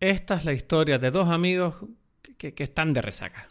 Esta 0.00 0.36
es 0.36 0.44
la 0.44 0.52
historia 0.52 0.98
de 0.98 1.10
dos 1.10 1.28
amigos 1.28 1.84
que, 2.36 2.54
que 2.54 2.62
están 2.62 2.92
de 2.92 3.02
resaca. 3.02 3.48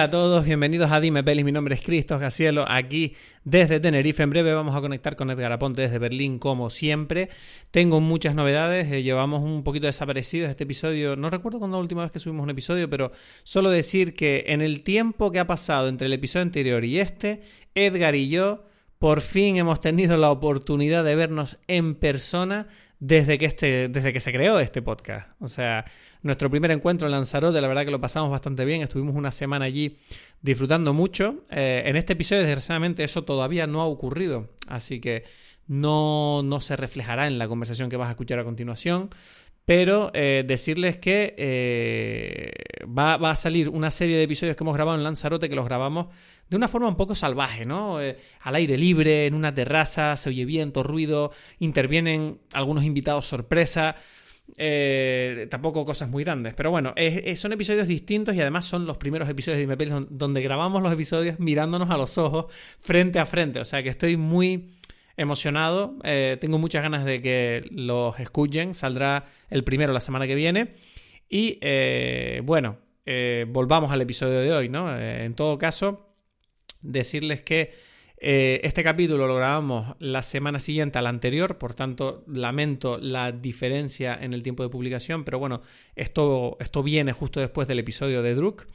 Hola 0.00 0.06
a 0.06 0.10
todos, 0.10 0.46
bienvenidos 0.46 0.90
a 0.92 0.98
Dime 0.98 1.22
Pelis. 1.22 1.44
Mi 1.44 1.52
nombre 1.52 1.74
es 1.74 1.82
Cristo 1.82 2.18
Gacielo, 2.18 2.64
aquí 2.66 3.16
desde 3.44 3.80
Tenerife. 3.80 4.22
En 4.22 4.30
breve 4.30 4.54
vamos 4.54 4.74
a 4.74 4.80
conectar 4.80 5.14
con 5.14 5.30
Edgar 5.30 5.52
Aponte 5.52 5.82
desde 5.82 5.98
Berlín, 5.98 6.38
como 6.38 6.70
siempre. 6.70 7.28
Tengo 7.70 8.00
muchas 8.00 8.34
novedades, 8.34 8.90
eh, 8.90 9.02
llevamos 9.02 9.42
un 9.42 9.62
poquito 9.62 9.84
desaparecidos 9.84 10.48
este 10.48 10.64
episodio. 10.64 11.16
No 11.16 11.28
recuerdo 11.28 11.58
cuándo 11.58 11.76
la 11.76 11.82
última 11.82 12.00
vez 12.00 12.12
que 12.12 12.18
subimos 12.18 12.44
un 12.44 12.48
episodio, 12.48 12.88
pero 12.88 13.12
solo 13.42 13.68
decir 13.68 14.14
que 14.14 14.44
en 14.46 14.62
el 14.62 14.82
tiempo 14.84 15.30
que 15.30 15.38
ha 15.38 15.46
pasado 15.46 15.88
entre 15.88 16.06
el 16.06 16.14
episodio 16.14 16.44
anterior 16.44 16.82
y 16.82 16.98
este, 16.98 17.42
Edgar 17.74 18.14
y 18.14 18.30
yo 18.30 18.64
por 18.98 19.20
fin 19.20 19.58
hemos 19.58 19.80
tenido 19.80 20.16
la 20.16 20.30
oportunidad 20.30 21.04
de 21.04 21.14
vernos 21.14 21.58
en 21.68 21.94
persona 21.94 22.68
desde 23.00 23.38
que, 23.38 23.46
este, 23.46 23.88
desde 23.88 24.12
que 24.12 24.20
se 24.20 24.30
creó 24.30 24.60
este 24.60 24.82
podcast. 24.82 25.30
O 25.40 25.48
sea, 25.48 25.84
nuestro 26.22 26.50
primer 26.50 26.70
encuentro 26.70 27.08
en 27.08 27.12
Lanzarote, 27.12 27.60
la 27.60 27.66
verdad 27.66 27.86
que 27.86 27.90
lo 27.90 28.00
pasamos 28.00 28.30
bastante 28.30 28.64
bien, 28.66 28.82
estuvimos 28.82 29.16
una 29.16 29.32
semana 29.32 29.64
allí 29.64 29.96
disfrutando 30.42 30.92
mucho. 30.92 31.44
Eh, 31.50 31.82
en 31.86 31.96
este 31.96 32.12
episodio, 32.12 32.42
desgraciadamente, 32.42 33.02
eso 33.02 33.24
todavía 33.24 33.66
no 33.66 33.80
ha 33.80 33.86
ocurrido, 33.86 34.50
así 34.68 35.00
que 35.00 35.24
no, 35.66 36.42
no 36.42 36.60
se 36.60 36.76
reflejará 36.76 37.26
en 37.26 37.38
la 37.38 37.48
conversación 37.48 37.88
que 37.88 37.96
vas 37.96 38.08
a 38.08 38.12
escuchar 38.12 38.38
a 38.38 38.44
continuación. 38.44 39.08
Pero 39.70 40.10
eh, 40.14 40.42
decirles 40.44 40.96
que 40.96 41.32
eh, 41.38 42.50
va, 42.86 43.14
a 43.14 43.36
salir 43.36 43.68
una 43.68 43.92
serie 43.92 44.16
de 44.16 44.24
episodios 44.24 44.56
que 44.56 44.64
hemos 44.64 44.74
grabado 44.74 44.98
en 44.98 45.04
Lanzarote, 45.04 45.48
que 45.48 45.54
los 45.54 45.64
grabamos 45.64 46.08
de 46.48 46.56
una 46.56 46.66
forma 46.66 46.88
un 46.88 46.96
poco 46.96 47.14
salvaje, 47.14 47.64
¿no? 47.64 48.02
Eh, 48.02 48.18
al 48.40 48.56
aire 48.56 48.76
libre, 48.76 49.26
en 49.26 49.34
una 49.34 49.54
terraza, 49.54 50.16
se 50.16 50.30
oye 50.30 50.44
viento, 50.44 50.82
ruido, 50.82 51.30
intervienen 51.60 52.40
algunos 52.52 52.82
invitados 52.82 53.28
sorpresa. 53.28 53.94
Tampoco 55.48 55.84
cosas 55.84 56.08
muy 56.08 56.24
grandes, 56.24 56.54
pero 56.56 56.72
bueno, 56.72 56.92
son 57.36 57.52
episodios 57.52 57.86
distintos 57.86 58.34
y 58.34 58.40
además 58.40 58.64
son 58.64 58.84
los 58.84 58.96
primeros 58.96 59.28
episodios 59.28 59.64
de 59.64 59.76
Dime 59.76 60.06
donde 60.10 60.42
grabamos 60.42 60.82
los 60.82 60.92
episodios 60.92 61.38
mirándonos 61.38 61.90
a 61.90 61.96
los 61.96 62.18
ojos 62.18 62.46
frente 62.80 63.20
a 63.20 63.26
frente. 63.26 63.60
O 63.60 63.64
sea 63.64 63.84
que 63.84 63.90
estoy 63.90 64.16
muy 64.16 64.72
emocionado, 65.20 65.96
eh, 66.04 66.36
tengo 66.40 66.58
muchas 66.58 66.82
ganas 66.82 67.04
de 67.04 67.20
que 67.20 67.68
los 67.70 68.18
escuchen, 68.18 68.74
saldrá 68.74 69.26
el 69.50 69.64
primero 69.64 69.92
la 69.92 70.00
semana 70.00 70.26
que 70.26 70.34
viene. 70.34 70.72
Y 71.28 71.60
bueno, 72.42 72.78
volvamos 73.48 73.92
al 73.92 74.00
episodio 74.00 74.40
de 74.40 74.52
hoy, 74.52 74.68
¿no? 74.68 74.98
en 74.98 75.34
todo 75.34 75.58
caso, 75.58 76.12
decirles 76.82 77.42
que 77.42 77.72
eh, 78.22 78.60
este 78.64 78.84
capítulo 78.84 79.26
lo 79.26 79.34
grabamos 79.34 79.96
la 79.98 80.22
semana 80.22 80.58
siguiente 80.58 80.98
al 80.98 81.06
anterior, 81.06 81.56
por 81.56 81.72
tanto 81.72 82.22
lamento 82.26 82.98
la 82.98 83.32
diferencia 83.32 84.18
en 84.20 84.34
el 84.34 84.42
tiempo 84.42 84.62
de 84.62 84.68
publicación, 84.68 85.24
pero 85.24 85.38
bueno, 85.38 85.62
esto, 85.96 86.58
esto 86.60 86.82
viene 86.82 87.14
justo 87.14 87.40
después 87.40 87.66
del 87.66 87.78
episodio 87.78 88.22
de 88.22 88.34
Druk. 88.34 88.66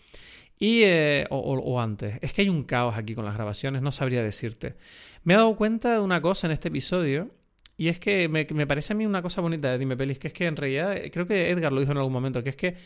Y, 0.58 0.84
eh, 0.86 1.28
o, 1.30 1.82
antes, 1.82 2.18
es 2.22 2.34
que 2.34 2.44
hay 2.44 2.50
un 2.50 2.64
caos 2.64 2.98
aquí 2.98 3.14
con 3.14 3.26
las 3.26 3.36
grabaciones, 3.36 3.82
no 3.82 3.92
sabría 3.92 4.24
decirte. 4.24 4.78
Me 5.26 5.34
he 5.34 5.38
dado 5.38 5.56
cuenta 5.56 5.94
de 5.94 6.00
una 6.00 6.22
cosa 6.22 6.46
en 6.46 6.52
este 6.52 6.68
episodio, 6.68 7.32
y 7.78 7.88
es 7.88 8.00
que 8.00 8.30
me, 8.30 8.46
parece 8.68 8.94
a 8.94 8.96
mí 8.96 9.08
una 9.08 9.24
cosa 9.24 9.42
bonita 9.42 9.72
de 9.72 9.80
Dime 9.80 9.98
Pelis, 9.98 10.20
que 10.20 10.28
es 10.28 10.34
que 10.34 10.46
en 10.46 10.56
realidad, 10.56 10.96
creo 11.12 11.26
que 11.26 11.50
Edgar 11.50 11.74
lo 11.74 11.80
dijo 11.80 11.92
en 11.92 11.98
algún 11.98 12.14
momento, 12.14 12.44
que 12.44 12.50
es 12.50 12.56
que 12.56 12.78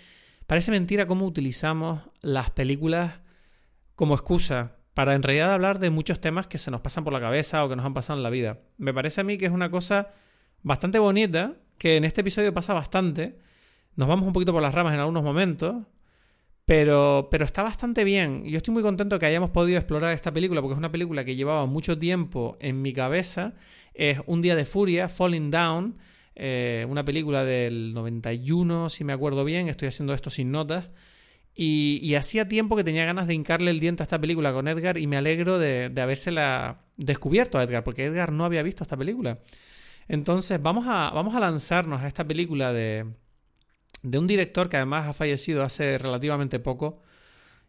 parece 0.47 0.71
mentira 0.71 1.05
cómo 1.05 1.25
utilizamos 1.25 2.01
las 2.21 2.49
películas 2.49 3.19
como 3.95 4.13
excusa 4.15 4.77
para 4.93 5.15
en 5.15 5.21
realidad 5.21 5.53
hablar 5.53 5.79
de 5.79 5.89
muchos 5.89 6.21
temas 6.21 6.47
que 6.47 6.57
se 6.57 6.71
nos 6.71 6.79
pasan 6.79 7.03
por 7.03 7.11
la 7.11 7.19
cabeza 7.19 7.65
o 7.65 7.67
que 7.67 7.75
nos 7.75 7.85
han 7.85 7.93
pasado 7.93 8.17
en 8.17 8.23
la 8.23 8.29
vida. 8.29 8.59
Me 8.77 8.93
parece 8.93 9.19
a 9.19 9.25
mí 9.25 9.37
que 9.37 9.45
es 9.45 9.51
una 9.51 9.69
cosa 9.69 10.07
bastante 10.63 10.97
bonita, 10.97 11.57
que 11.77 11.97
en 11.97 12.05
este 12.05 12.21
episodio 12.21 12.53
pasa 12.53 12.73
bastante. 12.73 13.37
Nos 13.97 14.07
vamos 14.07 14.25
un 14.25 14.31
poquito 14.31 14.53
por 14.53 14.61
las 14.61 14.73
ramas 14.73 14.93
en 14.93 15.01
algunos 15.01 15.23
momentos, 15.23 15.75
pero, 16.69 17.29
pero 17.31 17.45
está 17.45 17.63
bastante 17.63 18.03
bien. 18.03 18.45
Yo 18.45 18.57
estoy 18.57 18.75
muy 18.75 18.83
contento 18.83 19.17
que 19.17 19.25
hayamos 19.25 19.49
podido 19.49 19.79
explorar 19.79 20.13
esta 20.13 20.31
película, 20.31 20.61
porque 20.61 20.73
es 20.73 20.77
una 20.77 20.91
película 20.91 21.25
que 21.25 21.35
llevaba 21.35 21.65
mucho 21.65 21.97
tiempo 21.97 22.57
en 22.59 22.83
mi 22.83 22.93
cabeza. 22.93 23.55
Es 23.95 24.19
Un 24.27 24.43
día 24.43 24.55
de 24.55 24.65
furia, 24.65 25.09
Falling 25.09 25.49
Down, 25.49 25.97
eh, 26.35 26.85
una 26.87 27.03
película 27.03 27.43
del 27.43 27.95
91, 27.95 28.89
si 28.89 29.03
me 29.03 29.13
acuerdo 29.13 29.43
bien. 29.45 29.67
Estoy 29.67 29.87
haciendo 29.87 30.13
esto 30.13 30.29
sin 30.29 30.51
notas. 30.51 30.89
Y, 31.55 32.13
hacía 32.13 32.47
tiempo 32.47 32.75
que 32.75 32.83
tenía 32.83 33.03
ganas 33.03 33.25
de 33.25 33.33
hincarle 33.33 33.71
el 33.71 33.79
diente 33.79 34.03
a 34.03 34.05
esta 34.05 34.21
película 34.21 34.53
con 34.53 34.67
Edgar 34.67 34.99
y 34.99 35.07
me 35.07 35.17
alegro 35.17 35.57
de, 35.57 35.89
de 35.89 36.01
habérsela 36.01 36.83
descubierto 36.97 37.57
a 37.57 37.63
Edgar, 37.63 37.83
porque 37.83 38.05
Edgar 38.05 38.31
no 38.31 38.45
había 38.45 38.61
visto 38.61 38.83
esta 38.83 38.95
película. 38.95 39.39
Entonces 40.07 40.61
vamos 40.61 40.85
a, 40.87 41.09
vamos 41.15 41.33
a 41.33 41.39
lanzarnos 41.39 42.03
a 42.03 42.07
esta 42.07 42.25
película 42.25 42.73
de, 42.73 43.07
de 44.01 44.17
un 44.17 44.27
director 44.27 44.69
que 44.69 44.77
además 44.77 45.07
ha 45.07 45.13
fallecido 45.13 45.63
hace 45.63 45.97
relativamente 45.97 46.59
poco 46.59 47.01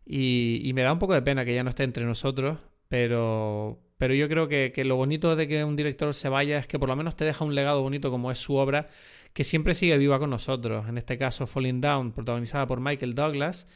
y, 0.06 0.70
me 0.74 0.82
da 0.82 0.92
un 0.92 0.98
poco 0.98 1.14
de 1.14 1.22
pena 1.22 1.44
que 1.44 1.54
ya 1.54 1.62
no 1.62 1.70
esté 1.70 1.84
entre 1.84 2.04
nosotros, 2.04 2.58
pero, 2.88 3.78
pero 3.98 4.14
yo 4.14 4.28
creo 4.28 4.48
que, 4.48 4.72
que, 4.74 4.84
lo 4.84 4.96
bonito 4.96 5.36
de 5.36 5.46
que 5.46 5.64
un 5.64 5.76
director 5.76 6.12
se 6.14 6.28
vaya 6.28 6.58
es 6.58 6.66
que 6.66 6.78
por 6.78 6.88
lo 6.88 6.96
menos 6.96 7.16
te 7.16 7.24
deja 7.24 7.44
un 7.44 7.54
legado 7.54 7.82
bonito 7.82 8.10
como 8.10 8.30
es 8.30 8.38
su 8.38 8.56
obra 8.56 8.86
que 9.32 9.44
siempre 9.44 9.74
sigue 9.74 9.96
viva 9.98 10.18
con 10.18 10.30
nosotros. 10.30 10.88
En 10.88 10.98
este 10.98 11.16
caso, 11.16 11.46
Falling 11.46 11.80
Down, 11.80 12.12
protagonizada 12.12 12.66
por 12.66 12.80
Michael 12.80 13.14
Douglas, 13.14 13.66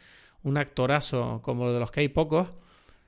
un 0.42 0.56
actorazo 0.56 1.40
como 1.42 1.70
de 1.72 1.80
los 1.80 1.90
que 1.90 2.00
hay 2.00 2.08
pocos. 2.08 2.48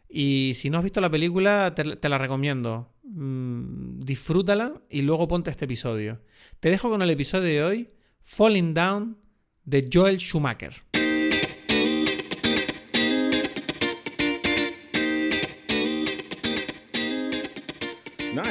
Y 0.08 0.52
si 0.54 0.70
no 0.70 0.78
has 0.78 0.84
visto 0.84 1.00
la 1.00 1.10
película, 1.10 1.74
te, 1.74 2.08
la 2.08 2.18
recomiendo. 2.18 2.92
Mm, 3.02 4.00
disfrútala 4.00 4.80
y 4.88 5.02
luego 5.02 5.26
ponte 5.26 5.50
este 5.50 5.64
episodio. 5.64 6.20
Te 6.60 6.70
dejo 6.70 6.88
con 6.88 7.02
el 7.02 7.10
episodio 7.10 7.44
de 7.44 7.64
hoy, 7.64 7.90
Falling 8.22 8.72
Down, 8.72 9.18
de 9.66 9.88
Joel 9.92 10.18
Schumacher. 10.18 10.72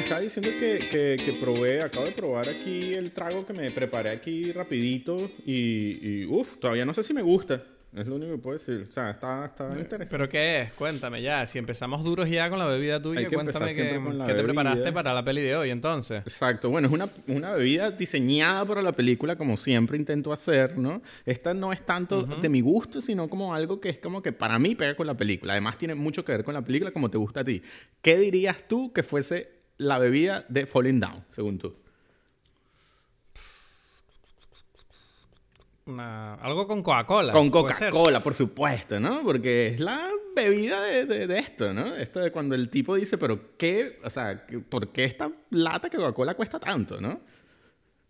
estaba 0.05 0.21
diciendo 0.21 0.51
que, 0.59 1.17
que, 1.17 1.33
probé, 1.41 1.81
acabo 1.81 2.05
de 2.05 2.11
probar 2.11 2.47
aquí 2.47 2.93
el 2.93 3.11
trago 3.11 3.45
que 3.45 3.53
me 3.53 3.71
preparé 3.71 4.11
aquí 4.11 4.51
rapidito 4.51 5.31
y 5.45 6.25
uff, 6.25 6.57
todavía 6.59 6.85
no 6.85 6.93
sé 6.93 7.01
si 7.01 7.13
me 7.13 7.23
gusta. 7.23 7.63
Es 7.95 8.07
lo 8.07 8.15
único 8.15 8.33
que 8.33 8.37
puedo 8.39 8.57
decir. 8.57 8.85
O 8.89 8.91
sea, 8.91 9.11
está, 9.11 9.45
está 9.45 9.67
eh, 9.67 9.79
interesante. 9.79 10.07
¿Pero 10.09 10.27
qué 10.27 10.61
es? 10.61 10.73
Cuéntame 10.73 11.21
ya. 11.21 11.45
Si 11.45 11.57
empezamos 11.57 12.03
duros 12.03 12.29
ya 12.29 12.49
con 12.49 12.59
la 12.59 12.65
bebida 12.65 13.01
tuya, 13.01 13.27
cuéntame 13.29 13.73
qué, 13.73 13.99
te 14.25 14.43
preparaste 14.43 14.91
para 14.91 15.13
la 15.13 15.23
peli 15.23 15.41
de 15.41 15.55
hoy 15.55 15.69
entonces. 15.69 16.21
Exacto. 16.21 16.69
Bueno, 16.69 16.87
es 16.87 16.93
una, 16.93 17.07
una, 17.27 17.53
bebida 17.53 17.91
diseñada 17.91 18.65
para 18.65 18.81
la 18.81 18.91
película, 18.91 19.37
como 19.37 19.55
siempre 19.55 19.97
intento 19.97 20.33
hacer, 20.33 20.77
¿no? 20.77 21.01
Esta 21.25 21.53
no 21.53 21.71
es 21.71 21.85
tanto 21.85 22.23
de 22.23 22.49
mi 22.49 22.59
gusto, 22.59 22.99
sino 22.99 23.29
como 23.29 23.55
algo 23.55 23.79
que 23.79 23.89
es 23.89 23.99
como 23.99 24.21
que 24.21 24.33
para 24.33 24.59
mí 24.59 24.75
pega 24.75 24.95
con 24.95 25.07
la 25.07 25.15
película. 25.15 25.53
Además, 25.53 25.77
tiene 25.77 25.95
mucho 25.95 26.25
que 26.25 26.33
ver 26.33 26.43
con 26.43 26.53
la 26.53 26.63
película 26.63 26.91
como 26.91 27.09
te 27.09 27.17
gusta 27.17 27.41
a 27.41 27.45
ti. 27.45 27.61
¿Qué 28.01 28.17
dirías 28.17 28.67
tú 28.67 28.91
que 28.91 29.03
fuese 29.03 29.51
la 29.77 29.97
bebida 29.99 30.45
de 30.49 30.65
Falling 30.65 30.99
Down, 30.99 31.23
según 31.29 31.57
tú? 31.59 31.84
Algo 35.87 36.65
con 36.65 36.81
Coca-Cola. 36.81 37.31
Con 37.31 37.51
Coca-Cola, 37.51 38.21
por 38.21 38.33
supuesto, 38.33 38.99
¿no? 38.99 39.21
Porque 39.23 39.67
es 39.67 39.79
la 39.79 40.01
bebida 40.35 40.81
de, 40.81 41.37
esto, 41.37 41.73
¿no? 41.73 41.95
Esto 41.95 42.21
de 42.21 42.31
cuando 42.31 42.55
el 42.55 42.69
tipo 42.69 42.95
dice, 42.95 43.17
pero 43.17 43.55
¿qué? 43.55 43.99
O 44.03 44.09
sea, 44.09 44.45
¿por 44.69 44.91
qué 44.91 45.05
esta 45.05 45.31
lata 45.51 45.89
que 45.89 45.97
Coca-Cola 45.97 46.33
cuesta 46.33 46.59
tanto, 46.59 46.99
no? 46.99 47.21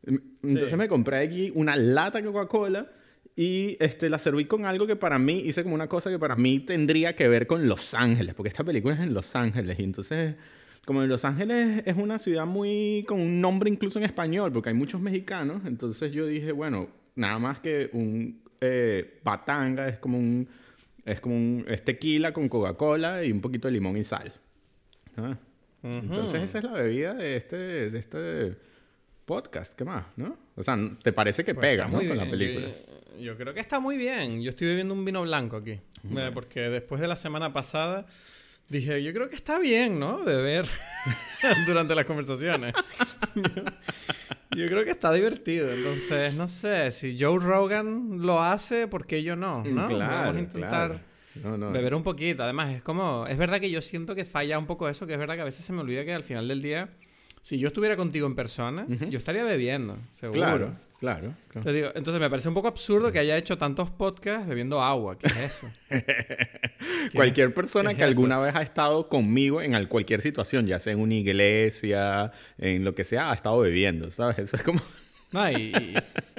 Entonces 0.03 0.77
me 0.77 0.87
compré 0.87 1.17
aquí 1.17 1.51
una 1.55 1.75
lata 1.75 2.19
de 2.19 2.25
Coca-Cola 2.25 2.89
y 3.35 3.75
este, 3.81 4.09
la 4.09 4.19
serví 4.19 4.45
con 4.45 4.65
algo 4.65 4.87
que 4.87 4.95
para 4.95 5.19
mí, 5.19 5.39
hice 5.39 5.63
como 5.63 5.75
una 5.75 5.89
cosa 5.89 6.09
que 6.09 6.19
para 6.19 6.37
mí 6.37 6.59
tendría 6.59 7.13
que 7.15 7.27
ver 7.27 7.45
con 7.45 7.67
Los 7.67 7.93
Ángeles, 7.93 8.35
porque 8.35 8.49
esta 8.49 8.63
película 8.63 8.95
es 8.95 9.01
en 9.01 9.13
Los 9.13 9.35
Ángeles 9.35 9.77
y 9.79 9.83
entonces 9.83 10.35
como 10.85 11.01
en 11.01 11.09
Los 11.09 11.25
Ángeles 11.25 11.83
es 11.85 11.97
una 11.97 12.19
ciudad 12.19 12.45
muy 12.45 13.03
con 13.07 13.19
un 13.19 13.41
nombre 13.41 13.69
incluso 13.69 13.99
en 13.99 14.05
español, 14.05 14.53
porque 14.53 14.69
hay 14.69 14.75
muchos 14.75 15.01
mexicanos, 15.01 15.63
entonces 15.65 16.13
yo 16.13 16.25
dije, 16.27 16.53
bueno, 16.53 16.87
nada 17.15 17.39
más 17.39 17.59
que 17.59 17.89
un 17.93 18.41
eh, 18.61 19.19
batanga 19.23 19.87
es 19.87 19.97
como 19.97 20.17
un 20.17 20.47
es 21.03 21.21
como 21.21 21.35
un 21.35 21.65
es 21.67 21.83
tequila 21.83 22.33
con 22.33 22.49
Coca-Cola 22.49 23.23
y 23.23 23.31
un 23.31 23.41
poquito 23.41 23.67
de 23.67 23.73
limón 23.73 23.97
y 23.97 24.03
sal. 24.03 24.33
¿Ah? 25.17 25.37
Entonces 25.83 26.41
esa 26.41 26.57
es 26.57 26.63
la 26.63 26.73
bebida 26.73 27.13
de 27.13 27.37
este 27.37 27.91
de 27.91 27.99
este 27.99 28.57
podcast, 29.25 29.73
¿qué 29.73 29.85
más, 29.85 30.05
no? 30.15 30.37
O 30.55 30.63
sea, 30.63 30.77
¿te 31.01 31.11
parece 31.11 31.43
que 31.43 31.53
pues 31.53 31.65
pega, 31.65 31.87
¿no? 31.87 31.97
con 31.97 32.17
la 32.17 32.29
película? 32.29 32.67
Yo, 33.19 33.37
creo 33.37 33.53
que 33.53 33.59
está 33.59 33.79
muy 33.79 33.97
bien. 33.97 34.41
Yo 34.41 34.49
estoy 34.49 34.67
bebiendo 34.67 34.93
un 34.93 35.05
vino 35.05 35.21
blanco 35.23 35.57
aquí, 35.57 35.79
porque 36.33 36.61
después 36.69 37.01
de 37.01 37.07
la 37.07 37.15
semana 37.15 37.53
pasada 37.53 38.05
dije, 38.69 39.03
yo 39.03 39.13
creo 39.13 39.29
que 39.29 39.35
está 39.35 39.59
bien, 39.59 39.99
¿no? 39.99 40.23
Beber 40.23 40.67
durante 41.65 41.95
las 41.95 42.05
conversaciones. 42.05 42.73
yo 44.61 44.65
creo 44.67 44.83
que 44.83 44.91
está 44.91 45.11
divertido. 45.13 45.71
Entonces, 45.71 46.35
no 46.35 46.47
sé, 46.47 46.91
si 46.91 47.15
Joe 47.17 47.39
Rogan 47.39 48.21
lo 48.21 48.41
hace, 48.41 48.87
¿por 48.87 49.05
qué 49.05 49.23
yo 49.23 49.35
no? 49.35 49.63
¿no? 49.63 49.87
Claro, 49.87 50.15
Vamos 50.15 50.35
a 50.35 50.39
intentar 50.39 50.87
claro. 50.87 50.99
No, 51.43 51.57
no. 51.57 51.71
beber 51.71 51.93
un 51.95 52.03
poquito. 52.03 52.43
Además, 52.43 52.73
es 52.73 52.81
como, 52.81 53.25
es 53.27 53.37
verdad 53.37 53.59
que 53.59 53.69
yo 53.69 53.81
siento 53.81 54.15
que 54.15 54.25
falla 54.25 54.57
un 54.57 54.65
poco 54.65 54.87
eso, 54.87 55.05
que 55.05 55.13
es 55.13 55.19
verdad 55.19 55.35
que 55.35 55.41
a 55.41 55.45
veces 55.45 55.65
se 55.65 55.73
me 55.73 55.81
olvida 55.81 56.05
que 56.05 56.13
al 56.13 56.23
final 56.23 56.47
del 56.47 56.61
día, 56.61 56.89
si 57.45 57.59
yo 57.59 57.67
estuviera 57.67 57.95
contigo 57.95 58.25
en 58.25 58.33
persona, 58.33 58.87
yo 59.11 59.19
estaría 59.19 59.43
bebiendo, 59.43 59.99
seguro. 60.11 60.39
Claro, 60.41 60.57
claro. 60.99 61.19
claro. 61.29 61.35
Entonces, 61.53 61.73
digo, 61.75 61.87
entonces 61.93 62.19
me 62.19 62.27
parece 62.27 62.47
un 62.49 62.55
poco 62.55 62.67
absurdo 62.69 63.11
que 63.11 63.19
haya 63.19 63.37
hecho 63.37 63.55
tantos 63.55 63.91
podcasts 63.91 64.47
bebiendo 64.47 64.81
agua. 64.81 65.15
¿Qué 65.15 65.27
es 65.27 65.37
eso? 65.37 65.69
Cualquier 67.13 67.53
persona 67.53 67.93
que 67.93 68.01
eso? 68.01 68.07
alguna 68.07 68.39
vez 68.39 68.55
ha 68.55 68.63
estado 68.63 69.07
conmigo 69.09 69.61
en 69.61 69.75
al- 69.75 69.87
cualquier 69.87 70.21
situación, 70.21 70.65
ya 70.65 70.79
sea 70.79 70.93
en 70.93 70.99
una 70.99 71.13
iglesia, 71.13 72.31
en 72.57 72.83
lo 72.83 72.95
que 72.95 73.03
sea, 73.03 73.29
ha 73.31 73.35
estado 73.35 73.59
bebiendo, 73.59 74.09
¿sabes? 74.09 74.39
Eso 74.39 74.55
es 74.55 74.63
como... 74.63 74.81
No, 75.35 75.51
y, 75.51 75.55
y- 75.55 75.95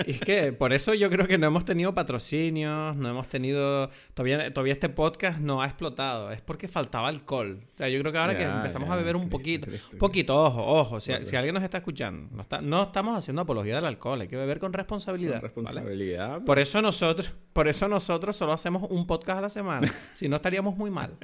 y 0.07 0.11
es 0.13 0.21
que 0.21 0.53
por 0.53 0.73
eso 0.73 0.93
yo 0.95 1.09
creo 1.11 1.27
que 1.27 1.39
no 1.39 1.47
hemos 1.47 1.65
tenido 1.65 1.95
patrocinios, 1.95 2.97
no 2.97 3.09
hemos 3.11 3.29
tenido. 3.29 3.91
Todavía, 4.15 4.53
todavía 4.53 4.73
este 4.73 4.89
podcast 4.89 5.39
no 5.41 5.63
ha 5.63 5.67
explotado. 5.67 6.31
Es 6.33 6.41
porque 6.43 6.69
faltaba 6.69 7.09
alcohol. 7.09 7.61
O 7.75 7.77
sea, 7.79 7.89
yo 7.89 8.01
creo 8.01 8.13
que 8.13 8.19
ahora 8.19 8.37
que 8.37 8.45
empezamos 8.45 8.89
ya, 8.89 8.95
a 8.95 8.97
beber 8.97 9.17
un 9.17 9.23
Cristo, 9.23 9.37
poquito. 9.39 9.67
Cristo. 9.67 9.89
Un 9.93 9.99
poquito, 9.99 10.37
ojo, 10.45 10.65
ojo. 10.65 11.01
Si, 11.01 11.13
si 11.25 11.37
alguien 11.37 11.55
nos 11.55 11.63
está 11.63 11.79
escuchando, 11.79 12.29
no, 12.35 12.43
está- 12.43 12.61
no 12.61 12.83
estamos 12.85 13.19
haciendo 13.19 13.43
apología 13.43 13.77
del 13.77 13.85
alcohol. 13.87 14.21
Hay 14.21 14.29
que 14.29 14.37
beber 14.37 14.59
con 14.59 14.73
responsabilidad. 14.73 15.41
Con 15.41 15.65
¿vale? 15.65 15.81
responsabilidad. 15.81 16.43
Por 16.45 16.59
eso 16.59 16.81
nosotros, 16.83 17.33
por 17.53 17.69
eso 17.69 17.89
nosotros 17.89 18.37
solo 18.37 18.53
hacemos 18.53 18.87
un 18.91 19.07
podcast 19.07 19.39
a 19.39 19.43
la 19.43 19.49
semana. 19.51 19.91
si 20.15 20.29
no 20.29 20.37
estaríamos 20.37 20.77
muy 20.77 20.91
mal. 20.91 21.17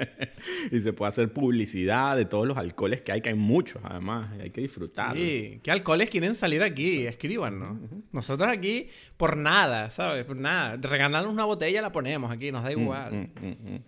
Y 0.70 0.80
se 0.80 0.92
puede 0.92 1.08
hacer 1.10 1.32
publicidad 1.32 2.16
de 2.16 2.24
todos 2.24 2.46
los 2.46 2.56
alcoholes 2.56 3.02
que 3.02 3.12
hay, 3.12 3.20
que 3.20 3.28
hay 3.30 3.34
muchos 3.34 3.80
además, 3.84 4.28
y 4.38 4.42
hay 4.42 4.50
que 4.50 4.60
disfrutar. 4.62 5.16
Sí, 5.16 5.60
¿qué 5.62 5.70
alcoholes 5.70 6.10
quieren 6.10 6.34
salir 6.34 6.62
aquí? 6.62 7.06
Nosotros 8.12 8.50
aquí, 8.50 8.88
por 9.16 9.36
nada, 9.36 9.90
¿sabes? 9.90 10.24
Por 10.24 10.36
nada. 10.36 10.76
Regalarnos 10.80 11.32
una 11.32 11.44
botella 11.44 11.82
la 11.82 11.92
ponemos 11.92 12.30
aquí, 12.30 12.52
nos 12.52 12.62
da 12.62 12.72
igual. 12.72 13.12
Mm, 13.12 13.46
mm, 13.46 13.74
mm. 13.74 13.84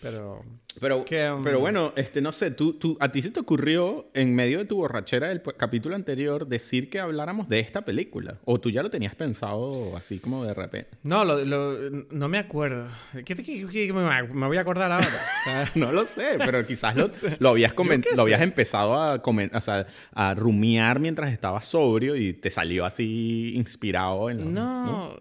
Pero. 0.00 0.44
Pero, 0.78 1.04
Que, 1.04 1.30
um, 1.30 1.42
pero 1.42 1.58
bueno, 1.58 1.92
este, 1.96 2.20
no 2.20 2.32
sé, 2.32 2.50
tú, 2.52 2.74
tú, 2.74 2.96
¿a 3.00 3.10
ti 3.10 3.22
se 3.22 3.30
te 3.30 3.40
ocurrió 3.40 4.08
en 4.14 4.34
medio 4.34 4.58
de 4.58 4.64
tu 4.66 4.76
borrachera 4.76 5.28
del 5.28 5.42
capítulo 5.42 5.94
anterior 5.96 6.46
decir 6.46 6.88
que 6.88 7.00
habláramos 7.00 7.48
de 7.48 7.58
esta 7.60 7.82
película? 7.84 8.38
¿O 8.44 8.60
tú 8.60 8.70
ya 8.70 8.82
lo 8.82 8.90
tenías 8.90 9.14
pensado 9.14 9.96
así 9.96 10.18
como 10.20 10.44
de 10.44 10.54
repente? 10.54 10.90
No, 11.02 11.24
lo, 11.24 11.44
lo- 11.44 11.76
no 12.10 12.28
me 12.28 12.38
acuerdo. 12.38 12.86
¿Qué, 13.24 13.34
qué- 13.34 13.66
qué- 13.70 13.92
me, 13.92 14.22
me 14.32 14.46
voy 14.46 14.56
a 14.58 14.60
acordar 14.60 14.92
ahora? 14.92 15.06
O 15.08 15.44
sea, 15.44 15.70
No 15.74 15.92
lo 15.92 16.04
sé, 16.04 16.38
pero 16.38 16.64
quizás 16.66 16.94
lo, 16.94 17.08
lo 17.40 17.48
habías, 17.50 17.74
lo 18.16 18.22
habías 18.22 18.38
sé. 18.38 18.44
empezado 18.44 18.94
a, 18.94 19.16
o 19.16 19.60
sea, 19.60 19.86
a 20.12 20.34
rumiar 20.34 21.00
mientras 21.00 21.32
estabas 21.32 21.66
sobrio 21.66 22.14
y 22.16 22.32
te 22.34 22.50
salió 22.50 22.84
así 22.84 23.54
inspirado 23.56 24.30
en 24.30 24.38
la- 24.38 24.44
no, 24.50 24.86
no 24.86 25.16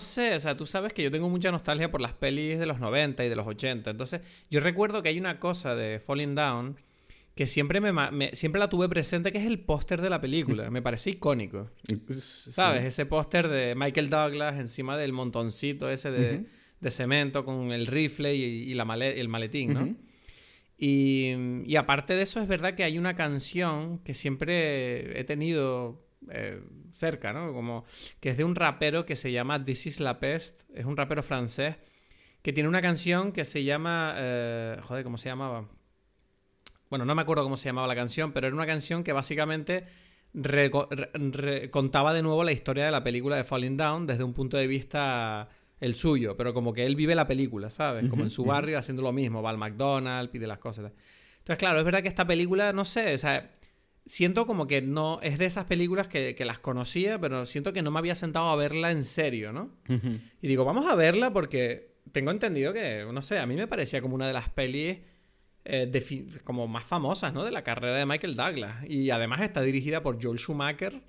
sé. 0.00 0.34
O 0.34 0.40
sea, 0.40 0.56
tú 0.56 0.66
sabes 0.66 0.92
que 0.92 1.02
yo 1.02 1.10
tengo 1.10 1.28
mucha 1.28 1.50
nostalgia 1.50 1.90
por 1.90 2.00
las 2.00 2.12
pelis 2.14 2.58
de 2.58 2.66
los 2.66 2.78
90 2.80 3.24
y 3.24 3.28
de 3.28 3.36
los 3.36 3.46
80. 3.46 3.90
Entonces, 3.90 4.20
yo 4.50 4.60
recuerdo 4.60 5.02
que 5.02 5.08
hay 5.10 5.18
una 5.18 5.38
cosa 5.40 5.74
de 5.74 6.00
Falling 6.00 6.34
Down 6.34 6.76
que 7.34 7.46
siempre, 7.46 7.80
me, 7.80 8.30
siempre 8.34 8.58
la 8.58 8.68
tuve 8.68 8.88
presente, 8.90 9.32
que 9.32 9.38
es 9.38 9.46
el 9.46 9.58
póster 9.58 10.02
de 10.02 10.10
la 10.10 10.20
película. 10.20 10.70
Me 10.70 10.82
parece 10.82 11.10
icónico. 11.10 11.70
¿Sabes? 12.52 12.84
Ese 12.84 13.06
póster 13.06 13.48
de 13.48 13.74
Michael 13.74 14.10
Douglas 14.10 14.58
encima 14.58 14.96
del 14.98 15.12
montoncito 15.12 15.88
ese 15.90 16.10
de, 16.10 16.44
de 16.80 16.90
cemento 16.90 17.44
con 17.46 17.72
el 17.72 17.86
rifle 17.86 18.34
y, 18.34 18.42
y 18.42 18.74
la 18.74 18.84
male- 18.84 19.18
el 19.18 19.28
maletín, 19.28 19.72
¿no? 19.72 19.96
y, 20.78 21.32
y 21.64 21.76
aparte 21.76 22.14
de 22.14 22.22
eso, 22.22 22.40
es 22.40 22.48
verdad 22.48 22.74
que 22.74 22.82
hay 22.84 22.98
una 22.98 23.14
canción 23.14 23.98
que 24.00 24.14
siempre 24.14 25.18
he 25.18 25.24
tenido 25.24 25.98
eh, 26.30 26.62
cerca, 26.90 27.32
¿no? 27.32 27.52
Como 27.52 27.84
que 28.20 28.30
es 28.30 28.36
de 28.36 28.44
un 28.44 28.54
rapero 28.54 29.04
que 29.06 29.16
se 29.16 29.32
llama 29.32 29.64
This 29.64 29.86
is 29.86 30.00
la 30.00 30.20
Pest, 30.20 30.62
es 30.74 30.84
un 30.84 30.96
rapero 30.96 31.22
francés 31.22 31.76
que 32.42 32.52
tiene 32.52 32.68
una 32.68 32.82
canción 32.82 33.32
que 33.32 33.44
se 33.44 33.64
llama... 33.64 34.14
eh, 34.16 34.76
joder, 34.82 35.04
¿cómo 35.04 35.16
se 35.16 35.28
llamaba? 35.28 35.68
Bueno, 36.90 37.04
no 37.04 37.14
me 37.14 37.22
acuerdo 37.22 37.44
cómo 37.44 37.56
se 37.56 37.68
llamaba 37.68 37.86
la 37.86 37.94
canción, 37.94 38.32
pero 38.32 38.46
era 38.48 38.56
una 38.56 38.66
canción 38.66 39.02
que 39.04 39.12
básicamente 39.12 39.84
reco- 40.34 40.88
re- 40.90 41.10
re- 41.14 41.70
contaba 41.70 42.12
de 42.12 42.22
nuevo 42.22 42.44
la 42.44 42.52
historia 42.52 42.84
de 42.84 42.90
la 42.90 43.02
película 43.02 43.36
de 43.36 43.44
Falling 43.44 43.76
Down 43.76 44.06
desde 44.06 44.24
un 44.24 44.34
punto 44.34 44.56
de 44.56 44.66
vista 44.66 45.48
el 45.80 45.94
suyo, 45.94 46.36
pero 46.36 46.52
como 46.52 46.72
que 46.72 46.84
él 46.84 46.94
vive 46.96 47.14
la 47.14 47.26
película, 47.26 47.70
¿sabes? 47.70 48.08
Como 48.08 48.22
en 48.24 48.30
su 48.30 48.44
barrio 48.44 48.78
haciendo 48.78 49.02
lo 49.02 49.12
mismo, 49.12 49.42
va 49.42 49.50
al 49.50 49.58
McDonald's, 49.58 50.30
pide 50.30 50.46
las 50.46 50.58
cosas. 50.58 50.92
Entonces, 51.38 51.58
claro, 51.58 51.78
es 51.78 51.84
verdad 51.84 52.02
que 52.02 52.08
esta 52.08 52.26
película, 52.26 52.72
no 52.72 52.84
sé, 52.84 53.14
o 53.14 53.18
sea, 53.18 53.50
siento 54.06 54.46
como 54.46 54.66
que 54.66 54.82
no, 54.82 55.20
es 55.22 55.38
de 55.38 55.46
esas 55.46 55.66
películas 55.66 56.08
que, 56.08 56.34
que 56.34 56.44
las 56.44 56.58
conocía, 56.58 57.20
pero 57.20 57.46
siento 57.46 57.72
que 57.72 57.82
no 57.82 57.90
me 57.90 57.98
había 57.98 58.14
sentado 58.14 58.48
a 58.48 58.56
verla 58.56 58.90
en 58.90 59.04
serio, 59.04 59.52
¿no? 59.52 59.70
Y 59.88 60.48
digo, 60.48 60.64
vamos 60.64 60.86
a 60.86 60.94
verla 60.94 61.32
porque 61.32 61.92
tengo 62.10 62.30
entendido 62.30 62.72
que, 62.72 63.06
no 63.12 63.22
sé, 63.22 63.38
a 63.38 63.46
mí 63.46 63.54
me 63.54 63.66
parecía 63.66 64.00
como 64.02 64.14
una 64.14 64.26
de 64.26 64.32
las 64.32 64.48
pelis 64.48 64.98
eh, 65.64 66.40
como 66.44 66.66
más 66.66 66.84
famosas, 66.84 67.32
¿no? 67.32 67.44
De 67.44 67.52
la 67.52 67.62
carrera 67.62 67.96
de 67.96 68.06
Michael 68.06 68.34
Douglas. 68.34 68.84
Y 68.88 69.10
además 69.10 69.40
está 69.40 69.60
dirigida 69.62 70.02
por 70.02 70.22
Joel 70.22 70.38
Schumacher, 70.38 71.02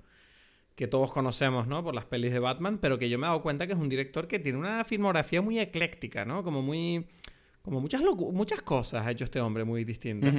que 0.76 0.86
todos 0.86 1.12
conocemos, 1.12 1.66
¿no? 1.66 1.82
Por 1.82 1.94
las 1.94 2.04
pelis 2.04 2.32
de 2.32 2.38
Batman, 2.38 2.78
pero 2.78 2.98
que 2.98 3.08
yo 3.08 3.18
me 3.18 3.26
he 3.26 3.28
dado 3.28 3.42
cuenta 3.42 3.66
que 3.66 3.72
es 3.72 3.78
un 3.78 3.88
director 3.88 4.28
que 4.28 4.38
tiene 4.38 4.58
una 4.58 4.84
filmografía 4.84 5.42
muy 5.42 5.58
ecléctica, 5.58 6.24
¿no? 6.24 6.42
Como 6.44 6.62
muy... 6.62 7.06
Como 7.62 7.80
muchas, 7.80 8.02
muchas 8.02 8.60
cosas 8.60 9.06
ha 9.06 9.10
hecho 9.10 9.24
este 9.24 9.40
hombre 9.40 9.64
muy 9.64 9.84
distintas. 9.84 10.34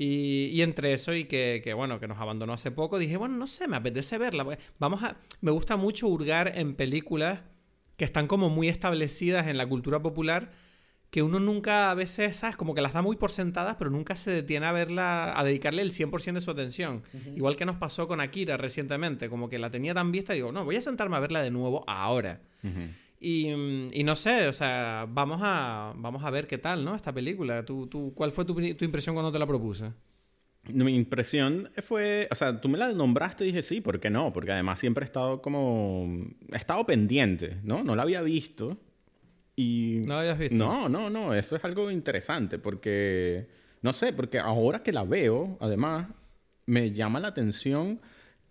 Y, 0.00 0.50
y 0.52 0.62
entre 0.62 0.92
eso 0.92 1.12
y 1.12 1.24
que, 1.24 1.60
que, 1.62 1.74
bueno, 1.74 1.98
que 1.98 2.06
nos 2.06 2.18
abandonó 2.18 2.52
hace 2.52 2.70
poco, 2.70 3.00
dije, 3.00 3.16
bueno, 3.16 3.36
no 3.36 3.48
sé, 3.48 3.66
me 3.66 3.76
apetece 3.76 4.16
verla. 4.16 4.44
porque 4.44 4.62
Vamos 4.78 5.02
a. 5.02 5.16
Me 5.40 5.50
gusta 5.50 5.76
mucho 5.76 6.06
hurgar 6.06 6.56
en 6.56 6.76
películas 6.76 7.40
que 7.96 8.04
están 8.04 8.28
como 8.28 8.48
muy 8.48 8.68
establecidas 8.68 9.48
en 9.48 9.58
la 9.58 9.66
cultura 9.66 10.00
popular, 10.00 10.52
que 11.10 11.24
uno 11.24 11.40
nunca 11.40 11.90
a 11.90 11.94
veces, 11.94 12.36
¿sabes? 12.36 12.56
Como 12.56 12.76
que 12.76 12.80
las 12.80 12.92
da 12.92 13.02
muy 13.02 13.16
por 13.16 13.32
sentadas, 13.32 13.74
pero 13.76 13.90
nunca 13.90 14.14
se 14.14 14.30
detiene 14.30 14.66
a 14.66 14.72
verla, 14.72 15.36
a 15.36 15.42
dedicarle 15.42 15.82
el 15.82 15.90
100% 15.90 16.34
de 16.34 16.40
su 16.42 16.52
atención. 16.52 17.02
Igual 17.34 17.56
que 17.56 17.66
nos 17.66 17.74
pasó 17.74 18.06
con 18.06 18.20
Akira 18.20 18.56
recientemente, 18.56 19.28
como 19.28 19.48
que 19.48 19.58
la 19.58 19.68
tenía 19.68 19.94
tan 19.94 20.12
vista, 20.12 20.32
digo, 20.32 20.52
no, 20.52 20.64
voy 20.64 20.76
a 20.76 20.80
sentarme 20.80 21.16
a 21.16 21.20
verla 21.20 21.42
de 21.42 21.50
nuevo 21.50 21.82
ahora. 21.88 22.40
Mm, 22.62 22.68
y 23.20 24.02
no 24.04 24.14
sé, 24.14 24.48
o 24.48 24.52
sea, 24.52 25.06
vamos 25.08 25.40
a, 25.42 25.92
vamos 25.96 26.22
a 26.24 26.30
ver 26.30 26.46
qué 26.46 26.58
tal, 26.58 26.84
¿no? 26.84 26.94
Esta 26.94 27.12
película. 27.12 27.64
¿Tú, 27.64 27.86
tú, 27.86 28.12
¿Cuál 28.14 28.30
fue 28.30 28.44
tu, 28.44 28.54
tu 28.54 28.84
impresión 28.84 29.14
cuando 29.14 29.32
te 29.32 29.38
la 29.38 29.46
propuse? 29.46 29.92
Mi 30.72 30.94
impresión 30.94 31.70
fue, 31.82 32.28
o 32.30 32.34
sea, 32.34 32.60
tú 32.60 32.68
me 32.68 32.76
la 32.76 32.92
nombraste 32.92 33.44
y 33.44 33.48
dije 33.48 33.62
sí, 33.62 33.80
¿por 33.80 34.00
qué 34.00 34.10
no? 34.10 34.30
Porque 34.32 34.52
además 34.52 34.78
siempre 34.78 35.04
he 35.04 35.06
estado 35.06 35.40
como, 35.40 36.26
he 36.52 36.56
estado 36.56 36.84
pendiente, 36.84 37.58
¿no? 37.62 37.82
No 37.82 37.96
la 37.96 38.02
había 38.02 38.20
visto 38.22 38.76
y... 39.56 40.02
¿No 40.04 40.14
la 40.14 40.20
habías 40.20 40.38
visto? 40.38 40.56
No, 40.56 40.88
no, 40.88 41.08
no, 41.08 41.32
eso 41.32 41.56
es 41.56 41.64
algo 41.64 41.90
interesante 41.90 42.58
porque, 42.58 43.48
no 43.80 43.94
sé, 43.94 44.12
porque 44.12 44.38
ahora 44.38 44.82
que 44.82 44.92
la 44.92 45.04
veo, 45.04 45.56
además, 45.60 46.08
me 46.66 46.92
llama 46.92 47.18
la 47.18 47.28
atención 47.28 48.00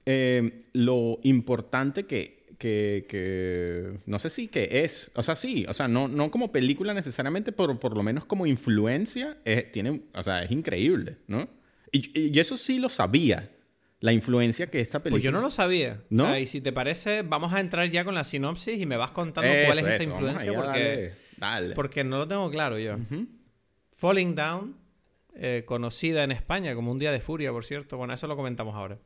eh, 0.08 0.64
lo 0.74 1.20
importante 1.22 2.08
que, 2.08 2.37
que, 2.58 3.06
que, 3.08 4.00
no 4.06 4.20
sé 4.20 4.30
si 4.30 4.48
que 4.48 4.84
es, 4.84 5.12
o 5.16 5.24
sea, 5.24 5.36
sí, 5.36 5.66
o 5.68 5.74
sea, 5.74 5.88
no, 5.88 6.08
no 6.08 6.32
como 6.32 6.52
película 6.52 6.94
necesariamente, 6.94 7.52
pero 7.52 7.80
por 7.80 7.96
lo 7.96 8.04
menos 8.04 8.26
como 8.26 8.46
influencia, 8.46 9.38
es, 9.46 9.72
tiene, 9.72 10.02
o 10.14 10.24
sea, 10.24 10.44
es 10.44 10.52
increíble, 10.52 11.18
¿no? 11.28 11.48
Y, 11.92 12.20
y 12.20 12.40
eso 12.40 12.58
sí 12.58 12.80
lo 12.80 12.90
sabía, 12.90 13.50
la 14.00 14.14
influencia 14.14 14.70
que 14.70 14.80
esta 14.80 15.00
película... 15.00 15.18
Pues 15.18 15.24
yo 15.24 15.32
no 15.32 15.42
lo 15.42 15.50
sabía. 15.50 16.02
¿No? 16.10 16.26
O 16.26 16.28
sea, 16.28 16.40
y 16.40 16.46
si 16.46 16.62
te 16.62 16.72
parece, 16.72 17.24
vamos 17.24 17.54
a 17.54 17.60
entrar 17.60 17.90
ya 17.90 18.04
con 18.04 18.16
la 18.16 18.24
sinopsis 18.24 18.80
y 18.80 18.86
me 18.86 18.98
vas 18.98 19.12
contando 19.12 19.52
Eso, 19.52 19.66
cuál 19.66 19.80
es 19.80 19.86
esa 19.86 20.04
eso, 20.04 20.12
vamos 20.12 20.18
influencia 20.18 20.52
allá, 20.52 20.62
porque, 20.62 21.14
dale, 21.38 21.62
dale. 21.62 21.76
porque 21.76 22.04
no 22.04 22.18
lo 22.18 22.28
tengo 22.28 22.50
claro 22.52 22.78
yo. 22.78 22.98
Falling 23.96 24.36
Down, 24.36 24.78
eh, 25.36 25.64
conocida 25.66 26.24
en 26.24 26.32
España 26.32 26.76
como 26.76 26.92
Un 26.92 27.00
Día 27.00 27.12
de 27.12 27.20
Furia, 27.20 27.52
por 27.52 27.66
cierto. 27.66 27.98
Bueno, 27.98 28.14
eso 28.14 28.28
lo 28.28 28.36
comentamos 28.36 28.76
ahora. 28.76 29.00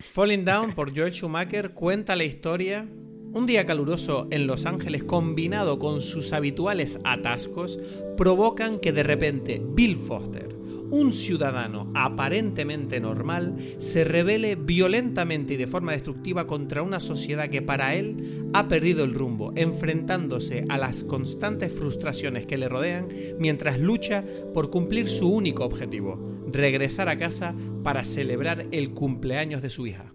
Falling 0.00 0.44
Down 0.44 0.74
por 0.74 0.96
Joel 0.96 1.12
Schumacher 1.12 1.74
cuenta 1.74 2.14
la 2.14 2.24
historia. 2.24 2.88
Un 3.32 3.46
día 3.46 3.66
caluroso 3.66 4.28
en 4.30 4.46
Los 4.46 4.64
Ángeles 4.64 5.02
combinado 5.02 5.78
con 5.80 6.02
sus 6.02 6.32
habituales 6.32 7.00
atascos 7.04 7.80
provocan 8.16 8.78
que 8.78 8.92
de 8.92 9.02
repente 9.02 9.60
Bill 9.62 9.96
Foster, 9.96 10.48
un 10.90 11.12
ciudadano 11.12 11.90
aparentemente 11.94 13.00
normal, 13.00 13.56
se 13.78 14.04
revele 14.04 14.56
violentamente 14.56 15.54
y 15.54 15.56
de 15.56 15.66
forma 15.66 15.92
destructiva 15.92 16.46
contra 16.46 16.82
una 16.82 17.00
sociedad 17.00 17.48
que 17.48 17.62
para 17.62 17.94
él 17.94 18.50
ha 18.54 18.68
perdido 18.68 19.04
el 19.04 19.14
rumbo, 19.14 19.52
enfrentándose 19.56 20.64
a 20.68 20.78
las 20.78 21.04
constantes 21.04 21.72
frustraciones 21.72 22.46
que 22.46 22.58
le 22.58 22.68
rodean 22.68 23.08
mientras 23.38 23.78
lucha 23.78 24.24
por 24.54 24.70
cumplir 24.70 25.08
su 25.08 25.28
único 25.28 25.64
objetivo, 25.64 26.42
regresar 26.52 27.08
a 27.08 27.18
casa 27.18 27.54
para 27.82 28.04
celebrar 28.04 28.66
el 28.70 28.92
cumpleaños 28.92 29.62
de 29.62 29.70
su 29.70 29.86
hija. 29.86 30.12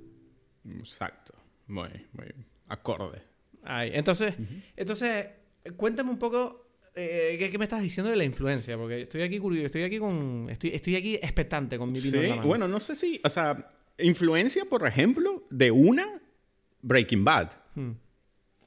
Exacto, 0.65 1.33
muy, 1.67 1.89
muy 2.13 2.27
acorde. 2.67 3.21
Ay, 3.63 3.91
entonces, 3.93 4.35
entonces, 4.75 5.27
cuéntame 5.77 6.09
un 6.09 6.17
poco 6.17 6.62
eh, 6.95 7.35
¿qué, 7.39 7.49
qué 7.51 7.57
me 7.57 7.63
estás 7.65 7.81
diciendo 7.81 8.09
de 8.09 8.17
la 8.17 8.23
influencia? 8.23 8.77
Porque 8.77 9.01
estoy 9.01 9.21
aquí 9.21 9.39
curioso, 9.39 9.65
estoy 9.65 9.83
aquí 9.83 9.99
con. 9.99 10.47
Estoy, 10.49 10.71
estoy 10.71 10.95
aquí 10.95 11.15
expectante 11.15 11.77
con 11.77 11.91
mi 11.91 11.99
la 11.99 12.35
Sí, 12.35 12.39
bueno, 12.43 12.67
no 12.67 12.79
sé 12.79 12.95
si, 12.95 13.19
o 13.23 13.29
sea, 13.29 13.67
influencia, 13.97 14.65
por 14.65 14.85
ejemplo, 14.87 15.43
de 15.49 15.71
una 15.71 16.05
Breaking 16.81 17.23
Bad. 17.23 17.51
Hmm. 17.75 17.91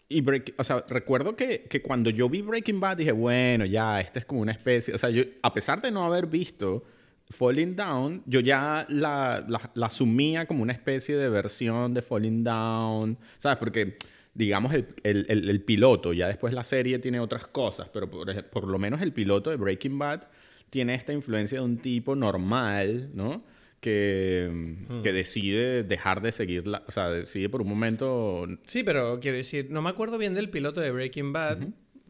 Y, 0.08 0.22
Break- 0.22 0.54
o 0.56 0.62
sea, 0.62 0.84
recuerdo 0.88 1.34
que, 1.34 1.62
que 1.64 1.82
cuando 1.82 2.10
yo 2.10 2.28
vi 2.28 2.40
Breaking 2.42 2.78
Bad 2.78 2.98
dije, 2.98 3.10
bueno, 3.12 3.64
ya, 3.64 4.00
esta 4.00 4.20
es 4.20 4.24
como 4.24 4.40
una 4.40 4.52
especie, 4.52 4.94
o 4.94 4.98
sea, 4.98 5.10
yo, 5.10 5.24
a 5.42 5.52
pesar 5.52 5.82
de 5.82 5.90
no 5.90 6.04
haber 6.04 6.26
visto 6.26 6.84
Falling 7.28 7.74
Down, 7.74 8.22
yo 8.24 8.38
ya 8.38 8.86
la, 8.88 9.44
la, 9.48 9.68
la 9.74 9.86
asumía 9.86 10.46
como 10.46 10.62
una 10.62 10.72
especie 10.72 11.16
de 11.16 11.28
versión 11.28 11.92
de 11.92 12.02
Falling 12.02 12.44
Down, 12.44 13.18
¿sabes? 13.36 13.58
Porque, 13.58 13.96
digamos, 14.36 14.72
el, 14.74 14.86
el, 15.02 15.26
el- 15.28 15.48
el 15.50 15.60
piloto, 15.62 16.12
ya 16.12 16.28
después 16.28 16.52
la 16.54 16.62
serie 16.64 16.98
tiene 16.98 17.18
otras 17.20 17.46
cosas, 17.46 17.88
pero 17.92 18.10
por, 18.10 18.44
por 18.50 18.66
lo 18.68 18.78
menos 18.78 19.00
el 19.02 19.12
piloto 19.12 19.50
de 19.50 19.56
Breaking 19.56 19.98
Bad 19.98 20.28
tiene 20.70 20.94
esta 20.94 21.12
influencia 21.12 21.58
de 21.58 21.64
un 21.64 21.78
tipo 21.78 22.14
normal, 22.16 23.10
¿no? 23.14 23.44
Que, 23.80 24.76
que 25.02 25.12
decide 25.12 25.82
dejar 25.84 26.20
de 26.20 26.32
seguirla, 26.32 26.82
o 26.88 26.90
sea, 26.92 27.10
decide 27.10 27.48
por 27.48 27.62
un 27.62 27.68
momento 27.68 28.46
Sí, 28.64 28.82
pero 28.82 29.20
quiero 29.20 29.36
decir, 29.36 29.68
no 29.70 29.80
me 29.82 29.90
acuerdo 29.90 30.18
bien 30.18 30.34
del 30.34 30.50
piloto 30.50 30.80
de 30.80 30.90
Breaking 30.90 31.32
Bad. 31.32 31.58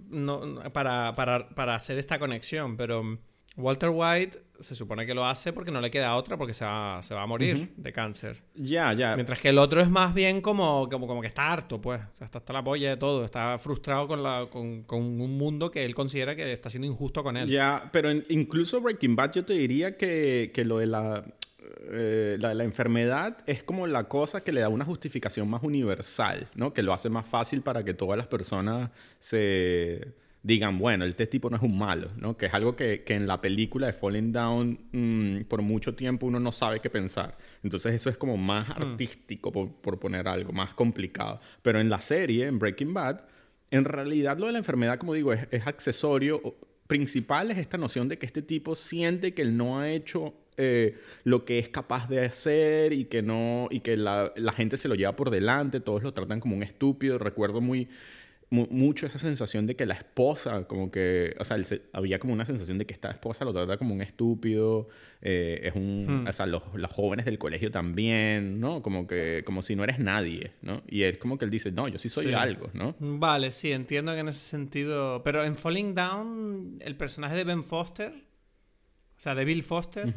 No, 0.08 0.46
no, 0.46 0.72
para, 0.72 1.12
para, 1.14 1.48
para 1.50 1.74
hacer 1.74 1.98
esta 1.98 2.18
conexión, 2.18 2.76
pero 2.76 3.02
mm, 3.02 3.18
Walter 3.56 3.90
White 3.92 4.38
se 4.60 4.74
supone 4.74 5.06
que 5.06 5.14
lo 5.14 5.26
hace 5.26 5.52
porque 5.52 5.70
no 5.70 5.80
le 5.80 5.90
queda 5.90 6.14
otra 6.16 6.36
porque 6.36 6.52
se 6.54 6.64
va, 6.64 7.02
se 7.02 7.14
va 7.14 7.22
a 7.22 7.26
morir 7.26 7.72
de 7.76 7.92
cáncer. 7.92 8.42
Ya, 8.54 8.92
ya. 8.92 9.14
Mientras 9.14 9.40
que 9.40 9.50
el 9.50 9.58
otro 9.58 9.80
es 9.80 9.88
más 9.90 10.14
bien 10.14 10.40
como, 10.40 10.88
como, 10.88 11.06
como 11.06 11.20
que 11.20 11.26
está 11.26 11.52
harto, 11.52 11.80
pues. 11.80 12.00
O 12.00 12.14
sea, 12.14 12.24
está 12.24 12.38
hasta 12.38 12.52
la 12.52 12.62
polla 12.64 12.90
de 12.90 12.96
todo. 12.96 13.24
Está 13.24 13.58
frustrado 13.58 14.08
con, 14.08 14.22
la, 14.22 14.46
con, 14.50 14.82
con 14.84 15.00
un 15.02 15.36
mundo 15.36 15.70
que 15.70 15.84
él 15.84 15.94
considera 15.94 16.34
que 16.36 16.52
está 16.52 16.70
siendo 16.70 16.86
injusto 16.86 17.22
con 17.22 17.36
él. 17.36 17.48
Ya, 17.48 17.88
pero 17.92 18.10
en- 18.10 18.24
incluso 18.28 18.80
Breaking 18.80 19.16
Bad 19.16 19.32
yo 19.32 19.44
te 19.44 19.52
diría 19.54 19.96
que, 19.96 20.50
que 20.54 20.64
lo 20.64 20.78
de 20.78 20.86
la, 20.86 21.24
eh, 21.90 22.36
la, 22.40 22.54
la 22.54 22.64
enfermedad 22.64 23.38
es 23.46 23.62
como 23.62 23.86
la 23.86 24.04
cosa 24.04 24.40
que 24.42 24.52
le 24.52 24.60
da 24.60 24.68
una 24.68 24.84
justificación 24.84 25.48
más 25.48 25.62
universal, 25.62 26.48
¿no? 26.54 26.72
Que 26.72 26.82
lo 26.82 26.92
hace 26.92 27.08
más 27.10 27.26
fácil 27.28 27.62
para 27.62 27.84
que 27.84 27.94
todas 27.94 28.16
las 28.16 28.26
personas 28.26 28.90
se 29.18 30.14
digan, 30.42 30.78
bueno, 30.78 31.04
este 31.04 31.26
tipo 31.26 31.50
no 31.50 31.56
es 31.56 31.62
un 31.62 31.76
malo, 31.76 32.08
¿no? 32.16 32.36
Que 32.36 32.46
es 32.46 32.54
algo 32.54 32.76
que, 32.76 33.02
que 33.02 33.14
en 33.14 33.26
la 33.26 33.40
película 33.40 33.88
de 33.88 33.92
Falling 33.92 34.32
Down 34.32 34.78
mm, 34.92 35.44
por 35.48 35.62
mucho 35.62 35.94
tiempo 35.94 36.26
uno 36.26 36.38
no 36.38 36.52
sabe 36.52 36.80
qué 36.80 36.88
pensar. 36.88 37.36
Entonces 37.62 37.94
eso 37.94 38.10
es 38.10 38.16
como 38.16 38.36
más 38.36 38.70
artístico, 38.70 39.50
por, 39.50 39.72
por 39.72 39.98
poner 39.98 40.28
algo, 40.28 40.52
más 40.52 40.72
complicado. 40.74 41.40
Pero 41.62 41.80
en 41.80 41.88
la 41.88 42.00
serie, 42.00 42.46
en 42.46 42.58
Breaking 42.58 42.94
Bad, 42.94 43.24
en 43.70 43.84
realidad 43.84 44.38
lo 44.38 44.46
de 44.46 44.52
la 44.52 44.58
enfermedad, 44.58 44.98
como 44.98 45.14
digo, 45.14 45.32
es, 45.32 45.48
es 45.50 45.66
accesorio. 45.66 46.40
Principal 46.86 47.50
es 47.50 47.58
esta 47.58 47.76
noción 47.76 48.08
de 48.08 48.16
que 48.16 48.26
este 48.26 48.42
tipo 48.42 48.76
siente 48.76 49.34
que 49.34 49.42
él 49.42 49.56
no 49.56 49.80
ha 49.80 49.90
hecho 49.90 50.32
eh, 50.58 50.96
lo 51.24 51.44
que 51.44 51.58
es 51.58 51.68
capaz 51.68 52.08
de 52.08 52.24
hacer 52.24 52.94
y 52.94 53.04
que 53.04 53.20
no 53.20 53.68
y 53.70 53.80
que 53.80 53.96
la, 53.96 54.32
la 54.36 54.52
gente 54.52 54.78
se 54.78 54.88
lo 54.88 54.94
lleva 54.94 55.14
por 55.14 55.28
delante, 55.30 55.80
todos 55.80 56.02
lo 56.02 56.14
tratan 56.14 56.40
como 56.40 56.56
un 56.56 56.62
estúpido. 56.62 57.18
Recuerdo 57.18 57.60
muy 57.60 57.88
mu- 58.50 58.68
mucho 58.70 59.06
esa 59.06 59.18
sensación 59.18 59.66
de 59.66 59.74
que 59.76 59.86
la 59.86 59.94
esposa, 59.94 60.66
como 60.68 60.90
que, 60.90 61.34
o 61.38 61.44
sea, 61.44 61.62
se- 61.64 61.82
había 61.92 62.18
como 62.18 62.32
una 62.32 62.44
sensación 62.44 62.78
de 62.78 62.86
que 62.86 62.94
esta 62.94 63.10
esposa 63.10 63.44
lo 63.44 63.52
trata 63.52 63.76
como 63.76 63.92
un 63.94 64.02
estúpido, 64.02 64.88
eh, 65.20 65.60
es 65.64 65.74
un, 65.74 66.24
o 66.28 66.32
sea, 66.32 66.46
los, 66.46 66.62
los 66.74 66.90
jóvenes 66.90 67.24
del 67.26 67.38
colegio 67.38 67.70
también, 67.72 68.60
¿no? 68.60 68.82
Como 68.82 69.06
que, 69.06 69.42
como 69.44 69.62
si 69.62 69.74
no 69.74 69.82
eres 69.84 69.98
nadie, 69.98 70.52
¿no? 70.62 70.82
Y 70.88 71.02
es 71.02 71.18
como 71.18 71.38
que 71.38 71.44
él 71.44 71.50
dice, 71.50 71.72
no, 71.72 71.88
yo 71.88 71.98
sí 71.98 72.08
soy 72.08 72.26
Sí. 72.28 72.32
algo, 72.34 72.70
¿no? 72.72 72.94
Vale, 73.00 73.50
sí, 73.50 73.72
entiendo 73.72 74.12
que 74.14 74.20
en 74.20 74.28
ese 74.28 74.38
sentido. 74.40 75.22
Pero 75.24 75.44
en 75.44 75.56
Falling 75.56 75.94
Down, 75.94 76.78
el 76.80 76.96
personaje 76.96 77.34
de 77.36 77.44
Ben 77.44 77.64
Foster, 77.64 78.12
o 78.12 79.18
sea, 79.20 79.34
de 79.34 79.44
Bill 79.44 79.62
Foster, 79.62 80.12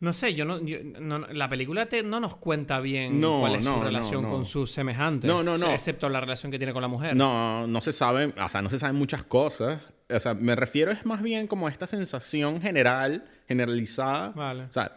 no 0.00 0.12
sé, 0.12 0.34
yo 0.34 0.44
no, 0.44 0.60
yo- 0.64 0.78
no- 0.82 1.18
no- 1.20 1.26
la 1.28 1.48
película 1.48 1.86
te- 1.86 2.02
no 2.02 2.20
nos 2.20 2.36
cuenta 2.36 2.80
bien 2.80 3.20
No, 3.20 3.40
cuál 3.40 3.54
es 3.56 3.64
no, 3.64 3.72
su 3.72 3.76
no, 3.78 3.84
relación 3.84 4.22
no. 4.22 4.28
con 4.28 4.44
sus 4.44 4.70
semejantes. 4.70 5.28
No, 5.28 5.42
no, 5.42 5.52
o 5.52 5.58
sea, 5.58 5.68
no. 5.68 5.74
excepto 5.74 6.08
la 6.08 6.20
relación 6.20 6.50
que 6.50 6.58
tiene 6.58 6.72
con 6.72 6.82
la 6.82 6.88
mujer. 6.88 7.14
No, 7.16 7.66
no 7.66 7.80
se 7.80 7.92
sabe, 7.92 8.32
o 8.38 8.48
sea, 8.50 8.62
no 8.62 8.70
se 8.70 8.78
saben 8.78 8.96
muchas 8.96 9.22
cosas. 9.24 9.80
O 10.12 10.18
sea, 10.18 10.34
me 10.34 10.56
refiero 10.56 10.90
es 10.90 11.06
más 11.06 11.22
bien 11.22 11.46
como 11.46 11.68
a 11.68 11.70
esta 11.70 11.86
sensación 11.86 12.60
general, 12.60 13.24
generalizada. 13.46 14.30
Vale. 14.30 14.64
O 14.64 14.72
sea, 14.72 14.96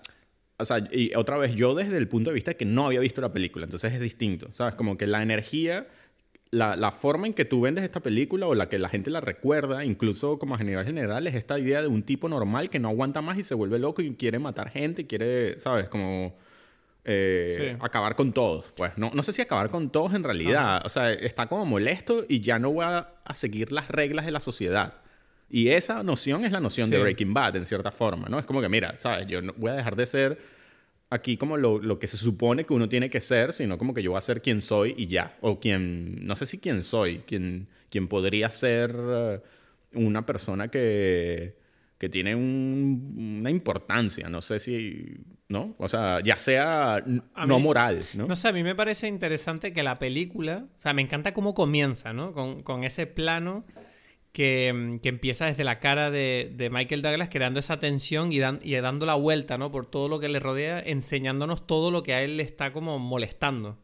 o 0.58 0.66
sea, 0.66 0.78
y 0.92 1.14
otra 1.16 1.38
vez, 1.38 1.54
yo 1.56 1.76
desde 1.76 1.98
el 1.98 2.08
punto 2.08 2.30
de 2.30 2.36
vista 2.36 2.52
de 2.52 2.58
que 2.58 2.66
no 2.66 2.86
había 2.86 3.00
visto 3.00 3.20
la 3.22 3.34
película, 3.34 3.66
entonces 3.66 3.92
es 3.94 4.00
distinto, 4.00 4.52
¿sabes? 4.54 4.76
Como 4.76 4.98
que 4.98 5.06
la 5.08 5.22
energía, 5.22 5.88
la, 6.54 6.76
la 6.76 6.92
forma 6.92 7.28
en 7.28 7.34
que 7.34 7.46
tú 7.46 7.62
vendes 7.62 7.84
esta 7.84 8.00
película 8.00 8.46
o 8.48 8.54
la 8.56 8.70
que 8.70 8.78
la 8.80 8.88
gente 8.90 9.10
la 9.10 9.20
recuerda, 9.22 9.84
incluso 9.84 10.38
como 10.40 10.56
a 10.56 10.58
general 10.58 10.86
general, 10.86 11.26
es 11.28 11.36
esta 11.36 11.58
idea 11.60 11.82
de 11.82 11.88
un 11.88 12.04
tipo 12.04 12.30
normal 12.30 12.70
que 12.70 12.80
no 12.80 12.90
aguanta 12.90 13.22
más 13.22 13.38
y 13.38 13.44
se 13.44 13.56
vuelve 13.56 13.80
loco 13.80 14.02
y 14.02 14.14
quiere 14.16 14.40
matar 14.40 14.70
gente 14.70 15.02
y 15.02 15.06
quiere, 15.06 15.58
¿sabes? 15.58 15.88
Como 15.88 16.36
eh, 17.06 17.54
Sí. 17.58 17.78
acabar 17.82 18.16
con 18.16 18.32
todos. 18.34 18.66
Pues 18.78 18.92
no, 18.98 19.12
no 19.14 19.24
sé 19.24 19.34
si 19.34 19.42
acabar 19.42 19.70
con 19.70 19.90
todos 19.90 20.14
en 20.14 20.24
realidad. 20.24 20.82
O 20.86 20.90
sea, 20.90 21.12
está 21.12 21.48
como 21.48 21.66
molesto 21.66 22.24
y 22.30 22.40
ya 22.40 22.60
no 22.60 22.72
voy 22.72 22.86
a, 22.86 23.10
a 23.26 23.36
seguir 23.36 23.72
las 23.72 23.90
reglas 23.90 24.26
de 24.26 24.32
la 24.32 24.40
sociedad. 24.40 24.94
Y 25.50 25.70
esa 25.70 26.02
noción 26.04 26.46
es 26.46 26.52
la 26.52 26.60
noción 26.60 26.90
de 26.90 26.96
Sí. 26.98 27.02
Breaking 27.02 27.34
Bad, 27.34 27.58
en 27.58 27.66
cierta 27.66 27.92
forma, 27.92 28.28
¿no? 28.30 28.40
Es 28.40 28.46
como 28.46 28.62
que, 28.62 28.70
mira, 28.70 28.96
¿sabes? 29.00 29.28
Yo 29.28 29.42
no 29.42 29.54
voy 29.58 29.72
a 29.72 29.74
dejar 29.74 29.96
de 29.96 30.06
ser 30.06 30.38
aquí 31.14 31.38
como 31.38 31.58
lo, 31.58 31.80
lo 31.80 32.00
que 32.00 32.08
se 32.08 32.18
supone 32.18 32.64
que 32.66 32.74
uno 32.74 32.90
tiene 32.90 33.10
que 33.10 33.22
ser, 33.22 33.54
sino 33.54 33.78
como 33.78 33.94
que 33.94 34.02
yo 34.04 34.12
voy 34.12 34.18
a 34.18 34.22
ser 34.22 34.42
quien 34.42 34.62
soy 34.62 34.94
y 34.98 35.08
ya. 35.08 35.38
O 35.42 35.60
quien, 35.60 36.26
no 36.26 36.36
sé 36.36 36.46
si 36.46 36.60
quién 36.60 36.84
soy, 36.84 37.20
quien, 37.20 37.68
quien 37.90 38.08
podría 38.08 38.50
ser 38.50 38.96
eh, 38.98 39.40
una 39.94 40.26
persona 40.26 40.68
que, 40.70 41.56
que 41.98 42.10
tiene 42.10 42.36
un- 42.36 43.38
una 43.40 43.50
importancia, 43.50 44.28
no 44.30 44.42
sé 44.42 44.60
si, 44.60 45.18
¿no? 45.50 45.76
O 45.78 45.88
sea, 45.88 46.20
ya 46.22 46.38
sea 46.38 46.96
A 47.34 47.46
no 47.46 47.58
mí- 47.58 47.64
moral, 47.64 48.02
¿no? 48.16 48.28
No 48.28 48.36
sé, 48.36 48.48
a 48.48 48.54
mí 48.54 48.64
me 48.64 48.76
parece 48.76 49.08
interesante 49.08 49.72
que 49.74 49.84
la 49.84 49.96
película, 49.96 50.66
o 50.78 50.82
sea, 50.82 50.94
me 50.94 51.02
encanta 51.04 51.34
cómo 51.34 51.54
comienza, 51.54 52.12
¿no? 52.14 52.32
Con, 52.34 52.64
con 52.64 52.84
ese 52.84 53.06
plano 53.08 53.66
que, 54.34 54.74
mm, 54.74 55.00
que 55.00 55.10
empieza 55.10 55.46
desde 55.46 55.64
la 55.64 55.80
cara 55.80 56.12
de, 56.12 56.52
de 56.54 56.70
Michael 56.70 57.02
Douglas, 57.02 57.30
creando 57.32 57.60
esa 57.60 57.80
tensión 57.80 58.34
y, 58.34 58.40
y 58.64 58.76
dando 58.76 59.06
la 59.06 59.14
vuelta, 59.14 59.58
¿no? 59.58 59.72
Por 59.72 59.86
todo 59.86 60.10
lo 60.10 60.20
que 60.20 60.28
le 60.28 60.42
rodea, 60.42 60.80
enseñándonos 60.80 61.66
todo 61.66 61.92
lo 61.92 62.04
que 62.04 62.14
a 62.14 62.22
él 62.22 62.38
le 62.38 62.44
está 62.44 62.74
como 62.74 63.00
molestando. 63.00 63.78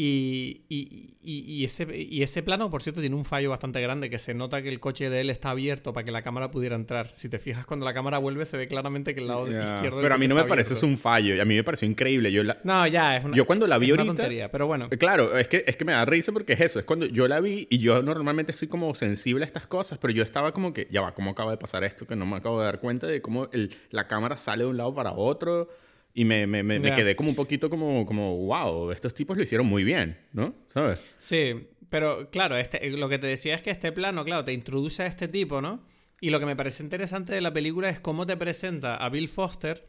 Y- 0.00 0.62
y- 0.68 1.14
y 1.60 1.64
ese, 1.64 1.86
y 1.96 2.22
ese 2.22 2.42
plano, 2.42 2.70
por 2.70 2.82
cierto, 2.82 3.00
tiene 3.00 3.16
un 3.16 3.24
fallo 3.24 3.50
bastante 3.50 3.80
grande, 3.80 4.08
que 4.08 4.18
se 4.18 4.32
nota 4.32 4.62
que 4.62 4.68
el 4.68 4.80
coche 4.80 5.10
de 5.10 5.20
él 5.20 5.30
está 5.30 5.50
abierto 5.50 5.92
para 5.92 6.04
que 6.04 6.10
la 6.12 6.22
cámara 6.22 6.50
pudiera 6.50 6.76
entrar. 6.76 7.10
Si 7.14 7.28
te 7.28 7.38
fijas, 7.38 7.66
cuando 7.66 7.84
la 7.84 7.92
cámara 7.92 8.18
vuelve, 8.18 8.46
se 8.46 8.56
ve 8.56 8.68
claramente 8.68 9.14
que 9.14 9.20
el 9.20 9.26
lado 9.26 9.46
Ya. 9.50 9.74
izquierdo 9.74 9.96
del 9.98 10.04
Pero 10.04 10.14
a 10.14 10.18
mí 10.18 10.28
no 10.28 10.34
me 10.36 10.44
parece 10.44 10.74
eso 10.74 10.86
un 10.86 10.96
fallo, 10.96 11.34
y 11.34 11.40
a 11.40 11.44
mí 11.44 11.54
me 11.56 11.64
pareció 11.64 11.88
increíble. 11.88 12.30
Yo 12.32 12.44
la, 12.44 12.58
No, 12.64 12.86
ya, 12.86 13.16
es 13.16 13.24
una, 13.24 13.36
Yo 13.36 13.44
cuando 13.46 13.66
la 13.66 13.76
vi 13.78 13.86
es 13.88 13.92
una 13.92 14.02
ahorita- 14.02 14.16
tontería, 14.22 14.50
pero 14.50 14.66
bueno. 14.66 14.88
Eh, 14.90 14.96
Claro, 14.98 15.36
es 15.36 15.48
que, 15.48 15.64
es 15.66 15.76
que 15.76 15.84
me 15.84 15.92
da 15.92 16.04
risa 16.04 16.32
porque 16.32 16.52
es 16.54 16.60
eso. 16.60 16.78
Es 16.78 16.84
cuando 16.84 17.06
yo 17.06 17.26
la 17.28 17.40
vi 17.40 17.66
y 17.68 17.78
yo 17.78 18.02
normalmente 18.02 18.52
soy 18.52 18.68
como 18.68 18.94
sensible 18.94 19.44
a 19.44 19.46
estas 19.46 19.66
cosas, 19.66 19.98
pero 19.98 20.12
yo 20.14 20.22
estaba 20.22 20.52
como 20.52 20.72
que, 20.72 20.86
ya 20.90 21.00
va, 21.00 21.12
¿cómo 21.14 21.30
acaba 21.32 21.50
de 21.50 21.56
pasar 21.58 21.82
esto? 21.84 22.06
Que 22.06 22.14
no 22.16 22.24
me 22.24 22.36
acabo 22.36 22.58
de 22.60 22.66
dar 22.66 22.80
cuenta 22.80 23.06
de 23.06 23.20
cómo 23.20 23.48
el- 23.52 23.74
la 23.90 24.06
cámara 24.06 24.36
sale 24.36 24.64
de 24.64 24.70
un 24.70 24.76
lado 24.76 24.94
para 24.94 25.12
otro. 25.12 25.68
Y 26.18 26.24
me, 26.24 26.48
me, 26.48 26.64
me, 26.64 26.80
quedé 26.94 27.14
como 27.14 27.30
un 27.30 27.36
poquito 27.36 27.70
como, 27.70 28.04
como, 28.04 28.36
wow, 28.36 28.90
estos 28.90 29.14
tipos 29.14 29.36
lo 29.36 29.42
hicieron 29.44 29.68
muy 29.68 29.84
bien, 29.84 30.18
¿no? 30.32 30.52
¿Sabes? 30.66 31.14
Sí, 31.16 31.68
pero 31.88 32.28
claro, 32.30 32.56
este, 32.56 32.90
lo 32.90 33.08
que 33.08 33.18
te 33.18 33.28
decía 33.28 33.54
es 33.54 33.62
que 33.62 33.70
este 33.70 33.92
plano, 33.92 34.24
claro, 34.24 34.44
te 34.44 34.52
introduce 34.52 35.04
a 35.04 35.06
este 35.06 35.28
tipo, 35.28 35.60
¿no? 35.60 35.84
Y 36.20 36.30
lo 36.30 36.40
que 36.40 36.46
me 36.46 36.56
parece 36.56 36.82
interesante 36.82 37.32
de 37.32 37.40
la 37.40 37.52
película 37.52 37.88
es 37.88 38.00
cómo 38.00 38.26
te 38.26 38.36
presenta 38.36 38.96
a 38.96 39.08
Bill 39.10 39.28
Foster 39.28 39.86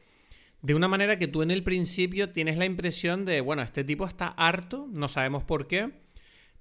de 0.62 0.76
una 0.76 0.88
manera 0.88 1.18
que 1.18 1.28
tú 1.28 1.42
en 1.42 1.50
el 1.50 1.64
principio 1.64 2.30
tienes 2.30 2.58
la 2.58 2.66
impresión 2.66 3.26
de, 3.26 3.42
bueno, 3.42 3.64
este 3.64 3.84
tipo 3.84 4.06
está 4.06 4.28
harto, 4.28 4.88
no 4.94 5.08
sabemos 5.08 5.44
por 5.44 5.66
qué, 5.66 5.94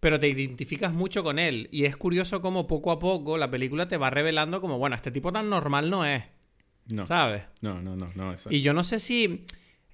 pero 0.01 0.19
te 0.19 0.29
identificas 0.29 0.95
mucho 0.95 1.23
con 1.23 1.39
él. 1.39 1.69
Y 1.73 1.85
es 1.85 1.99
curioso 1.99 2.41
cómo 2.41 2.67
poco 2.67 2.91
a 2.91 2.99
poco 2.99 3.37
la 3.37 3.51
película 3.51 3.87
te 3.87 3.99
va 3.99 4.09
revelando 4.09 4.63
como, 4.63 4.79
bueno, 4.79 4.97
este 4.97 5.11
tipo 5.11 5.31
tan 5.31 5.51
normal 5.51 5.91
no 5.91 6.07
es, 6.07 6.25
No. 6.91 7.05
¿sabes? 7.07 7.43
No, 7.61 7.83
no, 7.83 7.97
no, 7.97 8.09
no. 8.15 8.33
Eso. 8.33 8.49
Y 8.51 8.63
yo 8.63 8.73
no 8.73 8.83
sé 8.83 8.99
si. 9.01 9.45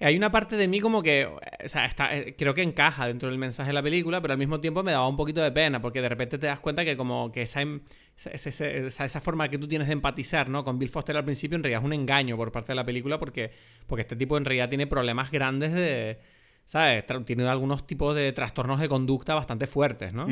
Hay 0.01 0.17
una 0.17 0.29
parte 0.29 0.57
de 0.57 0.67
mí 0.67 0.81
como 0.81 1.01
que. 1.01 1.25
O 1.25 1.39
sea, 1.69 1.85
está, 1.85 2.15
eh, 2.17 2.35
creo 2.37 2.53
que 2.53 2.61
encaja 2.61 3.07
dentro 3.07 3.29
del 3.29 3.37
mensaje 3.37 3.69
de 3.69 3.73
la 3.73 3.81
película, 3.81 4.21
pero 4.21 4.33
al 4.33 4.37
mismo 4.37 4.59
tiempo 4.59 4.83
me 4.83 4.91
daba 4.91 5.07
un 5.07 5.15
poquito 5.15 5.41
de 5.41 5.51
pena, 5.53 5.81
porque 5.81 6.01
de 6.01 6.09
repente 6.09 6.37
te 6.37 6.47
das 6.47 6.59
cuenta 6.59 6.83
que, 6.83 6.97
como 6.97 7.31
que 7.31 7.43
esa, 7.43 7.61
em- 7.61 7.79
esa, 8.17 8.49
esa- 8.49 9.05
esa- 9.05 9.21
forma 9.21 9.47
que 9.49 9.57
tú 9.57 9.67
tienes 9.69 9.87
de 9.87 9.93
empatizar 9.93 10.49
¿no? 10.49 10.63
con 10.65 10.77
Bill 10.79 10.89
Foster 10.89 11.15
al 11.15 11.23
principio, 11.23 11.55
en 11.55 11.63
realidad 11.63 11.79
es 11.81 11.85
un 11.85 11.93
engaño 11.93 12.35
por 12.35 12.51
parte 12.51 12.73
de 12.73 12.75
la 12.75 12.83
película, 12.85 13.19
porque, 13.19 13.51
porque 13.87 14.01
este 14.01 14.15
tipo 14.17 14.37
en 14.37 14.43
realidad 14.45 14.67
tiene 14.69 14.85
problemas 14.87 15.31
grandes 15.31 15.73
de. 15.73 16.19
¿Sabes? 16.67 17.05
Tiene 17.25 17.47
algunos 17.47 17.85
tipos 17.85 18.15
de 18.15 18.33
trastornos 18.33 18.79
de 18.79 18.89
conducta 18.89 19.35
bastante 19.35 19.67
fuertes, 19.67 20.13
¿no? 20.13 20.27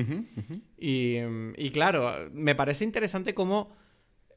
Y, 0.80 1.18
y 1.58 1.70
claro, 1.70 2.30
me 2.34 2.56
parece 2.56 2.84
interesante 2.84 3.34
cómo 3.36 3.72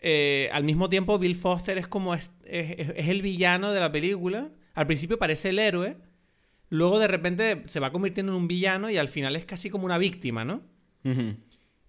eh, 0.02 0.50
al 0.52 0.62
mismo 0.64 0.88
tiempo 0.90 1.18
Bill 1.18 1.34
Foster 1.36 1.78
es 1.78 1.88
como 1.88 2.14
es, 2.14 2.32
es- 2.44 2.90
es 2.94 3.08
el 3.08 3.22
villano 3.22 3.72
de 3.72 3.80
la 3.80 3.90
película. 3.90 4.50
Al 4.76 4.86
principio 4.86 5.18
parece 5.18 5.48
el 5.48 5.58
héroe, 5.58 5.96
luego 6.68 7.00
de 7.00 7.08
repente 7.08 7.62
se 7.66 7.80
va 7.80 7.90
convirtiendo 7.90 8.30
en 8.32 8.38
un 8.38 8.46
villano 8.46 8.88
y 8.90 8.96
al 8.96 9.08
final 9.08 9.34
es 9.34 9.44
casi 9.44 9.70
como 9.70 9.84
una 9.86 9.98
víctima, 9.98 10.44
¿no? 10.44 10.62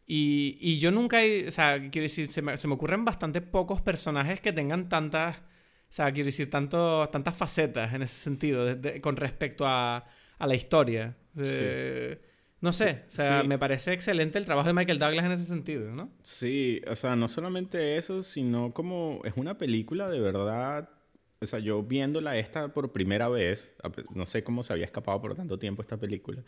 Y, 0.09 0.57
y 0.61 0.79
yo 0.79 0.91
nunca, 0.91 1.21
he- 1.23 1.47
o 1.47 1.51
sea, 1.51 1.79
quiero 1.89 2.03
decir, 2.03 2.27
se 2.27 2.41
me, 2.41 2.55
se 2.55 2.67
me 2.67 2.75
ocurren 2.75 3.03
bastante 3.03 3.41
pocos 3.41 3.81
personajes 3.81 4.39
que 4.39 4.53
tengan 4.53 4.87
tantas, 4.87 5.37
o 5.39 5.41
sea, 5.89 6.11
quiero 6.13 6.27
decir, 6.27 6.49
tanto, 6.49 7.09
tantas 7.09 7.35
facetas 7.35 7.93
en 7.93 8.03
ese 8.03 8.15
sentido, 8.15 8.63
de- 8.65 8.75
de- 8.75 9.01
con 9.01 9.17
respecto 9.17 9.65
a, 9.67 10.05
a 10.37 10.47
la 10.47 10.55
historia. 10.55 11.17
Eh, 11.37 12.21
no 12.61 12.71
sé, 12.71 13.03
o 13.07 13.11
sea, 13.11 13.41
Sí. 13.41 13.47
me 13.47 13.59
parece 13.59 13.91
excelente 13.93 14.37
el 14.39 14.45
trabajo 14.45 14.67
de 14.67 14.73
Michael 14.73 14.97
Douglas 14.97 15.25
en 15.25 15.31
ese 15.33 15.43
sentido, 15.45 15.93
¿no? 15.93 16.09
Sí, 16.23 16.81
o 16.89 16.95
sea, 16.95 17.15
no 17.17 17.27
solamente 17.27 17.97
eso, 17.97 18.23
sino 18.23 18.71
como 18.73 19.21
es 19.25 19.33
una 19.35 19.57
película 19.57 20.09
de 20.09 20.19
verdad. 20.21 20.89
O 21.39 21.45
sea, 21.45 21.59
yo 21.59 21.83
viéndola 21.83 22.37
esta 22.37 22.73
por 22.73 22.91
primera 22.91 23.29
vez, 23.29 23.75
no 24.15 24.25
sé 24.25 24.43
cómo 24.43 24.63
se 24.63 24.73
había 24.73 24.85
escapado 24.85 25.21
por 25.21 25.35
tanto 25.35 25.59
tiempo 25.59 25.81
esta 25.81 25.97
película, 25.97 26.43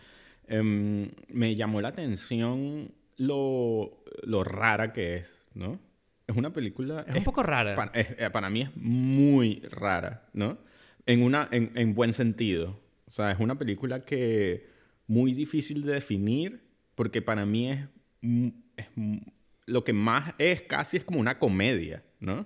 em, 0.48 1.12
me 1.28 1.56
llamó 1.56 1.80
la 1.82 1.90
atención 1.90 2.92
lo, 3.18 4.04
lo 4.24 4.44
rara 4.44 4.92
que 4.94 5.18
es, 5.18 5.44
¿no? 5.54 5.80
Es 6.28 6.36
una 6.36 6.52
película... 6.54 7.06
Es 7.08 7.16
un 7.16 7.24
poco 7.24 7.44
rara. 7.44 7.76
pa- 7.76 7.92
es- 7.94 8.16
eh, 8.20 8.30
para 8.32 8.50
mí 8.50 8.62
es 8.62 8.76
muy 8.76 9.62
rara, 9.70 10.28
¿no? 10.34 10.58
En, 11.06 11.24
una, 11.24 11.48
en, 11.52 11.72
en 11.76 11.94
buen 11.96 12.14
sentido. 12.14 12.80
O 13.08 13.12
sea, 13.12 13.32
es 13.32 13.40
una 13.40 13.58
película 13.58 14.02
que 14.02 14.68
muy 15.08 15.34
difícil 15.34 15.84
de 15.84 15.94
definir 15.94 16.62
porque 16.96 17.22
para 17.22 17.46
mí 17.46 17.70
es, 17.72 17.80
mm, 18.22 18.48
es 18.78 18.86
mm, 18.96 19.18
lo 19.66 19.84
que 19.84 19.94
más 19.94 20.34
es 20.38 20.62
casi 20.64 20.98
es 20.98 21.04
como 21.04 21.20
una 21.20 21.40
comedia, 21.40 22.04
¿no? 22.20 22.46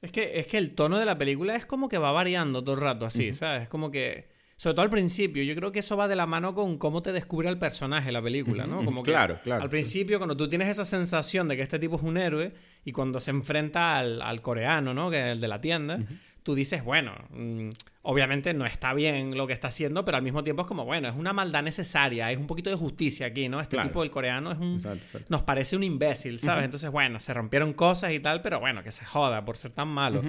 Es 0.00 0.12
que, 0.12 0.38
es 0.38 0.46
que 0.46 0.58
el 0.58 0.74
tono 0.74 0.98
de 0.98 1.04
la 1.04 1.18
película 1.18 1.56
es 1.56 1.66
como 1.66 1.88
que 1.88 1.98
va 1.98 2.12
variando 2.12 2.62
todo 2.62 2.76
el 2.76 2.80
rato 2.80 3.06
así, 3.06 3.32
¿sabes? 3.32 3.64
Es 3.64 3.68
como 3.68 3.90
que. 3.90 4.28
Sobre 4.56 4.74
todo 4.74 4.82
al 4.82 4.90
principio, 4.90 5.44
yo 5.44 5.54
creo 5.54 5.70
que 5.70 5.78
eso 5.78 5.96
va 5.96 6.08
de 6.08 6.16
la 6.16 6.26
mano 6.26 6.52
con 6.52 6.78
cómo 6.78 7.00
te 7.00 7.12
descubre 7.12 7.48
el 7.48 7.58
personaje 7.58 8.10
la 8.10 8.20
película, 8.20 8.66
¿no? 8.66 8.84
Como 8.84 9.04
que 9.04 9.12
claro, 9.12 9.38
claro. 9.44 9.62
Al 9.62 9.68
principio, 9.68 10.18
cuando 10.18 10.36
tú 10.36 10.48
tienes 10.48 10.68
esa 10.68 10.84
sensación 10.84 11.46
de 11.46 11.54
que 11.54 11.62
este 11.62 11.78
tipo 11.78 11.94
es 11.94 12.02
un 12.02 12.16
héroe 12.16 12.52
y 12.84 12.90
cuando 12.90 13.20
se 13.20 13.30
enfrenta 13.30 13.96
al, 13.98 14.20
al 14.20 14.42
coreano, 14.42 14.92
¿no? 14.94 15.10
Que 15.10 15.18
es 15.18 15.32
el 15.32 15.40
de 15.40 15.46
la 15.46 15.60
tienda, 15.60 16.00
tú 16.48 16.54
dices, 16.54 16.82
bueno, 16.82 17.12
mm, 17.28 17.68
obviamente 18.00 18.54
no 18.54 18.64
está 18.64 18.94
bien 18.94 19.36
lo 19.36 19.46
que 19.46 19.52
está 19.52 19.68
haciendo, 19.68 20.02
pero 20.06 20.16
al 20.16 20.22
mismo 20.22 20.42
tiempo 20.42 20.62
es 20.62 20.68
como, 20.68 20.86
bueno, 20.86 21.06
es 21.06 21.14
una 21.14 21.34
maldad 21.34 21.62
necesaria, 21.62 22.32
es 22.32 22.38
un 22.38 22.46
poquito 22.46 22.70
de 22.70 22.76
justicia 22.76 23.26
aquí, 23.26 23.50
¿no? 23.50 23.60
Este 23.60 23.76
Claro. 23.76 23.90
tipo, 23.90 24.02
el 24.02 24.10
coreano, 24.10 24.50
es 24.50 24.56
un, 24.56 24.76
Exacto, 24.76 24.98
exacto. 25.04 25.26
nos 25.28 25.42
parece 25.42 25.76
un 25.76 25.82
imbécil, 25.82 26.38
¿sabes? 26.38 26.64
Entonces, 26.64 26.90
bueno, 26.90 27.20
se 27.20 27.34
rompieron 27.34 27.74
cosas 27.74 28.12
y 28.12 28.20
tal, 28.20 28.40
pero 28.40 28.60
bueno, 28.60 28.82
que 28.82 28.90
se 28.92 29.04
joda 29.04 29.44
por 29.44 29.58
ser 29.58 29.72
tan 29.72 29.88
malo. 29.88 30.22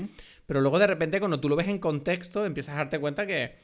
Pero 0.45 0.59
luego 0.59 0.77
de 0.77 0.87
repente 0.87 1.19
cuando 1.19 1.39
tú 1.39 1.47
lo 1.47 1.55
ves 1.55 1.69
en 1.69 1.79
contexto, 1.79 2.45
empiezas 2.45 2.75
a 2.75 2.79
darte 2.79 2.99
cuenta 2.99 3.25
que, 3.25 3.55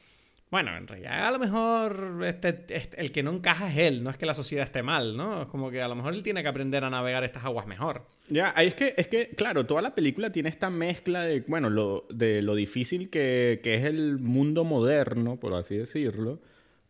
bueno, 0.50 0.78
en 0.78 0.88
realidad 0.88 1.28
a 1.28 1.32
lo 1.32 1.40
mejor 1.40 2.22
este, 2.26 2.64
este- 2.70 3.02
el 3.02 3.12
que 3.12 3.22
no 3.22 3.32
encaja 3.32 3.70
es 3.70 3.78
él, 3.80 4.02
no 4.02 4.10
es 4.12 4.16
que 4.18 4.26
la 4.26 4.34
sociedad 4.34 4.64
esté 4.64 4.82
mal, 4.82 5.18
¿no? 5.18 5.42
Es 5.42 5.50
como 5.50 5.70
que 5.72 5.82
a 5.82 5.90
lo 5.90 5.96
mejor 5.96 6.14
él 6.14 6.24
tiene 6.24 6.42
que 6.42 6.48
aprender 6.48 6.86
a 6.86 6.90
navegar 6.90 7.26
estas 7.26 7.44
aguas 7.44 7.68
mejor. 7.68 8.08
Ya, 8.28 8.54
ahí 8.56 8.68
es 8.68 8.76
que, 8.76 8.96
es 8.98 9.08
que, 9.08 9.30
claro, 9.30 9.66
toda 9.68 9.82
la 9.84 9.94
película 9.94 10.32
tiene 10.32 10.50
esta 10.50 10.70
mezcla 10.72 11.24
de, 11.26 11.42
bueno, 11.42 11.70
lo, 11.70 12.08
de 12.10 12.42
lo 12.42 12.56
difícil 12.56 13.10
que, 13.10 13.60
que 13.64 13.76
es 13.76 13.86
el 13.86 14.18
mundo 14.18 14.64
moderno, 14.64 15.40
por 15.40 15.54
así 15.54 15.78
decirlo, 15.78 16.42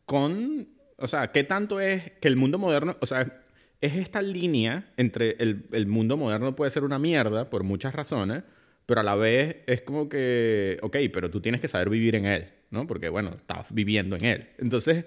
con, 0.06 0.70
o 0.98 1.08
sea, 1.08 1.32
qué 1.34 1.44
tanto 1.44 1.82
es 1.82 2.12
que 2.22 2.30
el 2.30 2.38
mundo 2.38 2.58
moderno, 2.58 2.96
o 3.02 3.06
sea, 3.06 3.44
es 3.82 3.96
esta 3.96 4.22
línea 4.22 4.94
entre 4.96 5.36
el, 5.40 5.68
el 5.74 5.88
mundo 5.88 6.16
moderno 6.16 6.56
puede 6.56 6.72
ser 6.72 6.86
una 6.86 7.00
mierda 7.00 7.50
por 7.50 7.64
muchas 7.64 7.94
razones, 7.94 8.44
pero 8.86 9.02
a 9.02 9.04
la 9.04 9.16
vez 9.16 9.58
es 9.68 9.82
como 9.82 10.08
que, 10.08 10.78
ok, 10.82 10.98
pero 11.12 11.30
tú 11.30 11.42
tienes 11.42 11.60
que 11.60 11.68
saber 11.68 11.90
vivir 11.90 12.16
en 12.16 12.28
él, 12.28 12.50
¿no? 12.70 12.88
Porque, 12.88 13.10
bueno, 13.10 13.32
estás 13.32 13.68
viviendo 13.74 14.16
en 14.16 14.26
él. 14.26 14.50
Entonces, 14.58 15.06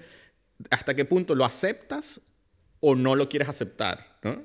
¿hasta 0.70 0.94
qué 0.94 1.04
punto 1.04 1.34
lo 1.34 1.44
aceptas 1.44 2.20
o 2.80 2.94
no 2.94 3.14
lo 3.16 3.28
quieres 3.28 3.48
aceptar, 3.48 4.18
¿no? 4.22 4.40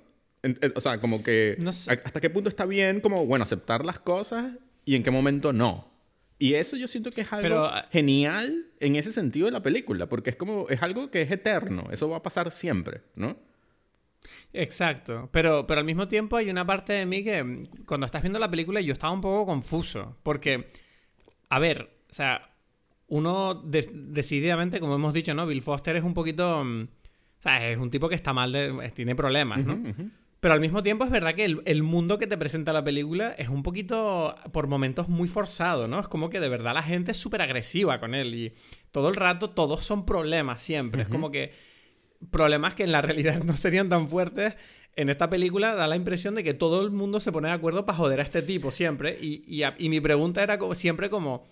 O 0.76 0.82
sea, 0.82 1.00
como 1.00 1.24
que 1.24 1.56
No 1.60 1.72
sé. 1.72 1.92
hasta 1.94 2.20
qué 2.20 2.30
punto 2.30 2.50
está 2.50 2.66
bien 2.66 3.00
como, 3.00 3.26
bueno, 3.26 3.44
aceptar 3.44 3.86
las 3.86 4.00
cosas 4.00 4.54
y 4.86 4.96
en 4.96 5.04
qué 5.04 5.12
momento 5.12 5.54
no. 5.54 5.88
Y 6.40 6.56
eso 6.56 6.76
yo 6.76 6.88
siento 6.88 7.12
que 7.12 7.22
es 7.22 7.32
algo 7.32 7.42
Pero, 7.44 7.66
ah, 7.66 7.88
genial 7.92 8.66
en 8.82 8.98
ese 8.98 9.14
sentido 9.14 9.46
de 9.46 9.52
la 9.54 9.64
película, 9.64 10.10
porque 10.10 10.32
es 10.32 10.36
como, 10.36 10.68
es 10.70 10.82
algo 10.82 11.10
que 11.10 11.22
es 11.22 11.32
eterno, 11.32 11.86
eso 11.92 12.10
va 12.10 12.18
a 12.18 12.24
pasar 12.24 12.52
siempre, 12.52 13.02
¿no? 13.16 13.38
Exacto, 14.54 15.30
pero, 15.32 15.66
pero 15.68 15.80
al 15.80 15.86
mismo 15.86 16.08
tiempo 16.08 16.38
hay 16.38 16.50
una 16.50 16.66
parte 16.66 16.94
de 16.94 17.06
mí 17.06 17.24
que 17.24 17.68
cuando 17.86 18.06
estás 18.06 18.22
viendo 18.22 18.40
la 18.40 18.50
película 18.50 18.82
yo 18.82 18.94
estaba 18.94 19.14
un 19.14 19.22
poco 19.22 19.46
confuso, 19.46 20.18
porque, 20.24 20.68
a 21.50 21.60
ver, 21.60 21.90
o 22.10 22.14
sea, 22.14 22.50
uno 23.08 23.54
de- 23.56 23.90
decididamente, 23.94 24.80
como 24.80 24.96
hemos 24.96 25.14
dicho, 25.14 25.34
¿no? 25.34 25.46
Bill 25.46 25.62
Foster 25.62 25.96
es 25.96 26.04
un 26.04 26.14
poquito, 26.14 26.64
mm, 26.64 26.84
o 26.84 27.42
sea, 27.42 27.70
es 27.70 27.78
un 27.78 27.90
tipo 27.90 28.10
que 28.10 28.16
está 28.16 28.34
mal, 28.34 28.52
de, 28.52 28.92
tiene 28.96 29.16
problemas, 29.16 29.64
¿no? 29.66 29.82
Pero 30.44 30.56
al 30.56 30.60
mismo 30.60 30.84
tiempo 30.84 31.06
es 31.06 31.10
verdad 31.10 31.36
que 31.36 31.46
el, 31.46 31.62
el 31.64 31.84
mundo 31.84 32.18
que 32.18 32.28
te 32.28 32.38
presenta 32.38 32.74
la 32.74 32.84
película 32.84 33.34
es 33.38 33.48
un 33.48 33.64
poquito, 33.64 34.36
por 34.52 34.68
momentos, 34.68 35.08
muy 35.08 35.30
forzado, 35.30 35.88
¿no? 35.88 36.02
Es 36.02 36.10
como 36.10 36.30
que 36.30 36.42
de 36.42 36.50
verdad 36.50 36.74
la 36.74 36.84
gente 36.84 37.12
es 37.12 37.18
súper 37.18 37.42
agresiva 37.42 38.02
con 38.02 38.14
él 38.14 38.36
y 38.36 38.52
todo 38.92 39.08
el 39.08 39.16
rato 39.16 39.52
todos 39.52 39.86
son 39.86 40.06
problemas 40.06 40.62
siempre. 40.62 41.04
Es 41.04 41.08
como 41.08 41.32
que 41.32 41.54
problemas 42.30 42.74
que 42.74 42.84
en 42.84 42.92
la 42.92 43.02
realidad 43.02 43.42
no 43.44 43.56
serían 43.56 43.88
tan 43.88 44.10
fuertes. 44.10 44.56
En 44.98 45.08
esta 45.10 45.30
película 45.30 45.76
da 45.76 45.88
la 45.88 45.96
impresión 45.96 46.36
de 46.36 46.44
que 46.44 46.54
todo 46.54 46.82
el 46.84 46.92
mundo 46.92 47.22
se 47.22 47.32
pone 47.32 47.48
de 47.48 47.54
acuerdo 47.54 47.86
para 47.86 47.98
joder 47.98 48.20
a 48.20 48.24
este 48.24 48.42
tipo 48.42 48.70
siempre. 48.70 49.18
Y, 49.22 49.46
y 49.48 49.64
a- 49.64 49.76
y 49.80 49.88
mi 49.88 50.02
pregunta 50.02 50.44
era 50.44 50.58
como, 50.58 50.76
siempre 50.76 51.10
como, 51.10 51.46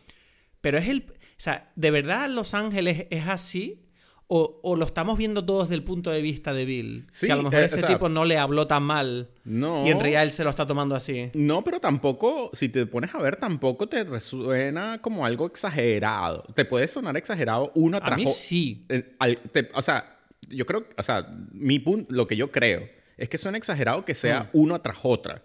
pero 0.60 0.78
es 0.78 0.90
el... 0.90 1.06
O 1.08 1.14
sea, 1.38 1.72
¿de 1.78 1.92
verdad 1.92 2.28
Los 2.30 2.54
Ángeles 2.54 3.08
es 3.10 3.26
así? 3.28 3.86
¿O, 4.34 4.60
o 4.64 4.78
lo 4.78 4.86
estamos 4.86 5.18
viendo 5.18 5.44
todos 5.44 5.64
desde 5.68 5.76
el 5.76 5.84
punto 5.84 6.10
de 6.10 6.22
vista 6.22 6.54
de 6.54 6.64
Bill? 6.64 7.06
Sí, 7.12 7.26
que 7.28 7.34
a 7.34 7.36
lo 7.36 7.44
mejor 7.44 7.60
eh, 7.60 7.64
o 7.64 7.66
ese 7.66 7.80
sea, 7.80 7.88
tipo 7.90 8.08
no 8.08 8.24
le 8.24 8.38
habló 8.38 8.66
tan 8.66 8.82
mal. 8.84 9.30
No. 9.44 9.86
Y 9.86 9.90
en 9.90 10.00
realidad 10.00 10.24
él 10.24 10.32
se 10.32 10.46
lo 10.46 10.50
está 10.50 10.66
tomando 10.66 10.96
así. 10.96 11.30
No, 11.34 11.66
pero 11.66 11.82
tampoco, 11.82 12.50
si 12.54 12.70
te 12.70 12.86
pones 12.86 13.14
a 13.14 13.18
ver, 13.18 13.36
tampoco 13.36 13.88
te 13.88 14.06
resuena 14.06 15.00
como 15.02 15.26
algo 15.26 15.48
exagerado. 15.48 16.44
Te 16.56 16.64
puede 16.64 16.88
sonar 16.88 17.18
exagerado 17.18 17.74
una 17.76 17.98
A 17.98 18.06
tras 18.06 18.18
mí 18.18 18.24
o- 18.26 18.30
sí. 18.30 18.86
Eh, 18.88 19.16
al- 19.20 19.38
te- 19.38 19.70
o 19.74 19.82
sea, 19.82 20.18
yo 20.48 20.66
creo, 20.66 20.86
o 20.98 21.04
sea, 21.04 21.28
mi 21.52 21.80
punto, 21.80 22.08
lo 22.14 22.26
que 22.26 22.38
yo 22.38 22.52
creo 22.52 22.88
es 23.18 23.28
que 23.28 23.38
suena 23.38 23.58
exagerado 23.58 24.06
que 24.06 24.16
sea 24.16 24.44
Mm. 24.54 24.58
una 24.60 24.82
tras 24.82 25.00
otra. 25.04 25.44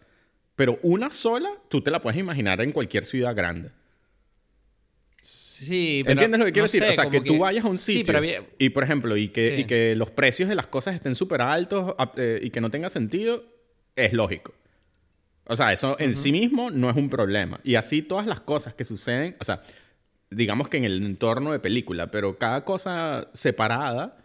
Pero 0.54 0.78
una 0.82 1.10
sola, 1.10 1.50
tú 1.68 1.80
te 1.80 1.90
la 1.90 2.00
puedes 2.00 2.20
imaginar 2.20 2.60
en 2.60 2.70
cualquier 2.70 3.04
ciudad 3.04 3.34
grande. 3.34 3.70
Sí, 5.64 6.02
pero 6.04 6.12
¿Entiendes 6.12 6.38
lo 6.40 6.46
que 6.46 6.52
quiero 6.52 6.64
no 6.64 6.72
decir? 6.72 6.82
sé, 6.82 6.88
o 6.90 6.92
sea, 6.92 7.04
como 7.04 7.22
que, 7.22 7.28
tú 7.28 7.38
vayas 7.38 7.64
a 7.64 7.68
un 7.68 7.78
sitio 7.78 8.00
Sí, 8.00 8.04
pero 8.04 8.18
había- 8.18 8.44
y, 8.58 8.68
por 8.70 8.84
ejemplo, 8.84 9.16
y 9.16 9.28
que, 9.28 9.42
Sí. 9.42 9.54
y 9.62 9.64
que 9.64 9.94
los 9.96 10.10
precios 10.10 10.48
de 10.48 10.54
las 10.54 10.66
cosas 10.66 10.94
estén 10.94 11.14
súper 11.14 11.40
altos 11.42 11.94
eh, 12.16 12.40
y 12.42 12.50
que 12.50 12.60
no 12.60 12.70
tenga 12.70 12.90
sentido, 12.90 13.44
es 13.96 14.12
lógico. 14.12 14.54
O 15.46 15.54
sea, 15.56 15.72
eso 15.72 15.96
en 16.00 16.14
sí 16.14 16.32
mismo 16.32 16.70
no 16.70 16.90
es 16.90 16.96
un 16.96 17.08
problema. 17.08 17.60
Y 17.64 17.76
así 17.76 18.02
todas 18.02 18.26
las 18.26 18.40
cosas 18.40 18.74
que 18.74 18.84
suceden, 18.84 19.36
o 19.38 19.44
sea, 19.44 19.62
digamos 20.30 20.68
que 20.68 20.76
en 20.76 20.84
el 20.84 21.04
entorno 21.04 21.52
de 21.52 21.60
película, 21.60 22.10
pero 22.10 22.36
cada 22.36 22.64
cosa 22.64 23.28
separada, 23.32 24.18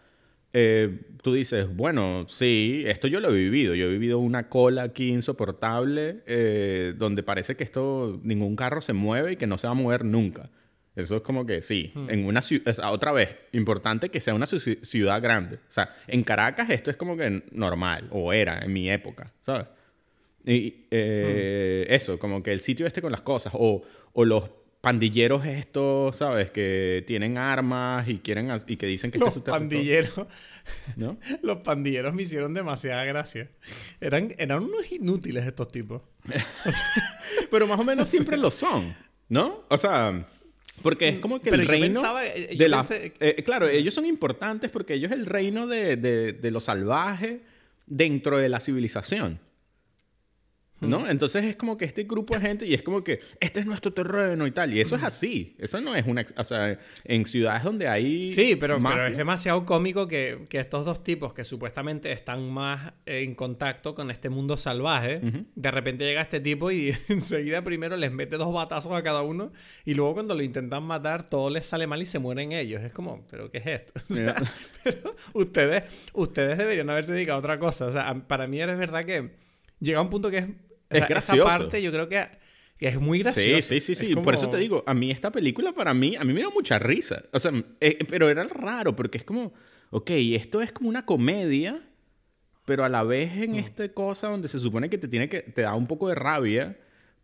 eh, 0.52 0.98
tú 1.22 1.32
dices, 1.32 1.68
bueno, 1.74 2.26
sí, 2.28 2.82
esto 2.86 3.06
yo 3.06 3.20
lo 3.20 3.30
he 3.30 3.38
vivido. 3.38 3.74
Yo 3.76 3.86
he 3.86 3.90
vivido 3.92 4.18
una 4.18 4.48
cola 4.48 4.82
aquí 4.82 5.08
insoportable 5.10 6.22
eh, 6.26 6.92
donde 6.98 7.22
parece 7.22 7.54
que 7.56 7.64
esto, 7.64 8.20
ningún 8.24 8.56
carro 8.56 8.80
se 8.80 8.92
mueve 8.92 9.32
y 9.32 9.36
que 9.36 9.46
no 9.46 9.56
se 9.58 9.66
va 9.68 9.70
a 9.70 9.74
mover 9.74 10.04
nunca. 10.04 10.50
Eso 10.94 11.16
es 11.16 11.22
como 11.22 11.46
que 11.46 11.62
sí, 11.62 11.92
en 12.08 12.26
una 12.26 12.42
ciudad, 12.42 12.76
otra 12.92 13.12
vez, 13.12 13.30
importante 13.52 14.10
que 14.10 14.20
sea 14.20 14.34
una 14.34 14.44
ci- 14.46 14.82
ciudad 14.82 15.22
grande. 15.22 15.56
O 15.56 15.72
sea, 15.72 15.94
en 16.06 16.22
Caracas 16.22 16.68
esto 16.70 16.90
es 16.90 16.96
como 16.98 17.16
que 17.16 17.44
normal, 17.52 18.08
o 18.10 18.32
era 18.34 18.58
en 18.58 18.72
mi 18.72 18.90
época, 18.90 19.32
¿sabes? 19.40 19.66
Y 20.44 20.86
eh, 20.90 21.86
eso, 21.88 22.18
como 22.18 22.42
que 22.42 22.52
el 22.52 22.60
sitio 22.60 22.86
este 22.86 23.00
con 23.00 23.10
las 23.12 23.22
cosas, 23.22 23.54
o, 23.56 23.82
o 24.12 24.24
los 24.26 24.50
pandilleros 24.82 25.46
estos, 25.46 26.16
¿sabes? 26.16 26.50
Que 26.50 27.04
tienen 27.06 27.38
armas 27.38 28.08
y 28.08 28.18
quieren 28.18 28.50
y 28.66 28.76
que 28.76 28.86
dicen 28.86 29.10
que 29.12 29.18
este 29.18 29.24
Los 29.24 29.36
es 29.36 29.42
su 29.44 29.44
pandilleros. 29.44 30.26
¿no? 30.96 31.16
Los 31.42 31.58
pandilleros 31.58 32.12
me 32.12 32.22
hicieron 32.24 32.52
demasiada 32.52 33.04
gracia. 33.04 33.48
Eran, 34.00 34.34
eran 34.38 34.64
unos 34.64 34.90
inútiles 34.92 35.46
estos 35.46 35.68
tipos. 35.68 36.02
Pero 37.50 37.66
más 37.66 37.78
o 37.78 37.84
menos 37.84 38.08
siempre 38.08 38.36
lo 38.36 38.50
son, 38.50 38.94
¿no? 39.28 39.64
O 39.68 39.78
sea, 39.78 40.26
porque 40.82 41.08
es 41.08 41.18
como 41.18 41.40
que 41.40 41.50
Pero 41.50 41.62
el 41.62 41.68
reino 41.68 42.00
pensaba- 42.00 42.26
eh, 42.26 42.54
de 42.56 42.68
la... 42.68 42.82
pensé- 42.82 43.12
eh, 43.20 43.42
claro, 43.44 43.68
ellos 43.68 43.94
son 43.94 44.06
importantes 44.06 44.70
porque 44.70 44.94
ellos 44.94 45.10
es 45.12 45.18
el 45.18 45.26
reino 45.26 45.66
de, 45.66 45.96
de, 45.96 46.32
de 46.32 46.50
lo 46.50 46.60
salvaje 46.60 47.40
dentro 47.86 48.38
de 48.38 48.48
la 48.48 48.60
civilización. 48.60 49.38
¿No? 50.82 51.08
Entonces 51.08 51.44
es 51.44 51.56
como 51.56 51.76
que 51.76 51.84
este 51.84 52.04
grupo 52.04 52.34
de 52.34 52.40
gente 52.40 52.66
y 52.66 52.74
es 52.74 52.82
como 52.82 53.02
que 53.02 53.20
este 53.40 53.60
es 53.60 53.66
nuestro 53.66 53.92
terreno 53.92 54.46
y 54.46 54.50
tal. 54.50 54.74
Y 54.74 54.80
eso 54.80 54.96
es 54.96 55.02
así. 55.02 55.56
Eso 55.58 55.80
no 55.80 55.94
es 55.94 56.06
una... 56.06 56.24
O 56.36 56.44
sea, 56.44 56.78
en 57.04 57.26
ciudades 57.26 57.62
donde 57.62 57.88
hay... 57.88 58.30
Sí, 58.32 58.56
pero, 58.56 58.80
pero 58.82 59.06
es 59.06 59.16
demasiado 59.16 59.64
cómico 59.64 60.06
que, 60.08 60.44
que, 60.48 60.58
estos 60.58 60.84
dos 60.84 61.02
tipos 61.02 61.32
que 61.32 61.44
supuestamente 61.44 62.12
están 62.12 62.50
más 62.50 62.92
en 63.06 63.34
contacto 63.34 63.94
con 63.94 64.10
este 64.10 64.28
mundo 64.28 64.56
salvaje, 64.56 65.20
de 65.54 65.70
repente 65.70 66.04
llega 66.04 66.22
este 66.22 66.40
tipo 66.40 66.70
y 66.70 66.94
enseguida 67.08 67.62
primero 67.62 67.96
les 67.96 68.12
mete 68.12 68.36
dos 68.36 68.52
batazos 68.52 68.92
a 68.92 69.02
cada 69.02 69.22
uno 69.22 69.52
y 69.84 69.94
luego 69.94 70.14
cuando 70.14 70.34
lo 70.34 70.42
intentan 70.42 70.82
matar 70.84 71.28
todo 71.28 71.50
les 71.50 71.66
sale 71.66 71.86
mal 71.86 72.02
y 72.02 72.06
se 72.06 72.18
mueren 72.18 72.52
ellos. 72.52 72.82
Es 72.82 72.92
como, 72.92 73.26
¿pero 73.30 73.50
qué 73.50 73.58
es 73.58 73.66
esto? 73.66 74.00
pero 74.84 75.14
ustedes, 75.32 76.10
ustedes 76.12 76.58
deberían 76.58 76.88
haberse 76.90 77.12
dedicado 77.12 77.36
a 77.36 77.40
otra 77.40 77.58
cosa. 77.58 77.86
O 77.86 77.92
sea, 77.92 78.14
para 78.26 78.46
mí 78.46 78.60
es 78.60 78.78
verdad 78.78 79.04
que 79.04 79.32
llega 79.80 80.00
un 80.00 80.10
punto 80.10 80.30
que 80.30 80.38
es 80.38 80.46
es 80.92 81.08
gracioso. 81.08 81.48
Esa 81.48 81.58
parte 81.58 81.82
yo 81.82 81.90
creo 81.92 82.08
que, 82.08 82.26
es 82.78 83.00
muy 83.00 83.20
gracioso. 83.20 83.68
Sí, 83.68 83.80
sí, 83.80 83.94
sí, 83.94 84.06
sí. 84.06 84.16
Por 84.16 84.34
eso 84.34 84.48
te 84.48 84.56
digo, 84.56 84.82
a 84.86 84.94
mí 84.94 85.10
esta 85.10 85.30
película, 85.30 85.72
para 85.72 85.94
mí, 85.94 86.16
a 86.16 86.24
mí 86.24 86.32
me 86.32 86.40
dio 86.40 86.50
mucha 86.50 86.78
risa. 86.78 87.22
O 87.32 87.38
sea, 87.38 87.52
eh, 87.80 88.04
pero 88.08 88.28
era 88.28 88.44
raro 88.44 88.96
porque 88.96 89.18
es 89.18 89.24
como, 89.24 89.52
ok, 89.90 90.10
esto 90.10 90.60
es 90.62 90.72
como 90.72 90.88
una 90.88 91.06
comedia, 91.06 91.80
pero 92.64 92.84
a 92.84 92.88
la 92.88 93.04
vez 93.04 93.32
en 93.34 93.52
mm. 93.52 93.56
esta 93.56 93.88
cosa 93.90 94.28
donde 94.28 94.48
se 94.48 94.58
supone 94.58 94.90
que 94.90 94.98
te 94.98 95.08
tiene 95.08 95.28
que, 95.28 95.42
te 95.42 95.62
da 95.62 95.74
un 95.74 95.86
poco 95.86 96.08
de 96.08 96.14
rabia, 96.16 96.76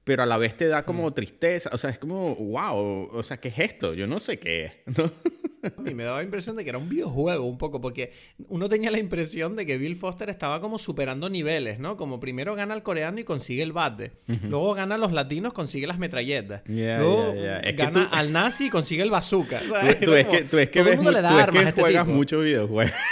pero 0.04 0.22
a 0.22 0.26
la 0.26 0.38
vez 0.38 0.56
te 0.56 0.68
da 0.68 0.84
como 0.84 1.08
mm. 1.08 1.14
tristeza. 1.14 1.70
O 1.72 1.78
sea, 1.78 1.90
es 1.90 1.98
como, 1.98 2.36
wow, 2.36 3.08
o 3.12 3.22
sea, 3.22 3.38
¿qué 3.38 3.48
es 3.48 3.58
esto? 3.58 3.94
Yo 3.94 4.06
no 4.06 4.20
sé 4.20 4.38
qué 4.38 4.64
es. 4.64 4.98
¿no? 4.98 5.10
A 5.76 5.80
mí 5.80 5.94
me 5.94 6.04
daba 6.04 6.18
la 6.18 6.22
impresión 6.22 6.56
de 6.56 6.64
que 6.64 6.70
era 6.70 6.78
un 6.78 6.88
videojuego 6.88 7.44
un 7.44 7.58
poco, 7.58 7.80
porque 7.80 8.12
uno 8.48 8.68
tenía 8.68 8.90
la 8.90 8.98
impresión 8.98 9.56
de 9.56 9.66
que 9.66 9.78
Bill 9.78 9.96
Foster 9.96 10.30
estaba 10.30 10.60
como 10.60 10.78
superando 10.78 11.28
niveles, 11.28 11.78
¿no? 11.78 11.96
Como 11.96 12.20
primero 12.20 12.54
gana 12.54 12.74
el 12.74 12.82
coreano 12.82 13.18
y 13.20 13.24
consigue 13.24 13.62
el 13.62 13.72
bate. 13.72 14.12
Luego 14.42 14.74
gana 14.74 14.96
a 14.96 14.98
los 14.98 15.12
latinos, 15.12 15.52
consigue 15.52 15.86
las 15.86 15.98
metralletas. 15.98 16.62
Luego 16.66 17.34
gana 17.74 18.04
al 18.12 18.32
nazi 18.32 18.66
y 18.66 18.70
consigue 18.70 19.02
el 19.02 19.10
bazooka. 19.10 19.60
Tú, 20.04 20.14
es 20.14 20.26
que, 20.26 20.42
tú 20.44 20.58
es 20.58 20.70
que, 20.70 20.82
ves, 20.82 21.02
le 21.02 21.22
da 21.22 21.42
armas 21.42 21.66
este 21.66 21.80
juegas 21.80 22.06
mucho 22.06 22.40
videojuegos. 22.40 22.92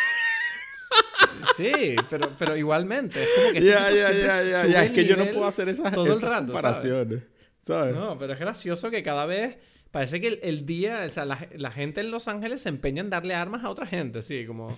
Sí, 1.55 1.97
pero, 2.11 2.33
pero 2.39 2.55
igualmente. 2.55 3.23
Es 3.23 3.29
como 3.35 3.53
que 3.53 3.59
este 3.59 3.71
ya, 3.71 3.91
ya, 3.91 4.13
ya, 4.13 4.67
ya, 4.67 4.85
Es 4.85 4.91
que 4.91 5.07
yo 5.07 5.17
no 5.17 5.25
puedo 5.27 5.47
hacer 5.47 5.71
esas, 5.71 5.91
todo 5.91 6.13
el 6.13 6.21
rato, 6.21 6.53
comparaciones. 6.53 7.23
¿sabes? 7.67 7.95
No, 7.95 8.19
pero 8.19 8.35
es 8.35 8.39
gracioso 8.39 8.91
que 8.91 9.03
cada 9.03 9.25
vez 9.25 9.57
Parece 9.90 10.20
que 10.20 10.40
el, 10.42 10.66
día, 10.66 11.05
o 11.07 11.11
sea, 11.11 11.25
la, 11.25 11.70
gente 11.70 12.01
en 12.01 12.11
Los 12.11 12.29
Ángeles 12.29 12.62
se 12.62 12.68
empeña 12.68 13.01
en 13.01 13.11
darle 13.11 13.35
armas 13.35 13.64
a 13.64 13.70
otra 13.70 13.87
gente, 13.87 14.22
sí, 14.22 14.46
como... 14.46 14.77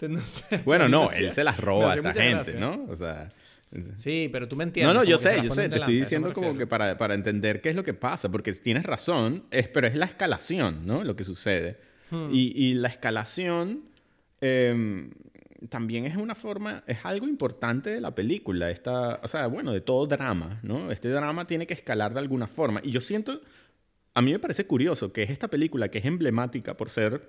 No 0.00 0.22
sé, 0.22 0.58
bueno, 0.64 0.88
no, 0.88 1.10
él 1.18 1.32
se 1.32 1.44
las 1.44 1.58
roba 1.58 1.92
a 1.92 1.96
esta 1.96 2.14
gente, 2.14 2.54
¿no? 2.54 2.86
O 2.88 2.96
sea... 2.96 3.32
Sí, 3.94 4.28
pero 4.32 4.48
tú 4.48 4.56
me 4.56 4.64
entiendes. 4.64 4.92
No, 4.92 5.00
no, 5.00 5.08
yo 5.08 5.16
sé, 5.16 5.40
yo 5.42 5.50
sé. 5.50 5.68
Te 5.68 5.78
estoy 5.78 6.00
diciendo 6.00 6.32
como 6.32 6.56
que 6.56 6.66
para, 6.66 6.98
para, 6.98 7.14
entender 7.14 7.60
qué 7.60 7.68
es 7.68 7.76
lo 7.76 7.84
que 7.84 7.94
pasa, 7.94 8.28
porque 8.28 8.52
tienes 8.52 8.84
razón, 8.84 9.44
es, 9.52 9.68
pero 9.68 9.86
es 9.86 9.94
la 9.94 10.06
escalación, 10.06 10.84
¿no? 10.84 11.04
Lo 11.04 11.14
que 11.14 11.22
sucede. 11.22 11.78
Hmm. 12.10 12.30
Y, 12.32 12.52
y, 12.56 12.74
la 12.74 12.88
escalación 12.88 13.84
em, 14.40 15.12
también 15.68 16.04
es 16.04 16.16
una 16.16 16.34
forma, 16.34 16.82
es 16.88 17.04
algo 17.04 17.28
importante 17.28 17.90
de 17.90 18.00
la 18.00 18.12
película. 18.12 18.70
Esta, 18.70 19.20
o 19.22 19.28
sea, 19.28 19.46
bueno, 19.46 19.72
de 19.72 19.80
todo 19.80 20.04
drama, 20.06 20.58
¿no? 20.64 20.90
Este 20.90 21.08
drama 21.08 21.46
tiene 21.46 21.66
que 21.68 21.74
escalar 21.74 22.12
de 22.12 22.18
alguna 22.18 22.48
forma. 22.48 22.80
Y 22.82 22.90
yo 22.90 23.00
siento 23.00 23.40
a 24.14 24.22
mí 24.22 24.32
me 24.32 24.38
parece 24.38 24.66
curioso 24.66 25.12
que 25.12 25.22
es 25.22 25.30
esta 25.30 25.48
película 25.48 25.90
que 25.90 25.98
es 25.98 26.04
emblemática 26.04 26.74
por 26.74 26.90
ser 26.90 27.26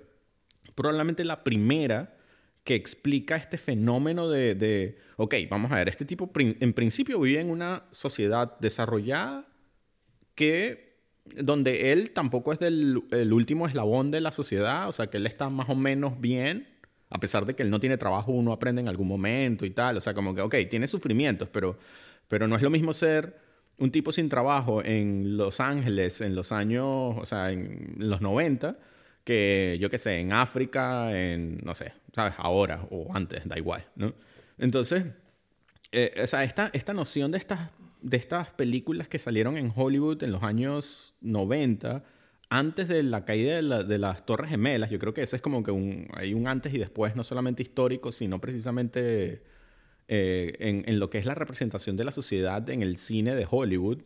probablemente 0.74 1.24
la 1.24 1.44
primera 1.44 2.16
que 2.64 2.74
explica 2.74 3.36
este 3.36 3.58
fenómeno 3.58 4.28
de, 4.28 4.54
de 4.54 4.98
ok, 5.16 5.34
vamos 5.50 5.72
a 5.72 5.76
ver, 5.76 5.88
este 5.88 6.04
tipo 6.04 6.30
en 6.36 6.72
principio 6.72 7.20
vive 7.20 7.40
en 7.40 7.50
una 7.50 7.84
sociedad 7.90 8.58
desarrollada 8.60 9.46
que 10.34 10.92
donde 11.36 11.92
él 11.92 12.10
tampoco 12.10 12.52
es 12.52 12.60
el 12.60 13.32
último 13.32 13.66
eslabón 13.66 14.10
de 14.10 14.20
la 14.20 14.32
sociedad, 14.32 14.88
o 14.88 14.92
sea, 14.92 15.08
que 15.08 15.18
él 15.18 15.26
está 15.26 15.48
más 15.50 15.68
o 15.68 15.74
menos 15.74 16.20
bien, 16.20 16.68
a 17.10 17.20
pesar 17.20 17.46
de 17.46 17.54
que 17.54 17.62
él 17.62 17.70
no 17.70 17.78
tiene 17.78 17.98
trabajo, 17.98 18.32
uno 18.32 18.52
aprende 18.52 18.80
en 18.80 18.88
algún 18.88 19.06
momento 19.06 19.64
y 19.66 19.70
tal, 19.70 19.96
o 19.96 20.00
sea, 20.00 20.14
como 20.14 20.34
que, 20.34 20.40
ok, 20.40 20.54
tiene 20.70 20.86
sufrimientos, 20.86 21.48
pero, 21.48 21.78
pero 22.26 22.48
no 22.48 22.56
es 22.56 22.62
lo 22.62 22.70
mismo 22.70 22.92
ser 22.92 23.38
un 23.82 23.90
tipo 23.90 24.12
sin 24.12 24.28
trabajo 24.28 24.80
en 24.84 25.36
Los 25.36 25.58
Ángeles 25.58 26.20
en 26.20 26.36
los 26.36 26.52
años, 26.52 27.16
o 27.18 27.26
sea, 27.26 27.50
en 27.50 27.96
los 27.98 28.20
90, 28.20 28.78
que 29.24 29.76
yo 29.80 29.90
qué 29.90 29.98
sé, 29.98 30.20
en 30.20 30.32
África, 30.32 31.10
en, 31.18 31.58
no 31.64 31.74
sé, 31.74 31.92
¿sabes? 32.14 32.34
Ahora 32.36 32.86
o 32.90 33.12
antes, 33.12 33.42
da 33.44 33.58
igual, 33.58 33.84
¿no? 33.96 34.14
Entonces, 34.56 35.06
eh, 35.90 36.14
o 36.22 36.26
sea, 36.28 36.44
esta, 36.44 36.70
esta 36.72 36.94
noción 36.94 37.32
de 37.32 37.38
estas, 37.38 37.70
de 38.00 38.16
estas 38.16 38.50
películas 38.50 39.08
que 39.08 39.18
salieron 39.18 39.56
en 39.56 39.72
Hollywood 39.74 40.22
en 40.22 40.30
los 40.30 40.44
años 40.44 41.16
90, 41.20 42.04
antes 42.50 42.86
de 42.86 43.02
la 43.02 43.24
caída 43.24 43.60
de, 43.60 43.82
de 43.84 43.98
las 43.98 44.24
Torres 44.24 44.50
Gemelas, 44.50 44.90
yo 44.90 45.00
creo 45.00 45.12
que 45.12 45.22
ese 45.22 45.34
es 45.34 45.42
como 45.42 45.64
que 45.64 45.72
un, 45.72 46.06
hay 46.14 46.34
un 46.34 46.46
antes 46.46 46.72
y 46.72 46.78
después, 46.78 47.16
no 47.16 47.24
solamente 47.24 47.64
histórico, 47.64 48.12
sino 48.12 48.40
precisamente 48.40 49.42
eh, 50.14 50.84
en, 50.86 50.98
lo 50.98 51.08
que 51.08 51.16
es 51.16 51.24
la 51.24 51.34
representación 51.34 51.96
de 51.96 52.04
la 52.04 52.12
sociedad 52.12 52.68
en 52.68 52.82
el 52.82 52.98
cine 52.98 53.34
de 53.34 53.46
Hollywood, 53.50 54.02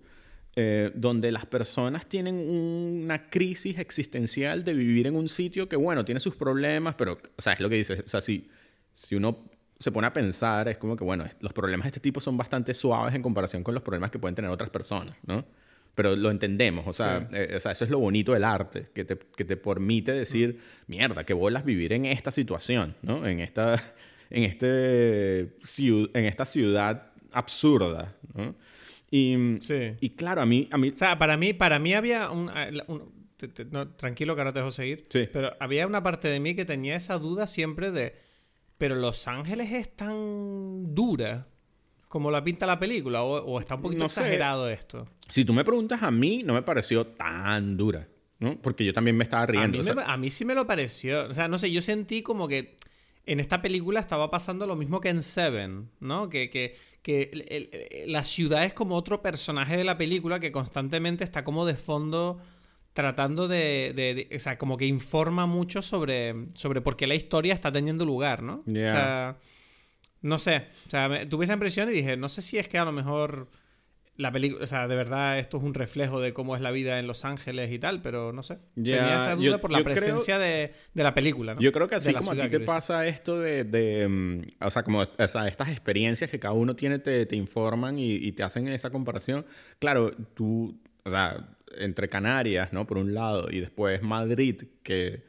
eh, 0.54 0.92
donde 0.94 1.32
las 1.32 1.46
personas 1.46 2.06
tienen 2.06 2.36
una 2.36 3.28
crisis 3.28 3.76
existencial 3.80 4.62
de 4.62 4.74
vivir 4.74 5.08
en 5.08 5.16
un 5.16 5.28
sitio 5.28 5.68
que, 5.68 5.74
bueno, 5.74 6.04
tiene 6.04 6.20
sus 6.20 6.36
problemas, 6.36 6.94
pero, 6.94 7.18
o 7.36 7.42
sea, 7.42 7.54
es 7.54 7.60
lo 7.60 7.68
que 7.68 7.74
dices, 7.74 8.04
o 8.06 8.08
sea, 8.08 8.20
si, 8.20 8.48
si 8.92 9.16
uno 9.16 9.50
se 9.80 9.90
pone 9.90 10.06
a 10.06 10.12
pensar, 10.12 10.68
es 10.68 10.78
como 10.78 10.94
que, 10.94 11.02
bueno, 11.02 11.24
los 11.40 11.52
problemas 11.52 11.86
de 11.86 11.88
este 11.88 12.00
tipo 12.00 12.20
son 12.20 12.36
bastante 12.36 12.72
suaves 12.72 13.12
en 13.12 13.22
comparación 13.22 13.64
con 13.64 13.74
los 13.74 13.82
problemas 13.82 14.12
que 14.12 14.20
pueden 14.20 14.36
tener 14.36 14.52
otras 14.52 14.70
personas, 14.70 15.16
¿no? 15.26 15.44
Pero 15.96 16.14
lo 16.14 16.30
entendemos, 16.30 16.86
o 16.86 16.92
sea, 16.92 17.28
eh, 17.32 17.54
o 17.56 17.58
sea 17.58 17.72
eso 17.72 17.84
es 17.84 17.90
lo 17.90 17.98
bonito 17.98 18.32
del 18.32 18.44
arte, 18.44 18.90
que 18.94 19.04
te, 19.04 19.18
que 19.18 19.44
te 19.44 19.56
permite 19.56 20.12
decir, 20.12 20.60
mierda, 20.86 21.24
que 21.24 21.34
bolas 21.34 21.64
vivir 21.64 21.92
en 21.92 22.06
esta 22.06 22.30
situación, 22.30 22.94
¿no? 23.02 23.26
En 23.26 23.40
esta 23.40 23.82
en, 24.30 24.44
este, 24.44 25.56
en 25.78 26.24
esta 26.24 26.44
ciudad 26.44 27.12
absurda. 27.32 28.16
Y, 29.10 29.36
y 30.00 30.10
claro, 30.10 30.42
a 30.42 30.46
mí, 30.46 30.68
a 30.70 30.78
mí... 30.78 30.90
O 30.90 30.96
sea, 30.96 31.18
para 31.18 31.36
mí, 31.36 31.52
para 31.52 31.78
mí 31.78 31.94
había 31.94 32.30
un... 32.30 32.50
tranquilo 33.96 34.34
que 34.34 34.40
ahora 34.40 34.52
te 34.52 34.58
dejo 34.60 34.70
seguir. 34.70 35.08
Pero 35.32 35.54
había 35.60 35.86
una 35.86 36.02
parte 36.02 36.28
de 36.28 36.40
mí 36.40 36.54
que 36.54 36.64
tenía 36.64 36.96
esa 36.96 37.18
duda 37.18 37.46
siempre 37.46 37.90
de... 37.90 38.14
Pero 38.78 38.94
Los 38.94 39.26
Ángeles 39.26 39.72
es 39.72 39.96
tan 39.96 40.94
dura 40.94 41.46
como 42.08 42.30
la 42.30 42.44
pinta 42.44 42.66
la 42.66 42.78
película 42.78 43.22
o, 43.22 43.60
está 43.60 43.74
un 43.74 43.82
poquito 43.82 44.04
exagerado 44.04 44.68
esto. 44.68 45.08
Si 45.28 45.44
tú 45.44 45.52
me 45.52 45.64
preguntas 45.64 46.02
a 46.02 46.10
mí, 46.10 46.42
no 46.44 46.54
me 46.54 46.62
pareció 46.62 47.06
tan 47.06 47.76
dura. 47.76 48.08
¿no? 48.38 48.60
Porque 48.60 48.84
yo 48.84 48.92
también 48.92 49.16
me 49.16 49.24
estaba 49.24 49.46
riendo. 49.46 49.78
A 50.04 50.16
mí, 50.16 50.30
sí 50.30 50.44
me 50.44 50.54
lo 50.54 50.66
pareció. 50.66 51.26
O 51.28 51.34
sea, 51.34 51.48
no 51.48 51.58
sé, 51.58 51.70
yo 51.70 51.82
sentí 51.82 52.22
como 52.22 52.48
que 52.48 52.78
en 53.26 53.40
esta 53.40 53.60
película 53.60 54.00
estaba 54.00 54.30
pasando 54.30 54.66
lo 54.66 54.76
mismo 54.76 55.00
que 55.00 55.08
en 55.08 55.22
Seven, 55.22 55.90
¿no? 56.00 56.28
Que, 56.30 56.48
que, 56.48 56.76
que 57.02 58.04
la 58.06 58.24
ciudad 58.24 58.64
es 58.64 58.72
como 58.72 58.94
otro 58.94 59.22
personaje 59.22 59.76
de 59.76 59.84
la 59.84 59.98
película 59.98 60.40
que 60.40 60.52
constantemente 60.52 61.24
está 61.24 61.44
como 61.44 61.66
de 61.66 61.74
fondo 61.74 62.40
tratando 62.92 63.46
de, 63.46 64.28
o 64.34 64.38
sea, 64.38 64.56
como 64.56 64.78
que 64.78 64.86
informa 64.86 65.44
mucho 65.44 65.82
sobre, 65.82 66.34
sobre 66.54 66.80
por 66.80 66.96
qué 66.96 67.06
la 67.06 67.14
historia 67.14 67.52
está 67.52 67.70
teniendo 67.70 68.06
lugar, 68.06 68.42
¿no? 68.42 68.64
O 68.66 68.72
sea, 68.72 69.36
no 70.22 70.38
sé, 70.38 70.68
o 70.86 70.88
sea, 70.88 71.28
tuve 71.28 71.44
esa 71.44 71.52
impresión 71.52 71.90
y 71.90 71.92
dije, 71.92 72.16
no 72.16 72.30
sé 72.30 72.40
si 72.40 72.58
es 72.58 72.68
que 72.68 72.78
a 72.78 72.86
lo 72.86 72.92
mejor 72.92 73.50
la 74.16 74.32
película, 74.32 74.64
o 74.64 74.66
sea, 74.66 74.88
de 74.88 74.96
verdad 74.96 75.38
esto 75.38 75.58
es 75.58 75.62
un 75.62 75.74
reflejo 75.74 76.20
de 76.20 76.32
cómo 76.32 76.56
es 76.56 76.62
la 76.62 76.70
vida 76.70 76.98
en 76.98 77.06
Los 77.06 77.24
Ángeles 77.24 77.70
y 77.72 77.78
tal, 77.78 78.00
pero 78.02 78.32
no 78.32 78.42
sé. 78.42 78.58
Tenía 78.74 79.16
esa 79.16 79.36
duda 79.36 79.58
por 79.58 79.70
la 79.70 79.82
presencia 79.84 80.38
de, 80.38 80.72
la 80.94 81.14
película, 81.14 81.54
¿no? 81.54 81.60
Yo 81.60 81.72
creo 81.72 81.88
que 81.88 81.96
así 81.96 82.14
como 82.14 82.32
a 82.32 82.36
ti 82.36 82.48
te 82.48 82.60
pasa 82.60 83.06
esto 83.06 83.38
de, 83.38 84.06
mm, 84.08 84.64
o 84.64 84.70
sea, 84.70 84.82
como 84.82 85.00
o 85.00 85.28
sea, 85.28 85.46
estas 85.48 85.68
experiencias 85.68 86.30
que 86.30 86.38
cada 86.38 86.54
uno 86.54 86.74
tiene 86.74 86.98
te, 86.98 87.26
te 87.26 87.36
informan 87.36 87.98
y, 87.98 88.32
te 88.32 88.42
hacen 88.42 88.68
esa 88.68 88.90
comparación. 88.90 89.46
Claro, 89.78 90.12
tú, 90.34 90.78
o 91.04 91.10
sea, 91.10 91.48
entre 91.78 92.08
Canarias, 92.08 92.72
¿no? 92.72 92.86
Por 92.86 92.98
un 92.98 93.14
lado, 93.14 93.48
y 93.50 93.60
después 93.60 94.02
Madrid, 94.02 94.62
que, 94.82 95.24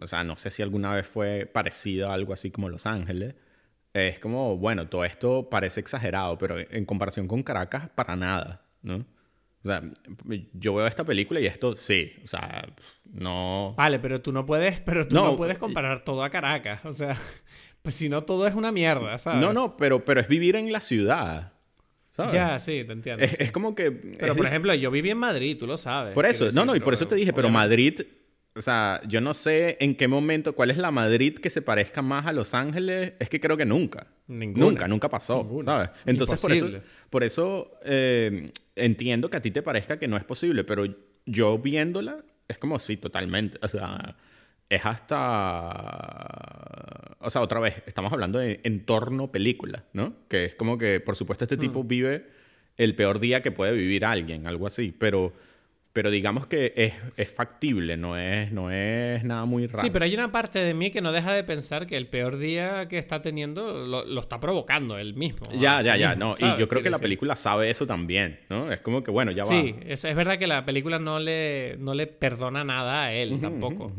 o 0.00 0.06
sea, 0.06 0.24
no 0.24 0.36
sé 0.36 0.50
si 0.50 0.62
alguna 0.62 0.94
vez 0.94 1.06
fue 1.06 1.46
parecido 1.46 2.10
a 2.10 2.14
algo 2.14 2.32
así 2.32 2.50
como 2.50 2.68
Los 2.68 2.86
Ángeles 2.86 3.34
es 3.92 4.18
como, 4.18 4.56
bueno, 4.56 4.88
todo 4.88 5.04
esto 5.04 5.48
parece 5.50 5.80
exagerado, 5.80 6.38
pero 6.38 6.56
en 6.58 6.84
comparación 6.84 7.26
con 7.26 7.42
Caracas, 7.42 7.88
para 7.94 8.16
nada, 8.16 8.62
¿no? 8.82 9.04
O 9.62 9.66
sea, 9.66 9.82
yo 10.54 10.74
veo 10.74 10.86
esta 10.86 11.04
película 11.04 11.38
y 11.38 11.46
esto 11.46 11.76
sí, 11.76 12.12
o 12.24 12.26
sea, 12.26 12.66
no. 13.12 13.74
Vale, 13.76 13.98
pero 13.98 14.22
tú 14.22 14.32
no 14.32 14.46
puedes, 14.46 14.80
pero 14.80 15.06
tú 15.06 15.16
no, 15.16 15.36
puedes 15.36 15.58
comparar 15.58 16.02
todo 16.02 16.24
a 16.24 16.30
Caracas, 16.30 16.80
o 16.84 16.92
sea, 16.92 17.16
pues 17.82 17.94
si 17.94 18.08
no 18.08 18.24
todo 18.24 18.46
es 18.46 18.54
una 18.54 18.72
mierda, 18.72 19.18
¿sabes? 19.18 19.40
No, 19.40 19.52
no, 19.52 19.76
pero, 19.76 20.04
pero 20.04 20.20
es 20.20 20.28
vivir 20.28 20.56
en 20.56 20.72
la 20.72 20.80
ciudad. 20.80 21.52
¿sabes? 22.08 22.32
Ya, 22.32 22.58
sí, 22.58 22.84
te 22.84 22.92
entiendo. 22.92 23.24
Es, 23.24 23.52
como 23.52 23.74
que. 23.74 23.90
Pero 23.90 24.34
por 24.34 24.46
ejemplo, 24.46 24.74
yo 24.74 24.90
viví 24.90 25.10
en 25.10 25.18
Madrid, 25.18 25.56
tú 25.58 25.66
lo 25.66 25.76
sabes. 25.76 26.14
Por 26.14 26.26
eso, 26.26 26.50
no, 26.52 26.64
no, 26.64 26.74
y 26.74 26.80
por 26.80 26.94
eso 26.94 27.06
te 27.06 27.14
dije, 27.14 27.32
pero 27.32 27.50
Madrid 27.50 28.00
o 28.56 28.62
sea, 28.62 29.00
yo 29.06 29.20
no 29.20 29.32
sé 29.32 29.76
en 29.80 29.94
qué 29.94 30.08
momento, 30.08 30.54
cuál 30.54 30.70
es 30.70 30.76
la 30.76 30.90
Madrid 30.90 31.38
que 31.38 31.50
se 31.50 31.62
parezca 31.62 32.02
más 32.02 32.26
a 32.26 32.32
Los 32.32 32.52
Ángeles. 32.52 33.12
Es 33.18 33.28
que 33.28 33.40
creo 33.40 33.56
que 33.56 33.64
nunca. 33.64 34.08
Ninguna. 34.26 34.66
Nunca, 34.66 34.88
nunca 34.88 35.08
pasó, 35.08 35.42
Ninguna. 35.44 35.64
¿sabes? 35.64 35.90
Entonces, 36.06 36.40
por 36.40 36.52
eso, 36.52 36.66
Imposible. 36.66 36.90
por 37.10 37.24
eso 37.24 37.78
eh, 37.84 38.50
entiendo 38.76 39.30
que 39.30 39.36
a 39.36 39.42
ti 39.42 39.50
te 39.50 39.62
parezca 39.62 39.98
que 39.98 40.08
no 40.08 40.16
es 40.16 40.24
posible, 40.24 40.64
pero 40.64 40.84
yo 41.26 41.58
viéndola 41.58 42.24
es 42.48 42.58
como 42.58 42.78
sí, 42.80 42.96
totalmente. 42.96 43.58
O 43.62 43.68
sea, 43.68 44.16
es 44.68 44.84
hasta... 44.84 45.16
O 47.20 47.30
sea, 47.30 47.42
otra 47.42 47.60
vez, 47.60 47.82
estamos 47.86 48.12
hablando 48.12 48.40
de 48.40 48.60
entorno 48.64 49.30
película, 49.30 49.84
¿no? 49.92 50.14
Que 50.28 50.46
es 50.46 50.54
como 50.56 50.76
que, 50.76 50.98
por 51.00 51.14
supuesto, 51.14 51.44
este 51.44 51.56
tipo 51.56 51.84
vive 51.84 52.26
el 52.76 52.96
peor 52.96 53.20
día 53.20 53.42
que 53.42 53.52
puede 53.52 53.72
vivir 53.72 54.04
alguien, 54.04 54.46
algo 54.48 54.66
así, 54.66 54.92
pero... 54.96 55.32
Pero 55.92 56.08
digamos 56.12 56.46
que 56.46 56.72
es, 56.76 56.94
es 57.16 57.32
factible, 57.34 57.96
no 57.96 58.16
es, 58.16 58.52
no 58.52 58.70
es 58.70 59.24
nada 59.24 59.44
muy 59.44 59.66
raro. 59.66 59.80
Sí, 59.82 59.90
pero 59.90 60.04
hay 60.04 60.14
una 60.14 60.30
parte 60.30 60.60
de 60.60 60.72
mí 60.72 60.92
que 60.92 61.00
no 61.00 61.10
deja 61.10 61.32
de 61.32 61.42
pensar 61.42 61.86
que 61.88 61.96
el 61.96 62.06
peor 62.06 62.38
día 62.38 62.86
que 62.86 62.96
está 62.96 63.22
teniendo 63.22 63.86
lo, 63.86 64.04
lo 64.04 64.20
está 64.20 64.38
provocando 64.38 64.98
él 64.98 65.14
mismo. 65.14 65.48
Ya, 65.52 65.80
ya, 65.82 65.94
sí 65.94 65.98
ya, 66.00 66.14
mismo, 66.14 66.34
no. 66.38 66.46
Y 66.54 66.58
yo 66.58 66.68
creo 66.68 66.80
que 66.82 66.90
la 66.90 66.98
película 67.00 67.34
sabe 67.34 67.70
eso 67.70 67.88
también, 67.88 68.38
¿no? 68.48 68.70
Es 68.70 68.80
como 68.82 69.02
que, 69.02 69.10
bueno, 69.10 69.32
ya 69.32 69.42
va. 69.42 69.48
Sí, 69.48 69.74
es, 69.84 70.04
es 70.04 70.14
verdad 70.14 70.38
que 70.38 70.46
la 70.46 70.64
película 70.64 71.00
no 71.00 71.18
le, 71.18 71.74
no 71.80 71.92
le 71.94 72.06
perdona 72.06 72.62
nada 72.62 73.04
a 73.04 73.12
él 73.12 73.40
tampoco. 73.40 73.92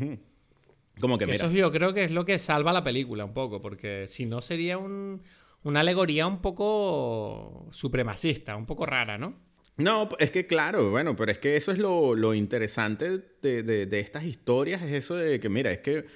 Como 0.98 1.18
que, 1.18 1.26
Que 1.26 1.32
mira, 1.32 1.46
eso 1.46 1.54
yo 1.54 1.70
creo 1.72 1.92
que 1.92 2.04
es 2.04 2.10
lo 2.10 2.24
que 2.24 2.38
salva 2.38 2.72
la 2.72 2.82
película 2.82 3.24
un 3.26 3.34
poco, 3.34 3.60
porque 3.60 4.06
si 4.06 4.24
no 4.24 4.40
sería 4.40 4.78
un- 4.78 5.22
una 5.62 5.80
alegoría 5.80 6.26
un 6.26 6.40
poco 6.40 7.66
supremacista, 7.70 8.56
un 8.56 8.66
poco 8.66 8.86
rara, 8.86 9.18
¿no? 9.18 9.34
No, 9.76 10.08
es 10.18 10.30
que 10.30 10.46
claro, 10.46 10.90
bueno, 10.90 11.16
pero 11.16 11.32
es 11.32 11.38
que 11.38 11.56
eso 11.56 11.72
es 11.72 11.78
lo, 11.78 12.34
interesante 12.34 13.22
de, 13.40 14.00
estas 14.00 14.24
historias, 14.24 14.82
es 14.82 14.92
eso 14.92 15.16
de 15.16 15.40
que, 15.40 15.48
mira, 15.48 15.70
es 15.72 15.78
que, 15.78 16.06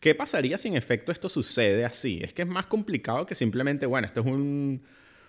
¿qué 0.00 0.14
pasaría 0.14 0.56
si 0.56 0.68
en 0.68 0.76
efecto 0.76 1.12
esto 1.12 1.28
sucede 1.28 1.84
así? 1.84 2.20
Es 2.22 2.32
que 2.32 2.42
es 2.42 2.48
más 2.48 2.66
complicado 2.66 3.26
que 3.26 3.34
simplemente, 3.34 3.84
bueno, 3.86 4.06
esto 4.06 4.20
es 4.20 4.26
un, 4.26 4.82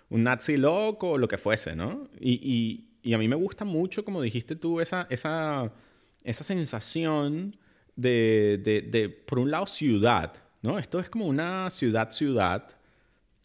nazi 0.09 0.57
loco 0.57 1.11
o 1.11 1.17
lo 1.17 1.27
que 1.27 1.37
fuese, 1.37 1.75
¿no? 1.75 2.09
Y, 2.19 2.85
a 3.13 3.17
mí 3.17 3.27
me 3.27 3.35
gusta 3.35 3.65
mucho, 3.65 4.05
como 4.05 4.21
dijiste 4.21 4.55
tú, 4.55 4.79
esa, 4.79 5.07
esa, 5.09 5.73
esa 6.23 6.43
sensación 6.45 7.57
de, 7.97 8.61
de, 8.63 8.81
de, 8.81 9.09
por 9.09 9.39
un 9.39 9.51
lado, 9.51 9.67
ciudad, 9.67 10.33
¿no? 10.61 10.79
Esto 10.79 10.99
es 10.99 11.09
como 11.09 11.25
una 11.27 11.69
ciudad-ciudad. 11.69 12.77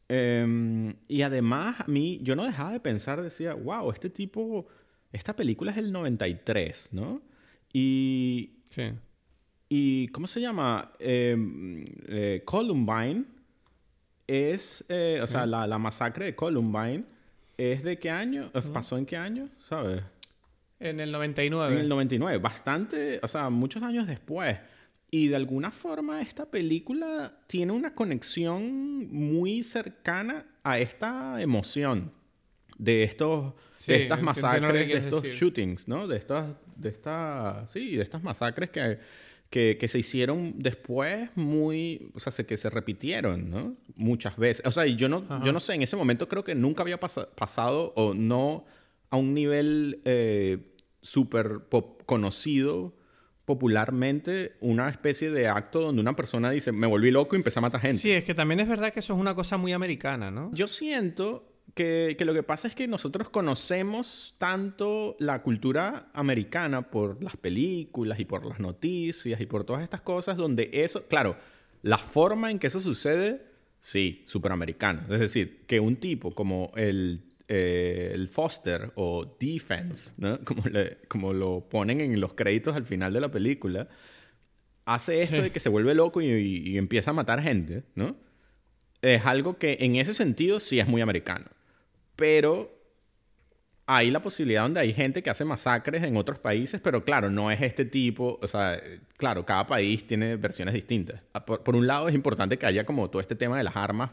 Em, 0.08 0.94
y 1.06 1.22
además, 1.22 1.80
a 1.80 1.86
mí, 1.86 2.18
yo 2.22 2.34
no 2.34 2.44
dejaba 2.44 2.72
de 2.72 2.80
pensar, 2.80 3.20
decía, 3.22 3.54
wow, 3.54 3.90
este 3.90 4.08
tipo, 4.10 4.66
esta 5.12 5.36
película 5.36 5.70
es 5.70 5.76
del 5.76 5.92
93, 5.92 6.90
¿no? 6.92 7.20
Y, 7.72 8.54
Sí. 8.70 8.90
y 9.68 10.08
¿cómo 10.08 10.26
se 10.26 10.40
llama? 10.40 10.92
Em, 10.98 11.84
eh, 12.06 12.42
Columbine 12.44 13.24
es, 14.26 14.84
eh, 14.88 15.20
o 15.22 15.26
sea, 15.26 15.44
la, 15.46 15.66
la 15.66 15.78
masacre 15.78 16.26
de 16.26 16.34
Columbine 16.34 17.04
es 17.58 17.82
de 17.82 17.98
qué 17.98 18.10
año? 18.10 18.50
¿Pasó 18.72 18.96
en 18.96 19.04
qué 19.04 19.16
año? 19.16 19.48
¿Sabes? 19.58 20.02
En 20.80 21.00
el 21.00 21.10
99. 21.10 21.74
En 21.74 21.80
el 21.80 21.88
99, 21.88 22.38
bastante, 22.38 23.18
o 23.22 23.28
sea, 23.28 23.50
muchos 23.50 23.82
años 23.82 24.06
después. 24.06 24.56
Y 25.10 25.28
de 25.28 25.36
alguna 25.36 25.70
forma 25.70 26.20
esta 26.20 26.44
película 26.50 27.38
tiene 27.46 27.72
una 27.72 27.94
conexión 27.94 29.08
muy 29.10 29.62
cercana 29.62 30.46
a 30.62 30.78
esta 30.78 31.40
emoción 31.40 32.12
de 32.76 33.04
estos 33.04 33.54
Sí, 33.74 33.92
de 33.92 34.02
estas 34.02 34.22
masacres, 34.22 34.86
de 34.88 34.92
estos 34.98 35.22
decir. 35.22 35.38
shootings, 35.38 35.88
¿no? 35.88 36.06
De 36.06 36.16
estas 36.18 36.56
de 36.76 36.88
esta 36.90 37.64
sí, 37.66 37.96
de 37.96 38.02
estas 38.02 38.22
masacres 38.22 38.70
que, 38.70 38.98
que, 39.50 39.76
que 39.80 39.88
se 39.88 39.98
hicieron 39.98 40.54
después 40.58 41.30
muy, 41.36 42.10
o 42.14 42.20
sea, 42.20 42.30
se- 42.30 42.44
que 42.46 42.56
se 42.56 42.68
repitieron, 42.70 43.50
¿no? 43.50 43.76
Muchas 43.96 44.36
veces. 44.36 44.64
O 44.66 44.72
sea, 44.72 44.86
y 44.86 44.94
yo 44.94 45.08
no 45.08 45.24
yo 45.44 45.52
no 45.52 45.58
sé, 45.60 45.74
en 45.74 45.82
ese 45.82 45.96
momento 45.96 46.28
creo 46.28 46.44
que 46.44 46.54
nunca 46.54 46.82
había 46.82 47.00
pasa- 47.00 47.34
pasado 47.34 47.92
o 47.96 48.14
no 48.14 48.66
a 49.10 49.16
un 49.16 49.32
nivel 49.32 50.00
eh, 50.04 50.74
súper 51.00 51.62
conocido 52.04 52.94
popularmente 53.48 54.56
una 54.60 54.90
especie 54.90 55.30
de 55.30 55.48
acto 55.48 55.80
donde 55.80 56.02
una 56.02 56.14
persona 56.14 56.50
dice, 56.50 56.70
me 56.70 56.86
volví 56.86 57.10
loco 57.10 57.34
y 57.34 57.38
empecé 57.38 57.60
a 57.60 57.62
matar 57.62 57.80
gente. 57.80 57.96
Sí, 57.96 58.10
es 58.10 58.22
que 58.22 58.34
también 58.34 58.60
es 58.60 58.68
verdad 58.68 58.92
que 58.92 59.00
eso 59.00 59.14
es 59.14 59.18
una 59.18 59.34
cosa 59.34 59.56
muy 59.56 59.72
americana, 59.72 60.30
¿no? 60.30 60.50
Yo 60.52 60.68
siento 60.68 61.50
que, 61.72 62.14
que 62.18 62.26
lo 62.26 62.34
que 62.34 62.42
pasa 62.42 62.68
es 62.68 62.74
que 62.74 62.86
nosotros 62.86 63.30
conocemos 63.30 64.34
tanto 64.36 65.16
la 65.18 65.40
cultura 65.40 66.10
americana 66.12 66.90
por 66.90 67.22
las 67.24 67.38
películas 67.38 68.20
y 68.20 68.26
por 68.26 68.44
las 68.44 68.60
noticias 68.60 69.40
y 69.40 69.46
por 69.46 69.64
todas 69.64 69.82
estas 69.82 70.02
cosas 70.02 70.36
donde 70.36 70.68
eso, 70.70 71.08
claro, 71.08 71.38
la 71.80 71.96
forma 71.96 72.50
en 72.50 72.58
que 72.58 72.66
eso 72.66 72.80
sucede, 72.80 73.46
sí, 73.80 74.24
superamericano. 74.26 75.04
Es 75.08 75.20
decir, 75.20 75.64
que 75.66 75.80
un 75.80 75.96
tipo 75.96 76.34
como 76.34 76.70
el, 76.76 77.27
eh, 77.48 78.10
el 78.14 78.28
Foster 78.28 78.92
o 78.94 79.36
Defense, 79.40 80.12
¿no? 80.18 80.38
como, 80.44 80.62
le- 80.68 80.98
como 81.08 81.32
lo 81.32 81.68
ponen 81.68 82.00
en 82.00 82.20
los 82.20 82.34
créditos 82.34 82.76
al 82.76 82.84
final 82.86 83.12
de 83.12 83.20
la 83.20 83.30
película, 83.30 83.88
hace 84.84 85.20
esto 85.20 85.36
Sí. 85.36 85.42
de 85.42 85.50
que 85.50 85.60
se 85.60 85.68
vuelve 85.68 85.94
loco 85.94 86.20
y, 86.20 86.26
y- 86.26 86.68
y 86.70 86.78
empieza 86.78 87.10
a 87.10 87.14
matar 87.14 87.42
gente, 87.42 87.84
¿no? 87.94 88.16
Es 89.02 89.24
algo 89.26 89.58
que 89.58 89.78
en 89.80 89.96
ese 89.96 90.12
sentido 90.14 90.60
sí 90.60 90.78
es 90.80 90.86
muy 90.88 91.00
americano. 91.02 91.46
Pero 92.16 92.76
hay 93.86 94.10
la 94.10 94.20
posibilidad 94.20 94.62
donde 94.62 94.80
hay 94.80 94.92
gente 94.92 95.22
que 95.22 95.30
hace 95.30 95.44
masacres 95.46 96.02
en 96.02 96.16
otros 96.16 96.38
países, 96.38 96.80
pero 96.82 97.04
claro, 97.04 97.30
no 97.30 97.50
es 97.50 97.62
este 97.62 97.84
tipo, 97.86 98.38
o 98.42 98.46
sea, 98.48 98.78
claro, 99.16 99.46
cada 99.46 99.66
país 99.66 100.06
tiene 100.06 100.36
versiones 100.36 100.74
distintas. 100.74 101.22
Ah, 101.32 101.46
Por, 101.46 101.62
por 101.62 101.74
un 101.76 101.86
lado 101.86 102.08
es 102.08 102.14
importante 102.14 102.58
que 102.58 102.66
haya 102.66 102.84
como 102.84 103.08
todo 103.08 103.22
este 103.22 103.34
tema 103.34 103.56
de 103.56 103.64
las 103.64 103.76
armas 103.76 104.10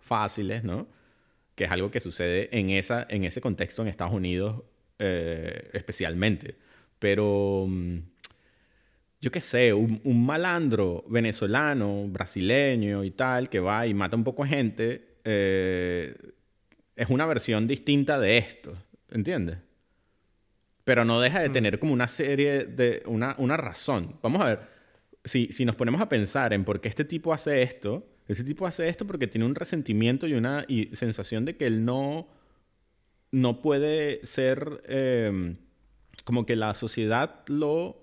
fáciles, 0.00 0.64
¿no? 0.64 0.88
Que 1.56 1.64
es 1.64 1.70
algo 1.72 1.90
que 1.90 1.98
sucede 1.98 2.48
en, 2.56 2.70
esa, 2.70 3.04
en 3.10 3.24
ese 3.24 3.40
contexto 3.40 3.82
en 3.82 3.88
Estados 3.88 4.14
Unidos 4.14 4.62
eh, 4.98 5.70
especialmente. 5.74 6.54
Pero, 6.98 7.66
mm, 7.68 7.98
yo 9.20 9.30
qué 9.30 9.40
sé, 9.40 9.74
un, 9.74 10.00
un 10.04 10.24
malandro 10.24 11.04
venezolano, 11.08 12.06
brasileño 12.08 13.04
y 13.04 13.10
tal, 13.10 13.50
que 13.50 13.60
va 13.60 13.86
y 13.86 13.92
mata 13.92 14.16
un 14.16 14.24
poco 14.24 14.44
de 14.44 14.48
gente, 14.48 15.16
eh, 15.24 16.14
es 16.94 17.10
una 17.10 17.26
versión 17.26 17.66
distinta 17.66 18.18
de 18.18 18.38
esto, 18.38 18.74
¿entiendes? 19.10 19.58
Pero 20.84 21.04
no 21.04 21.20
deja 21.20 21.40
de 21.40 21.50
tener 21.50 21.78
como 21.78 21.92
una 21.92 22.08
serie 22.08 22.64
de, 22.64 23.02
una, 23.06 23.34
una 23.38 23.56
razón. 23.56 24.18
Vamos 24.22 24.40
a 24.40 24.44
ver, 24.46 24.60
si, 25.24 25.52
si 25.52 25.64
nos 25.64 25.76
ponemos 25.76 26.00
a 26.00 26.08
pensar 26.08 26.52
en 26.54 26.64
por 26.64 26.80
qué 26.80 26.88
este 26.88 27.04
tipo 27.04 27.34
hace 27.34 27.62
esto, 27.62 28.06
ese 28.28 28.44
tipo 28.44 28.66
hace 28.66 28.88
esto 28.88 29.06
porque 29.06 29.26
tiene 29.26 29.44
un 29.46 29.54
resentimiento 29.54 30.26
y 30.26 30.34
una 30.34 30.64
y 30.68 30.86
sensación 30.96 31.44
de 31.44 31.56
que 31.56 31.66
él 31.66 31.84
no, 31.84 32.28
no 33.30 33.60
puede 33.62 34.20
ser 34.24 34.82
eh, 34.86 35.54
como 36.24 36.44
que 36.46 36.56
la 36.56 36.74
sociedad 36.74 37.42
lo... 37.46 38.02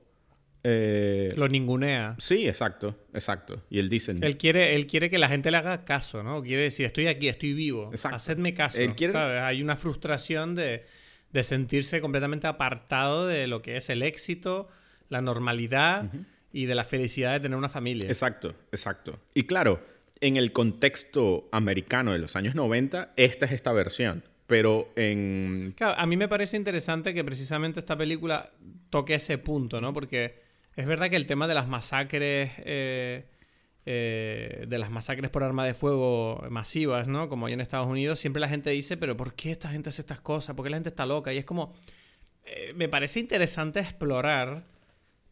eh, 0.63 1.33
Lo 1.35 1.47
ningunea. 1.49 2.15
Sí, 2.19 2.47
exacto, 2.47 2.95
exacto. 3.13 3.63
Y 3.69 3.79
él 3.79 3.89
dice... 3.89 4.13
Él 4.21 4.37
quiere, 4.37 4.75
él 4.75 4.87
quiere 4.87 5.09
que 5.09 5.17
la 5.17 5.27
gente 5.27 5.51
le 5.51 5.57
haga 5.57 5.83
caso, 5.83 6.23
¿no? 6.23 6.41
Quiere 6.41 6.63
decir, 6.63 6.85
estoy 6.85 7.07
aquí, 7.07 7.27
estoy 7.27 7.53
vivo. 7.53 7.89
Exacto. 7.91 8.15
Hacedme 8.15 8.53
caso. 8.53 8.79
Él 8.79 8.95
quiere- 8.95 9.13
¿sabes? 9.13 9.41
Hay 9.41 9.61
una 9.61 9.75
frustración 9.75 10.55
de, 10.55 10.85
de 11.33 11.43
sentirse 11.43 11.99
completamente 11.99 12.47
apartado 12.47 13.27
de 13.27 13.47
lo 13.47 13.61
que 13.61 13.75
es 13.77 13.89
el 13.89 14.01
éxito, 14.03 14.69
la 15.09 15.21
normalidad 15.21 16.09
y 16.53 16.65
de 16.65 16.75
la 16.75 16.83
felicidad 16.85 17.33
de 17.33 17.39
tener 17.41 17.57
una 17.57 17.67
familia. 17.69 18.07
Exacto, 18.07 18.55
exacto. 18.71 19.19
Y 19.33 19.43
claro, 19.43 19.83
en 20.21 20.37
el 20.37 20.51
contexto 20.51 21.47
americano 21.51 22.13
de 22.13 22.19
los 22.19 22.35
años 22.35 22.55
90, 22.55 23.13
esta 23.17 23.45
es 23.45 23.51
esta 23.51 23.73
versión. 23.73 24.23
Pero 24.47 24.91
en... 24.95 25.73
Claro, 25.77 25.97
a 25.97 26.05
mí 26.05 26.17
me 26.17 26.27
parece 26.27 26.57
interesante 26.57 27.13
que 27.13 27.23
precisamente 27.23 27.79
esta 27.79 27.97
película 27.97 28.51
toque 28.89 29.15
ese 29.15 29.37
punto, 29.37 29.81
¿no? 29.81 29.93
Porque 29.93 30.41
es 30.75 30.85
verdad 30.85 31.09
que 31.09 31.15
el 31.15 31.25
tema 31.25 31.47
de 31.47 31.53
las 31.53 31.67
masacres, 31.67 32.51
eh, 32.59 33.25
eh, 33.85 34.65
de 34.67 34.77
las 34.77 34.91
masacres 34.91 35.29
por 35.29 35.43
arma 35.43 35.65
de 35.65 35.73
fuego 35.73 36.43
masivas, 36.49 37.07
¿no? 37.07 37.29
Como 37.29 37.45
hay 37.45 37.53
en 37.53 37.61
Estados 37.61 37.87
Unidos, 37.87 38.19
siempre 38.19 38.39
la 38.39 38.49
gente 38.49 38.69
dice, 38.69 38.97
pero 38.97 39.15
¿por 39.15 39.33
qué 39.33 39.51
esta 39.51 39.69
gente 39.69 39.89
hace 39.89 40.01
estas 40.01 40.19
cosas? 40.19 40.55
¿Por 40.55 40.65
qué 40.65 40.69
la 40.71 40.77
gente 40.77 40.89
está 40.89 41.05
loca? 41.05 41.33
Y 41.33 41.37
es 41.37 41.45
como, 41.45 41.73
eh, 42.45 42.73
me 42.75 42.89
parece 42.89 43.19
interesante 43.19 43.79
explorar 43.79 44.65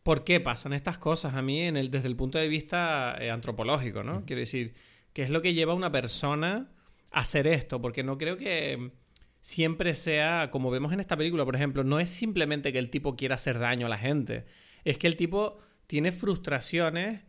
por 0.03 0.23
qué 0.23 0.39
pasan 0.39 0.73
estas 0.73 0.97
cosas 0.97 1.35
a 1.35 1.41
mí 1.41 1.61
en 1.61 1.77
el, 1.77 1.91
desde 1.91 2.07
el 2.07 2.15
punto 2.15 2.37
de 2.37 2.47
vista 2.47 3.15
eh, 3.19 3.29
antropológico, 3.29 4.03
¿no? 4.03 4.25
Quiero 4.25 4.39
decir, 4.39 4.73
¿qué 5.13 5.23
es 5.23 5.29
lo 5.29 5.41
que 5.41 5.53
lleva 5.53 5.73
a 5.73 5.75
una 5.75 5.91
persona 5.91 6.71
a 7.11 7.19
hacer 7.19 7.47
esto? 7.47 7.81
Porque 7.81 8.03
no 8.03 8.17
creo 8.17 8.37
que 8.37 8.91
siempre 9.41 9.93
sea, 9.93 10.49
como 10.51 10.71
vemos 10.71 10.93
en 10.93 10.99
esta 10.99 11.17
película, 11.17 11.45
por 11.45 11.55
ejemplo, 11.55 11.83
no 11.83 11.99
es 11.99 12.09
simplemente 12.09 12.71
que 12.73 12.79
el 12.79 12.89
tipo 12.89 13.15
quiera 13.15 13.35
hacer 13.35 13.59
daño 13.59 13.85
a 13.85 13.89
la 13.89 13.97
gente, 13.97 14.45
es 14.83 14.97
que 14.97 15.07
el 15.07 15.15
tipo 15.15 15.59
tiene 15.87 16.11
frustraciones 16.11 17.21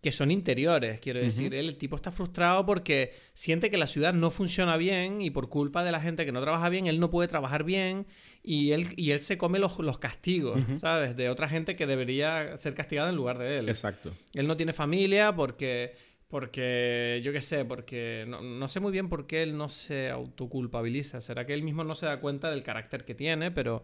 que 0.00 0.12
son 0.12 0.30
interiores, 0.30 1.00
quiero 1.00 1.18
decir. 1.18 1.54
El 1.54 1.76
tipo 1.76 1.96
está 1.96 2.12
frustrado 2.12 2.66
porque 2.66 3.14
siente 3.32 3.70
que 3.70 3.78
la 3.78 3.86
ciudad 3.86 4.12
no 4.12 4.30
funciona 4.30 4.76
bien 4.76 5.22
y 5.22 5.30
por 5.30 5.48
culpa 5.48 5.82
de 5.82 5.92
la 5.92 6.00
gente 6.00 6.26
que 6.26 6.32
no 6.32 6.42
trabaja 6.42 6.68
bien, 6.68 6.86
él 6.86 7.00
no 7.00 7.08
puede 7.08 7.26
trabajar 7.26 7.64
bien 7.64 8.06
y 8.46 8.72
él, 8.72 8.86
y 8.96 9.12
él 9.12 9.20
se 9.20 9.38
come 9.38 9.58
los, 9.58 9.78
los 9.78 9.98
castigos, 9.98 10.60
¿sabes? 10.78 11.16
De 11.16 11.30
otra 11.30 11.48
gente 11.48 11.76
que 11.76 11.86
debería 11.86 12.58
ser 12.58 12.74
castigada 12.74 13.08
en 13.08 13.16
lugar 13.16 13.38
de 13.38 13.58
él. 13.58 13.70
Exacto. 13.70 14.12
Él 14.34 14.46
no 14.46 14.54
tiene 14.54 14.74
familia 14.74 15.34
porque, 15.34 15.96
porque 16.28 17.22
yo 17.24 17.32
qué 17.32 17.40
sé, 17.40 17.64
porque 17.64 18.26
no, 18.28 18.42
no 18.42 18.68
sé 18.68 18.80
muy 18.80 18.92
bien 18.92 19.08
por 19.08 19.26
qué 19.26 19.42
él 19.42 19.56
no 19.56 19.70
se 19.70 20.10
autoculpabiliza. 20.10 21.22
Será 21.22 21.46
que 21.46 21.54
él 21.54 21.62
mismo 21.62 21.84
no 21.84 21.94
se 21.94 22.04
da 22.04 22.20
cuenta 22.20 22.50
del 22.50 22.62
carácter 22.62 23.06
que 23.06 23.14
tiene, 23.14 23.50
pero 23.50 23.82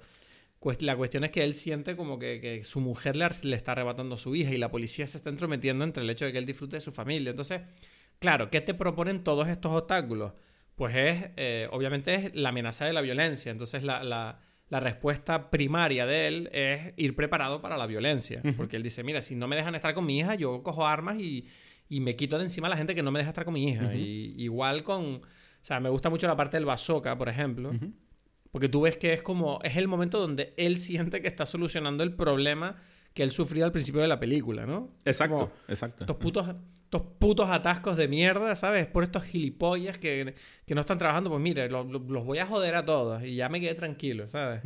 la 0.80 0.94
cuestión 0.94 1.24
es 1.24 1.30
que 1.30 1.42
él 1.42 1.54
siente 1.54 1.96
como 1.96 2.18
que, 2.18 2.38
que 2.38 2.62
su 2.62 2.80
mujer 2.80 3.16
le, 3.16 3.26
le, 3.44 3.56
está 3.56 3.72
arrebatando 3.72 4.16
a 4.16 4.18
su 4.18 4.36
hija 4.36 4.50
y 4.50 4.58
la 4.58 4.70
policía 4.70 5.06
se 5.06 5.16
está 5.16 5.30
entrometiendo 5.30 5.84
entre 5.84 6.02
el 6.02 6.10
hecho 6.10 6.26
de 6.26 6.32
que 6.32 6.38
él 6.38 6.44
disfrute 6.44 6.76
de 6.76 6.80
su 6.82 6.92
familia. 6.92 7.30
Entonces, 7.30 7.62
claro, 8.18 8.50
¿qué 8.50 8.60
te 8.60 8.74
proponen 8.74 9.24
todos 9.24 9.48
estos 9.48 9.72
obstáculos? 9.72 10.34
Pues 10.74 10.94
es, 10.94 11.30
eh, 11.38 11.66
obviamente, 11.72 12.14
es 12.14 12.34
la 12.34 12.50
amenaza 12.50 12.84
de 12.84 12.92
la 12.92 13.00
violencia. 13.00 13.50
Entonces, 13.50 13.82
la, 13.82 14.04
la, 14.04 14.40
la, 14.70 14.80
respuesta 14.80 15.50
primaria 15.50 16.06
de 16.06 16.28
él 16.28 16.50
es 16.52 16.94
ir 16.96 17.14
preparado 17.14 17.60
para 17.60 17.76
la 17.76 17.86
violencia. 17.86 18.42
Porque 18.56 18.76
él 18.76 18.82
dice, 18.82 19.04
mira, 19.04 19.20
si 19.20 19.34
no 19.34 19.48
me 19.48 19.56
dejan 19.56 19.74
estar 19.74 19.92
con 19.92 20.06
mi 20.06 20.18
hija, 20.18 20.34
yo 20.36 20.62
cojo 20.62 20.86
armas 20.86 21.18
y, 21.18 21.46
y 21.88 22.00
me 22.00 22.16
quito 22.16 22.38
de 22.38 22.44
encima 22.44 22.68
a 22.68 22.70
la 22.70 22.76
gente 22.76 22.94
que 22.94 23.02
no 23.02 23.10
me 23.10 23.18
deja 23.18 23.30
estar 23.30 23.44
con 23.44 23.54
mi 23.54 23.68
hija. 23.68 23.94
y, 23.94 24.34
igual 24.38 24.84
con... 24.84 25.04
O 25.16 25.62
sea, 25.62 25.78
me 25.78 25.90
gusta 25.90 26.08
mucho 26.08 26.26
la 26.26 26.36
parte 26.36 26.56
del 26.56 26.64
bazooka, 26.64 27.18
por 27.18 27.28
ejemplo. 27.28 27.72
Porque 28.50 28.68
tú 28.68 28.82
ves 28.82 28.96
que 28.96 29.12
es 29.12 29.22
como, 29.22 29.60
es 29.62 29.76
el 29.76 29.88
momento 29.88 30.18
donde 30.18 30.54
él 30.56 30.78
siente 30.78 31.20
que 31.20 31.28
está 31.28 31.46
solucionando 31.46 32.02
el 32.02 32.14
problema 32.14 32.76
que 33.12 33.22
él 33.22 33.32
sufría 33.32 33.64
al 33.64 33.72
principio 33.72 34.00
de 34.00 34.08
la 34.08 34.20
película, 34.20 34.66
¿no? 34.66 34.96
Exacto, 35.04 35.52
exacto. 35.68 36.04
Estos 36.04 36.16
putos, 36.16 36.46
estos 36.90 37.02
putos 37.20 37.48
atascos 37.50 37.96
de 37.96 38.08
mierda, 38.08 38.56
¿sabes? 38.56 38.84
Por 38.84 39.04
estos 39.04 39.22
gilipollas 39.22 39.96
que, 39.96 40.34
que 40.66 40.74
no 40.74 40.80
están 40.80 40.98
trabajando, 40.98 41.30
pues 41.30 41.40
mire, 41.40 41.70
los, 41.70 41.86
los, 41.86 42.24
voy 42.24 42.38
a 42.38 42.46
joder 42.46 42.74
a 42.74 42.84
todos 42.84 43.22
y 43.22 43.36
ya 43.36 43.48
me 43.48 43.60
quedé 43.60 43.76
tranquilo, 43.76 44.26
¿sabes? 44.26 44.60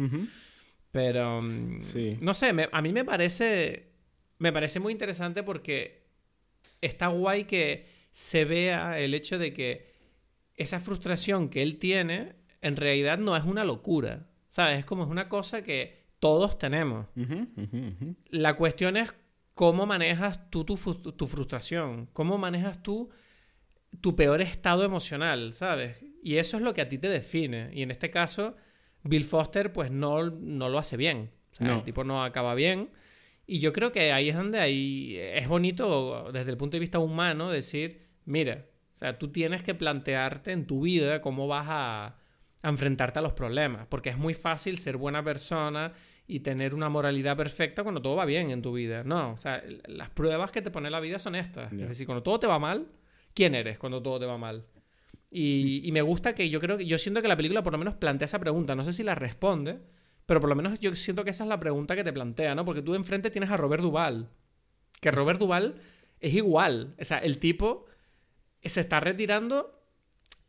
Pero, 0.90 1.42
mm, 1.42 1.82
sí. 1.82 2.16
no 2.22 2.32
sé, 2.32 2.54
a 2.72 2.80
mí 2.80 2.92
me 2.94 3.04
parece, 3.04 3.90
me 4.38 4.54
parece 4.54 4.80
muy 4.80 4.90
interesante 4.90 5.42
porque 5.42 6.06
está 6.80 7.08
guay 7.08 7.44
que 7.44 7.90
se 8.10 8.46
vea 8.46 8.98
el 8.98 9.12
hecho 9.12 9.38
de 9.38 9.52
que 9.52 9.92
esa 10.54 10.80
frustración 10.80 11.50
que 11.50 11.60
él 11.60 11.78
tiene 11.78 12.36
en 12.62 12.76
realidad 12.76 13.18
no 13.18 13.36
es 13.36 13.44
una 13.44 13.64
locura. 13.64 14.30
¿Sabes? 14.48 14.78
Es 14.78 14.86
como 14.86 15.02
es 15.02 15.10
una 15.10 15.28
cosa 15.28 15.62
que 15.62 16.06
todos 16.20 16.56
tenemos. 16.58 17.06
La 18.30 18.56
cuestión 18.56 18.96
es 18.96 19.12
cómo 19.54 19.86
manejas 19.86 20.50
tú 20.50 20.64
tu, 20.64 20.76
tu, 20.76 21.26
frustración, 21.26 22.06
cómo 22.12 22.38
manejas 22.38 22.82
tú 22.82 23.10
tu 24.00 24.16
peor 24.16 24.40
estado 24.40 24.84
emocional, 24.84 25.52
¿sabes? 25.52 26.04
Y 26.22 26.38
eso 26.38 26.56
es 26.56 26.62
lo 26.62 26.74
que 26.74 26.80
a 26.80 26.88
ti 26.88 26.98
te 26.98 27.08
define. 27.08 27.70
Y 27.72 27.82
en 27.82 27.92
este 27.92 28.10
caso, 28.10 28.56
Bill 29.04 29.24
Foster 29.24 29.72
pues 29.72 29.90
no, 29.90 30.30
no 30.30 30.68
lo 30.68 30.78
hace 30.78 30.96
bien. 30.96 31.30
El 31.60 31.84
tipo 31.84 32.02
no 32.02 32.24
acaba 32.24 32.54
bien. 32.56 32.90
Y 33.46 33.60
yo 33.60 33.72
creo 33.72 33.92
que 33.92 34.12
ahí 34.12 34.30
es 34.30 34.36
donde 34.36 34.58
ahí 34.58 35.16
es 35.16 35.46
bonito 35.46 36.32
desde 36.32 36.50
el 36.50 36.56
punto 36.56 36.76
de 36.76 36.80
vista 36.80 36.98
humano 36.98 37.50
decir, 37.50 38.08
mira, 38.24 38.66
o 38.94 38.96
sea, 38.96 39.18
tú 39.18 39.30
tienes 39.30 39.62
que 39.62 39.74
plantearte 39.74 40.50
en 40.50 40.66
tu 40.66 40.80
vida 40.80 41.20
cómo 41.20 41.46
vas 41.46 41.66
a, 41.68 42.16
a 42.62 42.68
enfrentarte 42.68 43.20
a 43.20 43.22
los 43.22 43.34
problemas, 43.34 43.86
porque 43.86 44.08
es 44.08 44.16
muy 44.16 44.34
fácil 44.34 44.78
ser 44.78 44.96
buena 44.96 45.22
persona 45.22 45.92
y 46.26 46.40
tener 46.40 46.74
una 46.74 46.88
moralidad 46.88 47.36
perfecta 47.36 47.82
cuando 47.82 48.00
todo 48.00 48.16
va 48.16 48.24
bien 48.24 48.50
en 48.50 48.62
tu 48.62 48.72
vida. 48.72 49.04
No, 49.04 49.32
o 49.32 49.36
sea, 49.36 49.62
las 49.86 50.10
pruebas 50.10 50.50
que 50.50 50.62
te 50.62 50.70
pone 50.70 50.90
la 50.90 51.00
vida 51.00 51.18
son 51.18 51.34
estas. 51.34 51.72
Es 51.72 51.88
decir, 51.88 52.06
cuando 52.06 52.22
todo 52.22 52.40
te 52.40 52.46
va 52.46 52.58
mal, 52.58 52.86
¿quién 53.34 53.54
eres 53.54 53.78
cuando 53.78 54.02
todo 54.02 54.18
te 54.20 54.26
va 54.26 54.38
mal? 54.38 54.64
Y, 55.30 55.86
y, 55.86 55.92
me 55.92 56.00
gusta 56.00 56.34
que 56.34 56.48
yo 56.48 56.60
creo 56.60 56.78
que 56.78 56.86
yo 56.86 56.96
siento 56.96 57.20
que 57.20 57.26
la 57.26 57.36
película 57.36 57.62
por 57.62 57.72
lo 57.72 57.78
menos 57.78 57.94
plantea 57.94 58.26
esa 58.26 58.38
pregunta. 58.38 58.74
No 58.76 58.84
sé 58.84 58.92
si 58.92 59.02
la 59.02 59.16
responde, 59.16 59.80
pero 60.26 60.40
por 60.40 60.48
lo 60.48 60.54
menos 60.54 60.78
yo 60.78 60.94
siento 60.94 61.24
que 61.24 61.30
esa 61.30 61.44
es 61.44 61.48
la 61.48 61.58
pregunta 61.58 61.96
que 61.96 62.04
te 62.04 62.12
plantea, 62.12 62.54
¿no? 62.54 62.64
Porque 62.64 62.82
tú 62.82 62.94
enfrente 62.94 63.30
tienes 63.30 63.50
a 63.50 63.56
Robert 63.56 63.82
Duval. 63.82 64.28
Que 65.00 65.10
Robert 65.10 65.40
Duval 65.40 65.74
es 66.20 66.34
igual. 66.34 66.94
O 67.00 67.04
sea, 67.04 67.18
el 67.18 67.38
tipo 67.38 67.86
se 68.62 68.80
está 68.80 69.00
retirando 69.00 69.83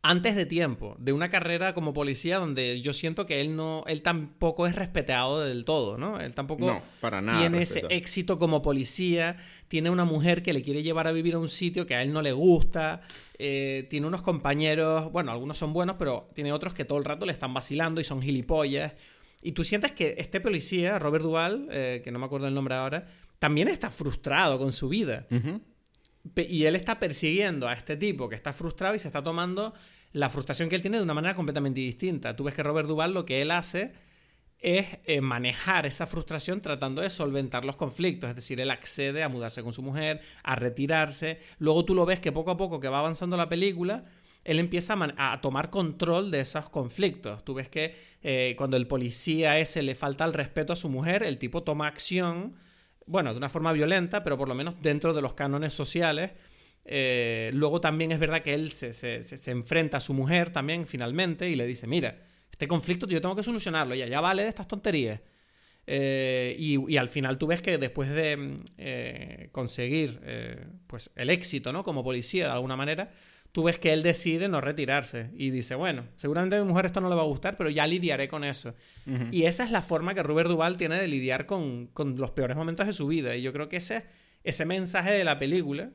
antes 0.08 0.36
de 0.36 0.46
tiempo, 0.46 0.94
de 1.00 1.12
una 1.12 1.30
carrera 1.30 1.74
como 1.74 1.92
policía 1.92 2.38
donde 2.38 2.80
yo 2.80 2.92
siento 2.92 3.26
que 3.26 3.40
él 3.40 3.56
no, 3.56 3.82
él 3.88 4.02
tampoco 4.02 4.68
es 4.68 4.76
respetado 4.76 5.40
del 5.40 5.64
todo, 5.64 5.98
¿no? 5.98 6.20
Él 6.20 6.32
tampoco 6.32 6.80
para 7.00 7.20
nada 7.20 7.40
tiene 7.40 7.62
ese 7.62 7.84
éxito 7.90 8.38
como 8.38 8.62
policía, 8.62 9.36
tiene 9.66 9.90
una 9.90 10.04
mujer 10.04 10.44
que 10.44 10.52
le 10.52 10.62
quiere 10.62 10.84
llevar 10.84 11.08
a 11.08 11.12
vivir 11.12 11.34
a 11.34 11.38
un 11.38 11.48
sitio 11.48 11.86
que 11.86 11.96
a 11.96 12.02
él 12.02 12.12
no 12.12 12.22
le 12.22 12.30
gusta, 12.30 13.00
eh, 13.38 13.88
tiene 13.90 14.06
unos 14.06 14.22
compañeros, 14.22 15.10
bueno, 15.10 15.32
algunos 15.32 15.58
son 15.58 15.72
buenos, 15.72 15.96
pero 15.98 16.30
tiene 16.34 16.52
otros 16.52 16.72
que 16.72 16.84
todo 16.84 16.98
el 16.98 17.04
rato 17.04 17.26
le 17.26 17.32
están 17.32 17.52
vacilando 17.52 18.00
y 18.00 18.04
son 18.04 18.22
gilipollas. 18.22 18.92
Y 19.42 19.52
tú 19.52 19.64
sientes 19.64 19.90
que 19.90 20.14
este 20.18 20.40
policía, 20.40 21.00
Robert 21.00 21.24
Duval, 21.24 21.68
eh, 21.72 22.00
que 22.04 22.12
no 22.12 22.20
me 22.20 22.26
acuerdo 22.26 22.46
el 22.46 22.54
nombre 22.54 22.76
ahora, 22.76 23.08
también 23.40 23.66
está 23.66 23.90
frustrado 23.90 24.56
con 24.56 24.70
su 24.70 24.88
vida. 24.88 25.26
Y 26.48 26.64
él 26.64 26.76
está 26.76 26.98
persiguiendo 26.98 27.68
a 27.68 27.72
este 27.72 27.96
tipo 27.96 28.28
que 28.28 28.34
está 28.34 28.52
frustrado 28.52 28.94
y 28.94 28.98
se 28.98 29.08
está 29.08 29.22
tomando 29.22 29.74
la 30.12 30.28
frustración 30.28 30.68
que 30.68 30.76
él 30.76 30.82
tiene 30.82 30.98
de 30.98 31.02
una 31.02 31.14
manera 31.14 31.34
completamente 31.34 31.80
distinta. 31.80 32.36
Tú 32.36 32.44
ves 32.44 32.54
que 32.54 32.62
Robert 32.62 32.88
Duval 32.88 33.12
lo 33.12 33.24
que 33.26 33.42
él 33.42 33.50
hace 33.50 33.92
es 34.58 34.86
eh, 35.04 35.20
manejar 35.20 35.86
esa 35.86 36.06
frustración 36.06 36.60
tratando 36.60 37.02
de 37.02 37.10
solventar 37.10 37.64
los 37.64 37.76
conflictos. 37.76 38.30
Es 38.30 38.36
decir, 38.36 38.60
él 38.60 38.70
accede 38.70 39.22
a 39.22 39.28
mudarse 39.28 39.62
con 39.62 39.72
su 39.72 39.82
mujer, 39.82 40.20
a 40.42 40.56
retirarse. 40.56 41.40
Luego 41.58 41.84
tú 41.84 41.94
lo 41.94 42.06
ves 42.06 42.20
que 42.20 42.32
poco 42.32 42.50
a 42.50 42.56
poco 42.56 42.80
que 42.80 42.88
va 42.88 43.00
avanzando 43.00 43.36
la 43.36 43.48
película, 43.48 44.04
él 44.44 44.60
empieza 44.60 44.96
a, 45.18 45.40
tomar 45.40 45.70
control 45.70 46.30
de 46.30 46.40
esos 46.40 46.70
conflictos. 46.70 47.44
Tú 47.44 47.54
ves 47.54 47.68
que 47.68 47.96
eh, 48.22 48.54
cuando 48.56 48.76
el 48.76 48.86
policía 48.86 49.58
ese 49.58 49.82
le 49.82 49.94
falta 49.94 50.24
el 50.24 50.32
respeto 50.32 50.72
a 50.72 50.76
su 50.76 50.88
mujer, 50.88 51.22
el 51.24 51.38
tipo 51.38 51.62
toma 51.62 51.88
acción, 51.88 52.54
bueno, 53.06 53.32
de 53.32 53.38
una 53.38 53.48
forma 53.48 53.72
violenta, 53.72 54.22
pero 54.22 54.38
por 54.38 54.48
lo 54.48 54.54
menos 54.54 54.80
dentro 54.80 55.14
de 55.14 55.22
los 55.22 55.34
cánones 55.34 55.74
sociales 55.74 56.30
eh, 56.88 57.50
luego 57.52 57.80
también 57.80 58.12
es 58.12 58.18
verdad 58.20 58.42
que 58.42 58.54
él 58.54 58.70
se, 58.70 58.92
se, 58.92 59.22
se, 59.22 59.50
enfrenta 59.50 59.96
a 59.96 60.00
su 60.00 60.14
mujer 60.14 60.50
también 60.50 60.86
finalmente 60.86 61.50
y 61.50 61.56
le 61.56 61.66
dice, 61.66 61.88
mira, 61.88 62.16
este 62.50 62.68
conflicto 62.68 63.08
yo 63.08 63.20
tengo 63.20 63.34
que 63.34 63.42
solucionarlo, 63.42 63.94
ya, 63.96 64.06
ya 64.06 64.20
vale 64.20 64.44
de 64.44 64.48
estas 64.48 64.68
tonterías. 64.68 65.20
Eh, 65.88 66.54
y, 66.58 66.92
y, 66.92 66.96
al 66.96 67.08
final 67.08 67.38
tú 67.38 67.46
ves 67.46 67.62
que 67.62 67.78
después 67.78 68.10
de 68.10 68.36
mm, 68.36 68.56
eh, 68.78 69.48
conseguir 69.52 70.20
pues 70.88 71.10
el 71.14 71.30
éxito 71.30 71.72
¿no? 71.72 71.84
como 71.84 72.02
policía 72.02 72.46
de 72.46 72.52
alguna 72.52 72.76
manera, 72.76 73.10
tú 73.50 73.64
ves 73.64 73.78
que 73.78 73.92
él 73.92 74.02
decide 74.02 74.48
no 74.48 74.60
retirarse 74.60 75.30
y 75.36 75.50
dice, 75.50 75.74
bueno, 75.74 76.04
seguramente 76.16 76.56
a 76.56 76.60
mi 76.60 76.68
mujer 76.68 76.86
esto 76.86 77.00
no 77.00 77.08
le 77.08 77.16
va 77.16 77.22
a 77.22 77.26
gustar, 77.26 77.56
pero 77.56 77.70
ya 77.70 77.86
lidiaré 77.86 78.28
con 78.28 78.44
eso. 78.44 78.74
Y 79.32 79.44
esa 79.44 79.64
es 79.64 79.70
la 79.70 79.82
forma 79.82 80.14
que 80.14 80.22
Robert 80.22 80.48
Duval 80.48 80.76
tiene 80.76 81.00
de 81.00 81.08
lidiar 81.08 81.46
con, 81.46 81.86
con, 81.88 82.16
los 82.16 82.30
peores 82.32 82.56
momentos 82.56 82.86
de 82.86 82.92
su 82.92 83.06
vida. 83.06 83.34
Y 83.34 83.42
yo 83.42 83.52
creo 83.52 83.68
que 83.68 83.78
ese, 83.78 84.04
ese 84.44 84.66
mensaje 84.66 85.12
de 85.12 85.24
la 85.24 85.38
película 85.38 85.90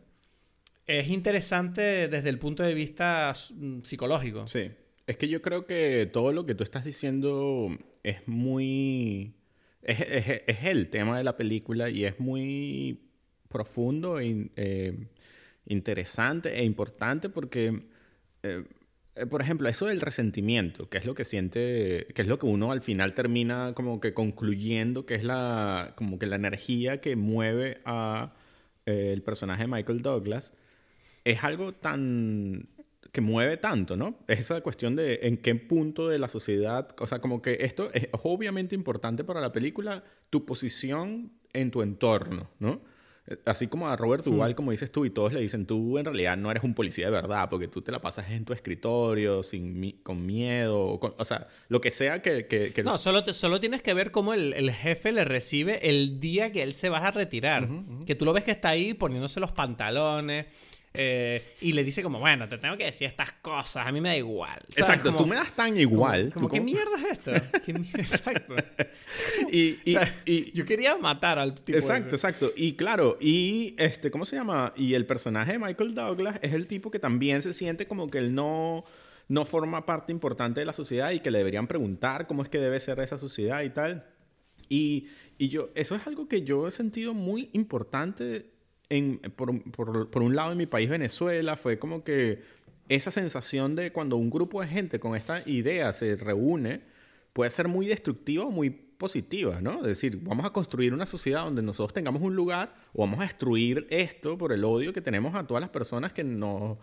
es 0.99 1.09
interesante 1.09 2.07
desde 2.07 2.29
el 2.29 2.39
punto 2.39 2.63
de 2.63 2.73
vista 2.73 3.33
mm, 3.55 3.81
psicológico. 3.81 4.47
Sí. 4.47 4.71
Es 5.07 5.17
que 5.17 5.27
yo 5.27 5.41
creo 5.41 5.65
que 5.65 6.09
todo 6.11 6.31
lo 6.31 6.45
que 6.45 6.55
tú 6.55 6.63
estás 6.63 6.85
diciendo 6.85 7.69
es 8.03 8.27
muy... 8.27 9.35
Es, 9.81 10.63
el 10.63 10.89
tema 10.89 11.17
de 11.17 11.23
la 11.23 11.37
película 11.37 11.89
y 11.89 12.05
es 12.05 12.19
muy 12.19 13.01
profundo 13.47 14.19
e 14.19 14.51
eh, 14.55 15.07
interesante 15.65 16.59
e 16.59 16.63
importante 16.63 17.29
porque, 17.29 17.87
eh, 18.43 18.63
eh, 19.15 19.25
por 19.25 19.41
ejemplo, 19.41 19.67
eso 19.69 19.87
del 19.87 19.99
resentimiento, 19.99 20.87
que 20.87 20.99
es 20.99 21.05
lo 21.05 21.15
que 21.15 21.25
siente, 21.25 22.07
que 22.13 22.21
es 22.21 22.27
lo 22.27 22.37
que 22.37 22.45
uno 22.45 22.71
al 22.71 22.81
final 22.81 23.15
termina 23.15 23.73
como 23.73 23.99
que 23.99 24.13
concluyendo 24.13 25.07
que 25.07 25.15
es 25.15 25.23
la, 25.23 25.93
como 25.95 26.19
que 26.19 26.27
la 26.27 26.35
energía 26.35 27.01
que 27.01 27.15
mueve 27.15 27.79
a 27.83 28.35
el 28.85 29.21
personaje 29.23 29.63
de 29.63 29.67
Michael 29.67 30.01
Douglas, 30.01 30.53
es 31.23 31.43
algo 31.43 31.73
tan 31.73 32.67
que 33.11 33.21
mueve 33.21 33.57
tanto, 33.57 33.97
¿no? 33.97 34.19
Es 34.27 34.39
esa 34.39 34.61
cuestión 34.61 34.95
de 34.95 35.19
en 35.23 35.37
qué 35.37 35.55
punto 35.55 36.07
de 36.07 36.17
la 36.17 36.29
sociedad, 36.29 36.95
o 36.99 37.07
sea, 37.07 37.19
como 37.19 37.41
que 37.41 37.57
esto 37.61 37.89
es 37.93 38.07
obviamente 38.23 38.73
importante 38.73 39.23
para 39.23 39.41
la 39.41 39.51
película, 39.51 40.03
tu 40.29 40.45
posición 40.45 41.33
en 41.53 41.71
tu 41.71 41.81
entorno, 41.81 42.49
¿no? 42.59 42.81
Así 43.45 43.67
como 43.67 43.87
a 43.87 43.95
Robert 43.95 44.25
Duval, 44.25 44.51
mm. 44.51 44.55
como 44.55 44.71
dices 44.71 44.91
tú, 44.91 45.05
y 45.05 45.09
todos 45.09 45.31
le 45.31 45.41
dicen, 45.41 45.65
tú 45.65 45.97
en 45.99 46.05
realidad 46.05 46.37
no 46.37 46.49
eres 46.49 46.63
un 46.63 46.73
policía 46.73 47.05
de 47.05 47.11
verdad, 47.11 47.49
porque 47.49 47.67
tú 47.67 47.81
te 47.81 47.91
la 47.91 48.01
pasas 48.01 48.31
en 48.31 48.45
tu 48.45 48.53
escritorio, 48.53 49.43
sin 49.43 49.99
con 50.03 50.25
miedo, 50.25 50.99
o 50.99 51.25
sea, 51.25 51.47
lo 51.69 51.79
que 51.81 51.91
sea 51.91 52.21
que... 52.21 52.47
que, 52.47 52.83
No, 52.83 52.97
solo, 52.97 53.23
te, 53.23 53.33
solo 53.33 53.59
tienes 53.59 53.83
que 53.83 53.93
ver 53.93 54.11
cómo 54.11 54.33
el, 54.33 54.53
el, 54.53 54.71
jefe 54.71 55.11
le 55.11 55.23
recibe 55.23 55.87
el 55.89 56.19
día 56.19 56.51
que 56.51 56.63
él 56.63 56.73
se 56.73 56.89
va 56.89 57.07
a 57.07 57.11
retirar. 57.11 57.69
Que 58.05 58.15
tú 58.15 58.25
lo 58.25 58.33
ves 58.33 58.43
que 58.43 58.51
está 58.51 58.69
ahí 58.69 58.93
poniéndose 58.95 59.39
los 59.39 59.51
pantalones, 59.51 60.47
eh, 60.93 61.55
y 61.61 61.71
le 61.71 61.85
dice 61.85 62.03
como, 62.03 62.19
bueno, 62.19 62.49
te 62.49 62.57
tengo 62.57 62.75
que 62.75 62.83
decir 62.83 63.07
estas 63.07 63.31
cosas, 63.31 63.87
a 63.87 63.91
mí 63.93 64.01
me 64.01 64.09
da 64.09 64.17
igual. 64.17 64.59
Exacto, 64.69 65.15
tú 65.15 65.25
me 65.25 65.35
das 65.35 65.53
tan 65.53 65.77
igual. 65.77 66.33
Como, 66.33 66.49
¿qué 66.49 66.59
mierda 66.59 66.91
es 66.97 67.19
esto? 67.19 67.31
exacto. 67.97 68.55
y, 69.51 69.79
y, 70.25 70.51
yo 70.51 70.65
quería 70.65 70.97
matar 70.97 71.39
al 71.39 71.53
tipo 71.55 71.77
Exacto, 71.77 72.15
exacto. 72.15 72.51
Y 72.57 72.73
claro, 72.73 73.17
y 73.21 73.73
este, 73.77 74.11
¿cómo 74.11 74.25
se 74.25 74.35
llama? 74.35 74.73
Y 74.75 74.93
el 74.93 75.05
personaje 75.05 75.53
de 75.53 75.59
Michael 75.59 75.95
Douglas 75.95 76.39
es 76.41 76.53
el 76.53 76.67
tipo 76.67 76.91
que 76.91 76.99
también 76.99 77.41
se 77.41 77.53
siente 77.53 77.87
como 77.87 78.07
que 78.07 78.17
él 78.17 78.35
no... 78.35 78.83
no 79.29 79.45
forma 79.45 79.85
parte 79.85 80.11
importante 80.11 80.59
de 80.59 80.65
la 80.65 80.73
sociedad 80.73 81.11
y 81.11 81.21
que 81.21 81.31
le 81.31 81.37
deberían 81.37 81.67
preguntar 81.67 82.27
cómo 82.27 82.43
es 82.43 82.49
que 82.49 82.57
debe 82.57 82.81
ser 82.81 82.99
esa 82.99 83.17
sociedad 83.17 83.61
y 83.61 83.69
tal. 83.69 84.05
Y, 84.67 85.07
y 85.37 85.47
yo, 85.47 85.69
eso 85.73 85.95
es 85.95 86.05
algo 86.05 86.27
que 86.27 86.41
yo 86.43 86.67
he 86.67 86.71
sentido 86.71 87.13
muy 87.13 87.49
importante 87.53 88.51
en, 88.91 89.19
por, 89.35 89.63
por, 89.71 90.09
por 90.09 90.21
un 90.21 90.35
lado 90.35 90.51
en 90.51 90.57
mi 90.57 90.65
país, 90.65 90.89
Venezuela, 90.89 91.55
fue 91.55 91.79
como 91.79 92.03
que 92.03 92.41
esa 92.89 93.09
sensación 93.09 93.75
de 93.75 93.91
cuando 93.91 94.17
un 94.17 94.29
grupo 94.29 94.61
de 94.61 94.67
gente 94.67 94.99
con 94.99 95.15
esta 95.15 95.41
idea 95.47 95.93
se 95.93 96.15
reúne, 96.15 96.81
puede 97.33 97.49
ser 97.49 97.67
muy 97.67 97.87
destructiva 97.87 98.45
o 98.45 98.51
muy 98.51 98.69
positiva, 98.69 99.61
¿no? 99.61 99.79
Es 99.79 99.87
decir, 99.87 100.19
vamos 100.21 100.45
a 100.45 100.51
construir 100.51 100.93
una 100.93 101.05
sociedad 101.05 101.45
donde 101.45 101.63
nosotros 101.63 101.93
tengamos 101.93 102.21
un 102.21 102.35
lugar 102.35 102.75
o 102.93 103.01
vamos 103.01 103.19
a 103.19 103.23
destruir 103.23 103.87
esto 103.89 104.37
por 104.37 104.51
el 104.51 104.63
odio 104.63 104.93
que 104.93 105.01
tenemos 105.01 105.33
a 105.35 105.47
todas 105.47 105.61
las 105.61 105.69
personas 105.69 106.11
que 106.13 106.23
no, 106.23 106.77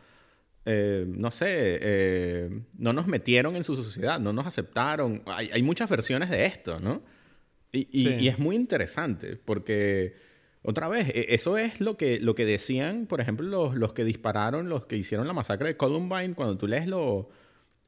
eh, 0.64 1.04
no 1.06 1.30
sé, 1.30 1.78
eh, 1.80 2.62
no 2.78 2.92
nos 2.92 3.06
metieron 3.06 3.54
en 3.54 3.62
su 3.62 3.76
sociedad, 3.76 4.18
no 4.18 4.32
nos 4.32 4.46
aceptaron. 4.46 5.22
Hay, 5.26 5.50
hay 5.52 5.62
muchas 5.62 5.88
versiones 5.90 6.30
de 6.30 6.46
esto, 6.46 6.80
¿no? 6.80 7.02
Y, 7.70 7.86
y, 7.92 8.09
y, 8.14 8.28
es 8.28 8.38
muy 8.38 8.56
interesante 8.56 9.36
porque, 9.36 10.16
otra 10.68 10.86
vez, 10.86 11.08
e, 11.08 11.34
eso 11.34 11.56
es 11.56 11.80
lo 11.80 11.96
que, 11.96 12.20
lo 12.20 12.34
que 12.34 12.44
decían, 12.44 13.06
por 13.06 13.22
ejemplo, 13.22 13.46
los, 13.48 13.74
los 13.74 13.94
que 13.94 14.04
dispararon, 14.04 14.68
los 14.68 14.84
que 14.84 14.96
hicieron 14.96 15.26
la 15.26 15.32
masacre 15.32 15.68
de 15.68 15.76
Columbine, 15.78 16.34
cuando 16.34 16.58
tú 16.58 16.66
lees 16.66 16.86
los, 16.86 17.24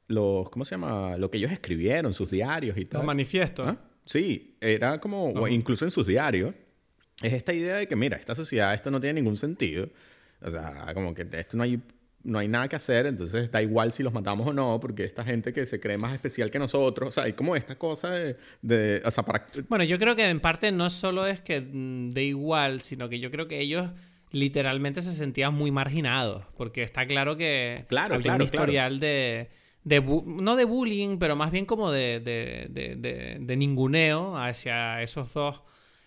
los 0.06 0.48
¿cómo 0.48 0.64
se 0.64 0.70
llama? 0.70 1.18
Lo 1.18 1.30
que 1.30 1.36
ellos 1.36 1.52
escribieron, 1.52 2.14
sus 2.14 2.30
diarios 2.30 2.78
y 2.78 2.86
tal. 2.86 3.00
Los 3.00 3.06
manifiestos. 3.06 3.68
¿Ah? 3.68 3.76
Sí, 4.06 4.56
era 4.62 4.98
como, 4.98 5.26
uh 5.26 5.34
-huh. 5.34 5.52
incluso 5.52 5.84
en 5.84 5.90
sus 5.90 6.06
diarios, 6.06 6.54
es 7.22 7.34
esta 7.34 7.52
idea 7.52 7.76
de 7.76 7.86
que, 7.86 7.96
mira, 7.96 8.16
esta 8.16 8.34
sociedad, 8.34 8.72
esto 8.72 8.90
no 8.90 8.98
tiene 8.98 9.20
ningún 9.20 9.36
sentido. 9.36 9.90
O 10.40 10.50
sea, 10.50 10.86
como 10.94 11.12
que 11.12 11.28
esto 11.32 11.58
no 11.58 11.64
hay, 11.64 11.82
no 12.22 12.38
hay 12.38 12.48
nada 12.48 12.68
que 12.68 12.76
hacer, 12.76 13.06
entonces 13.06 13.50
da 13.50 13.62
igual 13.62 13.92
si 13.92 14.02
los 14.02 14.12
matamos 14.12 14.46
o 14.46 14.52
no, 14.52 14.78
porque 14.80 15.04
esta 15.04 15.24
gente 15.24 15.52
que 15.52 15.66
se 15.66 15.80
cree 15.80 15.98
más 15.98 16.12
especial 16.12 16.50
que 16.50 16.58
nosotros, 16.58 17.08
o 17.08 17.12
sea, 17.12 17.24
hay 17.24 17.32
como 17.32 17.56
esta 17.56 17.76
cosa 17.76 18.10
de, 18.10 18.36
de 18.62 19.02
o 19.04 19.10
sea, 19.10 19.24
para... 19.24 19.46
Bueno, 19.68 19.84
yo 19.84 19.98
creo 19.98 20.16
que 20.16 20.28
en 20.28 20.40
parte 20.40 20.72
no 20.72 20.90
solo 20.90 21.26
es 21.26 21.40
que 21.40 21.60
de 21.60 22.24
igual, 22.24 22.80
sino 22.82 23.08
que 23.08 23.20
yo 23.20 23.30
creo 23.30 23.48
que 23.48 23.60
ellos 23.60 23.90
literalmente 24.30 25.02
se 25.02 25.12
sentían 25.12 25.54
muy 25.54 25.70
marginados, 25.70 26.44
porque 26.56 26.82
está 26.82 27.06
claro 27.06 27.36
que 27.36 27.84
claro, 27.88 28.14
había 28.14 28.24
claro, 28.24 28.36
un 28.36 28.42
historial 28.44 28.98
claro. 28.98 29.00
de 29.00 29.60
de 29.82 30.00
no 30.26 30.56
de 30.56 30.64
bullying, 30.64 31.18
pero 31.18 31.36
más 31.36 31.50
bien 31.50 31.64
como 31.64 31.90
de, 31.90 32.20
de, 32.20 32.66
de, 32.70 33.38
de 33.40 33.56
ninguneo 33.56 34.36
hacia 34.36 35.00
esos 35.02 35.32
dos 35.32 35.62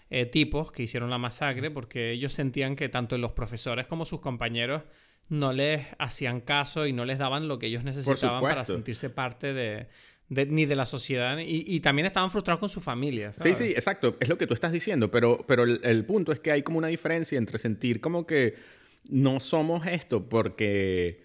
eh, 0.09 0.27
tipos 0.27 0.71
que 0.71 0.83
hicieron 0.83 1.09
la 1.09 1.17
masacre, 1.17 1.71
porque 1.71 2.11
ellos 2.11 2.33
sentían 2.33 2.75
que 2.75 2.87
tanto 2.87 3.17
los 3.17 3.31
profesores 3.31 3.87
como 3.87 4.05
sus 4.05 4.19
compañeros 4.19 4.83
no 5.29 5.53
les 5.53 5.87
hacían 5.99 6.41
caso 6.41 6.85
y 6.85 6.93
no 6.93 7.05
les 7.05 7.17
daban 7.17 7.47
lo 7.47 7.59
que 7.59 7.67
ellos 7.67 7.83
necesitaban 7.83 8.41
para 8.41 8.63
sentirse 8.63 9.09
parte 9.09 9.53
de, 9.53 9.87
de, 10.29 10.45
ni 10.45 10.65
de 10.65 10.75
la 10.75 10.85
sociedad 10.85 11.37
y, 11.37 11.63
y, 11.65 11.79
también 11.79 12.05
estaban 12.05 12.29
frustrados 12.29 12.59
con 12.59 12.69
su 12.69 12.81
familia. 12.81 13.33
¿sabes? 13.33 13.57
Sí, 13.57 13.65
sí, 13.65 13.71
exacto, 13.71 14.17
es 14.19 14.29
lo 14.29 14.37
que 14.37 14.47
tú 14.47 14.53
estás 14.53 14.71
diciendo, 14.71 15.09
pero, 15.09 15.45
pero 15.47 15.63
el, 15.63 15.79
el 15.83 16.05
punto 16.05 16.31
es 16.31 16.39
que 16.39 16.51
hay 16.51 16.63
como 16.63 16.77
una 16.77 16.87
diferencia 16.87 17.37
entre 17.37 17.57
sentir 17.57 18.01
como 18.01 18.27
que 18.27 18.55
no 19.09 19.39
somos 19.39 19.85
esto 19.87 20.29
porque 20.29 21.23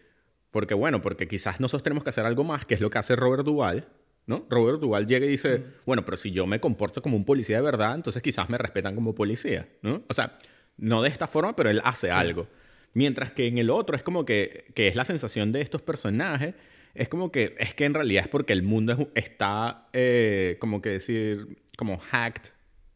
porque 0.51 0.75
bueno, 0.75 1.03
porque 1.03 1.29
quizás 1.29 1.61
nosotros 1.61 1.83
tenemos 1.83 2.05
que 2.05 2.11
hacer 2.11 2.25
algo 2.25 2.45
más, 2.45 2.65
que 2.65 2.75
es 2.75 2.81
lo 2.81 2.91
que 2.91 2.99
hace 2.99 3.17
Robert 3.17 3.45
Duvall, 3.45 3.87
¿no? 4.27 4.47
Robert 4.49 4.81
Duvall 4.81 5.07
llega 5.07 5.27
y 5.27 5.29
dice, 5.29 5.59
mm. 5.59 5.65
bueno, 5.87 6.05
pero 6.05 6.17
si 6.17 6.33
yo 6.33 6.47
me 6.47 6.61
comporto 6.61 7.03
como 7.03 7.17
un 7.17 7.25
policía 7.25 7.57
de 7.57 7.63
verdad, 7.63 7.95
entonces 7.95 8.23
quizás 8.23 8.49
me 8.49 8.59
respetan 8.59 8.95
como 8.95 9.15
policía, 9.15 9.69
¿no? 9.83 10.03
O 10.09 10.15
sea, 10.15 10.39
no 10.77 11.03
de 11.03 11.11
esta 11.11 11.27
forma, 11.27 11.55
pero 11.55 11.71
él 11.71 11.81
hace 11.85 12.09
sí. 12.09 12.13
algo. 12.13 12.49
Mientras 12.95 13.33
que 13.33 13.47
en 13.47 13.59
el 13.59 13.71
otro 13.71 13.97
es 13.97 14.03
como 14.03 14.25
que, 14.25 14.67
que 14.75 14.89
es 14.89 14.97
la 14.97 15.05
sensación 15.05 15.53
de 15.53 15.61
estos 15.61 15.83
personajes, 15.83 16.55
es 16.95 17.09
como 17.09 17.31
que 17.31 17.55
es 17.59 17.75
que 17.75 17.85
en 17.85 17.95
realidad 17.95 18.25
es 18.25 18.29
porque 18.29 18.53
el 18.53 18.63
mundo 18.63 18.93
es, 18.93 19.25
está, 19.25 19.89
eh, 19.93 20.57
como 20.61 20.83
que 20.83 20.91
decir, 20.91 21.59
como 21.77 21.99
hacked 21.99 22.51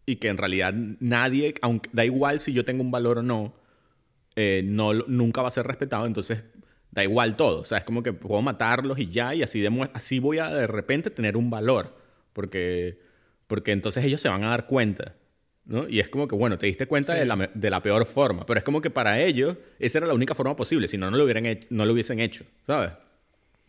y 0.07 0.16
que 0.16 0.28
en 0.28 0.38
realidad 0.38 0.74
nadie, 0.74 1.55
aunque 1.62 1.88
da 1.93 2.05
igual 2.05 2.40
si 2.40 2.53
yo 2.53 2.64
tengo 2.64 2.82
un 2.82 2.90
valor 2.90 3.18
o 3.18 3.22
no, 3.22 3.55
eh, 4.34 4.62
no 4.64 4.93
nunca 4.95 5.43
va 5.43 5.49
a 5.49 5.51
ser 5.53 5.66
respetado, 5.66 6.07
entonces 6.07 6.43
da 6.90 7.03
igual 7.03 7.36
todo. 7.36 7.61
O 7.61 7.64
sea, 7.64 7.78
es 7.78 7.84
como 7.84 8.03
que 8.03 8.12
puedo 8.12 8.40
matarlos 8.43 8.99
y 8.99 9.09
ya, 9.09 9.34
y 9.34 9.43
así, 9.43 9.64
así 9.95 10.18
voy 10.18 10.38
a 10.38 10.51
de 10.51 10.66
repente 10.66 11.11
tener 11.11 11.36
un 11.36 11.51
valor. 11.51 11.97
Porque, 12.32 12.99
porque 13.47 13.72
entonces 13.72 14.05
ellos 14.05 14.20
se 14.20 14.28
van 14.28 14.45
a 14.45 14.51
dar 14.51 14.66
cuenta. 14.66 15.14
¿No? 15.64 15.88
Y 15.88 16.00
es 16.00 16.08
como 16.08 16.26
que, 16.28 16.34
bueno, 16.34 16.58
te 16.58 16.66
diste 16.66 16.86
cuenta 16.86 17.14
sí. 17.14 17.20
de, 17.20 17.26
la, 17.26 17.50
de, 17.52 17.70
la, 17.70 17.82
peor 17.82 18.04
forma. 18.06 18.44
Pero 18.46 18.58
es 18.58 18.64
como 18.64 18.80
que 18.80 18.90
para 18.90 19.20
ellos 19.20 19.56
esa 19.78 19.98
era 19.98 20.06
la 20.06 20.14
única 20.14 20.34
forma 20.34 20.56
posible. 20.56 20.88
Si 20.88 20.98
no, 20.98 21.10
no 21.10 21.16
lo, 21.16 21.24
hubieran 21.24 21.46
hecho, 21.46 21.66
no 21.70 21.84
lo 21.84 21.92
hubiesen 21.92 22.20
hecho. 22.20 22.44
¿Sabes? 22.66 22.90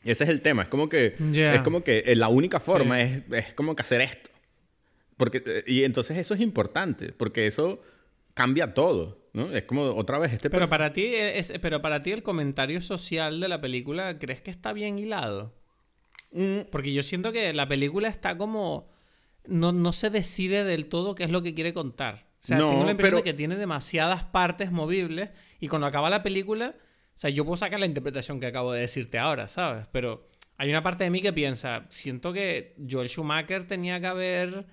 Ese 0.04 0.24
es 0.24 0.30
el 0.30 0.42
tema. 0.42 0.64
Es 0.64 0.68
como 0.70 0.90
que, 0.90 1.16
yeah. 1.32 1.56
es 1.56 1.62
como 1.62 1.84
que 1.84 2.04
eh, 2.06 2.16
la 2.16 2.28
única 2.28 2.60
forma 2.60 2.98
sí. 2.98 3.24
es, 3.32 3.46
es 3.46 3.54
como 3.54 3.76
que 3.76 3.84
hacer 3.84 4.02
esto. 4.02 4.30
Porque, 5.18 5.42
eh, 5.46 5.64
y 5.68 5.84
entonces 5.84 6.18
eso 6.18 6.34
es 6.34 6.42
importante. 6.42 7.14
Porque 7.14 7.48
eso 7.48 7.82
cambia 8.34 8.74
todo. 8.74 9.24
¿no? 9.34 9.52
Es 9.52 9.64
como 9.64 9.84
otra 9.84 10.20
vez 10.20 10.34
este 10.34 10.50
pero 10.50 10.68
para 10.68 10.94
ti 10.94 11.06
es, 11.16 11.52
pero 11.62 11.82
para 11.82 12.04
ti 12.04 12.12
el 12.12 12.24
comentario 12.24 12.82
social 12.82 13.40
de 13.40 13.48
la 13.48 13.60
película 13.62 14.20
crees 14.20 14.42
que 14.42 14.52
está 14.52 14.74
bien 14.74 15.00
hilado 15.00 15.54
mm. 16.32 16.70
porque 16.72 16.94
yo 16.94 17.02
siento 17.02 17.32
que 17.32 17.52
la 17.52 17.68
película 17.68 18.08
está 18.08 18.38
como 18.38 18.93
no, 19.48 19.72
no 19.72 19.92
se 19.92 20.10
decide 20.10 20.64
del 20.64 20.88
todo 20.88 21.16
qué 21.16 21.24
es 21.24 21.32
lo 21.32 21.42
que 21.42 21.54
quiere 21.54 21.74
contar 21.74 22.28
o 22.42 22.46
sea 22.48 22.58
no, 22.58 22.70
tengo 22.70 22.84
la 22.84 22.92
impresión 22.92 23.18
pero... 23.18 23.24
de 23.24 23.32
que 23.32 23.34
tiene 23.34 23.56
demasiadas 23.56 24.26
partes 24.26 24.72
movibles 24.72 25.30
y 25.60 25.68
cuando 25.68 25.88
acaba 25.88 26.10
la 26.10 26.24
película 26.24 26.76
o 26.78 27.20
sea 27.20 27.30
yo 27.30 27.46
puedo 27.46 27.58
sacar 27.58 27.80
la 27.80 27.86
interpretación 27.86 28.40
que 28.40 28.48
acabo 28.48 28.72
de 28.72 28.82
decirte 28.82 29.20
ahora 29.20 29.48
sabes 29.48 29.88
pero 29.92 30.30
hay 30.58 30.70
una 30.70 30.84
parte 30.84 31.04
de 31.04 31.10
mí 31.10 31.22
que 31.22 31.34
piensa 31.34 31.86
siento 31.90 32.34
que 32.34 32.76
Joel 32.90 33.10
Schumacher 33.10 33.68
tenía 33.68 34.00
que 34.00 34.08
haber 34.08 34.66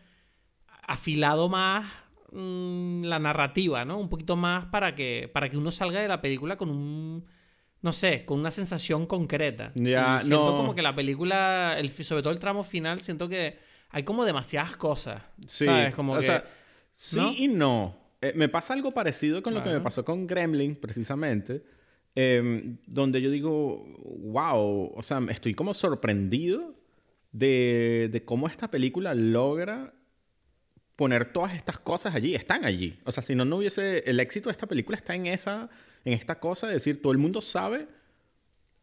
afilado 0.91 1.49
más 1.49 1.87
mmm, 2.33 3.05
la 3.05 3.19
narrativa, 3.19 3.85
¿no? 3.85 3.99
Un 3.99 4.09
poquito 4.09 4.37
más 4.37 4.67
para 4.67 4.95
que, 4.95 5.31
para 5.33 5.49
que 5.49 5.57
uno 5.57 5.71
salga 5.71 6.01
de 6.01 6.09
la 6.09 6.21
película 6.21 6.57
con 6.57 6.71
un. 6.71 7.27
No 7.83 7.93
sé, 7.93 8.27
con 8.27 8.39
una 8.39 8.51
sensación 8.51 9.07
concreta. 9.07 9.73
Ya, 9.75 10.19
y 10.19 10.27
siento 10.27 10.51
no. 10.51 10.57
como 10.57 10.75
que 10.75 10.83
la 10.83 10.95
película, 10.95 11.77
el, 11.79 11.89
sobre 11.89 12.23
todo 12.23 12.33
el 12.33 12.39
tramo 12.39 12.63
final, 12.63 13.01
siento 13.01 13.29
que 13.29 13.59
hay 13.91 14.03
como 14.03 14.25
demasiadas 14.25 14.77
cosas. 14.77 15.23
Sí. 15.47 15.67
¿sabes? 15.67 15.95
Como 15.95 16.13
o 16.13 16.17
que, 16.17 16.23
sea, 16.23 16.45
sí 16.93 17.19
¿no? 17.19 17.33
y 17.37 17.49
no. 17.49 17.97
Eh, 18.21 18.33
me 18.37 18.49
pasa 18.49 18.75
algo 18.75 18.93
parecido 18.93 19.43
con 19.43 19.55
lo 19.55 19.63
que 19.63 19.71
me 19.71 19.81
pasó 19.81 20.05
con 20.05 20.27
Gremlin, 20.27 20.77
precisamente. 20.77 21.65
Eh, 22.15 22.77
donde 22.87 23.23
yo 23.23 23.31
digo, 23.31 23.87
wow, 24.25 24.93
o 24.95 25.03
sea, 25.03 25.21
estoy 25.31 25.55
como 25.55 25.75
sorprendido 25.75 26.75
de, 27.33 28.09
de 28.11 28.25
cómo 28.25 28.49
esta 28.49 28.69
película 28.71 29.15
logra 29.15 29.95
poner 31.01 31.33
todas 31.33 31.55
estas 31.55 31.79
cosas 31.79 32.15
allí, 32.15 32.35
están 32.35 32.67
allí. 32.67 32.99
O 33.05 33.13
sea, 33.13 33.23
si 33.23 33.35
no, 33.35 33.47
no 33.47 33.57
hubiese... 33.57 34.01
El 34.11 34.21
éxito 34.21 34.51
de 34.51 34.53
esta 34.53 34.67
película 34.67 34.99
está 34.99 35.15
en 35.15 35.27
esa, 35.29 35.71
en 36.05 36.13
esta 36.13 36.39
cosa 36.39 36.67
de 36.67 36.75
decir, 36.75 37.01
todo 37.01 37.13
el 37.13 37.19
mundo 37.19 37.41
sabe, 37.41 37.89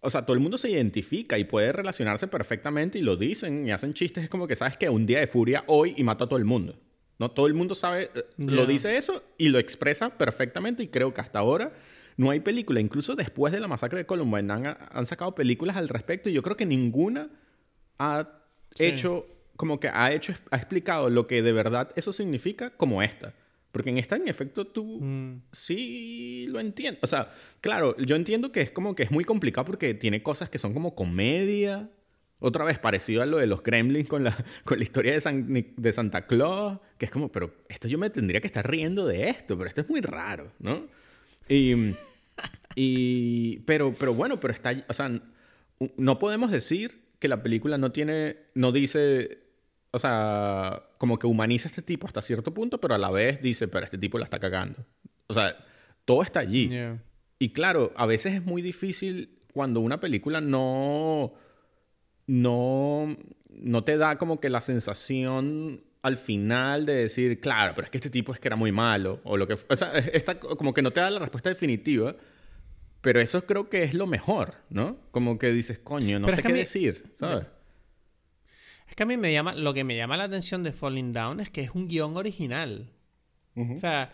o 0.08 0.10
sea, 0.10 0.22
todo 0.22 0.36
el 0.36 0.39
mundo 0.39 0.58
se 0.58 0.70
identifica 0.70 1.38
y 1.38 1.43
puede 1.43 1.74
relacionarse 1.74 2.30
perfectamente 2.30 2.97
y 2.97 3.01
lo 3.01 3.18
dicen 3.18 3.68
y 3.68 3.72
hacen 3.72 3.93
chistes. 3.93 4.24
Es 4.24 4.30
como 4.30 4.47
que 4.47 4.55
sabes 4.55 4.78
que 4.78 4.89
un 4.89 5.05
día 5.05 5.20
de 5.20 5.28
furia 5.28 5.66
hoy 5.68 5.93
y 5.97 6.05
mato 6.05 6.24
a 6.24 6.30
todo 6.30 6.39
el 6.39 6.45
mundo. 6.45 6.80
¿No? 7.20 7.30
Todo 7.30 7.47
el 7.47 7.53
mundo 7.53 7.76
sabe, 7.76 8.10
yeah. 8.38 8.51
lo 8.51 8.66
dice 8.66 8.95
eso 8.95 9.22
y 9.38 9.49
lo 9.49 9.60
expresa 9.60 10.18
perfectamente 10.18 10.82
y 10.82 10.88
creo 10.88 11.14
que 11.14 11.20
hasta 11.20 11.39
ahora 11.39 11.74
no 12.16 12.30
hay 12.30 12.39
película. 12.39 12.80
Incluso 12.80 13.18
después 13.18 13.51
de 13.51 13.60
la 13.60 13.68
masacre 13.68 13.97
de 13.97 14.05
Columbine 14.05 14.53
han, 14.53 14.78
han 14.91 15.05
sacado 15.05 15.36
películas 15.36 15.76
al 15.76 15.89
respecto 15.89 16.30
y 16.30 16.34
yo 16.34 16.41
creo 16.41 16.55
que 16.55 16.66
ninguna 16.66 17.30
ha 17.99 18.30
sí. 18.72 18.86
hecho 18.86 19.26
como 19.58 19.82
que 19.82 19.89
ha 19.89 20.14
hecho, 20.14 20.34
ha 20.51 20.55
explicado 20.55 21.10
lo 21.10 21.28
que 21.28 21.41
de 21.41 21.51
verdad 21.51 21.91
eso 21.97 22.14
significa 22.14 22.70
como 22.70 23.01
esta. 23.01 23.34
Porque 23.72 23.89
en 23.89 23.97
esta, 23.97 24.16
en 24.16 24.28
efecto, 24.28 24.66
tú 24.66 24.99
mm. 25.01 25.41
sí 25.51 26.47
lo 26.47 26.60
entiendes. 26.60 27.03
O 27.03 27.08
sea, 27.08 27.32
claro, 27.62 27.95
yo 27.97 28.16
entiendo 28.16 28.51
que 28.51 28.62
es 28.62 28.72
como 28.72 28.95
que 28.95 29.03
es 29.03 29.12
muy 29.12 29.24
complicado 29.24 29.66
porque 29.66 29.93
tiene 29.93 30.24
cosas 30.24 30.49
que 30.49 30.58
son 30.58 30.74
como 30.74 30.95
comedia. 30.95 31.89
Otra 32.39 32.64
vez, 32.64 32.78
parecido 32.78 33.24
a 33.24 33.26
lo 33.26 33.38
de 33.38 33.47
los 33.47 33.64
Gremlins 33.64 34.08
con 34.08 34.24
la, 34.24 34.38
con 34.64 34.78
la 34.78 34.84
historia 34.84 35.14
de, 35.14 35.22
San, 35.22 35.47
de 35.76 35.93
Santa 35.93 36.28
Claus. 36.28 36.80
Que 36.97 37.05
es 37.05 37.12
como, 37.12 37.32
pero 37.32 37.53
esto 37.70 37.88
yo 37.88 37.97
me 37.97 38.10
tendría 38.10 38.41
que 38.41 38.47
estar 38.47 38.70
riendo 38.70 39.08
de 39.08 39.30
esto, 39.30 39.58
pero 39.58 39.68
esto 39.68 39.82
es 39.82 39.89
muy 39.89 40.01
raro, 40.01 40.51
¿no? 40.60 40.88
Y. 41.49 41.93
y 42.76 43.60
pero, 43.60 43.93
pero 43.97 44.14
bueno, 44.14 44.39
pero 44.39 44.53
está. 44.53 44.74
O 44.88 44.93
sea, 44.93 45.12
no 45.97 46.20
podemos 46.20 46.51
decir 46.51 47.01
que 47.20 47.28
la 47.28 47.41
película 47.41 47.78
no 47.78 47.91
tiene. 47.91 48.38
No 48.53 48.72
dice 48.72 49.47
o 49.91 49.99
sea, 49.99 50.84
como 50.97 51.18
que 51.18 51.28
humaniza 51.28 51.68
a 51.68 51.72
este 51.72 51.82
tipo 51.82 52.08
hasta 52.08 52.22
cierto 52.22 52.53
punto, 52.53 52.80
pero 52.80 52.95
a 52.95 52.97
la 52.97 53.10
vez 53.10 53.41
dice, 53.41 53.68
pero 53.68 53.86
este 53.86 53.97
tipo 53.97 54.18
la 54.18 54.26
está 54.26 54.39
cagando. 54.39 54.86
O 55.28 55.34
sea, 55.34 55.58
todo 56.05 56.22
está 56.22 56.39
allí. 56.39 56.70
Y 57.39 57.49
claro, 57.49 57.91
a 57.95 58.05
veces 58.05 58.33
es 58.33 58.43
muy 58.43 58.61
difícil 58.61 59.38
cuando 59.53 59.79
una 59.79 59.99
película 59.99 60.41
no, 60.41 61.33
no, 62.25 63.17
no 63.49 63.83
te 63.83 63.97
da 63.97 64.17
como 64.17 64.39
que 64.39 64.49
la 64.49 64.61
sensación 64.61 65.83
al 66.01 66.17
final 66.17 66.85
de 66.85 66.93
decir, 66.93 67.39
claro, 67.41 67.73
pero 67.75 67.85
es 67.85 67.91
que 67.91 67.97
este 67.97 68.09
tipo 68.09 68.33
es 68.33 68.39
que 68.39 68.47
era 68.47 68.55
muy 68.55 68.71
malo, 68.71 69.19
o 69.23 69.35
lo 69.35 69.47
que... 69.47 69.53
O 69.53 69.75
sea, 69.75 69.97
está 69.97 70.39
como 70.39 70.73
que 70.73 70.81
no 70.81 70.91
te 70.91 71.01
da 71.01 71.09
la 71.09 71.19
respuesta 71.19 71.49
definitiva, 71.49 72.15
Pero 73.01 73.19
eso 73.19 73.45
creo 73.45 73.69
que 73.69 73.83
es 73.83 73.93
lo 73.93 74.07
mejor, 74.07 74.55
¿no? 74.69 74.97
Como 75.11 75.38
que 75.38 75.51
dices, 75.51 75.79
coño, 75.79 76.19
no 76.19 76.29
sé 76.31 76.41
qué 76.41 76.53
decir, 76.53 77.11
¿sabes? 77.13 77.45
Es 78.89 78.95
que 78.95 79.03
a 79.03 79.05
mí 79.05 79.17
me 79.17 79.31
llama, 79.31 79.53
lo 79.55 79.73
que 79.73 79.83
me 79.83 79.95
llama 79.95 80.17
la 80.17 80.25
atención 80.25 80.63
de 80.63 80.71
Falling 80.71 81.13
Down 81.13 81.39
es 81.39 81.49
que 81.49 81.61
es 81.61 81.71
un 81.71 81.88
guion 81.88 82.17
original. 82.17 82.91
O 83.55 83.77
sea, 83.77 84.09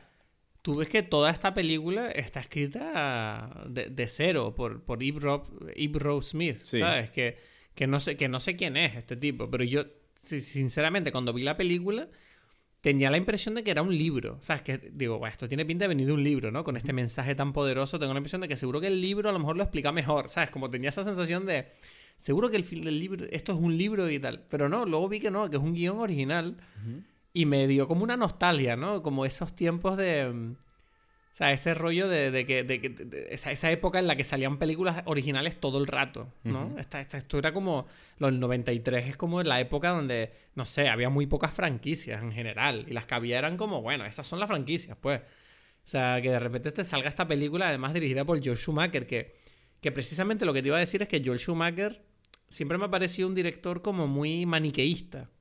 tú 0.64 0.78
ves 0.78 0.88
que 0.88 1.04
toda 1.04 1.30
esta 1.30 1.54
película 1.54 2.10
está 2.10 2.40
escrita 2.40 3.64
de, 3.68 4.08
cero 4.08 4.56
por, 4.56 4.84
por 4.84 5.04
Eve, 5.04 6.22
Smith, 6.22 6.58
¿sabes? 6.58 7.12
Que, 7.12 7.38
que, 7.76 7.86
no 7.86 8.00
sé, 8.00 8.16
que 8.16 8.28
no 8.28 8.40
sé 8.40 8.56
quién 8.56 8.78
es 8.78 8.96
este 8.96 9.16
tipo, 9.16 9.52
pero 9.52 9.66
yo, 9.66 9.84
sinceramente, 10.16 11.12
cuando 11.12 11.34
vi 11.34 11.44
la 11.44 11.58
película, 11.58 12.08
tenía 12.80 13.12
la 13.12 13.18
impresión 13.18 13.56
de 13.56 13.64
que 13.64 13.72
era 13.72 13.82
un 13.82 13.96
libro. 13.96 14.38
¿Sabes? 14.40 14.62
Que 14.62 14.78
digo, 14.78 15.28
esto 15.28 15.48
tiene 15.50 15.66
pinta 15.66 15.84
de 15.84 15.90
venir 15.90 16.08
de 16.08 16.14
un 16.14 16.24
libro, 16.24 16.50
¿no? 16.50 16.64
Con 16.64 16.78
este 16.78 16.94
mensaje 16.94 17.36
tan 17.36 17.52
poderoso, 17.52 18.00
tengo 18.00 18.14
la 18.14 18.20
impresión 18.20 18.42
de 18.42 18.48
que 18.48 18.56
seguro 18.56 18.80
que 18.80 18.88
el 18.88 19.02
libro 19.02 19.30
a 19.30 19.34
lo 19.34 19.40
mejor 19.40 19.58
lo 19.58 19.64
explica 19.64 19.92
mejor, 19.92 20.30
¿sabes? 20.30 20.50
Como 20.50 20.70
tenía 20.70 20.90
esa 20.90 21.04
sensación 21.04 21.46
de, 21.46 21.68
seguro 22.16 22.50
que 22.50 22.56
el, 22.56 22.64
del 22.82 23.00
libro, 23.00 23.26
esto 23.32 23.52
es 23.52 23.60
un 23.60 23.78
libro 23.78 24.10
y 24.10 24.18
tal. 24.18 24.46
Pero 24.50 24.70
no, 24.70 24.86
luego 24.86 25.10
vi 25.10 25.20
que 25.20 25.30
no, 25.30 25.50
que 25.50 25.58
es 25.58 25.62
un 25.62 25.74
guion 25.74 26.00
original. 26.00 26.56
Y 27.34 27.46
me 27.46 27.68
dio 27.68 27.88
como 27.88 28.04
una 28.04 28.16
nostalgia, 28.16 28.76
¿no? 28.76 29.02
Como 29.02 29.26
esos 29.26 29.56
tiempos 29.56 29.98
de... 29.98 30.56
O 31.34 31.36
sea, 31.36 31.52
ese 31.52 31.74
rollo 31.74 32.08
de, 32.08 32.46
que, 32.46 32.64
de, 32.64 33.28
esa, 33.32 33.72
época 33.72 33.98
en 33.98 34.06
la 34.06 34.16
que 34.16 34.24
salían 34.24 34.58
películas 34.58 35.02
originales 35.06 35.60
todo 35.60 35.80
el 35.80 35.88
rato, 35.88 36.32
¿no? 36.44 36.76
esta, 36.78 37.02
esta, 37.02 37.18
esto 37.18 37.40
era 37.40 37.52
como, 37.52 37.88
los 38.20 38.34
93 38.34 39.08
es 39.08 39.18
como 39.18 39.42
la 39.42 39.60
época 39.60 39.90
donde, 39.90 40.32
no 40.54 40.64
sé, 40.64 40.90
había 40.90 41.10
muy 41.10 41.26
pocas 41.26 41.52
franquicias 41.52 42.22
en 42.22 42.32
general, 42.32 42.86
y 42.88 42.94
las 42.94 43.08
que 43.08 43.16
había 43.16 43.40
eran 43.40 43.58
como, 43.58 43.82
bueno, 43.82 44.06
esas 44.06 44.28
son 44.28 44.40
las 44.40 44.48
franquicias, 44.48 44.96
pues. 45.02 45.22
O 45.22 45.88
sea, 45.88 46.22
que 46.22 46.30
de 46.30 46.38
repente 46.38 46.72
te 46.72 46.84
salga 46.84 47.10
esta 47.10 47.28
película, 47.28 47.68
además 47.68 47.96
dirigida 47.96 48.24
por 48.24 48.40
George 48.40 48.62
Schumacher, 48.62 49.08
que, 49.08 49.36
que 49.82 49.92
precisamente 49.92 50.46
lo 50.46 50.54
que 50.54 50.62
te 50.62 50.68
iba 50.68 50.78
a 50.78 50.82
decir 50.82 51.02
es 51.02 51.08
que 51.08 51.20
George 51.20 51.46
Schumacher 51.46 52.06
siempre 52.48 52.78
me 52.78 52.86
ha 52.86 52.90
parecido 52.92 53.28
un 53.28 53.34
director 53.34 53.82
como 53.82 54.06
muy 54.06 54.46
maniqueísta 54.46 55.32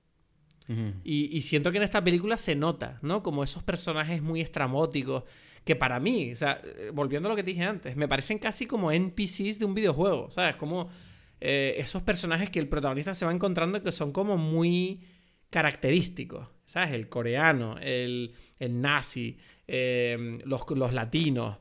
y, 1.04 1.40
siento 1.42 1.70
que 1.70 1.78
en 1.78 1.82
esta 1.82 2.02
película 2.02 2.36
se 2.38 2.54
nota, 2.54 2.98
¿no? 3.02 3.22
Como 3.22 3.44
esos 3.44 3.62
personajes 3.62 4.22
muy 4.22 4.40
estramóticos, 4.40 5.24
que 5.64 5.76
para 5.76 6.00
mí, 6.00 6.32
o 6.32 6.36
sea, 6.36 6.60
eh, 6.64 6.90
volviendo 6.92 7.28
a 7.28 7.30
lo 7.30 7.36
que 7.36 7.42
te 7.42 7.50
dije 7.50 7.64
antes, 7.64 7.96
me 7.96 8.08
parecen 8.08 8.38
casi 8.38 8.66
como 8.66 8.90
NPCs 8.90 9.58
de 9.58 9.64
un 9.64 9.74
videojuego, 9.74 10.30
¿sabes? 10.30 10.56
Como 10.56 10.90
eh, 11.40 11.74
esos 11.78 12.02
personajes 12.02 12.50
que 12.50 12.58
el 12.58 12.68
protagonista 12.68 13.14
se 13.14 13.24
va 13.24 13.32
encontrando 13.32 13.82
que 13.82 13.92
son 13.92 14.12
como 14.12 14.36
muy 14.36 15.00
característicos, 15.50 16.48
¿sabes? 16.64 16.92
El 16.92 17.08
coreano, 17.08 17.76
el, 17.80 18.34
nazi, 18.58 19.38
eh, 19.68 20.32
los, 20.44 20.68
los, 20.70 20.92
latinos, 20.92 21.58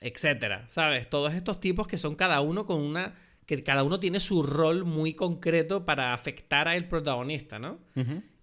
etcétera, 0.00 0.64
¿sabes? 0.68 1.08
Todos 1.08 1.34
estos 1.34 1.60
tipos 1.60 1.86
que 1.86 1.98
son 1.98 2.14
cada 2.14 2.40
uno 2.40 2.64
con 2.64 2.80
una 2.80 3.14
que 3.56 3.64
cada 3.64 3.82
uno 3.82 3.98
tiene 3.98 4.20
su 4.20 4.42
rol 4.42 4.84
muy 4.84 5.12
concreto 5.12 5.84
para 5.84 6.14
afectar 6.14 6.68
al 6.68 6.86
protagonista, 6.86 7.58
¿no? 7.58 7.80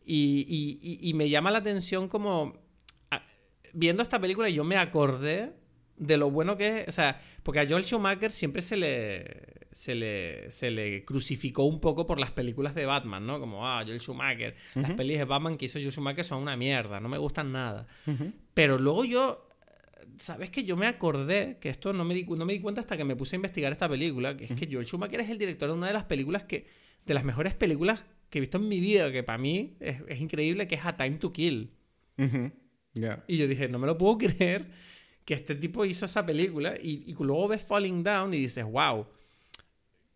y, 0.06 1.12
me 1.16 1.30
llama 1.30 1.52
la 1.52 1.60
atención 1.60 2.08
como... 2.08 2.60
viendo 3.74 4.04
esta 4.04 4.20
película 4.20 4.50
yo 4.50 4.64
me 4.64 4.78
acordé 4.78 5.54
de 5.96 6.18
lo 6.18 6.30
bueno 6.30 6.58
que 6.58 6.82
es, 6.82 6.88
o 6.90 6.92
sea, 6.92 7.20
porque 7.44 7.62
a 7.62 7.68
Joel 7.68 7.86
Schumacher 7.86 8.32
siempre 8.32 8.62
se 8.62 8.78
le, 8.78 9.68
se 9.72 9.96
le, 9.96 10.52
se 10.52 10.70
le 10.72 11.06
crucificó 11.06 11.64
un 11.64 11.80
poco 11.80 12.06
por 12.06 12.20
las 12.20 12.32
películas 12.32 12.76
de 12.76 12.86
Batman, 12.86 13.26
¿no? 13.26 13.40
Como, 13.40 13.66
ah, 13.66 13.84
Joel 13.86 14.00
Schumacher, 14.00 14.56
las 14.76 14.92
películas 14.92 15.20
de 15.20 15.26
Batman 15.26 15.58
que 15.58 15.66
hizo 15.66 15.80
Joel 15.80 15.92
Schumacher 15.92 16.24
son 16.26 16.42
una 16.42 16.56
mierda, 16.58 17.00
no 17.00 17.10
me 17.10 17.18
gustan 17.18 17.52
nada. 17.52 17.88
Pero 18.54 18.78
luego 18.78 19.06
yo 19.06 19.47
¿Sabes 20.18 20.50
que 20.50 20.64
yo 20.64 20.76
me 20.76 20.88
acordé 20.88 21.58
que 21.60 21.70
esto 21.70 21.94
no 21.94 22.04
me, 22.04 22.14
di, 22.14 22.24
no 22.24 22.46
me 22.46 22.54
di 22.54 22.60
cuenta 22.60 22.82
hasta 22.82 22.98
que 22.98 23.04
me 23.04 23.16
puse 23.16 23.36
a 23.36 23.38
investigar 23.38 23.72
esta 23.72 23.88
película? 23.88 24.36
Que 24.36 24.46
es 24.46 24.54
que 24.54 24.68
Joel 24.72 24.86
Schumacher 24.86 25.20
es 25.20 25.30
el 25.30 25.38
director 25.38 25.70
de 25.70 25.76
una 25.76 25.88
de 25.88 25.94
las 25.94 26.06
películas 26.06 26.44
que. 26.44 26.68
de 27.06 27.14
las 27.14 27.24
mejores 27.24 27.54
películas 27.54 28.06
que 28.30 28.40
he 28.40 28.42
visto 28.42 28.58
en 28.58 28.68
mi 28.68 28.80
vida, 28.80 29.12
que 29.12 29.24
para 29.24 29.38
mí 29.38 29.78
es, 29.80 30.20
increíble, 30.20 30.68
que 30.68 30.76
es 30.76 30.86
A 30.86 30.98
Time 30.98 31.18
to 31.18 31.32
Kill. 31.32 31.72
Y 33.28 33.38
yo 33.38 33.48
dije, 33.48 33.70
no 33.70 33.80
me 33.80 33.88
lo 33.88 33.98
puedo 33.98 34.18
creer 34.30 34.66
que 35.24 35.34
este 35.34 35.56
tipo 35.56 35.86
hizo 35.86 36.06
esa 36.06 36.26
película 36.26 36.76
y, 36.82 37.14
luego 37.20 37.50
ves 37.50 37.62
Falling 37.62 38.04
Down 38.04 38.34
y 38.34 38.38
dices, 38.38 38.66
wow. 38.66 39.06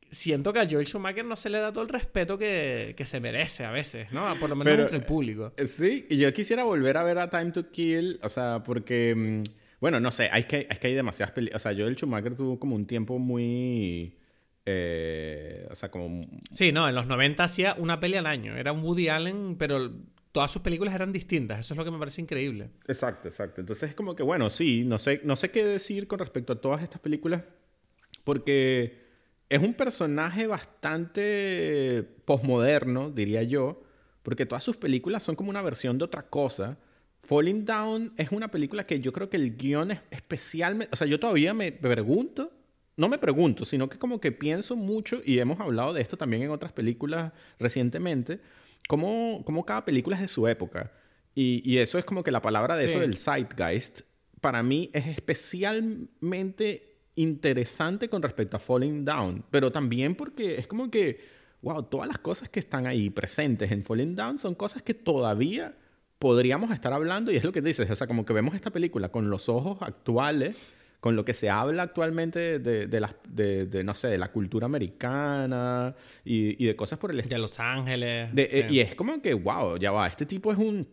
Siento 0.10 0.52
que 0.52 0.60
a 0.60 0.68
Joel 0.70 0.86
Schumacher 0.86 1.24
no 1.24 1.38
se 1.38 1.50
le 1.50 1.60
da 1.60 1.72
todo 1.72 1.86
el 1.86 1.90
respeto 1.90 2.38
que, 2.38 2.96
se 3.06 3.20
merece 3.22 3.64
a 3.64 3.72
veces, 3.72 4.12
¿no? 4.12 4.36
Por 4.40 4.50
lo 4.50 4.58
menos 4.58 4.78
entre 4.78 4.98
el 4.98 5.06
público. 5.06 5.54
Eh, 5.56 5.68
sí, 5.68 6.06
y 6.10 6.18
yo 6.18 6.34
quisiera 6.34 6.66
volver 6.66 6.98
a 6.98 7.04
ver 7.04 7.18
A 7.18 7.30
Time 7.30 7.52
to 7.52 7.72
Kill, 7.72 8.20
o 8.22 8.28
sea, 8.28 8.62
porque 8.66 9.16
mm, 9.16 9.44
bueno, 9.82 10.00
no 10.00 10.12
sé, 10.12 10.30
es 10.32 10.46
que, 10.46 10.68
es 10.70 10.80
que 10.80 10.88
hay 10.88 10.94
demasiadas 10.94 11.34
películas. 11.34 11.60
O 11.60 11.64
sea, 11.64 11.72
yo 11.72 11.88
el 11.88 11.96
Schumacher 11.96 12.36
tuvo 12.36 12.60
como 12.60 12.76
un 12.76 12.86
tiempo 12.86 13.18
muy. 13.18 14.16
Eh, 14.64 15.68
o 15.72 15.76
sea, 15.76 15.90
como. 15.90 16.22
Sí, 16.52 16.72
no, 16.72 16.88
en 16.88 16.94
los 16.94 17.08
90 17.08 17.44
hacía 17.44 17.74
una 17.80 18.00
peli 18.00 18.16
al 18.16 18.28
año. 18.28 18.56
Era 18.56 18.74
un 18.74 18.84
Woody 18.84 19.10
Allen, 19.10 19.56
pero 19.58 19.92
todas 20.32 20.52
sus 20.52 20.62
películas 20.62 20.94
eran 20.94 21.12
distintas. 21.12 21.60
Eso 21.62 21.74
es 21.74 21.80
lo 21.80 21.84
que 21.84 21.90
me 21.90 21.98
parece 21.98 22.22
increíble. 22.22 22.70
Exacto, 22.88 23.28
exacto. 23.28 23.60
Entonces 23.60 23.90
es 23.90 23.96
como 23.96 24.16
que, 24.16 24.22
bueno, 24.22 24.52
sí, 24.52 24.84
no 24.86 25.00
sé, 25.00 25.20
no 25.24 25.36
sé 25.36 25.50
qué 25.50 25.66
decir 25.66 26.08
con 26.08 26.20
respecto 26.20 26.54
a 26.54 26.62
todas 26.62 26.84
estas 26.84 27.02
películas, 27.02 27.42
porque 28.24 29.02
es 29.50 29.60
un 29.60 29.74
personaje 29.74 30.46
bastante 30.46 32.08
posmoderno, 32.26 33.10
diría 33.10 33.42
yo, 33.42 33.82
porque 34.22 34.46
todas 34.46 34.64
sus 34.64 34.78
películas 34.78 35.24
son 35.24 35.36
como 35.36 35.50
una 35.50 35.64
versión 35.64 35.98
de 35.98 36.06
otra 36.06 36.30
cosa 36.30 36.78
Falling 37.32 37.64
Down 37.64 38.14
es 38.18 38.30
una 38.34 38.52
película 38.52 38.86
que 38.86 39.00
yo 39.00 39.14
creo 39.14 39.30
que 39.30 39.38
el 39.38 39.56
guion 39.56 39.92
es 39.92 40.02
especialmente... 40.12 40.90
O 40.92 40.98
sea, 40.98 41.08
yo 41.08 41.18
todavía 41.18 41.54
me 41.54 41.72
pregunto, 41.72 42.52
no 42.98 43.08
me 43.08 43.18
pregunto, 43.18 43.64
sino 43.64 43.88
que 43.88 43.98
como 43.98 44.20
que 44.20 44.34
pienso 44.34 44.76
mucho, 44.76 45.22
y 45.24 45.40
hemos 45.40 45.58
hablado 45.62 45.94
de 45.94 46.02
esto 46.02 46.18
también 46.18 46.44
en 46.44 46.50
otras 46.50 46.74
películas 46.74 47.32
recientemente, 47.58 48.42
cómo, 48.90 49.44
cómo 49.46 49.66
cada 49.66 49.86
película 49.86 50.18
es 50.18 50.24
de 50.24 50.28
su 50.28 50.46
época. 50.46 50.92
Y, 51.34 51.62
y, 51.64 51.78
eso 51.78 51.98
es 51.98 52.04
como 52.04 52.22
que 52.22 52.32
la 52.32 52.42
palabra 52.42 52.76
de 52.76 52.84
eso 52.84 53.00
del 53.00 53.16
zeitgeist, 53.16 54.02
para 54.42 54.62
mí 54.62 54.90
es 54.92 55.08
especialmente 55.08 56.98
interesante 57.16 58.10
con 58.10 58.22
respecto 58.22 58.58
a 58.58 58.60
Falling 58.60 59.06
Down, 59.06 59.46
pero 59.50 59.72
también 59.72 60.16
porque 60.16 60.60
es 60.60 60.68
como 60.68 60.92
que, 60.92 61.22
wow, 61.62 61.84
todas 61.84 62.10
las 62.10 62.18
cosas 62.18 62.50
que 62.50 62.60
están 62.60 62.88
ahí 62.88 63.10
presentes 63.10 63.72
en 63.72 63.86
Falling 63.86 64.18
Down 64.18 64.38
son 64.38 64.54
cosas 64.54 64.84
que 64.84 64.94
todavía 64.94 65.78
podríamos 66.22 66.72
estar 66.72 66.94
hablando, 66.94 67.32
y 67.32 67.36
es 67.36 67.44
lo 67.44 67.52
que 67.52 67.62
dices, 67.62 67.90
o 67.90 67.96
sea, 67.96 68.06
como 68.06 68.26
que 68.26 68.32
vemos 68.32 68.54
esta 68.54 68.70
película 68.70 69.10
con 69.10 69.32
los 69.32 69.50
ojos 69.50 69.80
actuales, 69.82 70.76
con 71.00 71.16
lo 71.16 71.26
que 71.26 71.34
se 71.34 71.50
habla 71.50 71.82
actualmente 71.82 72.60
de, 72.60 72.86
de, 72.86 73.00
la, 73.00 73.16
de, 73.28 73.84
no 73.84 73.96
sé, 73.96 74.10
de 74.10 74.20
la 74.20 74.32
cultura 74.32 74.68
americana 74.68 75.96
y, 76.24 76.64
y 76.64 76.68
de 76.68 76.76
cosas 76.76 77.00
por 77.00 77.10
el 77.10 77.20
estilo. 77.20 77.38
De 77.38 77.42
Los 77.42 77.60
Ángeles. 77.60 78.30
Eh, 78.38 78.68
y 78.70 78.82
es 78.82 78.94
como 78.94 79.20
que, 79.20 79.34
wow, 79.34 79.78
ya 79.78 79.92
va, 79.92 80.06
este 80.06 80.28
tipo 80.28 80.52
es 80.52 80.60
un, 80.60 80.88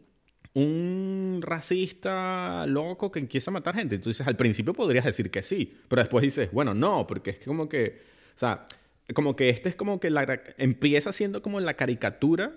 un 0.55 1.41
racista 1.43 2.65
loco 2.67 3.13
que 3.13 3.19
empieza 3.19 3.51
a 3.51 3.53
matar 3.53 3.75
gente. 3.75 3.97
Entonces, 3.97 4.27
al 4.27 4.35
principio 4.35 4.73
podrías 4.73 5.05
decir 5.05 5.31
que 5.31 5.43
sí, 5.43 5.79
pero 5.89 6.01
después 6.01 6.23
dices, 6.23 6.51
bueno, 6.53 6.73
no, 6.73 7.07
porque 7.07 7.33
es 7.33 7.41
como 7.41 7.69
que, 7.69 8.01
o 8.35 8.39
sea, 8.39 8.65
como 9.13 9.37
que 9.37 9.51
este 9.51 9.69
es 9.69 9.77
como 9.77 10.01
que 10.01 10.09
la, 10.09 10.41
empieza 10.57 11.13
siendo 11.13 11.43
como 11.43 11.61
la 11.61 11.75
caricatura 11.75 12.53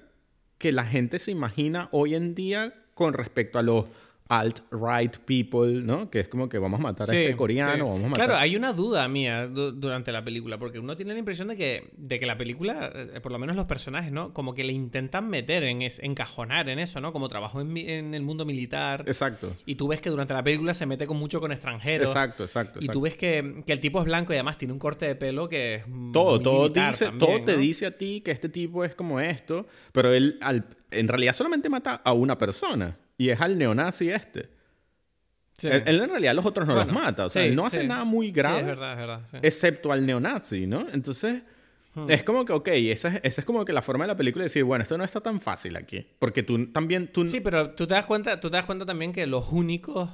que 0.61 0.71
la 0.71 0.85
gente 0.85 1.17
se 1.17 1.31
imagina 1.31 1.89
hoy 1.91 2.13
en 2.13 2.35
día 2.35 2.75
con 2.93 3.13
respecto 3.13 3.57
a 3.57 3.63
los 3.63 3.85
alt-right 4.31 5.17
people, 5.25 5.81
¿no? 5.83 6.09
Que 6.09 6.21
es 6.21 6.29
como 6.29 6.47
que 6.47 6.57
vamos 6.57 6.79
a 6.79 6.83
matar 6.83 7.09
a 7.09 7.13
este 7.13 7.35
coreano, 7.35 7.89
vamos 7.89 8.05
a 8.05 8.07
matar... 8.07 8.25
Claro, 8.27 8.39
hay 8.39 8.55
una 8.55 8.71
duda 8.71 9.05
mía 9.09 9.45
durante 9.47 10.13
la 10.13 10.23
película, 10.23 10.57
porque 10.57 10.79
uno 10.79 10.95
tiene 10.95 11.11
la 11.11 11.19
impresión 11.19 11.49
de 11.49 11.57
que, 11.57 11.91
de 11.97 12.17
que 12.17 12.25
la 12.25 12.37
película, 12.37 12.93
eh, 12.95 13.19
por 13.21 13.33
lo 13.33 13.39
menos 13.39 13.57
los 13.57 13.65
personajes, 13.65 14.09
¿no? 14.09 14.31
Como 14.31 14.53
que 14.53 14.63
le 14.63 14.71
intentan 14.71 15.29
meter, 15.29 15.63
en 15.65 15.81
encajonar 15.81 16.69
en 16.69 16.79
eso, 16.79 17.01
¿no? 17.01 17.11
Como 17.11 17.27
trabajó 17.27 17.59
en, 17.59 18.13
el 18.13 18.21
mundo 18.21 18.45
militar. 18.45 19.03
Exacto. 19.05 19.51
Y 19.65 19.75
tú 19.75 19.89
ves 19.89 19.99
que 19.99 20.09
durante 20.09 20.33
la 20.33 20.43
película 20.43 20.73
se 20.73 20.85
mete 20.85 21.07
con 21.07 21.17
mucho 21.17 21.41
con 21.41 21.51
extranjeros. 21.51 22.07
Exacto, 22.07 22.45
exacto. 22.45 22.79
Y 22.81 22.87
tú 22.87 23.01
ves 23.01 23.17
que, 23.17 23.63
el 23.67 23.79
tipo 23.81 23.99
es 23.99 24.05
blanco 24.05 24.31
y 24.31 24.37
además 24.37 24.57
tiene 24.57 24.71
un 24.73 24.79
corte 24.79 25.07
de 25.07 25.15
pelo 25.15 25.49
que 25.49 25.75
es 25.75 25.83
Todo, 26.13 26.39
todo, 26.39 26.69
dice, 26.69 27.11
todo 27.19 27.43
te 27.43 27.57
dice 27.57 27.85
a 27.85 27.97
ti 27.97 28.21
que 28.21 28.31
este 28.31 28.47
tipo 28.47 28.85
es 28.85 28.95
como 28.95 29.19
esto, 29.19 29.67
pero 29.91 30.13
él 30.13 30.39
en 30.91 31.07
realidad 31.09 31.33
solamente 31.33 31.69
mata 31.69 31.95
a 31.95 32.13
una 32.13 32.37
persona. 32.37 32.97
Y 33.21 33.29
es 33.29 33.39
al 33.39 33.55
neonazi 33.55 34.09
este. 34.09 34.49
Él, 35.61 36.01
en 36.01 36.09
realidad 36.09 36.33
los 36.33 36.43
otros 36.43 36.67
no 36.67 36.73
los 36.73 36.91
mata. 36.91 37.25
O 37.25 37.29
sea, 37.29 37.45
él 37.45 37.55
no 37.55 37.67
hace 37.67 37.85
nada 37.85 38.03
muy 38.03 38.31
grave. 38.31 38.61
es 38.61 38.65
verdad, 38.65 38.93
es 38.93 38.97
verdad. 38.97 39.21
Excepto 39.43 39.91
al 39.91 40.07
neonazi, 40.07 40.65
¿no? 40.65 40.87
Entonces, 40.91 41.43
hmm. 41.93 42.09
es 42.09 42.23
como 42.23 42.45
que, 42.45 42.53
ok, 42.53 42.67
esa 42.69 43.09
es, 43.09 43.21
esa 43.23 43.41
es 43.41 43.45
como 43.45 43.63
que 43.63 43.73
la 43.73 43.83
forma 43.83 44.05
de 44.05 44.07
la 44.07 44.17
película 44.17 44.41
de 44.41 44.45
decir, 44.45 44.63
bueno, 44.63 44.81
esto 44.81 44.97
no 44.97 45.03
está 45.03 45.21
tan 45.21 45.39
fácil 45.39 45.75
aquí. 45.75 46.03
Porque 46.17 46.41
tú 46.41 46.71
también... 46.71 47.13
Tú... 47.13 47.27
Sí, 47.27 47.41
pero 47.41 47.75
tú 47.75 47.85
te, 47.85 47.93
das 47.93 48.07
cuenta, 48.07 48.39
tú 48.39 48.49
te 48.49 48.57
das 48.57 48.65
cuenta 48.65 48.87
también 48.87 49.13
que 49.13 49.27
los 49.27 49.51
únicos 49.51 50.09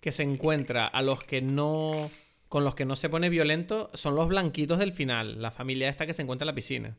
que 0.00 0.12
se 0.12 0.22
encuentra 0.22 0.86
a 0.86 1.00
los 1.00 1.24
que 1.24 1.40
no... 1.40 2.10
con 2.50 2.62
los 2.62 2.74
que 2.74 2.84
no 2.84 2.94
se 2.94 3.08
pone 3.08 3.30
violento 3.30 3.90
son 3.94 4.16
los 4.16 4.28
blanquitos 4.28 4.78
del 4.78 4.92
final. 4.92 5.40
La 5.40 5.50
familia 5.50 5.88
esta 5.88 6.04
que 6.06 6.12
se 6.12 6.20
encuentra 6.20 6.44
en 6.44 6.48
la 6.48 6.54
piscina. 6.54 6.94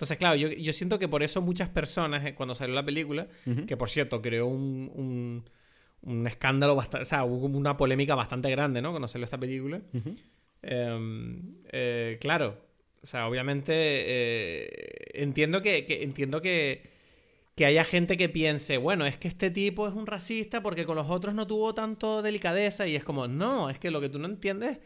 Entonces, 0.00 0.16
claro, 0.16 0.34
yo, 0.36 0.48
yo, 0.48 0.72
siento 0.72 0.98
que 0.98 1.08
por 1.08 1.22
eso 1.22 1.42
muchas 1.42 1.68
personas, 1.68 2.24
eh, 2.24 2.34
cuando 2.34 2.54
salió 2.54 2.74
la 2.74 2.82
película, 2.84 3.28
que 3.66 3.76
por 3.76 3.90
cierto 3.90 4.22
creó 4.22 4.46
un, 4.46 5.44
un 6.02 6.26
escándalo 6.26 6.74
bastante, 6.74 7.02
o 7.02 7.06
sea, 7.06 7.24
hubo 7.24 7.44
una 7.46 7.76
polémica 7.76 8.14
bastante 8.14 8.50
grande, 8.50 8.80
¿no? 8.80 8.90
Cuando 8.92 9.08
salió 9.08 9.26
esta 9.26 9.38
película. 9.38 9.82
Em, 10.62 11.54
eh, 11.72 12.16
claro, 12.20 12.56
o 13.02 13.06
sea, 13.06 13.26
obviamente 13.28 13.72
eh, 13.74 14.68
entiendo 15.14 15.60
que, 15.62 15.84
que- 15.86 16.02
entiendo 16.02 16.40
que, 16.40 16.82
que 17.54 17.66
haya 17.66 17.84
gente 17.84 18.16
que 18.16 18.28
piense, 18.28 18.78
bueno, 18.78 19.04
es 19.06 19.18
que 19.18 19.28
este 19.28 19.50
tipo 19.50 19.86
es 19.88 19.94
un 19.94 20.06
racista 20.06 20.62
porque 20.62 20.86
con 20.86 20.96
los 20.96 21.10
otros 21.10 21.34
no 21.34 21.46
tuvo 21.46 21.74
tanto 21.74 22.22
delicadeza 22.22 22.86
y 22.86 22.96
es 22.96 23.04
como, 23.04 23.28
no, 23.28 23.68
es 23.70 23.78
que 23.78 23.90
lo 23.90 24.00
que 24.00 24.08
tú 24.08 24.18
no 24.18 24.26
entiendes 24.26 24.78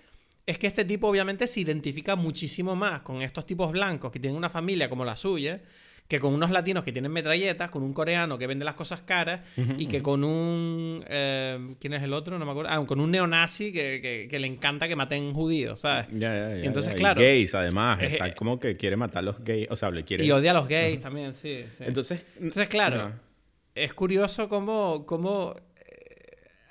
es 0.46 0.58
que 0.58 0.66
este 0.66 0.84
tipo 0.84 1.08
obviamente 1.08 1.46
se 1.46 1.60
identifica 1.60 2.16
muchísimo 2.16 2.76
más 2.76 3.02
con 3.02 3.22
estos 3.22 3.46
tipos 3.46 3.72
blancos 3.72 4.10
que 4.12 4.18
tienen 4.20 4.36
una 4.36 4.50
familia 4.50 4.88
como 4.90 5.04
la 5.04 5.16
suya 5.16 5.60
que 6.06 6.20
con 6.20 6.34
unos 6.34 6.50
latinos 6.50 6.84
que 6.84 6.92
tienen 6.92 7.10
metralletas, 7.10 7.70
con 7.70 7.82
un 7.82 7.94
coreano 7.94 8.36
que 8.36 8.46
vende 8.46 8.62
las 8.62 8.74
cosas 8.74 9.00
caras 9.00 9.40
y 9.78 9.86
que 9.86 10.02
con 10.02 10.22
un... 10.22 11.02
eh, 11.08 11.74
¿Quién 11.80 11.94
es 11.94 12.02
el 12.02 12.12
otro? 12.12 12.38
No 12.38 12.44
me 12.44 12.50
acuerdo. 12.50 12.70
Ah, 12.70 12.84
con 12.84 13.00
un 13.00 13.10
neonazi 13.10 13.72
que, 13.72 14.00
que- 14.02 14.28
que 14.30 14.38
le 14.38 14.46
encanta 14.46 14.86
que 14.86 14.96
maten 14.96 15.32
judíos, 15.32 15.80
¿sabes? 15.80 16.08
Ya, 16.12 16.36
ya, 16.36 16.56
ya, 16.56 16.64
Entonces. 16.64 16.92
Y 16.92 16.96
claro. 16.98 17.22
gays, 17.22 17.54
además. 17.54 18.02
Es- 18.02 18.12
Está 18.12 18.34
como 18.34 18.58
que 18.60 18.76
quiere 18.76 18.96
matar 18.96 19.20
a 19.20 19.22
los 19.22 19.42
gays. 19.42 19.66
O 19.70 19.76
sea, 19.76 19.90
le 19.90 20.04
quiere. 20.04 20.26
Y 20.26 20.30
odia 20.30 20.50
a 20.50 20.54
los 20.54 20.68
gays 20.68 21.00
también, 21.00 21.32
sí. 21.32 21.64
sí. 21.70 21.84
Entonces. 21.86 22.22
Entonces, 22.36 22.68
claro, 22.68 23.12
es 23.74 23.94
curioso 23.94 24.46
cómo, 24.50 25.06
cómo 25.06 25.56
eh, 25.56 25.73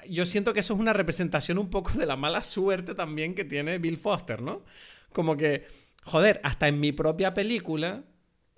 yo 0.10 0.26
siento 0.26 0.54
que 0.54 0.60
eso 0.62 0.74
es 0.74 0.80
una 0.80 0.94
representación 0.94 1.58
un 1.58 1.70
poco 1.70 1.92
de 1.94 2.06
la 2.06 2.16
mala 2.16 2.42
suerte 2.42 2.96
también 2.96 3.36
que 3.36 3.46
tiene 3.46 3.78
Bill 3.80 3.98
Foster, 3.98 4.42
¿no? 4.42 4.64
Como 5.12 5.38
que, 5.38 5.66
joder, 6.04 6.40
hasta 6.44 6.68
en 6.68 6.80
mi 6.80 6.92
propia 6.92 7.34
película 7.34 8.04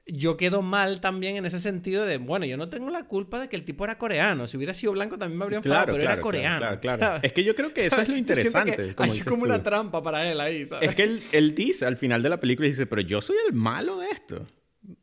yo 0.08 0.38
quedo 0.38 0.62
mal 0.62 1.02
también 1.02 1.36
en 1.36 1.46
ese 1.48 1.60
sentido 1.60 2.06
de, 2.06 2.18
bueno, 2.18 2.46
yo 2.46 2.58
no 2.58 2.70
tengo 2.70 2.92
la 2.92 3.06
culpa 3.08 3.40
de 3.42 3.50
que 3.50 3.56
el 3.56 3.66
tipo 3.66 3.86
era 3.86 3.98
coreano. 3.98 4.46
Si 4.46 4.56
hubiera 4.56 4.76
sido 4.76 4.92
blanco 4.92 5.18
también 5.18 5.40
me 5.40 5.44
habría 5.46 5.58
enfadado, 5.58 5.86
Claro, 5.86 5.94
pero 5.94 6.02
claro, 6.04 6.14
era 6.14 6.22
coreano. 6.22 6.58
claro, 6.60 6.80
claro. 6.80 7.00
¿sabes? 7.02 7.22
Es 7.24 7.34
que 7.34 7.44
yo 7.44 7.56
creo 7.56 7.74
que 7.74 7.86
eso 7.88 8.00
es 8.02 8.08
lo 8.08 8.14
que 8.14 8.20
interesante. 8.20 8.94
como 8.94 9.12
hay 9.14 9.20
como 9.22 9.38
tú. 9.40 9.46
una 9.46 9.64
trampa 9.64 10.04
para 10.04 10.30
él 10.32 10.40
ahí, 10.42 10.64
¿sabes? 10.68 10.90
Es 10.90 10.96
que 10.96 11.04
él, 11.04 11.24
él 11.32 11.56
dice 11.56 11.88
al 11.88 11.98
final 11.98 12.22
de 12.22 12.30
la 12.30 12.40
película, 12.40 12.68
dice, 12.68 12.86
pero 12.86 13.02
yo 13.02 13.20
soy 13.20 13.36
el 13.48 13.54
malo 13.56 13.98
de 13.98 14.10
esto. 14.12 14.46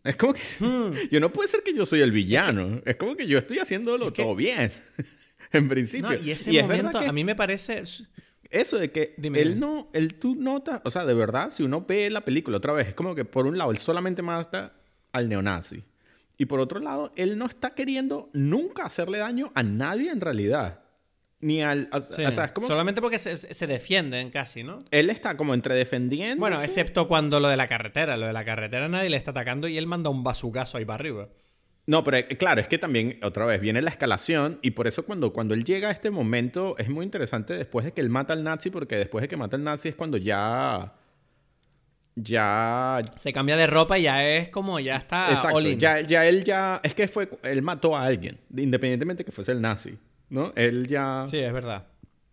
Es 0.05 0.15
como 0.15 0.35
que 0.35 0.41
Hmm. 0.61 0.93
yo 1.11 1.19
no 1.19 1.33
puede 1.33 1.49
ser 1.49 1.65
que 1.65 1.75
yo 1.75 1.85
soy 1.85 2.01
el 2.03 2.13
villano. 2.13 2.81
Es, 2.85 2.95
como 2.95 3.17
que 3.17 3.27
yo 3.27 3.39
estoy 3.39 3.59
haciéndolo 3.59 4.13
que- 4.13 4.23
todo 4.23 4.37
bien. 4.37 4.71
en 5.59 5.69
principio. 5.69 6.11
No, 6.11 6.17
y 6.17 6.31
ese 6.31 6.51
es 6.51 6.57
verdad 6.57 6.85
momento 6.85 7.01
que 7.01 7.07
a 7.07 7.13
mí 7.13 7.25
me 7.25 7.35
parece... 7.35 7.83
eso 8.51 8.79
de 8.79 8.91
que 8.91 9.15
Dime, 9.17 9.41
él 9.41 9.59
no, 9.59 9.89
él 9.93 10.15
tú 10.15 10.35
notas, 10.35 10.81
o 10.85 10.91
sea, 10.91 11.05
de 11.05 11.15
verdad, 11.15 11.51
si 11.51 11.63
uno 11.63 11.85
ve 11.87 12.11
la 12.11 12.25
película 12.25 12.57
otra 12.57 12.73
vez, 12.73 12.89
es 12.89 12.95
como 12.95 13.15
que 13.15 13.25
por 13.25 13.47
un 13.47 13.59
lado 13.59 13.71
él 13.71 13.79
solamente 13.79 14.23
mata 14.23 14.73
al 15.13 15.29
neonazi. 15.29 15.83
Y 16.39 16.47
por 16.47 16.61
otro 16.61 16.81
lado, 16.81 17.13
él 17.17 17.39
no 17.39 17.47
está 17.47 17.71
queriendo 17.71 18.31
nunca 18.33 18.85
hacerle 18.85 19.19
daño 19.19 19.53
a 19.55 19.63
nadie 19.63 20.11
en 20.11 20.21
realidad. 20.21 20.81
Ni 21.41 21.63
al... 21.63 21.89
O, 21.93 22.01
Sí, 22.01 22.25
o 22.25 22.31
sea, 22.31 22.47
es 22.47 22.53
como... 22.53 22.67
Solamente 22.67 23.01
porque 23.01 23.19
se, 23.19 23.37
se 23.37 23.67
defienden 23.67 24.31
casi, 24.31 24.63
¿no? 24.63 24.85
Él 24.91 25.11
está 25.11 25.37
como 25.37 25.55
entre 25.55 25.75
defendiendo. 25.75 26.41
Bueno, 26.41 26.61
excepto 26.61 27.09
cuando 27.09 27.41
lo 27.41 27.49
de 27.49 27.57
la 27.57 27.69
carretera. 27.69 28.17
Lo 28.17 28.27
de 28.27 28.33
la 28.33 28.45
carretera 28.45 28.89
nadie 28.89 29.11
le 29.11 29.17
está 29.17 29.33
atacando 29.33 29.69
y 29.69 29.77
él 29.77 29.87
manda 29.87 30.09
un 30.09 30.25
bazucazo 30.25 30.79
ahí 30.79 30.85
para 30.85 30.97
arriba. 30.97 31.29
No, 31.87 32.05
pero 32.05 32.19
eh, 32.19 32.29
claro, 32.39 32.61
es 32.61 32.69
que 32.69 32.79
también, 32.79 33.19
otra 33.23 33.45
vez, 33.45 33.61
viene 33.61 33.83
la 33.83 33.91
escalación 33.91 34.59
y 34.63 34.71
por 34.71 34.87
eso 34.87 35.05
cuando, 35.05 35.33
cuando 35.33 35.55
él 35.55 35.65
llega 35.65 35.89
a 35.89 35.93
este 35.93 36.11
momento 36.11 36.77
es 36.79 36.89
muy 36.89 37.05
interesante 37.05 37.55
después 37.55 37.85
de 37.85 37.93
que 37.93 38.01
él 38.01 38.09
mata 38.09 38.33
al 38.33 38.45
nazi, 38.45 38.71
porque 38.71 38.97
después 38.97 39.23
de 39.23 39.29
que 39.29 39.37
mata 39.37 39.57
al 39.57 39.65
nazi 39.65 39.89
es 39.89 39.97
cuando 39.97 40.17
ya... 40.17 40.95
Ya... 42.15 43.03
Se 43.17 43.33
cambia 43.33 43.57
de 43.57 43.67
ropa 43.67 43.99
y 43.99 44.03
ya 44.03 44.25
es 44.25 44.49
como, 44.51 44.79
ya 44.79 44.97
está 44.97 45.31
exacto, 45.31 45.61
ya, 45.61 46.01
ya 46.01 46.27
él 46.27 46.45
ya... 46.45 46.81
Es 46.85 46.95
que 46.95 47.09
fue... 47.09 47.29
Él 47.43 47.63
mató 47.63 47.97
a 47.97 48.05
alguien, 48.05 48.39
independientemente 48.57 49.25
que 49.25 49.33
fuese 49.33 49.51
el 49.53 49.61
nazi, 49.61 49.99
¿no? 50.29 50.53
Él 50.55 50.87
ya... 50.87 51.25
Sí, 51.27 51.39
es 51.39 51.53
verdad. 51.53 51.87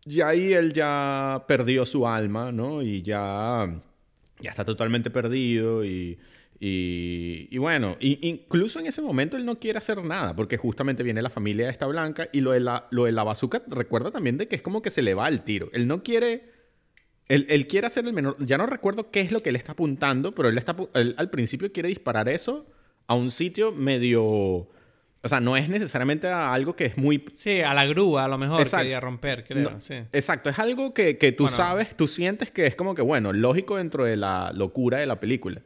Ya 0.06 0.28
ahí 0.28 0.54
él 0.54 0.74
ya 0.74 1.44
perdió 1.48 1.86
su 1.86 2.08
alma, 2.08 2.52
¿no? 2.52 2.84
Y 2.84 3.02
ya, 3.02 3.68
ya 4.40 4.50
está 4.52 4.64
totalmente 4.64 5.10
perdido 5.10 5.84
y, 5.84 6.20
y, 6.60 7.48
y 7.52 7.58
bueno, 7.58 7.96
y- 8.00 8.20
incluso 8.28 8.80
en 8.80 8.88
ese 8.88 9.02
momento 9.02 9.38
él 9.38 9.46
no 9.46 9.60
quiere 9.60 9.78
hacer 9.78 10.04
nada 10.04 10.36
porque 10.36 10.58
justamente 10.58 11.04
viene 11.04 11.22
la 11.22 11.30
familia 11.30 11.66
de 11.68 11.72
esta 11.72 11.86
blanca 11.88 12.28
y 12.34 12.42
lo 12.42 12.52
de 12.52 12.60
la, 12.60 12.88
lo 12.92 13.06
de 13.06 13.12
la 13.14 13.24
bazooka 13.24 13.62
recuerda 13.68 14.12
también 14.12 14.38
de 14.38 14.48
que 14.48 14.56
es 14.58 14.62
como 14.62 14.82
que 14.82 14.90
se 14.90 15.02
le 15.02 15.14
va 15.14 15.28
el 15.30 15.42
tiro. 15.42 15.70
Él 15.74 15.88
no 15.88 16.04
quiere... 16.04 16.58
Él, 17.30 17.46
él 17.50 17.68
quiere 17.68 17.86
hacer 17.88 18.06
el 18.06 18.14
menor... 18.14 18.36
Ya 18.40 18.58
no 18.58 18.66
recuerdo 18.66 19.12
qué 19.12 19.22
es 19.22 19.32
lo 19.32 19.42
que 19.42 19.50
él 19.50 19.56
está 19.56 19.74
apuntando, 19.74 20.34
pero 20.34 20.50
él, 20.50 20.58
está, 20.58 20.76
él 20.96 21.14
al 21.18 21.30
principio 21.30 21.72
quiere 21.72 21.88
disparar 21.90 22.28
eso 22.28 22.66
a 23.08 23.14
un 23.16 23.32
sitio 23.32 23.72
medio... 23.72 24.68
O 25.22 25.28
sea, 25.28 25.40
no 25.40 25.56
es 25.58 25.68
necesariamente 25.70 26.28
a 26.28 26.54
algo 26.54 26.76
que 26.76 26.86
es 26.86 26.98
muy 26.98 27.24
Sí, 27.36 27.60
a 27.62 27.74
la 27.74 27.86
grúa 27.86 28.24
a 28.26 28.28
lo 28.30 28.38
mejor 28.38 28.62
Exacto. 28.62 28.84
quería 28.84 29.00
romper, 29.02 29.44
creo. 29.44 29.70
no, 29.72 29.82
sí. 29.82 29.96
Exacto, 30.14 30.50
es 30.50 30.58
algo 30.60 30.94
que, 30.94 31.18
que 31.18 31.32
tú 31.34 31.44
Bueno. 31.44 31.58
sabes, 31.58 31.96
tú 31.96 32.08
sientes 32.08 32.52
que 32.52 32.66
es 32.66 32.76
como 32.76 32.96
que, 32.96 33.02
bueno, 33.02 33.32
lógico 33.34 33.76
dentro 33.78 34.06
de 34.06 34.16
la 34.18 34.52
locura 34.56 34.98
de 34.98 35.06
la 35.06 35.20
película. 35.20 35.62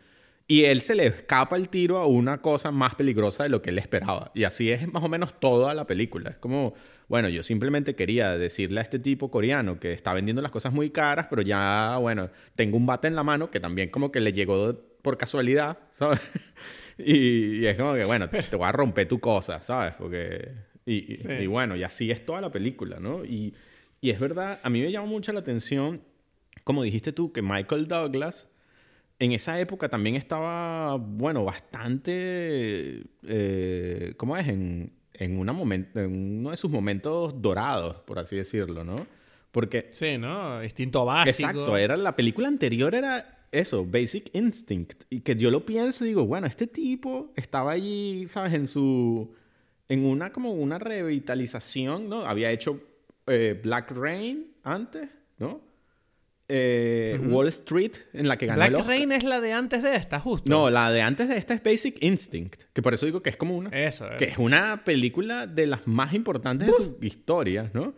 Y 0.53 0.65
él 0.65 0.81
se 0.81 0.93
le 0.95 1.07
escapa 1.07 1.55
el 1.55 1.69
tiro 1.69 1.97
a 1.97 2.05
una 2.05 2.41
cosa 2.41 2.69
más 2.71 2.95
peligrosa 2.95 3.43
de 3.43 3.49
lo 3.49 3.61
que 3.61 3.71
él 3.71 3.79
esperaba. 3.79 4.31
Y 4.35 4.43
así 4.43 4.69
es 4.69 4.91
más 4.91 5.03
o 5.03 5.09
menos 5.09 5.39
toda 5.39 5.73
la 5.73 5.87
película. 5.87 6.29
Es 6.31 6.35
como, 6.37 6.73
bueno, 7.07 7.27
yo 7.29 7.41
simplemente 7.43 7.95
quería 7.95 8.37
decirle 8.37 8.79
a 8.79 8.83
este 8.83 8.99
tipo 8.99 9.31
coreano 9.31 9.79
que 9.79 9.93
está 9.93 10.13
vendiendo 10.13 10.41
las 10.41 10.51
cosas 10.51 10.71
muy 10.73 10.89
caras, 10.91 11.27
pero 11.29 11.41
ya, 11.41 11.97
bueno, 11.99 12.29
tengo 12.55 12.77
un 12.77 12.85
bate 12.85 13.07
en 13.07 13.15
la 13.15 13.23
mano 13.23 13.49
que 13.49 13.59
también 13.59 13.89
como 13.89 14.11
que 14.11 14.19
le 14.19 14.31
llegó 14.33 14.77
por 15.01 15.17
casualidad, 15.17 15.77
¿sabes? 15.91 16.19
Y, 16.97 17.61
y 17.61 17.65
es 17.65 17.75
como 17.77 17.93
que, 17.95 18.05
bueno, 18.05 18.27
te 18.29 18.55
voy 18.55 18.67
a 18.67 18.71
romper 18.71 19.07
tu 19.07 19.19
cosa, 19.19 19.61
¿sabes? 19.61 19.93
Porque... 19.97 20.51
Y, 20.85 21.13
y- 21.13 21.15
Sí. 21.15 21.31
y 21.31 21.47
bueno, 21.47 21.75
y 21.75 21.83
así 21.83 22.11
es 22.11 22.25
toda 22.25 22.41
la 22.41 22.51
película, 22.51 22.99
¿no? 22.99 23.25
Y, 23.25 23.55
y 24.01 24.11
es 24.11 24.19
verdad, 24.19 24.59
a 24.61 24.69
mí 24.69 24.81
me 24.81 24.91
llama 24.91 25.07
mucho 25.07 25.31
la 25.33 25.39
atención, 25.39 26.01
como 26.63 26.83
dijiste 26.83 27.11
tú, 27.11 27.31
que 27.31 27.41
Michael 27.41 27.87
Douglas 27.87 28.49
en 29.23 29.31
esa 29.31 29.59
época 29.59 29.89
también 29.89 30.15
estaba, 30.15 30.95
bueno, 30.95 31.43
bastante, 31.43 33.03
eh, 33.23 34.13
¿cómo 34.17 34.35
es? 34.37 34.47
En, 34.47 34.93
en, 35.13 35.37
una 35.37 35.53
momento, 35.53 35.99
en 35.99 36.39
uno 36.39 36.51
de 36.51 36.57
sus 36.57 36.69
momentos 36.69 37.41
dorados, 37.41 37.97
por 38.05 38.19
así 38.19 38.35
decirlo, 38.35 38.83
¿no? 38.83 39.07
Porque 39.51 39.87
Sí, 39.91 40.17
¿no? 40.17 40.63
Instinto 40.63 41.05
básico. 41.05 41.49
Exacto, 41.49 41.77
era 41.77 41.95
la 41.95 42.15
película 42.15 42.47
anterior 42.47 42.95
era 42.95 43.45
eso, 43.51 43.85
Basic 43.85 44.31
Instinct. 44.33 45.03
Y 45.09 45.21
que 45.21 45.35
yo 45.35 45.51
lo 45.51 45.65
pienso 45.65 46.03
y 46.03 46.09
digo, 46.09 46.25
bueno, 46.25 46.47
este 46.47 46.67
tipo 46.67 47.31
estaba 47.35 47.71
allí, 47.71 48.27
¿sabes? 48.27 48.53
En 48.53 48.67
su. 48.67 49.35
En 49.87 50.05
una 50.05 50.31
como 50.33 50.51
una 50.53 50.79
revitalización, 50.79 52.09
¿no? 52.09 52.25
Había 52.25 52.51
hecho 52.51 52.81
eh, 53.27 53.59
Black 53.63 53.91
Rain 53.91 54.55
antes, 54.63 55.09
¿no? 55.37 55.61
Eh, 56.55 57.19
Wall 57.23 57.47
Street, 57.47 57.93
en 58.13 58.27
la 58.27 58.37
que 58.37 58.45
ganó 58.45 58.59
Black. 58.69 58.85
Rain 58.87 59.11
es 59.11 59.23
la 59.23 59.41
de 59.41 59.53
antes 59.53 59.81
de 59.81 59.95
esta, 59.95 60.19
justo. 60.19 60.47
No, 60.49 60.69
la 60.69 60.91
de 60.91 61.01
antes 61.01 61.27
de 61.27 61.37
esta 61.37 61.55
es 61.55 61.63
Basic 61.63 62.01
Instinct, 62.03 62.63
que 62.73 62.81
por 62.83 62.93
eso 62.93 63.05
digo 63.07 63.21
que 63.23 63.31
es 63.31 63.37
como 63.37 63.57
una. 63.57 63.69
Eso, 63.71 64.05
Que 64.17 64.25
eso. 64.25 64.33
es 64.33 64.37
una 64.39 64.83
película 64.85 65.47
de 65.47 65.65
las 65.67 65.87
más 65.87 66.13
importantes 66.13 66.67
de 66.67 66.73
su 66.73 66.97
historia, 67.01 67.71
¿no? 67.73 67.95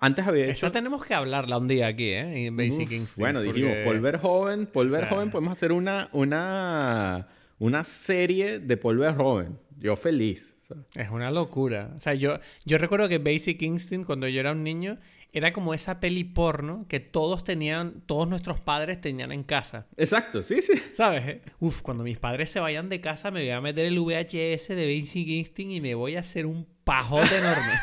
Antes 0.00 0.26
había 0.26 0.44
hecho. 0.44 0.52
Esa 0.52 0.70
tenemos 0.70 1.04
que 1.04 1.12
hablarla 1.12 1.58
un 1.58 1.66
día 1.68 1.88
aquí, 1.88 2.04
¿eh? 2.10 2.46
En 2.46 2.56
Basic 2.56 2.86
Uf, 2.86 2.92
Instinct. 2.92 3.18
Bueno, 3.18 3.40
dijimos, 3.42 3.70
porque- 3.72 3.84
Paul 3.84 4.00
Verhoeven, 4.00 4.66
Paul 4.66 4.86
o 4.86 4.90
sea- 4.90 5.00
Verhoeven, 5.00 5.30
podemos 5.30 5.52
hacer 5.52 5.72
una, 5.72 6.08
una, 6.12 7.28
una 7.58 7.84
serie 7.84 8.58
de 8.60 8.76
Paul 8.76 8.98
Verhoeven. 8.98 9.58
Yo 9.78 9.96
feliz. 9.96 10.54
o. 10.70 10.74
Es 10.94 11.10
una 11.10 11.30
locura. 11.30 11.92
O 11.96 12.00
sea, 12.00 12.14
yo, 12.14 12.38
yo 12.64 12.78
recuerdo 12.78 13.08
que 13.08 13.18
Basic 13.18 13.60
Instinct, 13.62 14.06
cuando 14.06 14.28
yo 14.28 14.38
era 14.40 14.52
un 14.52 14.62
niño, 14.62 14.98
era 15.32 15.52
como 15.52 15.74
esa 15.74 16.00
peli 16.00 16.24
porno 16.24 16.86
que 16.88 17.00
todos 17.00 17.44
tenían, 17.44 18.00
todos 18.06 18.28
nuestros 18.28 18.60
padres 18.60 19.00
tenían 19.00 19.30
en 19.30 19.42
casa. 19.44 19.86
Exacto, 19.96 20.42
sí, 20.42 20.62
sí. 20.62 20.72
¿Sabes? 20.90 21.42
Uf, 21.60 21.82
cuando 21.82 22.02
mis 22.04 22.18
padres 22.18 22.50
se 22.50 22.60
vayan 22.60 22.88
de 22.88 23.00
casa, 23.00 23.30
me 23.30 23.40
voy 23.40 23.50
a 23.50 23.60
meter 23.60 23.84
el 23.86 23.98
VHS 24.00 24.68
de 24.68 24.96
Basic 24.96 25.28
Instinct 25.28 25.72
y 25.74 25.80
me 25.80 25.94
voy 25.94 26.16
a 26.16 26.20
hacer 26.20 26.46
un 26.46 26.66
pajote 26.84 27.36
enorme. 27.38 27.72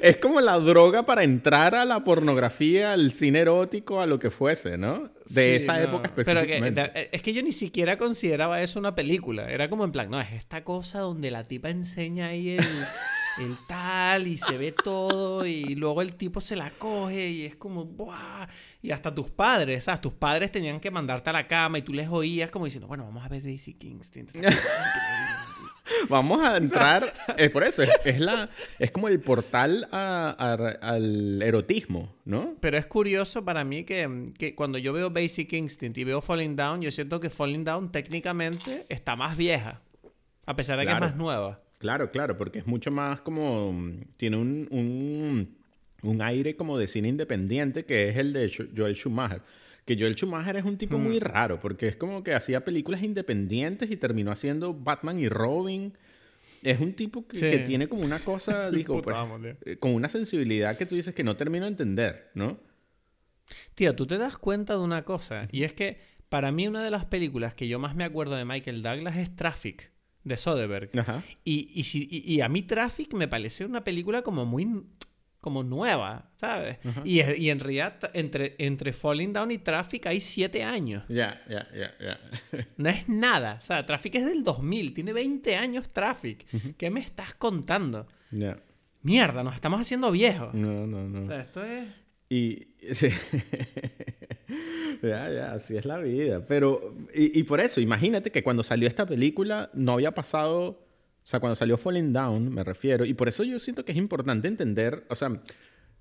Es 0.00 0.16
como 0.16 0.40
la 0.40 0.58
droga 0.58 1.04
para 1.06 1.22
entrar 1.22 1.76
a 1.76 1.84
la 1.84 2.02
pornografía, 2.02 2.92
al 2.92 3.12
cine 3.12 3.40
erótico, 3.40 4.00
a 4.00 4.06
lo 4.08 4.18
que 4.18 4.30
fuese, 4.32 4.76
¿no? 4.76 5.12
De 5.26 5.58
Sí, 5.58 5.64
esa 5.64 5.76
no. 5.78 5.84
época 5.84 6.10
Pero 6.16 6.24
que- 6.40 6.56
específicamente. 6.56 7.08
es 7.12 7.22
que 7.22 7.32
yo 7.32 7.42
ni 7.42 7.52
siquiera 7.52 7.96
consideraba 7.96 8.60
eso 8.62 8.80
una 8.80 8.96
película. 8.96 9.48
Era 9.48 9.68
como 9.70 9.84
en 9.84 9.92
plan, 9.92 10.10
no, 10.10 10.20
es 10.20 10.32
esta 10.32 10.64
cosa 10.64 10.98
donde 10.98 11.30
la 11.30 11.46
tipa 11.46 11.70
enseña 11.70 12.28
ahí 12.28 12.56
el, 12.56 12.64
el 13.38 13.56
tal 13.66 14.26
y 14.26 14.36
se 14.36 14.58
ve 14.58 14.72
todo 14.72 15.46
y 15.46 15.74
luego 15.74 16.02
el 16.02 16.14
tipo 16.14 16.40
se 16.40 16.54
la 16.56 16.70
coge 16.70 17.28
y 17.28 17.46
es 17.46 17.56
como, 17.56 17.84
¡buah! 17.84 18.46
Y 18.82 18.90
hasta 18.90 19.14
tus 19.14 19.30
padres, 19.30 19.84
¿sabes? 19.84 20.00
Tus 20.00 20.12
padres 20.12 20.50
tenían 20.52 20.80
que 20.80 20.90
mandarte 20.90 21.30
a 21.30 21.32
la 21.32 21.46
cama 21.48 21.78
y 21.78 21.82
tú 21.82 21.92
les 21.92 22.08
oías 22.08 22.50
como 22.50 22.64
diciendo, 22.66 22.86
bueno, 22.88 23.04
vamos 23.04 23.24
a 23.24 23.28
ver 23.28 23.46
es 23.46 23.68
increíble". 23.68 24.04
Vamos 26.08 26.44
a 26.44 26.56
entrar. 26.56 27.12
Es 27.36 27.50
por 27.50 27.64
eso, 27.64 27.82
es, 27.82 27.90
es 28.04 28.20
la, 28.20 28.48
es 28.78 28.90
como 28.90 29.08
el 29.08 29.20
portal 29.20 29.88
a- 29.92 30.34
a- 30.38 30.88
al 30.88 31.40
erotismo, 31.42 32.14
¿no? 32.24 32.54
Pero 32.60 32.76
es 32.78 32.86
curioso 32.86 33.44
para 33.44 33.64
mí 33.64 33.84
que, 33.84 34.32
que 34.38 34.54
cuando 34.54 34.78
yo 34.78 34.92
veo 34.92 35.10
Basic 35.10 35.52
Instinct 35.52 35.98
y 35.98 36.04
veo 36.04 36.20
Falling 36.20 36.56
Down, 36.56 36.82
yo 36.82 36.90
siento 36.90 37.20
que 37.20 37.30
Falling 37.30 37.64
Down 37.64 37.90
técnicamente 37.92 38.86
está 38.88 39.16
más 39.16 39.36
vieja. 39.36 39.80
A 40.46 40.56
pesar 40.56 40.78
de 40.78 40.84
que 40.86 40.92
es 40.92 40.94
más 41.00 41.16
nueva. 41.16 41.60
Claro, 41.82 42.10
claro, 42.12 42.38
porque 42.38 42.60
es 42.60 42.66
mucho 42.66 42.90
más 42.92 43.20
como. 43.22 43.74
Tiene 44.16 44.36
un, 44.36 44.68
un, 44.70 45.56
un 46.02 46.22
aire 46.22 46.54
como 46.54 46.78
de 46.78 46.86
cine 46.86 47.08
independiente 47.08 47.84
que 47.84 48.08
es 48.08 48.16
el 48.16 48.32
de 48.32 48.48
Joel 48.76 48.94
Schumacher. 48.94 49.42
Que 49.84 49.96
Joel 49.98 50.14
Schumacher 50.14 50.54
es 50.54 50.64
un 50.64 50.78
tipo 50.78 50.96
muy 50.96 51.18
Hmm. 51.18 51.22
raro, 51.24 51.58
porque 51.58 51.88
es 51.88 51.96
como 51.96 52.22
que 52.22 52.34
hacía 52.34 52.64
películas 52.64 53.02
independientes 53.02 53.90
y 53.90 53.96
terminó 53.96 54.30
haciendo 54.30 54.72
Batman 54.74 55.18
y 55.18 55.28
Robin. 55.28 55.92
Es 56.62 56.78
un 56.78 56.92
tipo 56.94 57.26
que, 57.26 57.36
Sí. 57.38 57.50
que 57.50 57.58
tiene 57.58 57.88
como 57.88 58.02
una 58.04 58.20
cosa, 58.20 58.70
digo, 58.70 59.02
pues, 59.02 59.16
eh, 59.66 59.76
con 59.78 59.92
una 59.92 60.08
sensibilidad 60.08 60.76
que 60.78 60.86
tú 60.86 60.94
dices 60.94 61.12
que 61.14 61.24
no 61.24 61.36
termino 61.36 61.64
de 61.64 61.72
entender, 61.72 62.30
¿no? 62.34 62.60
Tío, 63.74 63.94
tú 63.96 64.06
te 64.06 64.18
das 64.18 64.38
cuenta 64.38 64.74
de 64.74 64.80
una 64.80 65.02
cosa, 65.04 65.48
y 65.50 65.64
es 65.64 65.74
que 65.74 65.98
para 66.28 66.52
mí 66.52 66.66
una 66.68 66.82
de 66.82 66.90
las 66.90 67.04
películas 67.04 67.54
que 67.54 67.68
yo 67.68 67.78
más 67.78 67.94
me 67.96 68.04
acuerdo 68.04 68.36
de 68.36 68.44
Michael 68.44 68.82
Douglas 68.82 69.16
es 69.16 69.34
Traffic, 69.36 69.90
de 70.24 70.36
Soderbergh. 70.36 70.98
Ajá. 70.98 71.22
Y, 71.44 71.70
y, 71.74 71.84
si- 71.84 72.08
y- 72.10 72.34
y 72.34 72.40
a 72.40 72.48
mí 72.48 72.62
Traffic 72.62 73.14
me 73.14 73.28
parece 73.28 73.64
una 73.64 73.82
película 73.84 74.22
como 74.22 74.44
muy 74.46 74.66
como 75.40 75.64
nueva, 75.64 76.30
¿sabes? 76.36 76.78
Y, 77.04 77.20
y 77.20 77.50
en 77.50 77.58
realidad 77.58 77.98
entre, 78.14 78.54
entre 78.58 78.92
Falling 78.92 79.32
Down 79.32 79.50
y 79.50 79.58
Traffic 79.58 80.06
hay 80.06 80.20
siete 80.20 80.62
años. 80.62 81.02
Ya, 81.08 81.42
ya, 81.50 81.66
ya, 81.74 81.90
ya. 82.00 82.20
No 82.76 82.88
es 82.88 83.08
nada. 83.08 83.56
O 83.58 83.60
sea, 83.60 83.84
Traffic 83.84 84.14
es 84.14 84.24
del 84.24 84.44
2000. 84.44 84.94
Tiene 84.94 85.12
20 85.12 85.56
años 85.56 85.88
Traffic. 85.92 86.46
¿Qué 86.76 86.90
me 86.90 87.00
estás 87.00 87.34
contando? 87.34 88.06
Ya. 88.30 88.56
Mierda, 89.02 89.42
nos 89.42 89.56
estamos 89.56 89.80
haciendo 89.80 90.12
viejos. 90.12 90.54
No, 90.54 90.86
no, 90.86 91.08
no. 91.08 91.18
O 91.20 91.24
sea, 91.24 91.40
esto 91.40 91.64
es... 91.64 91.88
Y. 92.32 92.68
sí. 92.94 93.10
ya, 95.02 95.30
ya, 95.30 95.52
así 95.52 95.76
es 95.76 95.84
la 95.84 95.98
vida. 95.98 96.46
Pero. 96.46 96.94
Y, 97.14 97.38
y 97.38 97.42
por 97.42 97.60
eso, 97.60 97.80
imagínate 97.80 98.32
que 98.32 98.42
cuando 98.42 98.62
salió 98.62 98.88
esta 98.88 99.04
película 99.04 99.70
no 99.74 99.92
había 99.92 100.12
pasado. 100.12 100.86
O 101.24 101.26
sea, 101.26 101.40
cuando 101.40 101.54
salió 101.54 101.76
Falling 101.76 102.12
Down, 102.12 102.52
me 102.52 102.64
refiero. 102.64 103.04
Y 103.04 103.14
por 103.14 103.28
eso 103.28 103.44
yo 103.44 103.58
siento 103.60 103.84
que 103.84 103.92
es 103.92 103.98
importante 103.98 104.48
entender. 104.48 105.04
O 105.10 105.14
sea, 105.14 105.40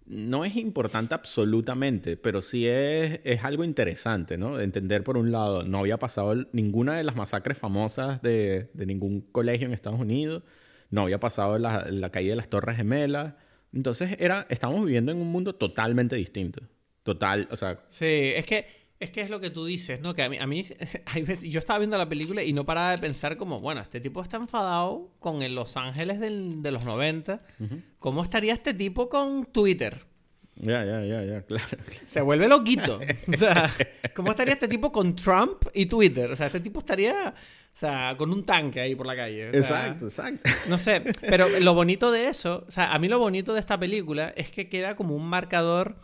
no 0.05 0.45
es 0.45 0.55
importante 0.55 1.13
absolutamente, 1.13 2.17
pero 2.17 2.41
sí 2.41 2.65
es, 2.65 3.19
es 3.23 3.43
algo 3.43 3.63
interesante, 3.63 4.37
¿no? 4.37 4.59
Entender, 4.59 5.03
por 5.03 5.17
un 5.17 5.31
lado, 5.31 5.63
no 5.63 5.79
había 5.79 5.99
pasado 5.99 6.33
ninguna 6.53 6.95
de 6.95 7.03
las 7.03 7.15
masacres 7.15 7.57
famosas 7.57 8.21
de, 8.21 8.69
de 8.73 8.85
ningún 8.85 9.21
colegio 9.21 9.67
en 9.67 9.73
Estados 9.73 9.99
Unidos. 9.99 10.43
No 10.89 11.01
había 11.01 11.19
pasado 11.19 11.59
la, 11.59 11.85
la 11.91 12.09
caída 12.09 12.31
de 12.31 12.37
las 12.37 12.49
Torres 12.49 12.77
Gemelas. 12.77 13.35
Entonces, 13.73 14.15
era, 14.19 14.45
estamos 14.49 14.83
viviendo 14.85 15.11
en 15.11 15.17
un 15.19 15.27
mundo 15.31 15.53
totalmente 15.55 16.15
distinto. 16.15 16.61
Total, 17.03 17.47
o 17.51 17.55
sea, 17.57 17.83
Sí, 17.87 18.05
es 18.05 18.45
que, 18.45 18.67
es 18.99 19.09
que 19.11 19.21
es 19.21 19.29
lo 19.29 19.39
que 19.39 19.49
tú 19.49 19.65
dices, 19.65 20.01
¿no? 20.01 20.13
Que 20.13 20.23
a 20.23 20.29
mí, 20.29 20.37
a 20.37 20.45
mí 20.45 20.61
hay 21.05 21.23
veces, 21.23 21.49
yo 21.49 21.57
estaba 21.59 21.79
viendo 21.79 21.97
la 21.97 22.07
película 22.07 22.43
y 22.43 22.53
no 22.53 22.65
paraba 22.65 22.91
de 22.91 22.97
pensar 22.99 23.37
como, 23.37 23.59
bueno, 23.59 23.81
este 23.81 23.99
tipo 23.99 24.21
está 24.21 24.37
enfadado 24.37 25.11
con 25.19 25.41
el 25.41 25.55
Los 25.55 25.77
Ángeles 25.77 26.19
del- 26.19 26.61
de 26.61 26.71
los 26.71 26.83
90. 26.83 27.39
¿Cómo 27.99 28.21
estaría 28.23 28.53
este 28.53 28.73
tipo 28.73 29.09
con 29.09 29.45
Twitter? 29.45 30.05
ya, 30.57 30.85
ya, 30.85 31.03
ya, 31.03 31.23
ya, 31.23 31.41
claro. 31.43 31.65
Se 32.03 32.21
vuelve 32.21 32.47
loquito. 32.47 32.99
O 33.33 33.37
sea, 33.37 33.71
¿cómo 34.13 34.29
estaría 34.31 34.53
este 34.53 34.67
tipo 34.67 34.91
con 34.91 35.15
Trump 35.15 35.63
y 35.73 35.87
Twitter? 35.87 36.29
O 36.29 36.35
sea, 36.35 36.47
este 36.47 36.59
tipo 36.59 36.81
estaría, 36.81 37.33
o 37.73 37.77
sea, 37.81 38.15
con 38.17 38.31
un 38.33 38.43
tanque 38.45 38.81
ahí 38.81 38.95
por 38.95 39.05
la 39.07 39.15
calle. 39.15 39.49
o 39.49 39.51
sea, 39.51 39.59
Exacto, 39.61 40.05
exacto. 40.07 40.49
no 40.69 40.77
sé, 40.77 41.01
pero 41.21 41.47
lo 41.61 41.73
bonito 41.73 42.11
de 42.11 42.27
eso, 42.27 42.65
o 42.67 42.71
sea, 42.71 42.93
a 42.93 42.99
mí 42.99 43.07
lo 43.07 43.17
bonito 43.19 43.53
de 43.53 43.59
esta 43.59 43.79
película 43.79 44.33
es 44.35 44.51
que 44.51 44.67
queda 44.69 44.95
como 44.95 45.15
un 45.15 45.25
marcador 45.27 45.95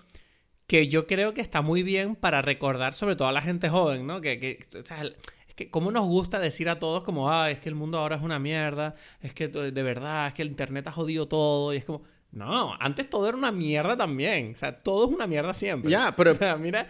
que 0.66 0.88
yo 0.88 1.08
creo 1.08 1.34
que 1.34 1.42
está 1.42 1.62
muy 1.62 1.84
bien 1.84 2.16
para 2.16 2.42
recordar 2.42 2.94
sobre 2.94 3.16
todo 3.16 3.28
a 3.28 3.32
la 3.32 3.42
gente 3.42 3.70
joven, 3.70 4.06
¿no? 4.08 4.20
Que, 4.22 4.40
que 4.40 4.60
o 4.80 4.86
sea, 4.86 5.04
es 5.04 5.54
que 5.56 5.70
cómo 5.70 5.92
nos 5.92 6.06
gusta 6.08 6.40
decir 6.40 6.70
a 6.70 6.80
todos 6.80 7.04
como, 7.04 7.32
ah, 7.32 7.50
es 7.52 7.60
que 7.60 7.70
el 7.70 7.76
mundo 7.76 7.98
ahora 8.00 8.16
es 8.18 8.22
una 8.22 8.40
mierda, 8.40 8.96
es 9.22 9.34
que 9.34 9.48
de 9.48 9.84
verdad, 9.84 10.28
es 10.28 10.34
que 10.34 10.42
el 10.42 10.50
internet 10.50 10.88
ha 10.88 10.92
jodido 10.92 11.28
todo, 11.28 11.74
y 11.74 11.78
es 11.78 11.86
como, 11.86 12.04
no, 12.32 12.74
antes 12.82 13.10
todo 13.10 13.28
era 13.30 13.38
una 13.38 13.52
mierda 13.54 13.96
también, 13.96 14.52
o 14.52 14.56
sea, 14.56 14.78
todo 14.78 15.06
es 15.08 15.12
una 15.16 15.26
mierda 15.28 15.54
siempre. 15.54 15.90
Ya, 15.92 16.14
pero- 16.16 16.32
O 16.32 16.34
sea, 16.34 16.58
mira, 16.58 16.90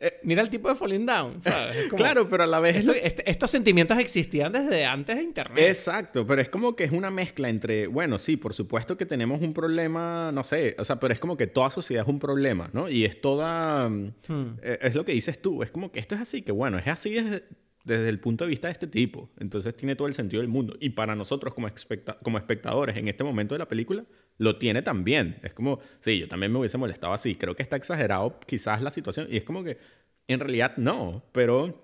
eh, 0.00 0.20
mira 0.24 0.42
el 0.42 0.50
tipo 0.50 0.68
de 0.68 0.74
Falling 0.74 1.06
Down, 1.06 1.40
¿sabes? 1.40 1.76
Es 1.76 1.84
como- 1.88 1.96
Claro, 1.96 2.28
pero 2.28 2.42
a 2.44 2.46
la 2.46 2.60
vez... 2.60 2.74
es 2.76 2.80
esto- 2.82 2.92
lo- 2.92 2.98
este- 2.98 3.30
estos 3.30 3.50
sentimientos 3.50 3.98
existían 3.98 4.52
desde 4.52 4.84
antes 4.84 5.16
de 5.16 5.22
internet. 5.22 5.64
Exacto, 5.68 6.26
pero 6.26 6.40
es 6.42 6.48
como 6.48 6.76
que 6.76 6.84
es 6.84 6.92
una 6.92 7.10
mezcla 7.10 7.48
entre, 7.48 7.86
bueno, 7.86 8.18
sí, 8.18 8.36
por 8.36 8.52
supuesto 8.54 8.96
que 8.96 9.06
tenemos 9.06 9.40
un 9.42 9.54
problema, 9.54 10.30
no 10.32 10.42
sé, 10.42 10.76
o 10.78 10.84
sea, 10.84 11.00
pero 11.00 11.14
es 11.14 11.20
como 11.20 11.36
que 11.36 11.46
toda 11.46 11.70
sociedad 11.70 12.02
es 12.04 12.08
un 12.08 12.18
problema, 12.18 12.68
¿no? 12.72 12.88
Y 12.88 13.04
es 13.04 13.20
toda, 13.20 13.88
mm, 13.88 14.12
eh, 14.62 14.78
es 14.82 14.94
lo 14.94 15.04
que 15.04 15.12
dices 15.12 15.40
tú, 15.40 15.62
es 15.62 15.70
como 15.70 15.90
que 15.92 16.00
esto 16.00 16.14
es 16.14 16.20
así, 16.20 16.42
que 16.42 16.52
bueno, 16.52 16.78
es 16.78 16.86
así 16.88 17.14
desde, 17.14 17.44
desde 17.84 18.08
el 18.08 18.18
punto 18.18 18.44
de 18.44 18.50
vista 18.50 18.66
de 18.68 18.72
este 18.72 18.88
tipo, 18.88 19.30
entonces 19.38 19.76
tiene 19.76 19.94
todo 19.94 20.08
el 20.08 20.14
sentido 20.14 20.40
del 20.42 20.48
mundo. 20.50 20.76
Y 20.80 20.90
para 20.90 21.14
nosotros 21.14 21.54
como, 21.54 21.68
especta- 21.68 22.18
como 22.22 22.36
espectadores 22.36 22.96
en 22.96 23.06
este 23.06 23.22
momento 23.22 23.54
de 23.54 23.60
la 23.60 23.68
película, 23.68 24.04
lo 24.38 24.58
tiene 24.58 24.82
también. 24.82 25.38
Es 25.42 25.52
como, 25.52 25.80
sí, 26.00 26.18
yo 26.18 26.28
también 26.28 26.52
me 26.52 26.58
hubiese 26.58 26.78
molestado 26.78 27.12
así, 27.12 27.34
creo 27.34 27.56
que 27.56 27.62
está 27.62 27.76
exagerado 27.76 28.38
quizás 28.46 28.82
la 28.82 28.90
situación, 28.90 29.26
y 29.30 29.36
es 29.36 29.44
como 29.44 29.64
que, 29.64 29.78
en 30.28 30.40
realidad 30.40 30.76
no, 30.76 31.24
pero 31.32 31.82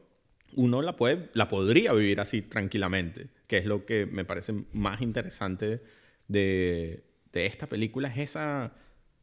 uno 0.54 0.82
la, 0.82 0.96
puede, 0.96 1.30
la 1.32 1.48
podría 1.48 1.92
vivir 1.92 2.20
así 2.20 2.42
tranquilamente, 2.42 3.28
que 3.46 3.58
es 3.58 3.66
lo 3.66 3.86
que 3.86 4.06
me 4.06 4.24
parece 4.24 4.52
más 4.72 5.00
interesante 5.00 5.82
de, 6.28 7.04
de 7.32 7.46
esta 7.46 7.66
película, 7.66 8.08
es 8.08 8.18
esa, 8.18 8.74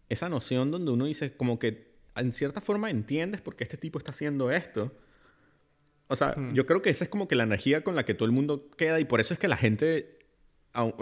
esa 0.09 0.29
noción 0.29 0.71
donde 0.71 0.91
uno 0.91 1.05
dice 1.05 1.35
como 1.35 1.59
que 1.59 1.89
en 2.15 2.33
cierta 2.33 2.61
forma 2.61 2.89
entiendes 2.89 3.41
por 3.41 3.55
qué 3.55 3.63
este 3.63 3.77
tipo 3.77 3.97
está 3.97 4.11
haciendo 4.11 4.51
esto. 4.51 4.91
O 6.07 6.15
sea, 6.15 6.35
yo 6.53 6.65
creo 6.65 6.81
que 6.81 6.89
esa 6.89 7.03
es 7.03 7.09
como 7.09 7.27
que 7.27 7.35
la 7.35 7.43
energía 7.43 7.83
con 7.83 7.95
la 7.95 8.03
que 8.03 8.15
todo 8.15 8.25
el 8.25 8.31
mundo 8.31 8.69
queda 8.71 8.99
y 8.99 9.05
por 9.05 9.19
eso 9.19 9.33
es 9.33 9.39
que 9.39 9.47
la 9.47 9.57
gente 9.57 10.18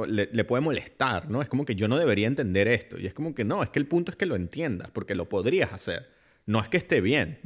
le, 0.08 0.30
le 0.32 0.44
puede 0.44 0.62
molestar, 0.62 1.30
¿no? 1.30 1.42
Es 1.42 1.50
como 1.50 1.66
que 1.66 1.76
yo 1.76 1.88
no 1.88 1.98
debería 1.98 2.28
entender 2.28 2.68
esto. 2.68 2.98
Y 3.00 3.06
es 3.08 3.14
como 3.14 3.36
que 3.36 3.44
no, 3.44 3.64
es 3.64 3.70
que 3.70 3.80
el 3.80 3.88
punto 3.88 4.12
es 4.12 4.18
que 4.18 4.26
lo 4.26 4.36
entiendas, 4.36 4.90
porque 4.92 5.16
lo 5.16 5.30
podrías 5.30 5.74
hacer. 5.74 6.10
No 6.46 6.60
es 6.62 6.70
que 6.70 6.78
esté 6.78 7.02
bien. 7.02 7.40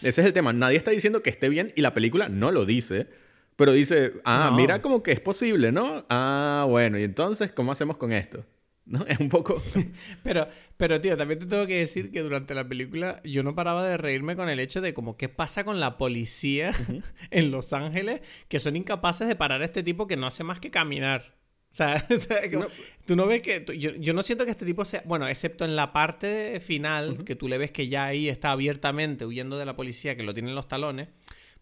Ese 0.00 0.20
es 0.20 0.26
el 0.26 0.32
tema. 0.32 0.52
Nadie 0.52 0.76
está 0.76 0.92
diciendo 0.92 1.22
que 1.22 1.30
esté 1.30 1.48
bien 1.48 1.72
y 1.74 1.82
la 1.82 1.92
película 1.92 2.28
no 2.28 2.52
lo 2.52 2.64
dice. 2.64 3.08
Pero 3.56 3.72
dice, 3.72 4.14
ah, 4.24 4.48
No. 4.50 4.56
mira 4.56 4.80
como 4.82 5.02
que 5.02 5.12
es 5.12 5.20
posible, 5.20 5.72
¿no? 5.72 6.04
Ah, 6.08 6.64
bueno, 6.68 6.98
y 6.98 7.02
entonces, 7.04 7.52
¿cómo 7.52 7.72
hacemos 7.72 7.96
con 7.96 8.12
esto? 8.12 8.44
¿No? 8.86 9.04
Es 9.08 9.18
un 9.18 9.28
poco... 9.28 9.62
Pero, 10.22 10.48
pero 10.76 11.00
tío, 11.00 11.16
también 11.16 11.38
te 11.40 11.46
tengo 11.46 11.66
que 11.66 11.78
decir 11.78 12.10
que 12.10 12.20
durante 12.20 12.54
la 12.54 12.68
película 12.68 13.20
yo 13.24 13.42
no 13.42 13.54
paraba 13.54 13.86
de 13.88 13.96
reírme 13.96 14.36
con 14.36 14.48
el 14.48 14.60
hecho 14.60 14.80
de 14.80 14.92
como 14.92 15.16
qué 15.16 15.28
pasa 15.28 15.64
con 15.64 15.80
la 15.80 15.96
policía 15.98 16.70
en 17.30 17.50
Los 17.50 17.72
Ángeles 17.72 18.20
que 18.48 18.58
son 18.58 18.76
incapaces 18.76 19.26
de 19.26 19.36
parar 19.36 19.62
a 19.62 19.64
este 19.64 19.82
tipo 19.82 20.06
que 20.06 20.16
no 20.16 20.26
hace 20.26 20.44
más 20.44 20.60
que 20.60 20.70
caminar. 20.70 21.34
O 21.74 21.76
sea, 21.76 22.06
o 22.10 22.18
sea, 22.20 22.48
como- 22.50 22.64
No. 22.64 22.70
tú 23.04 23.16
no 23.16 23.26
ves 23.26 23.42
que... 23.42 23.58
tú- 23.60 23.72
yo, 23.72 23.90
yo 23.96 24.14
no 24.14 24.22
siento 24.22 24.44
que 24.44 24.52
este 24.52 24.64
tipo 24.64 24.84
sea... 24.84 25.02
Bueno, 25.06 25.26
excepto 25.26 25.64
en 25.64 25.74
la 25.74 25.92
parte 25.92 26.60
final, 26.60 27.24
que 27.24 27.34
tú 27.34 27.48
le 27.48 27.58
ves 27.58 27.72
que 27.72 27.88
ya 27.88 28.04
ahí 28.06 28.28
está 28.28 28.52
abiertamente 28.52 29.26
huyendo 29.26 29.58
de 29.58 29.64
la 29.66 29.74
policía, 29.74 30.16
que 30.16 30.22
lo 30.22 30.32
tiene 30.34 30.50
en 30.50 30.54
los 30.54 30.68
talones. 30.68 31.08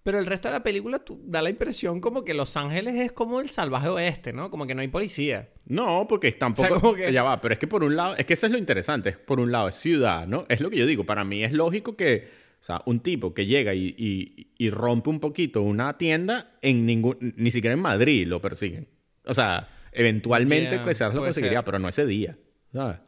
Pero 0.02 0.18
el 0.18 0.26
resto 0.26 0.48
de 0.48 0.52
la 0.54 0.62
película 0.62 0.98
tú, 0.98 1.18
da 1.24 1.40
la 1.40 1.48
impresión 1.48 2.00
como 2.00 2.24
que 2.24 2.34
Los 2.34 2.56
Ángeles 2.58 2.96
es 2.96 3.12
como 3.12 3.40
el 3.40 3.48
salvaje 3.48 3.88
oeste, 3.88 4.32
¿no? 4.34 4.50
Como 4.50 4.66
que 4.66 4.74
no 4.74 4.82
hay 4.82 4.88
policía. 4.88 5.48
No, 5.66 6.06
porque 6.08 6.30
tampoco... 6.32 6.66
O 6.68 6.70
sea, 6.72 6.80
como 6.80 6.94
que- 6.94 7.10
Ya 7.12 7.22
va, 7.22 7.40
pero 7.40 7.54
es 7.54 7.58
que 7.58 7.66
por 7.68 7.82
un 7.82 7.96
lado... 7.96 8.14
Es 8.16 8.26
que 8.26 8.34
eso 8.34 8.44
es 8.46 8.52
lo 8.52 8.58
interesante. 8.58 9.08
Es 9.10 9.16
por 9.16 9.40
un 9.40 9.50
lado 9.50 9.68
es 9.68 9.76
ciudad, 9.76 10.26
¿no? 10.26 10.44
Es 10.50 10.60
lo 10.60 10.68
que 10.70 10.76
yo 10.76 10.84
digo. 10.86 11.04
Para 11.04 11.24
mí 11.24 11.42
es 11.42 11.52
lógico 11.52 11.96
que... 11.96 12.28
O 12.60 12.64
sea, 12.64 12.82
un 12.86 13.00
tipo 13.00 13.32
que 13.32 13.46
llega 13.46 13.74
y, 13.74 13.94
y- 13.98 14.48
y 14.58 14.70
rompe 14.70 15.08
un 15.10 15.20
poquito 15.20 15.62
una 15.62 15.96
tienda, 15.98 16.58
en 16.62 16.84
ningún... 16.84 17.34
Ni 17.36 17.50
siquiera 17.50 17.72
en 17.74 17.80
Madrid 17.80 18.26
lo 18.26 18.40
persiguen. 18.42 18.88
O 19.24 19.34
sea, 19.34 19.68
eventualmente 19.92 20.76
Ya, 20.76 20.84
quizás 20.84 21.08
lo 21.14 21.20
puede 21.20 21.30
conseguiría, 21.30 21.58
ser. 21.60 21.64
pero 21.64 21.78
no 21.78 21.88
ese 21.88 22.06
día. 22.06 22.36
¿sabes? 22.72 22.98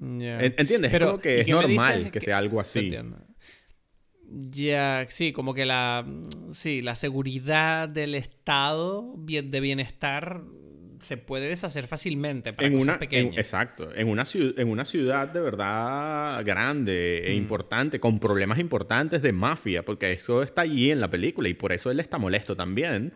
¿Entiendes? 0.00 0.90
Pero, 0.90 1.04
es 1.06 1.10
como 1.12 1.22
que 1.22 1.36
¿y 1.38 1.40
es 1.40 1.48
normal 1.48 2.04
que, 2.04 2.10
que- 2.12 2.20
sea 2.20 2.38
algo 2.38 2.60
así. 2.60 2.92
Ya, 4.26 5.06
sí, 5.08 5.32
como 5.32 5.54
que 5.54 5.64
la, 5.64 6.04
sí, 6.50 6.82
la 6.82 6.94
seguridad 6.94 7.88
del 7.88 8.14
estado 8.14 9.14
bien- 9.18 9.50
de 9.50 9.60
bienestar 9.60 10.42
se 10.98 11.16
puede 11.18 11.48
deshacer 11.48 11.86
fácilmente 11.86 12.52
para 12.52 12.66
En 12.66 12.72
cosas 12.74 12.82
una, 12.84 12.92
en- 12.94 12.98
pequeñas. 12.98 13.38
exacto. 13.38 13.94
En 13.94 14.08
una, 14.08 14.24
ciudad, 14.24 14.58
en 14.58 14.68
una 14.68 14.84
ciudad 14.84 15.28
de 15.28 15.40
verdad 15.40 16.42
grande 16.44 17.22
Mm. 17.24 17.30
e 17.30 17.34
importante, 17.34 18.00
con 18.00 18.18
problemas 18.18 18.58
importantes 18.58 19.20
de 19.22 19.32
mafia, 19.32 19.84
porque 19.84 20.12
eso 20.12 20.42
está 20.42 20.62
allí 20.62 20.90
en 20.90 21.00
la 21.00 21.10
película 21.10 21.48
y 21.48 21.54
por 21.54 21.72
eso 21.72 21.90
él 21.90 22.00
está 22.00 22.18
molesto 22.18 22.56
también. 22.56 23.12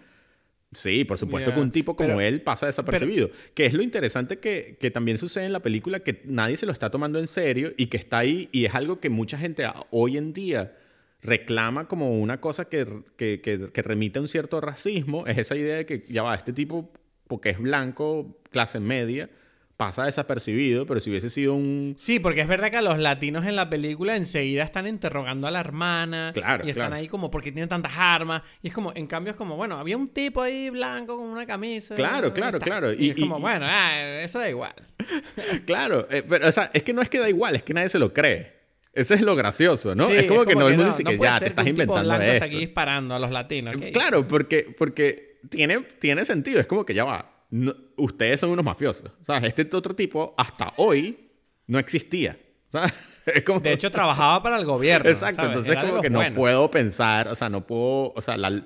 Sí, 0.73 1.05
por 1.05 1.17
supuesto 1.17 1.55
que 1.55 1.61
un 1.61 1.71
tipo 1.71 1.97
como 1.97 2.09
pero- 2.11 2.21
él 2.21 2.43
pasa 2.43 2.67
desapercibido. 2.67 3.31
que 3.55 3.65
es 3.65 3.73
lo 3.73 3.83
interesante 3.83 4.39
que, 4.39 4.77
que 4.79 4.91
también 4.91 5.17
sucede 5.17 5.47
en 5.47 5.53
la 5.55 5.61
película, 5.61 6.01
que 6.01 6.21
nadie 6.27 6.59
se 6.59 6.67
lo 6.67 6.73
está 6.73 6.91
tomando 6.91 7.19
en 7.19 7.27
serio 7.27 7.73
y 7.79 7.87
que 7.87 7.97
está 7.97 8.19
ahí 8.19 8.51
y 8.53 8.67
es 8.67 8.75
algo 8.75 9.01
que 9.01 9.09
mucha 9.09 9.39
gente 9.39 9.65
hoy 9.91 10.19
en 10.19 10.35
día 10.35 10.77
reclama 11.23 11.89
como 11.89 12.19
una 12.21 12.41
cosa 12.41 12.67
que, 12.69 12.87
que, 13.17 13.41
que- 13.41 13.71
que 13.73 13.83
remite 13.83 14.19
a 14.19 14.23
un 14.23 14.29
cierto 14.29 14.61
racismo, 14.61 15.27
es 15.27 15.39
esa 15.39 15.57
idea 15.57 15.77
de 15.77 15.87
que 15.87 16.03
ya 16.09 16.23
va, 16.23 16.35
este 16.35 16.53
tipo, 16.53 16.93
porque 17.27 17.49
es 17.51 17.59
blanco, 17.59 18.39
clase 18.51 18.79
media, 18.79 19.31
pasa 19.79 20.05
desapercibido, 20.07 20.85
pero 20.87 20.99
si 21.01 21.09
hubiese 21.09 21.31
sido 21.31 21.55
un... 21.55 21.95
Sí, 21.97 22.19
porque 22.19 22.41
es 22.41 22.49
verdad 22.49 22.69
que 22.71 22.79
a 22.79 22.83
los 22.83 22.99
latinos 22.99 23.47
en 23.47 23.55
la 23.57 23.71
película 23.71 24.17
enseguida 24.17 24.65
están 24.65 24.89
interrogando 24.89 25.47
a 25.47 25.53
la 25.53 25.61
hermana. 25.61 26.33
Claro, 26.35 26.67
Y 26.67 26.71
están 26.71 26.89
claro. 26.89 26.97
ahí 26.97 27.07
como, 27.07 27.31
porque 27.31 27.53
tiene 27.53 27.69
tantas 27.69 27.93
armas? 27.97 28.43
Y 28.61 28.67
es 28.69 28.75
como, 28.75 28.93
en 28.97 29.07
cambio 29.07 29.31
es 29.31 29.37
como, 29.37 29.55
bueno, 29.57 29.77
había 29.79 29.97
un 29.97 30.09
tipo 30.09 30.43
ahí 30.43 30.69
blanco 30.69 31.17
con 31.17 31.27
una 31.29 31.47
camisa. 31.47 31.95
Claro, 31.95 32.35
claro, 32.35 32.59
claro. 32.59 32.93
Y, 32.93 32.97
Y- 33.07 33.11
es 33.11 33.17
como, 33.17 33.39
y- 33.39 33.41
bueno, 33.41 33.67
ah, 33.69 34.21
eso 34.21 34.41
da 34.41 34.51
igual. 34.51 34.75
Claro, 35.65 36.07
eh, 36.11 36.25
pero 36.29 36.49
o 36.49 36.53
sea, 36.53 36.71
es 36.75 36.83
que 36.83 36.93
no 36.93 37.01
es 37.01 37.09
que 37.09 37.19
da 37.21 37.29
igual, 37.29 37.55
es 37.55 37.63
que 37.63 37.73
nadie 37.73 37.89
se 37.89 37.99
lo 38.01 38.13
cree. 38.13 38.59
Ese 38.93 39.15
es 39.15 39.21
lo 39.21 39.37
gracioso, 39.37 39.95
¿no? 39.95 40.09
Sí, 40.09 40.17
es 40.17 40.27
como 40.27 40.45
que 40.45 40.57
no, 40.57 40.67
el 40.67 40.75
mundo 40.77 40.87
dice 40.91 41.05
no 41.05 41.11
que 41.11 41.19
ya 41.19 41.39
te 41.39 41.47
estás 41.47 41.65
que 41.65 41.71
inventando 41.71 42.15
esto. 42.15 42.25
está 42.25 42.45
aquí 42.47 42.57
disparando 42.57 43.15
a 43.15 43.19
los 43.21 43.31
latinos. 43.31 43.77
¿qué 43.79 43.93
Claro, 43.93 44.27
porque, 44.27 44.75
porque 44.77 45.39
tiene, 45.51 45.83
tiene 46.01 46.25
sentido. 46.25 46.59
Es 46.61 46.67
como 46.67 46.85
que 46.85 46.95
ya 46.95 47.05
va. 47.05 47.45
no- 47.51 47.75
ustedes 47.99 48.41
son 48.41 48.51
unos 48.51 48.65
mafiosos. 48.65 49.11
¿Sabes? 49.21 49.45
Este 49.57 49.77
otro 49.77 49.95
tipo 49.95 50.35
hasta 50.39 50.73
hoy 50.77 51.19
no 51.67 51.79
existía. 51.79 52.39
¿Sabes? 52.69 52.93
Como... 53.47 53.61
De 53.61 53.73
hecho, 53.73 53.91
trabajaba 53.93 54.43
para 54.43 54.57
el 54.59 54.65
gobierno. 54.65 55.09
Exacto, 55.09 55.37
¿sabes? 55.37 55.49
entonces 55.51 55.73
Era 55.73 55.83
como 55.89 56.01
que 56.03 56.11
no 56.11 56.23
puedo 56.35 56.71
pensar, 56.71 57.29
o 57.29 57.35
sea, 57.35 57.49
no 57.51 57.67
puedo, 57.67 58.13
o 58.15 58.21
sea, 58.23 58.37
la- 58.37 58.65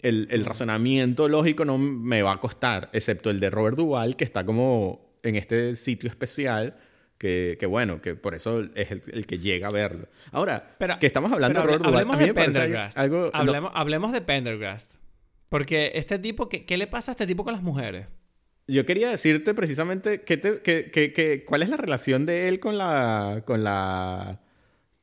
el, 0.00 0.28
el 0.30 0.44
razonamiento 0.44 1.28
lógico 1.28 1.64
no 1.64 1.76
me 1.76 2.22
va 2.22 2.32
a 2.32 2.40
costar, 2.40 2.88
excepto 2.92 3.30
el 3.30 3.40
de 3.40 3.50
Robert 3.50 3.76
Duvall, 3.76 4.16
que 4.16 4.24
está 4.24 4.44
como 4.44 5.14
en 5.24 5.34
este 5.36 5.74
sitio 5.74 6.08
especial, 6.08 6.76
que, 7.18 7.56
que 7.58 7.66
bueno, 7.66 8.00
que 8.00 8.14
por 8.14 8.34
eso 8.34 8.62
es 8.76 8.92
el, 8.92 9.02
el 9.12 9.26
que 9.26 9.38
llega 9.40 9.66
a 9.66 9.70
verlo. 9.72 10.06
Ahora, 10.30 10.76
Pero- 10.78 10.98
que 11.00 11.06
estamos 11.08 11.32
hablando 11.32 11.60
pero 11.60 11.72
de 11.72 11.78
Robert 11.78 11.84
Duvall, 11.84 11.94
hablemos 12.00 12.18
mí 12.20 12.26
de 12.26 12.34
Pendergast. 12.34 12.96
algo... 12.96 13.18
no, 13.24 13.30
hablemos, 13.38 13.72
hablemos 13.74 14.12
de 14.12 14.20
Pendergast. 14.20 14.94
Porque 15.48 15.92
este 15.96 16.18
tipo, 16.18 16.48
¿qué, 16.48 16.64
¿qué 16.64 16.76
le 16.76 16.86
pasa 16.86 17.10
a 17.10 17.14
este 17.14 17.26
tipo 17.26 17.42
con 17.42 17.52
las 17.52 17.62
mujeres? 17.62 18.06
Yo 18.68 18.86
quería 18.86 19.08
decirte 19.10 19.54
precisamente 19.54 20.20
qué 20.22 20.36
te- 20.36 20.60
que- 20.60 20.90
que- 20.90 21.12
que- 21.12 21.44
cuál 21.44 21.62
es 21.62 21.68
la 21.70 21.76
relación 21.76 22.26
de 22.26 22.48
él 22.48 22.60
con 22.60 22.78
la... 22.78 23.42
con 23.46 23.64
la... 23.64 24.40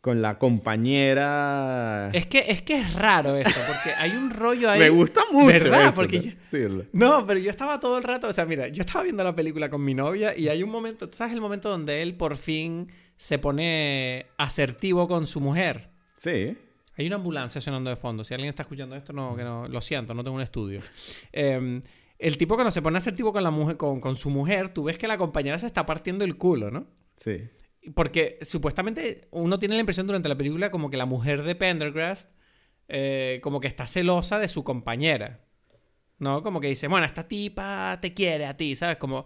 con 0.01 0.21
la 0.21 0.37
compañera... 0.37 2.09
Es 2.13 2.27
que, 2.27 2.45
es 2.47 2.61
que 2.61 2.79
es 2.79 2.93
raro 2.93 3.35
eso, 3.35 3.59
porque 3.67 3.89
hay 3.97 4.11
un 4.11 4.29
rollo 4.29 4.69
ahí. 4.69 4.79
me 4.79 4.89
gusta 4.89 5.21
mucho 5.31 5.47
¿Verdad? 5.47 5.83
eso, 5.85 5.93
Porque 5.95 6.17
¿no? 6.17 6.23
yo- 6.23 6.31
Decirlo. 6.51 6.85
No, 6.93 7.25
pero 7.25 7.39
yo 7.39 7.49
estaba 7.49 7.79
todo 7.79 7.97
el 7.97 8.03
rato, 8.03 8.27
o 8.27 8.33
sea, 8.33 8.45
mira, 8.45 8.67
yo 8.67 8.81
estaba 8.83 9.03
viendo 9.03 9.23
la 9.23 9.33
película 9.33 9.69
con 9.69 9.83
mi 9.83 9.93
novia 9.95 10.37
y 10.37 10.47
hay 10.47 10.61
un 10.63 10.69
momento, 10.69 11.09
¿tú 11.09 11.17
sabes 11.17 11.33
el 11.33 11.41
momento 11.41 11.69
donde 11.69 12.01
él 12.03 12.15
por 12.15 12.37
fin 12.37 12.91
se 13.17 13.39
pone 13.39 14.27
asertivo 14.37 15.07
con 15.07 15.25
su 15.25 15.41
mujer? 15.41 15.89
Sí. 16.17 16.55
Hay 16.97 17.07
una 17.07 17.15
ambulancia 17.17 17.59
sonando 17.59 17.89
de 17.89 17.95
fondo. 17.97 18.23
Si 18.23 18.33
alguien 18.33 18.49
está 18.49 18.61
escuchando 18.63 18.95
esto, 18.95 19.11
no, 19.11 19.35
que 19.35 19.43
no, 19.43 19.67
lo 19.67 19.81
siento, 19.81 20.13
no 20.13 20.23
tengo 20.23 20.35
un 20.37 20.43
estudio. 20.43 20.79
Eh, 21.33 21.79
el 22.17 22.37
tipo 22.37 22.55
cuando 22.55 22.71
se 22.71 22.81
pone 22.81 22.97
asertivo 22.97 23.33
con 23.33 23.43
la 23.43 23.51
mujer, 23.51 23.77
con, 23.77 23.99
con 23.99 24.15
su 24.15 24.29
mujer, 24.29 24.69
tú 24.69 24.83
ves 24.85 24.97
que 24.97 25.07
la 25.07 25.17
compañera 25.17 25.57
se 25.59 25.65
está 25.65 25.85
partiendo 25.85 26.23
el 26.23 26.37
culo, 26.37 26.71
¿no? 26.71 26.87
Sí. 27.17 27.49
Porque 27.93 28.39
supuestamente 28.41 29.27
uno 29.31 29.59
tiene 29.59 29.75
la 29.75 29.81
impresión 29.81 30.07
durante 30.07 30.29
la 30.29 30.35
película 30.35 30.71
como 30.71 30.89
que 30.89 30.97
la 30.97 31.05
mujer 31.05 31.43
de 31.43 31.55
Pendergrast 31.55 32.29
eh, 32.87 33.39
como 33.41 33.59
que 33.59 33.67
está 33.67 33.87
celosa 33.87 34.39
de 34.39 34.47
su 34.47 34.63
compañera. 34.63 35.41
¿No? 36.17 36.41
Como 36.41 36.61
que 36.61 36.67
dice, 36.67 36.87
bueno, 36.87 37.05
esta 37.05 37.27
tipa 37.27 37.99
te 38.01 38.13
quiere 38.13 38.45
a 38.45 38.55
ti, 38.55 38.75
¿sabes? 38.77 38.95
Como 38.95 39.25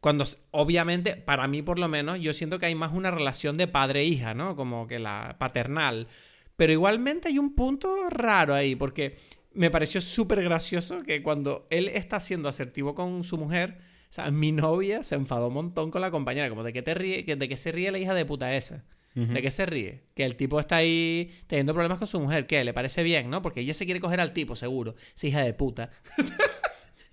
cuando, 0.00 0.24
obviamente, 0.52 1.16
para 1.16 1.46
mí 1.46 1.60
por 1.60 1.78
lo 1.78 1.86
menos, 1.86 2.18
yo 2.18 2.32
siento 2.32 2.58
que 2.58 2.66
hay 2.66 2.74
más 2.74 2.94
una 2.94 3.10
relación 3.10 3.58
de 3.58 3.68
padre-hija, 3.68 4.32
¿no? 4.32 4.56
Como 4.56 4.86
que 4.86 4.98
la 4.98 5.36
paternal. 5.38 6.08
Pero 6.56 6.72
igualmente 6.72 7.28
hay 7.28 7.38
un 7.38 7.54
punto 7.54 8.08
raro 8.08 8.54
ahí, 8.54 8.74
porque 8.74 9.18
me 9.52 9.70
pareció 9.70 10.00
súper 10.00 10.42
gracioso 10.42 11.02
que 11.02 11.22
cuando 11.22 11.66
él 11.70 11.88
está 11.88 12.20
siendo 12.20 12.48
asertivo 12.48 12.94
con 12.94 13.24
su 13.24 13.36
mujer, 13.38 13.78
o 14.08 14.12
sea, 14.12 14.30
mi 14.30 14.52
novia 14.52 15.02
se 15.04 15.14
enfadó 15.14 15.48
un 15.48 15.54
montón 15.54 15.90
con 15.90 16.00
la 16.00 16.10
compañera, 16.10 16.48
como 16.48 16.62
de 16.64 16.72
qué 16.72 16.82
te 16.82 16.94
ríe, 16.94 17.24
que- 17.24 17.36
de 17.36 17.48
qué 17.48 17.56
se 17.56 17.70
ríe 17.72 17.90
la 17.90 17.98
hija 17.98 18.14
de 18.14 18.24
puta 18.24 18.54
esa. 18.54 18.84
¿De 19.12 19.42
qué 19.42 19.50
se 19.50 19.66
ríe? 19.66 20.04
Que 20.14 20.24
el 20.24 20.36
tipo 20.36 20.60
está 20.60 20.76
ahí 20.76 21.32
teniendo 21.48 21.74
problemas 21.74 21.98
con 21.98 22.06
su 22.06 22.20
mujer. 22.20 22.46
¿Qué? 22.46 22.62
Le 22.62 22.72
parece 22.72 23.02
bien, 23.02 23.28
¿no? 23.28 23.42
Porque 23.42 23.58
ella 23.60 23.74
se 23.74 23.84
quiere 23.84 23.98
coger 23.98 24.20
al 24.20 24.32
tipo, 24.32 24.54
seguro. 24.54 24.94
Esa 25.16 25.26
hija 25.26 25.42
de 25.42 25.52
puta. 25.52 25.90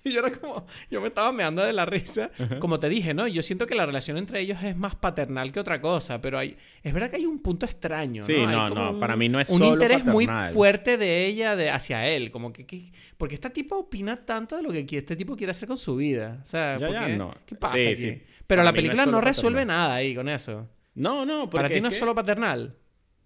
y 0.08 0.14
yo 0.14 0.20
era 0.20 0.32
como... 0.32 0.66
Yo 0.90 1.02
me 1.02 1.08
estaba 1.10 1.32
meando 1.32 1.64
de 1.64 1.74
la 1.74 1.86
risa. 1.86 2.32
Como 2.60 2.80
te 2.80 2.90
dije, 2.90 3.14
¿no? 3.14 3.28
Yo 3.28 3.42
siento 3.42 3.68
que 3.68 3.76
la 3.76 3.86
relación 3.86 4.18
entre 4.18 4.40
ellos 4.42 4.62
es 4.64 4.76
más 4.76 4.96
paternal 4.96 5.52
que 5.52 5.60
otra 5.60 5.80
cosa. 5.82 6.22
Pero 6.22 6.38
hay... 6.40 6.58
Es 6.84 6.94
verdad 6.94 7.10
que 7.10 7.18
hay 7.18 7.26
un 7.26 7.40
punto 7.40 7.66
extraño, 7.66 8.24
Sí, 8.24 8.34
¿no? 8.34 8.48
Hay 8.66 8.74
no, 8.74 8.92
un- 8.92 9.00
para 9.00 9.16
mí 9.16 9.30
no 9.30 9.40
es 9.40 9.50
Un 9.50 9.60
solo 9.60 9.74
interés 9.74 10.06
muy 10.06 10.28
fuerte 10.54 10.98
de 10.98 11.26
ella 11.26 11.56
de, 11.56 11.70
hacia 11.70 12.08
él. 12.08 12.32
Como 12.32 12.52
que... 12.54 12.66
que- 12.66 12.82
porque 13.18 13.36
esta 13.36 13.50
tipa 13.50 13.76
opina 13.76 14.26
tanto 14.26 14.56
de 14.58 14.64
lo 14.64 14.72
que 14.72 14.86
este 14.98 15.16
tipo 15.16 15.36
quiere 15.36 15.52
hacer 15.52 15.68
con 15.68 15.78
su 15.78 15.96
vida. 15.96 16.40
O 16.44 16.46
sea, 16.46 16.78
Ya, 16.80 16.86
¿por 16.88 16.96
ya, 16.96 17.06
qué? 17.08 17.16
no. 17.18 17.34
¿Qué 17.46 17.56
pasa 17.56 17.76
Sí, 17.78 17.88
aquí? 17.88 17.96
sí. 17.96 18.22
Pero 18.48 18.62
Para 18.62 18.64
la 18.64 18.72
no 18.72 18.76
película 18.76 19.06
no, 19.06 19.22
resuelve 19.22 19.60
paternal. 19.62 19.78
nada 19.78 19.96
ahí 19.96 20.16
con 20.16 20.30
eso. 20.30 20.70
No, 20.96 21.26
no, 21.26 21.50
porque 21.50 21.58
Para 21.64 21.70
ti 21.70 21.82
no 21.82 21.90
es 21.90 21.94
que- 21.96 22.00
solo 22.00 22.16
paternal. 22.16 22.76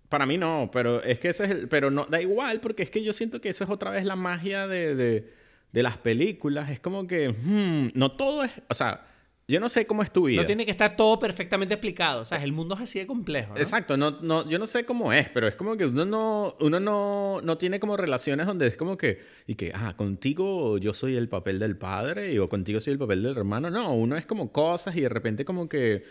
Para 0.10 0.26
mí 0.26 0.38
no, 0.38 0.70
pero 0.74 1.02
es 1.04 1.20
que 1.20 1.30
ese 1.30 1.46
es 1.46 1.52
el... 1.52 1.68
Pero 1.70 1.90
no, 1.90 2.06
da 2.06 2.22
igual, 2.22 2.60
porque 2.60 2.84
es 2.84 2.90
que 2.90 3.02
yo 3.02 3.14
siento 3.14 3.40
que 3.40 3.48
eso 3.48 3.64
es 3.64 3.70
otra 3.70 3.92
vez 3.92 4.04
la 4.04 4.18
magia 4.18 4.68
de, 4.68 4.94
de, 4.94 5.34
de 5.72 5.84
las 5.84 5.98
películas. 5.98 6.70
Es 6.70 6.80
como 6.80 7.08
que... 7.08 7.30
hmm, 7.30 7.98
no 7.98 8.12
todo 8.12 8.44
es... 8.44 8.52
O 8.70 8.74
sea, 8.74 9.06
yo 9.52 9.60
no 9.60 9.68
sé 9.68 9.86
cómo 9.86 10.02
es 10.02 10.12
tu 10.12 10.28
vida. 10.28 10.42
No 10.42 10.48
tiene 10.48 10.64
que 10.64 10.72
estar 10.72 10.96
todo 10.96 11.20
perfectamente 11.20 11.74
explicado. 11.74 12.22
O 12.22 12.26
sea, 12.26 12.42
el 12.42 12.54
mundo 12.54 12.76
es 12.76 12.82
así 12.82 13.00
de 13.00 13.06
complejo. 13.06 13.54
¿no? 13.54 13.60
Exacto, 13.60 13.98
no, 13.98 14.12
no, 14.22 14.48
yo 14.48 14.58
no 14.58 14.66
sé 14.66 14.86
cómo 14.86 15.12
es, 15.12 15.30
pero 15.30 15.46
es 15.46 15.58
como 15.58 15.76
que 15.76 15.86
uno 15.86 16.06
no, 16.06 16.56
uno 16.62 16.80
no, 16.80 17.42
no 17.42 17.58
tiene 17.58 17.80
como 17.80 17.98
relaciones 17.98 18.48
donde 18.48 18.68
es 18.68 18.78
como 18.78 18.98
que, 18.98 19.20
y 19.48 19.56
que, 19.56 19.74
ah, 19.76 19.94
contigo 19.98 20.78
yo 20.78 20.94
soy 20.94 21.18
el 21.18 21.28
papel 21.28 21.60
del 21.60 21.76
padre 21.76 22.32
y 22.32 22.40
o 22.40 22.48
contigo 22.48 22.80
soy 22.80 22.94
el 22.94 23.00
papel 23.00 23.24
del 23.24 23.36
hermano. 23.36 23.70
No, 23.70 23.94
uno 23.94 24.16
es 24.16 24.26
como 24.26 24.54
cosas 24.54 24.96
y 24.96 25.02
de 25.02 25.10
repente 25.10 25.44
como 25.44 25.68
que, 25.68 26.06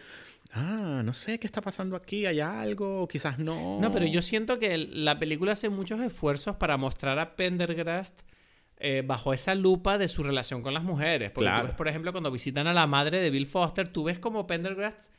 ah, 0.52 1.00
no 1.02 1.14
sé 1.14 1.38
qué 1.38 1.46
está 1.46 1.62
pasando 1.62 1.96
aquí, 1.96 2.26
hay 2.26 2.40
algo, 2.40 3.08
quizás 3.08 3.38
no. 3.38 3.80
No, 3.80 3.90
pero 3.90 4.04
yo 4.04 4.20
siento 4.20 4.58
que 4.58 4.76
la 4.76 5.18
película 5.18 5.52
hace 5.52 5.70
muchos 5.70 6.00
esfuerzos 6.00 6.56
para 6.56 6.76
mostrar 6.76 7.18
a 7.18 7.36
Pendergrast 7.36 8.20
eh, 8.80 9.02
bajo 9.06 9.32
esa 9.34 9.54
lupa 9.54 9.98
de 9.98 10.08
su 10.08 10.22
relación 10.22 10.62
con 10.62 10.74
las 10.74 10.82
mujeres. 10.82 11.30
Porque 11.30 11.46
Claro. 11.46 11.60
tú 11.62 11.66
ves, 11.68 11.76
por 11.76 11.86
ejemplo, 11.88 12.12
cuando 12.12 12.30
visitan 12.30 12.66
a 12.66 12.72
la 12.72 12.86
madre 12.86 13.20
de 13.20 13.30
Bill 13.30 13.46
Foster, 13.46 13.86
tú 13.88 14.04
ves 14.04 14.18
como 14.18 14.46
Pendergrast 14.46 15.12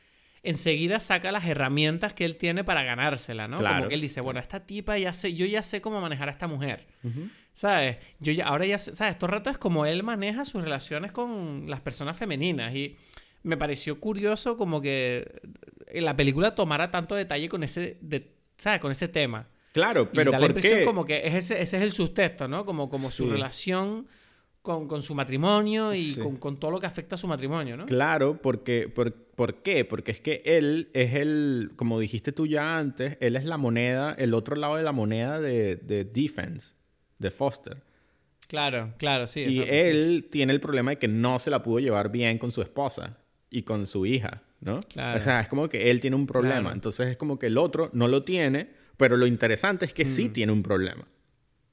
enseguida 0.44 0.98
saca 0.98 1.30
las 1.30 1.44
herramientas 1.46 2.14
que 2.14 2.24
él 2.24 2.34
tiene 2.36 2.64
para 2.64 2.82
ganársela, 2.82 3.46
¿no? 3.46 3.58
Claro. 3.58 3.76
Como 3.76 3.88
que 3.88 3.94
él 3.94 4.00
dice, 4.00 4.20
bueno, 4.20 4.40
esta 4.40 4.66
tipa 4.66 4.98
ya 4.98 5.12
sé, 5.12 5.34
yo 5.34 5.46
ya 5.46 5.62
sé 5.62 5.80
cómo 5.80 6.00
manejar 6.00 6.28
a 6.28 6.32
esta 6.32 6.48
mujer. 6.48 6.88
¿Sabes? 7.52 7.98
Yo 8.18 8.32
ya, 8.32 8.46
ahora 8.48 8.66
ya, 8.66 8.76
sé- 8.78 8.92
¿sabes? 8.94 9.12
Estos 9.12 9.30
ratos 9.30 9.52
es 9.52 9.58
como 9.58 9.86
él 9.86 10.02
maneja 10.02 10.44
sus 10.44 10.64
relaciones 10.64 11.12
con 11.12 11.66
las 11.70 11.80
personas 11.80 12.16
femeninas 12.16 12.74
y 12.74 12.96
me 13.44 13.56
pareció 13.56 14.00
curioso 14.00 14.56
como 14.56 14.80
que 14.80 15.40
la 15.92 16.16
película 16.16 16.54
tomara 16.56 16.90
tanto 16.90 17.14
detalle 17.14 17.48
con 17.48 17.62
ese, 17.62 17.98
de, 18.00 18.32
¿sabes? 18.58 18.80
Con 18.80 18.90
ese 18.90 19.06
tema. 19.06 19.48
Claro, 19.72 20.08
Y 20.12 20.16
pero 20.16 20.30
la 20.32 20.38
¿por 20.38 20.48
impresión 20.50 20.80
qué? 20.80 20.84
como 20.84 21.04
que 21.04 21.26
es 21.26 21.34
ese, 21.34 21.60
ese 21.62 21.76
es 21.78 21.82
el 21.82 21.92
sustento, 21.92 22.46
¿no? 22.48 22.64
Como, 22.64 22.88
como 22.90 23.10
su 23.10 23.30
relación 23.30 24.06
con, 24.60 24.86
con 24.86 25.02
su 25.02 25.14
matrimonio 25.14 25.92
y 25.94 26.12
Sí. 26.12 26.20
con, 26.20 26.36
con 26.36 26.56
todo 26.58 26.70
lo 26.70 26.78
que 26.78 26.86
afecta 26.86 27.14
a 27.14 27.18
su 27.18 27.26
matrimonio, 27.26 27.76
¿no? 27.76 27.86
Claro, 27.86 28.40
porque, 28.40 28.88
por, 28.88 29.12
¿por 29.14 29.62
qué? 29.62 29.84
Porque 29.84 30.12
es 30.12 30.20
que 30.20 30.42
él 30.44 30.90
es 30.92 31.14
el, 31.14 31.72
como 31.76 31.98
dijiste 31.98 32.32
tú 32.32 32.46
ya 32.46 32.78
antes, 32.78 33.16
él 33.20 33.34
es 33.36 33.44
la 33.44 33.56
moneda, 33.56 34.14
el 34.18 34.34
otro 34.34 34.54
lado 34.56 34.76
de 34.76 34.82
la 34.82 34.92
moneda 34.92 35.40
de, 35.40 35.76
de 35.76 36.04
defense, 36.04 36.74
de 37.18 37.30
Foster. 37.30 37.82
Claro, 38.48 38.92
claro, 38.98 39.26
sí. 39.26 39.40
Y 39.40 39.44
exacto, 39.60 39.72
sí. 39.72 39.78
él 39.78 40.28
tiene 40.30 40.52
el 40.52 40.60
problema 40.60 40.90
de 40.92 40.98
que 40.98 41.08
no 41.08 41.38
se 41.38 41.50
la 41.50 41.62
pudo 41.62 41.78
llevar 41.80 42.12
bien 42.12 42.36
con 42.38 42.52
su 42.52 42.60
esposa 42.60 43.16
y 43.50 43.62
con 43.62 43.86
su 43.86 44.04
hija, 44.06 44.42
¿no? 44.60 44.80
Claro. 44.80 45.18
O 45.18 45.22
sea, 45.22 45.40
es 45.40 45.48
como 45.48 45.68
que 45.70 45.90
él 45.90 46.00
tiene 46.00 46.16
un 46.16 46.26
problema. 46.26 46.60
Claro. 46.60 46.74
Entonces 46.74 47.08
es 47.08 47.16
como 47.16 47.38
que 47.38 47.46
el 47.46 47.56
otro 47.58 47.88
no 47.94 48.06
lo 48.08 48.22
tiene, 48.24 48.70
pero 49.02 49.16
lo 49.16 49.26
interesante 49.26 49.84
es 49.84 49.92
que 49.92 50.04
sí 50.04 50.28
Mm. 50.28 50.32
tiene 50.32 50.52
un 50.52 50.62
problema. 50.62 51.04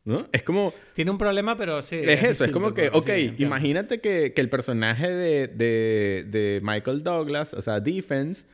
¿No? 0.03 0.27
Es 0.31 0.41
como, 0.41 0.73
Tiene 0.95 1.11
un 1.11 1.19
problema, 1.19 1.55
pero 1.55 1.79
sí. 1.83 1.97
es 2.03 2.23
eso, 2.23 2.43
es 2.43 2.51
como 2.51 2.73
que, 2.73 2.89
problema, 2.89 2.97
ok, 3.27 3.35
sí, 3.37 3.43
imagínate 3.43 4.01
que, 4.01 4.33
que 4.33 4.41
el 4.41 4.49
personaje 4.49 5.07
de, 5.07 5.47
de, 5.47 6.25
de 6.27 6.59
Michael 6.63 7.03
Douglas, 7.03 7.53
o 7.53 7.61
sea, 7.61 7.79
Defense, 7.79 8.45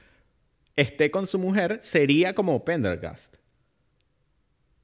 esté 0.76 1.10
con 1.12 1.26
su 1.26 1.40
mujer, 1.40 1.78
sería 1.82 2.36
como 2.36 2.66
Pendergast. 2.66 3.38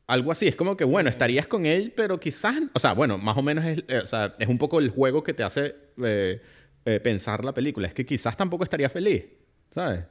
Algo 0.08 0.32
así, 0.32 0.48
es 0.48 0.56
como 0.56 0.78
que, 0.78 0.86
bueno, 0.86 1.10
estarías 1.10 1.48
con 1.48 1.66
él, 1.66 1.92
pero 1.94 2.20
quizás, 2.22 2.56
o 2.74 2.80
sea, 2.80 2.94
bueno, 2.94 3.18
más 3.18 3.38
o 3.38 3.42
menos 3.42 3.66
es, 3.66 3.84
eh, 3.90 4.00
o 4.00 4.06
sea, 4.06 4.34
es 4.40 4.48
un 4.48 4.58
poco 4.58 4.80
el 4.80 4.90
juego 4.92 5.24
que 5.24 5.34
te 5.34 5.44
hace 5.44 5.76
eh, 6.04 6.42
eh, 6.86 7.00
pensar 7.02 7.44
la 7.44 7.54
película. 7.54 7.88
Es 7.90 7.94
que 7.94 8.06
quizás 8.06 8.38
tampoco 8.38 8.64
estaría 8.64 8.90
feliz, 8.90 9.26
¿sabes? 9.72 10.02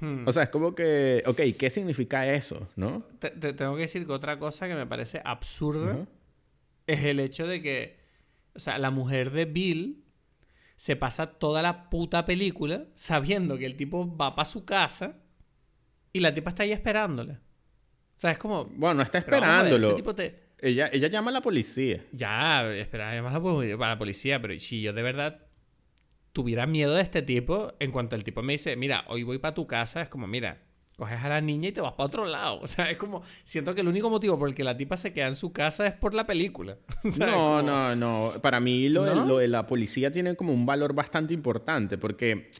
Hmm. 0.00 0.26
O 0.26 0.32
sea, 0.32 0.42
es 0.44 0.48
como 0.50 0.74
que, 0.74 1.22
ok, 1.26 1.40
¿qué 1.58 1.70
significa 1.70 2.26
eso, 2.32 2.68
no? 2.76 3.04
Te, 3.18 3.30
te 3.30 3.52
tengo 3.52 3.74
que 3.76 3.82
decir 3.82 4.04
que 4.06 4.12
otra 4.12 4.38
cosa 4.38 4.66
que 4.68 4.74
me 4.74 4.86
parece 4.86 5.20
absurda 5.24 6.06
es 6.86 7.04
el 7.04 7.20
hecho 7.20 7.46
de 7.46 7.62
que, 7.62 7.98
o 8.54 8.58
sea, 8.58 8.78
la 8.78 8.90
mujer 8.90 9.30
de 9.30 9.44
Bill 9.46 10.04
se 10.76 10.96
pasa 10.96 11.38
toda 11.38 11.62
la 11.62 11.88
puta 11.88 12.24
película 12.26 12.86
sabiendo 12.94 13.56
que 13.56 13.66
el 13.66 13.76
tipo 13.76 14.16
va 14.16 14.34
para 14.34 14.44
su 14.46 14.64
casa 14.64 15.16
y 16.12 16.20
la 16.20 16.34
tipa 16.34 16.50
está 16.50 16.64
ahí 16.64 16.72
esperándole. 16.72 17.32
O 17.34 18.16
sea, 18.16 18.30
es 18.32 18.38
como... 18.38 18.66
Bueno, 18.66 18.94
no 18.96 19.02
está 19.02 19.18
a 19.18 19.20
esperándolo. 19.20 19.96
este 19.96 20.14
te- 20.14 20.44
ella, 20.60 20.88
ella 20.92 21.08
llama 21.08 21.30
a 21.30 21.34
la 21.34 21.40
policía. 21.40 22.04
Ya, 22.12 22.72
espera, 22.74 23.12
pu- 23.40 23.76
para 23.78 23.92
la 23.94 23.98
policía, 23.98 24.40
pero 24.40 24.58
si 24.58 24.80
yo 24.82 24.92
de 24.92 25.02
verdad 25.02 25.43
tuviera 26.34 26.66
miedo 26.66 26.94
de 26.94 27.00
este 27.00 27.22
tipo 27.22 27.72
en 27.78 27.92
cuanto 27.92 28.16
el 28.16 28.24
tipo 28.24 28.42
me 28.42 28.54
dice, 28.54 28.76
mira, 28.76 29.04
hoy 29.08 29.22
voy 29.22 29.38
para 29.38 29.54
tu 29.54 29.66
casa, 29.68 30.02
es 30.02 30.08
como, 30.08 30.26
mira, 30.26 30.60
coges 30.96 31.22
a 31.22 31.28
la 31.28 31.40
niña 31.40 31.68
y 31.68 31.72
te 31.72 31.80
vas 31.80 31.92
para 31.92 32.06
otro 32.06 32.26
lado. 32.26 32.60
O 32.62 32.66
sea, 32.66 32.90
es 32.90 32.98
como, 32.98 33.22
siento 33.44 33.74
que 33.74 33.80
el 33.82 33.88
único 33.88 34.10
motivo 34.10 34.36
por 34.36 34.48
el 34.48 34.54
que 34.54 34.64
la 34.64 34.76
tipa 34.76 34.96
se 34.96 35.12
queda 35.12 35.28
en 35.28 35.36
su 35.36 35.52
casa 35.52 35.86
es 35.86 35.94
por 35.94 36.12
la 36.12 36.26
película. 36.26 36.76
no, 37.18 37.62
no, 37.62 37.94
no. 37.94 38.32
Para 38.42 38.58
mí 38.58 38.88
lo, 38.88 39.04
De, 39.04 39.14
lo, 39.14 39.38
De, 39.38 39.48
la 39.48 39.64
policía 39.66 40.10
tiene 40.10 40.34
como 40.34 40.52
un 40.52 40.66
valor 40.66 40.92
bastante 40.92 41.32
importante 41.32 41.98
porque, 41.98 42.50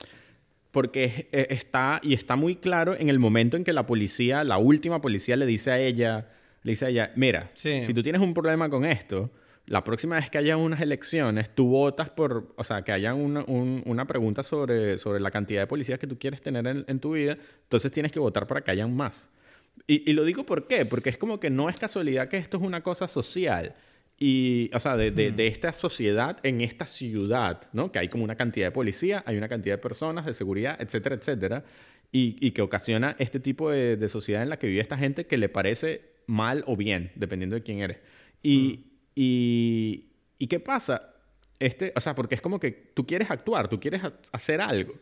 porque 0.70 1.28
está, 1.32 2.00
y 2.00 2.14
está 2.14 2.36
muy 2.36 2.54
claro 2.56 2.94
en 2.96 3.08
el 3.08 3.18
momento 3.18 3.56
en 3.56 3.64
que 3.64 3.72
la 3.72 3.86
policía, 3.86 4.44
la 4.44 4.56
última 4.56 5.00
policía 5.00 5.36
le 5.36 5.46
dice 5.46 5.72
a 5.72 5.80
ella, 5.80 6.28
le 6.62 6.72
dice 6.72 6.86
a 6.86 6.88
ella, 6.90 7.12
mira, 7.16 7.50
si 7.54 7.92
tú 7.92 8.04
tienes 8.04 8.22
un 8.22 8.34
problema 8.34 8.70
con 8.70 8.84
esto, 8.84 9.32
la 9.66 9.82
próxima 9.82 10.16
vez 10.16 10.28
que 10.28 10.38
haya 10.38 10.56
unas 10.56 10.80
elecciones, 10.80 11.54
tú 11.54 11.68
votas 11.68 12.10
por, 12.10 12.52
o 12.56 12.64
sea, 12.64 12.82
que 12.82 12.92
haya 12.92 13.14
una, 13.14 13.44
una 13.44 14.06
pregunta 14.06 14.42
sobre, 14.42 14.98
sobre 14.98 15.20
la 15.20 15.30
cantidad 15.30 15.62
de 15.62 15.66
policías 15.66 15.98
que 15.98 16.06
tú 16.06 16.18
quieres 16.18 16.42
tener 16.42 16.84
en, 16.86 17.00
tu 17.00 17.12
vida, 17.12 17.38
entonces 17.62 17.90
tienes 17.90 18.12
que 18.12 18.18
votar 18.18 18.46
para 18.46 18.62
que 18.62 18.70
hayan 18.70 18.94
más. 18.94 19.30
Y, 19.86 20.08
y, 20.08 20.12
lo 20.12 20.24
digo 20.24 20.44
por 20.44 20.66
qué, 20.66 20.84
porque 20.84 21.10
es 21.10 21.18
como 21.18 21.40
que 21.40 21.50
no 21.50 21.68
es 21.68 21.78
casualidad 21.78 22.28
que 22.28 22.36
esto 22.36 22.58
es 22.58 22.62
una 22.62 22.82
cosa 22.82 23.08
social. 23.08 23.74
Y, 24.18 24.70
o 24.72 24.78
sea, 24.78 24.96
de, 24.96 25.10
de, 25.10 25.32
de, 25.32 25.46
esta 25.48 25.72
sociedad 25.72 26.38
en 26.44 26.60
esta 26.60 26.86
ciudad, 26.86 27.62
¿no? 27.72 27.90
Que 27.90 27.98
hay 27.98 28.08
como 28.08 28.22
una 28.22 28.36
cantidad 28.36 28.68
de 28.68 28.70
policía, 28.70 29.24
hay 29.26 29.36
una 29.36 29.48
cantidad 29.48 29.74
de 29.74 29.82
personas, 29.82 30.24
de 30.26 30.34
seguridad, 30.34 30.76
etcétera, 30.80 31.16
etcétera. 31.16 31.64
Y, 32.12 32.36
y 32.38 32.52
que 32.52 32.62
ocasiona 32.62 33.16
este 33.18 33.40
tipo 33.40 33.70
de, 33.70 33.96
de, 33.96 34.08
sociedad 34.08 34.42
en 34.42 34.50
la 34.50 34.58
que 34.58 34.68
vive 34.68 34.80
esta 34.80 34.96
gente 34.96 35.26
que 35.26 35.36
le 35.36 35.48
parece 35.48 36.12
mal 36.26 36.62
o 36.68 36.76
bien, 36.76 37.10
dependiendo 37.16 37.56
de 37.56 37.62
quién 37.64 37.80
eres. 37.80 37.98
Y, 38.40 38.93
y, 39.14 40.10
¿Y 40.38 40.46
qué 40.46 40.60
pasa? 40.60 41.14
Este, 41.58 41.92
o 41.96 42.00
sea, 42.00 42.14
porque 42.14 42.34
es 42.34 42.40
como 42.42 42.60
que 42.60 42.70
tú 42.70 43.06
quieres 43.06 43.30
actuar, 43.30 43.68
tú 43.68 43.80
quieres 43.80 44.02
hacer 44.32 44.60
algo. 44.60 44.94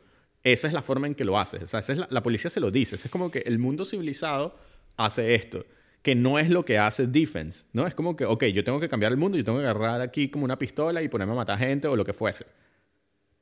Esa 0.44 0.66
es 0.66 0.72
la 0.72 0.82
forma 0.82 1.06
en 1.06 1.14
que 1.14 1.24
lo 1.24 1.38
haces. 1.38 1.62
O 1.62 1.66
sea, 1.66 1.80
es 1.80 1.88
la, 2.10 2.22
policía 2.22 2.50
se 2.50 2.60
lo 2.60 2.70
dice. 2.70 2.96
Es 2.96 3.08
como 3.10 3.30
que 3.30 3.40
el 3.40 3.58
mundo 3.58 3.84
civilizado 3.84 4.56
hace 4.96 5.34
esto, 5.34 5.64
que 6.02 6.14
no 6.14 6.38
es 6.38 6.50
lo 6.50 6.64
que 6.64 6.78
hace 6.78 7.06
Defense, 7.06 7.64
¿no? 7.72 7.86
Es 7.86 7.94
como 7.94 8.16
que, 8.16 8.24
ok, 8.24 8.44
yo 8.46 8.64
tengo 8.64 8.80
que 8.80 8.88
cambiar 8.88 9.12
el 9.12 9.18
mundo, 9.18 9.38
yo 9.38 9.44
tengo 9.44 9.58
que 9.58 9.64
agarrar 9.64 10.00
aquí 10.00 10.28
como 10.28 10.44
una 10.44 10.58
pistola 10.58 11.02
y 11.02 11.08
ponerme 11.08 11.32
a 11.32 11.36
matar 11.36 11.58
gente 11.58 11.88
o 11.88 11.96
lo 11.96 12.04
que 12.04 12.12
fuese. 12.12 12.44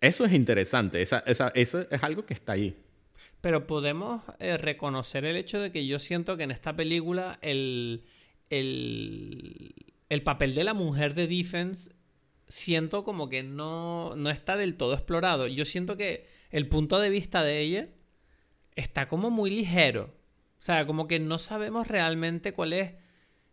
Eso 0.00 0.24
es 0.24 0.32
interesante, 0.32 1.02
esa, 1.02 1.18
esa, 1.26 1.48
eso 1.54 1.86
es 1.90 2.02
algo 2.02 2.24
que 2.24 2.32
está 2.32 2.52
ahí. 2.52 2.76
Pero 3.42 3.66
podemos 3.66 4.22
eh, 4.38 4.56
reconocer 4.56 5.26
el 5.26 5.36
hecho 5.36 5.60
de 5.60 5.70
que 5.72 5.86
yo 5.86 5.98
siento 5.98 6.36
que 6.38 6.44
en 6.44 6.50
esta 6.50 6.74
película 6.74 7.38
el, 7.42 8.04
el, 8.48 9.74
el 10.10 10.22
papel 10.22 10.54
de 10.54 10.64
la 10.64 10.74
mujer 10.74 11.14
de 11.14 11.26
Defense 11.26 11.92
siento 12.48 13.04
como 13.04 13.28
que 13.28 13.42
no, 13.42 14.14
no 14.16 14.28
está 14.28 14.56
del 14.56 14.76
todo 14.76 14.92
explorado. 14.92 15.46
Yo 15.46 15.64
siento 15.64 15.96
que 15.96 16.26
el 16.50 16.68
punto 16.68 16.98
de 16.98 17.08
vista 17.08 17.42
de 17.42 17.60
ella 17.60 17.88
está 18.74 19.08
como 19.08 19.30
muy 19.30 19.50
ligero. 19.50 20.14
O 20.58 20.62
sea, 20.62 20.84
como 20.84 21.06
que 21.06 21.20
no 21.20 21.38
sabemos 21.38 21.86
realmente 21.86 22.52
cuál 22.52 22.72
es 22.72 22.94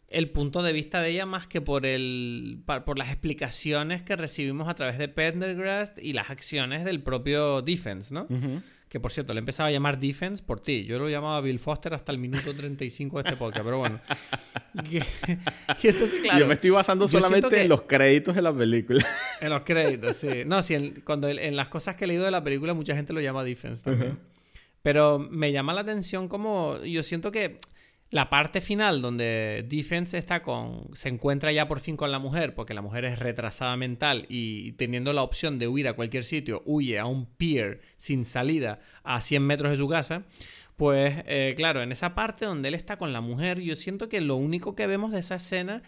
el 0.08 0.32
punto 0.32 0.64
de 0.64 0.74
vista 0.74 1.02
de 1.02 1.10
ella 1.10 1.26
más 1.26 1.48
que 1.48 1.62
por, 1.62 1.86
el, 1.86 2.64
por 2.66 2.98
las 2.98 3.10
explicaciones 3.10 4.02
que 4.02 4.16
recibimos 4.16 4.68
a 4.68 4.74
través 4.74 4.98
de 4.98 5.10
Pendergrast 5.10 6.00
y 6.00 6.14
las 6.14 6.32
acciones 6.32 6.86
del 6.86 7.04
propio 7.04 7.62
Defense, 7.62 8.14
¿no? 8.14 8.28
que 8.90 9.00
por 9.00 9.12
cierto, 9.12 9.34
le 9.34 9.40
empezaba 9.40 9.68
a 9.68 9.72
llamar 9.72 10.00
Defense 10.00 10.42
por 10.42 10.62
ti. 10.62 10.86
Yo 10.86 10.98
lo 10.98 11.10
llamaba 11.10 11.42
Bill 11.42 11.60
Foster 11.60 11.94
hasta 11.94 12.12
el 12.12 12.18
minuto 12.20 12.54
35 12.54 13.22
de 13.22 13.30
este 13.30 13.38
podcast, 13.38 13.66
pero 13.66 13.80
bueno. 13.80 14.00
Yo 16.40 16.48
me 16.48 16.54
estoy 16.54 16.70
basando 16.70 17.08
solamente 17.08 17.62
en 17.62 17.70
los 17.70 17.84
créditos 17.84 18.36
de 18.36 18.42
la 18.42 18.54
película. 18.54 19.06
En 19.42 19.52
los 19.52 19.62
créditos, 19.62 20.16
sí. 20.16 20.44
No, 20.48 20.64
sí, 20.64 20.74
en, 20.74 21.02
cuando 21.02 21.30
en 21.30 21.56
las 21.56 21.68
cosas 21.68 21.96
que 21.96 22.06
he 22.06 22.08
leído 22.08 22.26
de 22.26 22.32
la 22.32 22.44
película, 22.44 22.74
mucha 22.74 22.96
gente 22.96 23.14
lo 23.14 23.22
llama 23.22 23.44
Defense 23.44 23.84
también. 23.84 24.18
Pero 24.82 25.20
me 25.20 25.52
llama 25.52 25.74
la 25.74 25.82
atención 25.82 26.28
como. 26.28 26.82
Yo 26.84 27.04
siento 27.04 27.32
que 27.32 27.60
la 28.10 28.30
parte 28.30 28.62
final 28.62 29.02
donde 29.02 29.66
Defense 29.68 30.18
está 30.18 30.42
con 30.42 30.90
se 30.94 31.10
encuentra 31.10 31.52
ya 31.52 31.68
por 31.68 31.82
fin 31.82 31.98
con 31.98 32.12
la 32.12 32.20
mujer 32.20 32.56
porque 32.56 32.74
la 32.74 32.82
mujer 32.82 33.04
es 33.04 33.20
retrasada 33.20 33.76
mental 33.76 34.26
y 34.30 34.72
teniendo 34.74 35.12
la 35.12 35.24
opción 35.24 35.60
de 35.60 35.68
huir 35.68 35.88
a 35.90 35.94
cualquier 35.94 36.24
sitio 36.24 36.64
huye 36.66 37.00
a 37.00 37.06
un 37.06 37.26
pier 37.26 37.82
sin 37.98 38.24
salida 38.24 38.80
a 39.04 39.20
100 39.20 39.44
metros 39.44 39.72
de 39.72 39.78
su 39.78 39.90
casa 39.90 40.24
pues 40.78 41.24
eh, 41.26 41.54
claro 41.58 41.82
en 41.82 41.92
esa 41.92 42.16
parte 42.16 42.46
donde 42.46 42.70
él 42.70 42.76
está 42.76 42.98
con 42.98 43.12
la 43.12 43.20
mujer 43.20 43.60
yo 43.60 43.76
siento 43.76 44.08
que 44.08 44.22
lo 44.22 44.36
único 44.38 44.76
que 44.76 44.88
vemos 44.88 45.12
de 45.12 45.20
esa 45.20 45.36
escena 45.36 45.84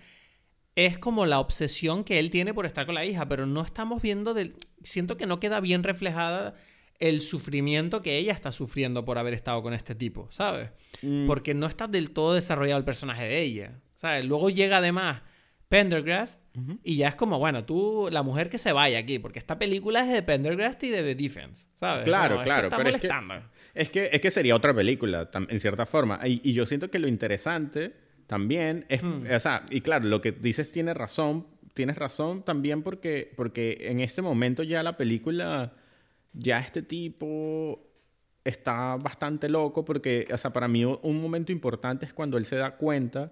es 0.75 0.97
como 0.99 1.25
la 1.25 1.39
obsesión 1.39 2.03
que 2.03 2.19
él 2.19 2.29
tiene 2.31 2.53
por 2.53 2.65
estar 2.65 2.85
con 2.85 2.95
la 2.95 3.05
hija 3.05 3.27
pero 3.27 3.45
no 3.45 3.61
estamos 3.61 4.01
viendo 4.01 4.33
del 4.33 4.55
siento 4.81 5.15
que 5.15 5.25
no 5.25 5.39
queda 5.39 5.61
bien 5.61 5.83
reflejada 5.83 6.55
el 6.99 7.21
sufrimiento 7.21 8.01
que 8.01 8.17
ella 8.17 8.33
está 8.33 8.51
sufriendo 8.51 9.05
por 9.05 9.17
haber 9.17 9.33
estado 9.33 9.63
con 9.63 9.73
este 9.73 9.95
tipo, 9.95 10.27
¿sabes? 10.31 10.69
Mm. 11.01 11.25
Porque 11.27 11.53
no 11.53 11.65
está 11.65 11.87
del 11.87 12.11
todo 12.11 12.33
desarrollado 12.33 12.77
el 12.77 12.83
personaje 12.83 13.23
de 13.23 13.41
ella, 13.41 13.79
¿sabes? 13.95 14.25
Luego 14.25 14.49
llega 14.49 14.77
además 14.77 15.21
Pendergrast 15.69 16.41
y 16.83 16.97
ya 16.97 17.09
es 17.09 17.15
como, 17.15 17.39
bueno, 17.39 17.63
tú, 17.63 18.09
la 18.11 18.21
mujer 18.21 18.49
que 18.49 18.57
se 18.57 18.73
vaya 18.73 18.99
aquí, 18.99 19.17
porque 19.19 19.39
esta 19.39 19.57
película 19.57 20.01
es 20.01 20.11
de 20.11 20.23
Pendergrast 20.23 20.83
y 20.83 20.89
de 20.89 21.03
The 21.03 21.15
Defense, 21.15 21.69
¿sabes? 21.75 22.03
Claro, 22.03 22.41
claro, 22.43 22.69
pero 22.75 22.89
es 22.89 23.01
que, 23.01 23.09
es 23.79 23.89
que, 23.89 24.09
es 24.11 24.19
que, 24.19 24.29
sería 24.29 24.55
otra 24.55 24.73
película, 24.73 25.29
en 25.33 25.59
cierta 25.59 25.85
forma. 25.85 26.19
Y, 26.25 26.51
yo 26.51 26.65
siento 26.65 26.91
que 26.91 26.99
lo 26.99 27.07
interesante 27.07 27.93
también 28.27 28.85
es, 28.89 29.01
mm. 29.01 29.23
o 29.33 29.39
sea, 29.39 29.65
y 29.69 29.81
claro, 29.81 30.05
lo 30.05 30.21
que 30.21 30.33
dices 30.33 30.69
tiene 30.69 30.93
razón, 30.93 31.47
tienes 31.73 31.97
razón 31.97 32.43
también 32.43 32.83
porque, 32.83 33.31
porque 33.37 33.77
en 33.81 34.01
ese 34.01 34.21
momento 34.21 34.63
ya 34.63 34.83
la 34.83 34.97
película 34.97 35.73
ya 36.33 36.59
este 36.59 36.81
tipo 36.81 37.79
está 38.43 38.97
bastante 38.97 39.47
loco 39.47 39.85
porque, 39.85 40.27
o 40.31 40.37
sea, 40.37 40.51
para 40.51 40.67
mí 40.67 40.83
un 40.83 41.21
momento 41.21 41.51
importante 41.53 42.05
es 42.05 42.13
cuando 42.13 42.37
él 42.37 42.45
se 42.45 42.57
da 42.57 42.75
cuenta, 42.75 43.31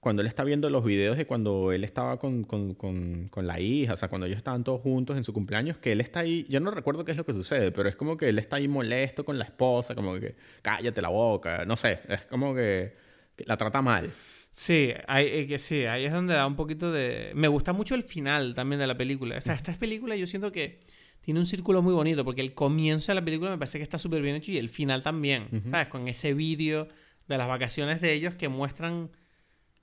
cuando 0.00 0.22
él 0.22 0.28
está 0.28 0.44
viendo 0.44 0.70
los 0.70 0.84
videos 0.84 1.16
de 1.16 1.26
cuando 1.26 1.72
él 1.72 1.82
estaba 1.84 2.18
con, 2.18 2.44
con, 2.44 2.74
con, 2.74 3.28
con, 3.28 3.46
la 3.46 3.60
hija, 3.60 3.94
o 3.94 3.96
sea, 3.96 4.08
cuando 4.08 4.26
ellos 4.26 4.38
estaban 4.38 4.62
todos 4.62 4.80
juntos 4.80 5.16
en 5.16 5.24
su 5.24 5.32
cumpleaños, 5.32 5.78
que 5.78 5.92
él 5.92 6.00
está 6.00 6.20
ahí, 6.20 6.46
yo 6.48 6.60
no 6.60 6.70
recuerdo 6.70 7.04
qué 7.04 7.12
es 7.12 7.16
lo 7.16 7.24
que 7.24 7.32
sucede, 7.32 7.72
pero 7.72 7.88
es 7.88 7.96
como 7.96 8.16
que 8.16 8.28
él 8.28 8.38
está 8.38 8.56
ahí 8.56 8.68
molesto 8.68 9.24
con 9.24 9.38
la 9.38 9.44
esposa, 9.44 9.94
como 9.94 10.18
que 10.20 10.36
cállate 10.62 11.02
la 11.02 11.08
boca, 11.08 11.64
no 11.64 11.76
sé, 11.76 12.00
es 12.08 12.26
como 12.26 12.54
que, 12.54 12.94
la 13.38 13.56
trata 13.56 13.82
mal. 13.82 14.10
Sí, 14.50 14.94
hay, 15.06 15.26
eh, 15.26 15.46
que 15.46 15.58
sí, 15.58 15.84
ahí 15.84 16.06
es 16.06 16.12
donde 16.12 16.32
da 16.34 16.46
un 16.46 16.56
poquito 16.56 16.90
de... 16.90 17.32
Me 17.34 17.48
gusta 17.48 17.74
mucho 17.74 17.94
el 17.94 18.02
final 18.02 18.54
también 18.54 18.80
de 18.80 18.86
la 18.86 18.96
película. 18.96 19.36
O 19.36 19.40
sea, 19.42 19.52
esta 19.52 19.74
película 19.74 20.16
yo 20.16 20.26
siento 20.26 20.50
que 20.50 20.78
tiene 21.20 21.40
un 21.40 21.44
círculo 21.44 21.82
muy 21.82 21.92
bonito 21.92 22.24
porque 22.24 22.40
el 22.40 22.54
comienzo 22.54 23.12
de 23.12 23.16
la 23.16 23.24
película 23.24 23.50
me 23.50 23.58
parece 23.58 23.78
que 23.78 23.82
está 23.82 23.98
súper 23.98 24.22
bien 24.22 24.36
hecho 24.36 24.52
y 24.52 24.56
el 24.56 24.70
final 24.70 25.02
también, 25.02 25.64
¿sabes? 25.68 25.88
Con 25.88 26.08
ese 26.08 26.32
vídeo 26.32 26.88
de 27.28 27.36
las 27.36 27.48
vacaciones 27.48 28.00
de 28.00 28.14
ellos 28.14 28.34
que 28.34 28.48
muestran 28.48 29.10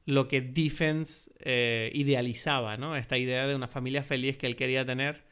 lo 0.06 0.28
que 0.28 0.42
Defense 0.42 1.32
eh, 1.40 1.92
idealizaba, 1.94 2.78
¿no? 2.78 2.96
Esta 2.96 3.18
idea 3.18 3.48
de 3.48 3.56
una 3.56 3.68
familia 3.68 4.04
feliz 4.04 4.38
que 4.38 4.48
él 4.48 4.56
quería 4.56 4.86
tener 4.86 5.26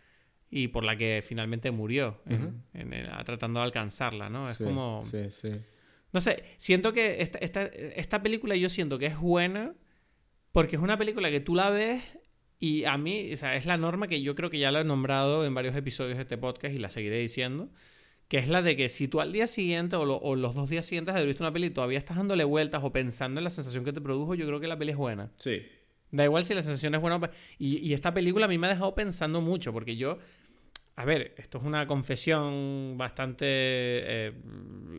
y 0.49 0.69
por 0.69 0.83
la 0.83 0.97
que 0.97 1.23
finalmente 1.25 1.71
murió 1.71 2.21
tratando 3.25 3.59
de 3.59 3.65
alcanzarla, 3.65 4.29
¿no? 4.29 4.49
Es 4.49 4.57
como... 4.57 5.05
Sí, 5.09 5.29
sí. 5.31 5.49
No 6.13 6.19
sé, 6.19 6.43
siento 6.57 6.91
que 6.91 7.21
esta, 7.21 7.37
esta, 7.39 7.63
esta 7.63 8.21
película 8.21 8.55
yo 8.57 8.67
siento 8.67 8.99
que 8.99 9.05
es 9.05 9.17
buena 9.17 9.73
porque 10.51 10.75
es 10.75 10.81
una 10.81 10.97
película 10.97 11.29
que 11.29 11.39
tú 11.39 11.55
la 11.55 11.69
ves 11.69 12.17
y 12.59 12.83
a 12.83 12.97
mí, 12.97 13.33
o 13.33 13.37
sea, 13.37 13.55
es 13.55 13.65
la 13.65 13.77
norma 13.77 14.07
que 14.07 14.21
yo 14.21 14.35
creo 14.35 14.49
que 14.49 14.59
ya 14.59 14.71
la 14.71 14.81
he 14.81 14.83
nombrado 14.83 15.45
en 15.45 15.53
varios 15.53 15.75
episodios 15.75 16.17
de 16.17 16.23
este 16.23 16.37
podcast 16.37 16.75
y 16.75 16.79
la 16.79 16.89
seguiré 16.89 17.17
diciendo, 17.17 17.71
que 18.31 18.37
es 18.37 18.47
la 18.47 18.61
de 18.61 18.77
que 18.77 18.87
si 18.87 19.09
tú 19.09 19.19
al 19.19 19.33
día 19.33 19.45
siguiente 19.45 19.97
o, 19.97 20.05
los 20.37 20.55
dos 20.55 20.69
días 20.69 20.85
siguientes 20.85 21.13
de 21.13 21.19
haber 21.19 21.27
visto 21.27 21.43
una 21.43 21.51
peli 21.51 21.69
todavía 21.69 21.97
estás 21.97 22.15
dándole 22.15 22.45
vueltas 22.45 22.81
o 22.81 22.89
pensando 22.89 23.41
en 23.41 23.43
la 23.43 23.49
sensación 23.49 23.83
que 23.83 23.91
te 23.91 23.99
produjo, 23.99 24.35
yo 24.35 24.47
creo 24.47 24.61
que 24.61 24.69
la 24.69 24.79
peli 24.79 24.91
es 24.91 24.97
buena. 24.97 25.33
Sí. 25.35 25.61
Da 26.11 26.23
igual 26.23 26.45
si 26.45 26.53
la 26.53 26.61
sensación 26.61 26.95
es 26.95 27.01
buena 27.01 27.17
o 27.17 27.29
y, 27.59 27.79
y 27.79 27.93
esta 27.93 28.13
película 28.13 28.45
a 28.45 28.47
mí 28.47 28.57
me 28.57 28.67
ha 28.67 28.69
dejado 28.69 28.95
pensando 28.95 29.41
mucho, 29.41 29.73
porque 29.73 29.97
yo... 29.97 30.17
A 30.95 31.03
ver, 31.03 31.35
esto 31.39 31.57
es 31.57 31.65
una 31.65 31.85
confesión 31.87 32.95
bastante 32.97 33.47
eh, 33.47 34.33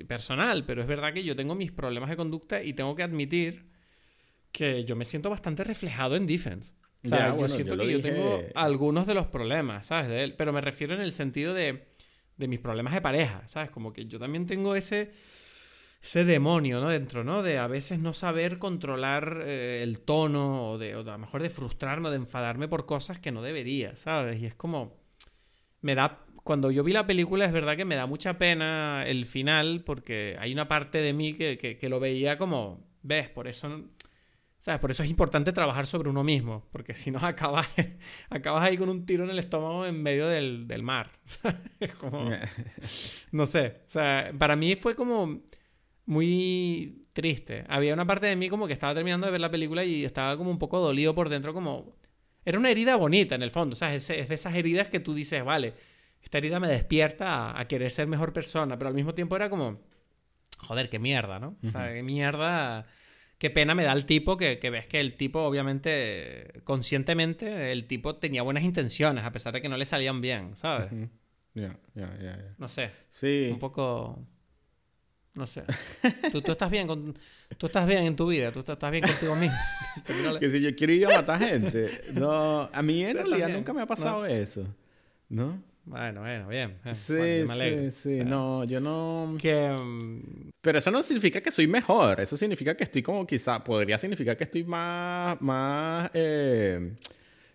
personal, 0.07 0.67
pero 0.67 0.83
es 0.83 0.87
verdad 0.87 1.15
que 1.15 1.25
yo 1.25 1.35
tengo 1.35 1.55
mis 1.55 1.73
problemas 1.73 2.11
de 2.11 2.17
conducta 2.17 2.63
y 2.63 2.75
tengo 2.75 2.95
que 2.95 3.03
admitir 3.03 3.65
que 4.51 4.85
yo 4.85 4.95
me 4.95 5.07
siento 5.07 5.31
bastante 5.31 5.65
reflejado 5.65 6.17
en 6.17 6.27
Defense. 6.27 6.75
O 7.03 7.09
sea, 7.09 7.35
yo 7.35 7.49
siento 7.49 7.79
que 7.79 7.91
yo 7.91 8.01
tengo 8.03 8.43
algunos 8.55 9.07
de 9.07 9.15
los 9.15 9.27
problemas, 9.27 9.87
¿sabes? 9.87 10.11
De 10.11 10.23
él, 10.23 10.35
pero 10.35 10.53
me 10.53 10.61
refiero 10.61 10.95
en 10.95 11.01
el 11.01 11.13
sentido 11.13 11.55
de, 11.55 11.89
de 12.37 12.49
mis 12.49 12.61
problemas 12.61 12.95
de 12.95 13.01
pareja, 13.01 13.43
¿sabes? 13.47 13.71
Como 13.71 13.93
que 13.93 14.07
yo 14.07 14.19
también 14.19 14.47
tengo 14.47 14.75
ese, 14.75 15.13
ese 16.03 16.25
demonio, 16.25 16.81
¿no? 16.81 16.89
Dentro, 16.89 17.25
¿no? 17.25 17.43
De 17.43 17.59
a 17.59 17.67
veces 17.67 17.99
no 17.99 18.13
saber 18.13 18.59
controlar 18.59 19.43
eh, 19.47 19.83
el 19.83 20.01
tono 20.01 20.71
o 20.71 20.79
de, 20.79 20.97
o 20.97 21.01
a 21.01 21.05
lo 21.05 21.19
mejor 21.19 21.43
de 21.43 21.51
frustrarme 21.51 22.09
o 22.09 22.11
de 22.11 22.17
enfadarme 22.17 22.69
por 22.69 22.87
cosas 22.87 23.19
que 23.19 23.33
no 23.33 23.43
debería, 23.43 23.97
¿sabes? 23.97 24.41
Y 24.41 24.47
es 24.47 24.55
como, 24.55 25.01
me 25.81 25.95
da, 25.95 26.25
cuando 26.43 26.71
yo 26.71 26.83
vi 26.83 26.93
la 26.93 27.07
película 27.07 27.45
es 27.45 27.53
verdad 27.53 27.77
que 27.77 27.85
me 27.85 27.95
da 27.95 28.07
mucha 28.07 28.39
pena 28.39 29.05
el 29.07 29.25
final 29.25 29.83
porque 29.85 30.37
hay 30.41 30.53
una 30.53 30.69
parte 30.69 30.99
de 30.99 31.13
mí 31.13 31.35
que, 31.35 31.59
que, 31.59 31.77
que 31.79 31.89
lo 31.89 32.01
veía 32.01 32.39
como, 32.39 32.85
ves, 33.03 33.29
por 33.29 33.47
eso 33.47 33.85
¿Sabes? 34.63 34.81
Por 34.81 34.93
eso 34.93 35.03
es 35.03 35.11
importante 35.11 35.53
trabajar 35.53 35.87
sobre 35.87 36.09
uno 36.09 36.23
mismo, 36.23 36.69
porque 36.71 36.95
si 36.95 37.11
no 37.11 37.19
acabas, 37.23 37.67
acabas 38.31 38.63
ahí 38.63 38.77
con 38.77 38.89
un 38.89 39.05
tiro 39.05 39.25
en 39.25 39.31
el 39.31 39.41
estómago 39.41 39.85
en 39.85 40.01
medio 40.01 40.29
del, 40.29 40.69
del 40.69 40.85
mar. 40.85 41.11
Es 41.81 41.93
como... 41.95 42.31
No 43.33 43.45
sé, 43.45 43.81
o 43.89 43.91
sea, 43.91 44.33
para 44.39 44.55
mí 44.55 44.77
fue 44.77 44.95
como 44.95 45.41
muy 46.07 47.09
triste. 47.13 47.65
Había 47.69 47.93
una 47.93 48.05
parte 48.05 48.29
de 48.29 48.37
mí 48.37 48.49
como 48.49 48.69
que 48.69 48.73
estaba 48.73 48.95
terminando 48.95 49.27
de 49.27 49.33
ver 49.33 49.41
la 49.41 49.51
película 49.51 49.85
y 49.85 50.05
estaba 50.05 50.37
como 50.37 50.53
un 50.53 50.61
poco 50.61 50.79
dolido 50.79 51.13
por 51.13 51.29
dentro, 51.29 51.53
como... 51.53 51.97
Era 52.45 52.57
una 52.57 52.71
herida 52.71 52.95
bonita 52.95 53.35
en 53.35 53.43
el 53.43 53.51
fondo, 53.51 53.75
sea, 53.75 53.93
Es, 53.93 54.11
es 54.11 54.29
de 54.29 54.35
esas 54.37 54.55
heridas 54.55 54.87
que 54.87 55.01
tú 55.01 55.13
dices, 55.13 55.45
vale, 55.45 55.75
esta 56.23 56.39
herida 56.39 56.61
me 56.61 56.69
despierta 56.69 57.51
a, 57.51 57.61
a, 57.61 57.67
querer 57.67 57.91
ser 57.91 58.07
mejor 58.07 58.33
persona, 58.33 58.79
pero 58.79 58.89
al 58.89 58.95
mismo 58.95 59.13
tiempo 59.13 59.35
era 59.35 59.51
como, 59.51 59.81
joder, 60.59 60.89
qué 60.89 61.01
mierda, 61.01 61.41
¿no? 61.41 61.57
O 61.65 61.69
sea, 61.69 61.93
qué 61.93 62.05
mierda 62.05 62.87
qué 63.43 63.51
pena 63.51 63.75
me 63.75 63.83
da 63.83 63.93
el 63.93 64.07
tipo 64.07 64.37
que, 64.37 64.57
ves 64.71 64.87
que 64.87 65.01
el 65.01 65.17
tipo, 65.17 65.41
obviamente, 65.41 66.61
conscientemente, 66.63 67.73
el 67.73 67.87
tipo 67.87 68.15
tenía 68.15 68.41
buenas 68.43 68.63
intenciones, 68.63 69.25
a 69.25 69.33
pesar 69.33 69.53
de 69.53 69.61
que 69.61 69.69
no 69.69 69.77
le 69.77 69.85
salían 69.85 70.21
bien, 70.21 70.57
¿sabes? 70.57 70.93
Ya, 71.53 71.77
ya, 71.97 72.17
ya. 72.23 72.55
No 72.57 72.69
sé. 72.69 72.93
Sí. 73.09 73.49
Un 73.51 73.59
poco. 73.59 74.25
No 75.35 75.45
sé. 75.47 75.65
¿Tú, 76.31 76.53
estás 76.53 76.71
bien 76.71 76.87
con, 76.87 77.19
tú 77.59 77.67
estás 77.67 77.85
bien 77.85 78.05
en 78.05 78.15
tu 78.15 78.29
vida, 78.29 78.53
tú 78.53 78.61
estás, 78.61 78.91
bien 78.93 79.05
contigo 79.05 79.35
mismo. 79.35 79.59
que 80.39 80.49
si 80.49 80.61
yo 80.61 80.77
quiero 80.77 80.93
ir 80.93 81.07
a 81.07 81.17
matar 81.17 81.41
gente. 81.41 81.91
No, 82.13 82.71
a 82.73 82.81
mí 82.81 83.05
en 83.05 83.17
realidad 83.17 83.49
nunca 83.49 83.73
me 83.73 83.83
ha 83.83 83.87
pasado 83.87 84.25
eso. 84.25 84.73
¿No? 85.29 85.61
Bueno, 85.85 86.21
bueno, 86.21 86.49
bien. 86.49 86.79
Eh, 86.85 86.95
sí, 86.95 87.45
sí, 87.47 87.91
sí. 87.91 88.25
no, 88.25 88.65
yo 88.65 88.81
no... 88.81 89.37
Que... 89.41 90.53
Pero 90.61 90.79
eso 90.79 90.91
no 90.91 91.03
significa 91.03 91.41
que 91.41 91.51
soy 91.51 91.67
mejor. 91.67 92.21
Eso 92.21 92.37
significa 92.37 92.77
que 92.77 92.85
estoy 92.85 93.03
como 93.03 93.27
quizá... 93.27 93.63
Podría 93.63 93.99
significar 93.99 94.37
que 94.37 94.45
estoy 94.45 94.65
más... 94.65 95.41
más 95.41 96.11
eh, 96.15 96.95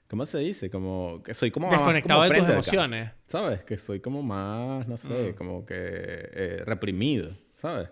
¿Cómo 0.10 0.26
se 0.26 0.40
dice? 0.40 0.70
Como 0.70 1.22
que 1.24 1.34
soy 1.34 1.52
como 1.52 1.70
Desconectado 1.70 2.24
de 2.24 2.30
tus 2.30 2.50
emociones. 2.50 3.12
¿Sabes? 3.28 3.64
Que 3.64 3.78
soy 3.78 4.00
como 4.00 4.24
más, 4.24 4.88
no 4.88 4.96
sé, 4.96 5.32
mm. 5.32 5.36
como 5.36 5.66
que 5.66 5.76
eh, 5.76 6.64
reprimido, 6.66 7.36
¿sabes? 7.56 7.90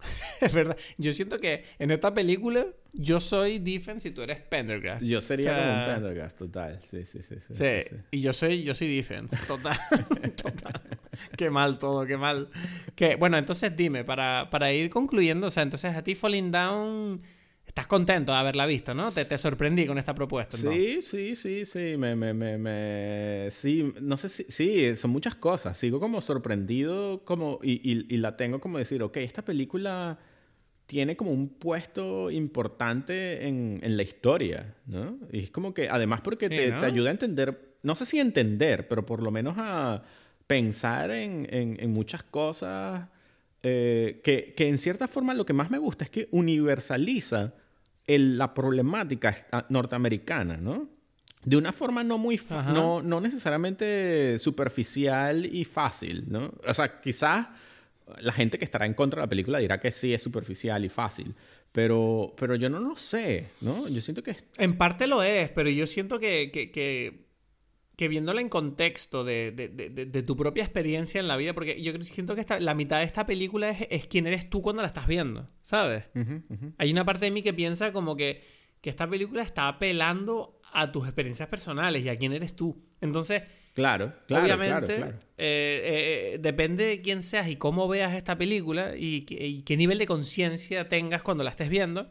es 0.40 0.52
verdad. 0.52 0.76
Yo 0.98 1.12
siento 1.12 1.38
que 1.38 1.64
en 1.78 1.90
esta 1.90 2.12
película 2.12 2.66
yo 2.92 3.20
soy 3.20 3.58
defense 3.58 4.08
y 4.08 4.10
tú 4.12 4.22
eres 4.22 4.40
Pendergast. 4.40 5.04
Yo 5.04 5.20
sería 5.20 5.56
como 5.56 5.72
un 5.72 5.94
Pendergast, 5.94 6.38
total. 6.38 6.80
Sí, 6.82 7.04
sí, 7.04 7.20
sí. 7.22 7.36
Sí, 7.50 7.96
y 8.10 8.20
yo 8.20 8.32
soy, 8.32 8.62
yo 8.62 8.74
soy 8.74 8.94
defense, 8.94 9.36
total. 9.46 9.76
total. 10.36 10.80
Qué 11.36 11.50
mal 11.50 11.78
todo, 11.78 12.06
qué 12.06 12.16
mal. 12.16 12.48
Que, 12.94 13.16
bueno, 13.16 13.38
entonces 13.38 13.76
dime, 13.76 14.04
para, 14.04 14.48
para 14.50 14.72
ir 14.72 14.90
concluyendo, 14.90 15.46
o 15.46 15.50
sea, 15.50 15.62
entonces 15.62 15.94
a 15.94 16.02
ti 16.02 16.14
Falling 16.14 16.50
Down 16.50 17.22
Estás 17.76 17.88
contento 17.88 18.32
de 18.32 18.38
haberla 18.38 18.64
visto, 18.64 18.94
¿no? 18.94 19.12
Te, 19.12 19.26
te 19.26 19.36
sorprendí 19.36 19.84
con 19.84 19.98
esta 19.98 20.14
propuesta. 20.14 20.56
Sí, 20.56 21.02
sí, 21.02 21.36
sí, 21.36 21.66
sí. 21.66 21.96
Me, 21.98 22.16
me, 22.16 22.32
me, 22.32 22.56
me, 22.56 23.50
Sí, 23.50 23.92
no 24.00 24.16
sé 24.16 24.30
si. 24.30 24.44
Sí, 24.44 24.96
son 24.96 25.10
muchas 25.10 25.34
cosas. 25.34 25.76
Sigo 25.76 26.00
como 26.00 26.22
sorprendido 26.22 27.22
como, 27.26 27.58
y, 27.62 27.72
y, 27.72 28.06
y, 28.08 28.16
la 28.16 28.34
tengo 28.34 28.62
como 28.62 28.78
decir, 28.78 29.02
ok, 29.02 29.18
esta 29.18 29.44
película 29.44 30.18
tiene 30.86 31.18
como 31.18 31.32
un 31.32 31.50
puesto 31.50 32.30
importante 32.30 33.46
en, 33.46 33.80
en 33.82 33.98
la 33.98 34.04
historia, 34.04 34.74
¿no? 34.86 35.18
Y 35.30 35.40
es 35.40 35.50
como 35.50 35.74
que, 35.74 35.90
además, 35.90 36.22
porque 36.22 36.48
te, 36.48 36.72
te, 36.72 36.86
ayuda 36.86 37.10
a 37.10 37.12
entender, 37.12 37.76
no 37.82 37.94
sé 37.94 38.06
si 38.06 38.18
entender, 38.18 38.88
pero 38.88 39.04
por 39.04 39.22
lo 39.22 39.30
menos 39.30 39.56
a 39.58 40.02
pensar 40.46 41.10
en, 41.10 41.46
en, 41.50 41.76
en 41.78 41.92
muchas 41.92 42.22
cosas. 42.22 43.06
Eh, 43.62 44.22
que, 44.24 44.54
que 44.56 44.66
en 44.66 44.78
cierta 44.78 45.08
forma 45.08 45.34
lo 45.34 45.44
que 45.44 45.52
más 45.52 45.70
me 45.70 45.76
gusta 45.76 46.04
es 46.04 46.10
que 46.10 46.28
universaliza 46.30 47.52
la 48.06 48.54
problemática 48.54 49.36
norteamericana, 49.68 50.56
¿no? 50.56 50.88
De 51.44 51.56
una 51.56 51.72
forma 51.72 52.02
no 52.02 52.18
muy, 52.18 52.40
no, 52.50 53.02
no 53.02 53.20
necesariamente 53.20 54.38
superficial 54.38 55.46
y 55.46 55.64
fácil, 55.64 56.24
¿no? 56.28 56.52
O 56.66 56.74
sea, 56.74 57.00
quizás 57.00 57.48
la 58.20 58.32
gente 58.32 58.58
que 58.58 58.64
estará 58.64 58.86
en 58.86 58.94
contra 58.94 59.20
de 59.20 59.26
la 59.26 59.28
película 59.28 59.58
dirá 59.58 59.78
que 59.78 59.92
sí 59.92 60.12
es 60.12 60.22
superficial 60.22 60.84
y 60.84 60.88
fácil. 60.88 61.34
Pero, 61.72 62.34
pero 62.38 62.54
yo 62.54 62.70
no 62.70 62.80
lo 62.80 62.96
sé, 62.96 63.50
¿no? 63.60 63.86
Yo 63.88 64.00
siento 64.00 64.22
que... 64.22 64.36
En 64.56 64.78
parte 64.78 65.06
lo 65.06 65.22
es, 65.22 65.50
pero 65.50 65.68
yo 65.68 65.86
siento 65.86 66.18
que, 66.18 66.50
que, 66.50 66.70
que, 66.70 67.25
viéndola 67.96 68.42
en 68.42 68.50
contexto 68.50 69.24
de, 69.24 69.52
de, 69.52 69.68
de, 69.68 70.22
tu 70.22 70.36
propia 70.36 70.62
experiencia 70.62 71.18
en 71.18 71.28
la 71.28 71.36
vida, 71.36 71.54
porque 71.54 71.82
yo 71.82 71.92
siento 72.02 72.34
que 72.34 72.42
esta, 72.42 72.60
la 72.60 72.74
mitad 72.74 72.98
de 72.98 73.04
esta 73.04 73.24
película 73.24 73.70
es, 73.70 73.86
es 73.90 74.06
quién 74.06 74.26
eres 74.26 74.50
tú 74.50 74.60
cuando 74.60 74.82
la 74.82 74.88
estás 74.88 75.06
viendo, 75.06 75.48
¿sabes? 75.62 76.04
Hay 76.76 76.92
una 76.92 77.06
parte 77.06 77.24
de 77.24 77.30
mí 77.30 77.42
que 77.42 77.54
piensa 77.54 77.92
como 77.92 78.14
que, 78.14 78.42
que 78.82 78.90
esta 78.90 79.08
película 79.08 79.42
está 79.42 79.68
apelando 79.68 80.60
a 80.74 80.92
tus 80.92 81.04
experiencias 81.06 81.48
personales 81.48 82.04
y 82.04 82.10
a 82.10 82.18
quién 82.18 82.34
eres 82.34 82.54
tú. 82.54 82.84
Entonces, 83.00 83.44
claro, 83.72 84.12
claro 84.26 84.44
obviamente, 84.44 84.94
eh, 85.38 86.34
eh, 86.34 86.38
depende 86.38 86.84
de 86.84 87.00
quién 87.00 87.22
seas 87.22 87.48
y 87.48 87.56
cómo 87.56 87.88
veas 87.88 88.14
esta 88.14 88.36
película 88.36 88.94
y, 88.94 89.24
y 89.30 89.62
qué 89.62 89.76
nivel 89.78 89.96
de 89.96 90.06
conciencia 90.06 90.86
tengas 90.88 91.22
cuando 91.22 91.44
la 91.44 91.50
estés 91.50 91.70
viendo 91.70 92.10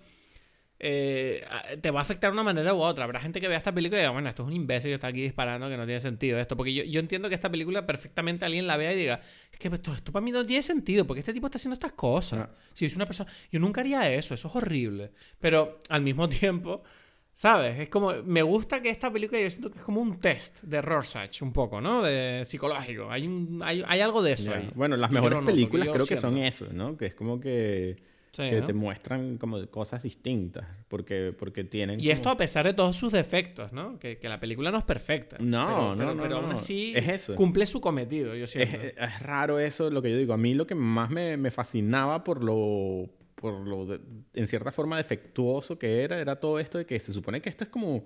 eh, 0.78 1.45
te 1.82 1.89
va 1.89 1.99
a 1.99 2.03
afectar 2.03 2.32
de 2.32 2.34
una 2.34 2.43
manera 2.43 2.73
u 2.73 2.80
otra. 2.80 3.05
Habrá 3.05 3.19
gente 3.19 3.39
que 3.39 3.47
vea 3.47 3.57
esta 3.57 3.73
película 3.73 3.99
y 3.99 4.01
diga, 4.01 4.11
bueno, 4.11 4.28
esto 4.28 4.43
es 4.43 4.47
un 4.47 4.53
imbécil 4.53 4.89
que 4.89 4.95
está 4.95 5.07
aquí 5.07 5.21
disparando, 5.21 5.69
que 5.69 5.78
no 5.78 5.86
tiene 5.86 5.99
sentido 5.99 6.39
esto. 6.39 6.57
Porque 6.57 6.73
yo, 6.73 6.84
yo 6.84 6.99
entiendo 6.99 7.30
que 7.30 7.36
esta 7.36 7.49
película 7.49 7.86
perfectamente 7.86 8.45
alguien 8.45 8.67
la 8.67 8.78
vea 8.78 8.93
y 8.93 8.97
diga, 8.97 9.21
es 9.51 9.57
que 9.57 9.69
esto, 9.69 9.93
esto, 9.93 10.11
para 10.11 10.23
mí 10.23 10.32
no 10.32 10.45
tiene 10.45 10.63
sentido, 10.63 11.05
porque 11.05 11.19
este 11.19 11.34
tipo 11.34 11.47
está 11.47 11.57
haciendo 11.57 11.76
estas 11.76 11.93
cosas. 11.93 12.49
Ah. 12.49 12.55
Si 12.73 12.86
es 12.86 12.95
una 12.95 13.05
persona, 13.05 13.32
yo 13.51 13.59
nunca 13.59 13.82
haría 13.82 14.11
eso, 14.13 14.34
eso 14.34 14.49
es 14.49 14.55
horrible. 14.55 15.11
Pero 15.39 15.80
al 15.89 16.01
mismo 16.01 16.28
tiempo, 16.30 16.84
¿sabes? 17.32 17.80
Es 17.80 17.88
como, 17.88 18.11
me 18.26 18.41
gusta 18.41 18.82
que 18.82 18.89
esta 18.89 19.11
película 19.11 19.39
yo 19.39 19.49
siento 19.49 19.71
que 19.71 19.78
es 19.78 19.84
como 19.84 20.01
un 20.01 20.19
test 20.19 20.63
de 20.63 20.82
Rorschach, 20.82 21.41
un 21.41 21.53
poco, 21.53 21.80
¿no? 21.80 22.01
De 22.01 22.43
psicológico. 22.43 23.09
Hay, 23.09 23.30
hay, 23.61 23.82
hay 23.88 24.01
algo 24.01 24.21
de 24.21 24.34
eso 24.34 24.53
ahí. 24.53 24.69
Bueno, 24.76 24.97
las 24.97 25.11
mejores 25.11 25.39
películas 25.39 25.89
creo 25.89 26.05
que 26.05 26.17
son 26.17 26.38
eso, 26.38 26.67
¿no? 26.73 26.97
Que 26.97 27.05
es 27.05 27.15
como 27.15 27.39
que 27.39 28.14
que 28.38 28.61
te 28.61 28.73
muestran 28.73 29.38
como 29.38 29.65
cosas 29.67 30.03
distintas, 30.03 30.65
porque, 30.88 31.33
porque 31.38 31.63
tienen... 31.63 31.99
Y 31.99 32.09
esto 32.09 32.29
a 32.29 32.38
pesar 32.38 32.65
de 32.65 32.73
todos 32.73 32.95
sus 32.95 33.11
defectos, 33.11 33.73
¿no? 33.73 33.97
Que, 33.99 34.17
que 34.17 34.29
la 34.29 34.39
película 34.39 34.71
no 34.71 34.77
es 34.77 34.83
perfecta. 34.83 35.38
No, 35.39 35.95
no, 35.95 36.13
no, 36.13 36.21
pero 36.21 36.38
aún 36.38 36.51
así 36.51 36.93
es 36.95 37.07
eso. 37.07 37.36
cumple 37.36 37.65
su 37.65 37.81
cometido, 37.81 38.36
yo 38.36 38.47
siento. 38.47 38.77
Es, 38.77 38.93
es, 38.97 39.19
raro 39.19 39.59
eso, 39.59 39.89
lo 39.89 40.01
que 40.01 40.11
yo 40.11 40.17
digo. 40.17 40.33
A 40.33 40.38
mí 40.38 40.53
lo 40.53 40.67
que 40.67 40.75
más 40.75 41.09
me, 41.09 41.38
me 41.38 41.51
fascinaba 41.51 42.23
por 42.23 42.43
lo, 42.43 43.09
por 43.36 43.53
lo 43.65 43.99
en 44.33 44.47
cierta 44.47 44.71
forma 44.71 44.97
defectuoso 44.97 45.77
que 45.77 46.03
era, 46.03 46.19
era 46.19 46.39
todo 46.39 46.59
esto 46.59 46.77
de 46.77 46.86
que 46.86 46.99
se 46.99 47.13
supone 47.13 47.41
que 47.41 47.49
esto 47.49 47.63
es 47.63 47.69
como 47.69 48.05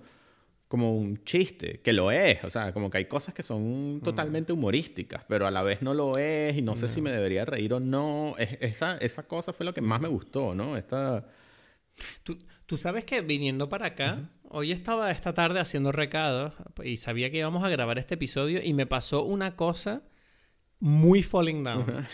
como 0.70 0.96
un 0.96 1.24
chiste, 1.24 1.82
que 1.82 1.94
lo 1.94 2.12
es, 2.12 2.44
o 2.44 2.50
sea, 2.50 2.72
como 2.72 2.92
que 2.92 3.00
hay 3.00 3.06
cosas 3.06 3.34
que 3.34 3.42
son 3.42 4.02
totalmente 4.04 4.54
humorísticas, 4.54 5.26
pero 5.28 5.48
a 5.48 5.52
la 5.52 5.64
vez 5.64 5.82
no 5.82 5.96
lo 5.96 6.16
es 6.20 6.56
y 6.56 6.62
no 6.62 6.76
sé 6.76 6.88
si 6.88 7.02
me 7.02 7.12
debería 7.12 7.44
reír 7.44 7.74
o 7.74 7.80
no. 7.80 8.36
esa, 8.38 8.96
esa 8.98 9.24
cosa 9.24 9.52
fue 9.52 9.66
lo 9.66 9.74
que 9.74 9.82
más 9.82 10.00
me 10.00 10.08
gustó, 10.08 10.54
¿no? 10.54 10.78
Esta... 10.78 11.26
Tú, 12.22 12.38
tú 12.68 12.78
sabes 12.78 13.04
que 13.04 13.22
viniendo 13.22 13.68
para 13.68 13.88
acá, 13.88 14.30
hoy 14.44 14.72
estaba 14.72 15.10
esta 15.10 15.34
tarde 15.34 15.60
haciendo 15.60 15.92
recados 15.92 16.54
y 16.84 16.98
sabía 16.98 17.32
que 17.32 17.40
íbamos 17.40 17.64
a 17.64 17.70
grabar 17.70 17.98
este 17.98 18.14
episodio 18.14 18.62
y 18.64 18.76
me 18.76 18.86
pasó 18.86 19.24
una 19.24 19.56
cosa 19.56 20.04
muy 20.80 21.24
falling 21.24 21.64
down. 21.64 21.90
o 21.90 22.06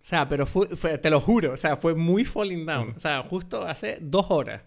sea, 0.00 0.26
pero 0.26 0.46
fue, 0.46 0.68
te 0.96 1.10
lo 1.10 1.20
juro, 1.20 1.52
o 1.52 1.56
sea, 1.58 1.76
fue 1.76 1.94
muy 1.94 2.24
falling 2.24 2.64
down. 2.64 2.94
O 2.96 2.98
sea, 2.98 3.22
justo 3.22 3.66
hace 3.66 3.98
dos 4.00 4.30
horas 4.30 4.62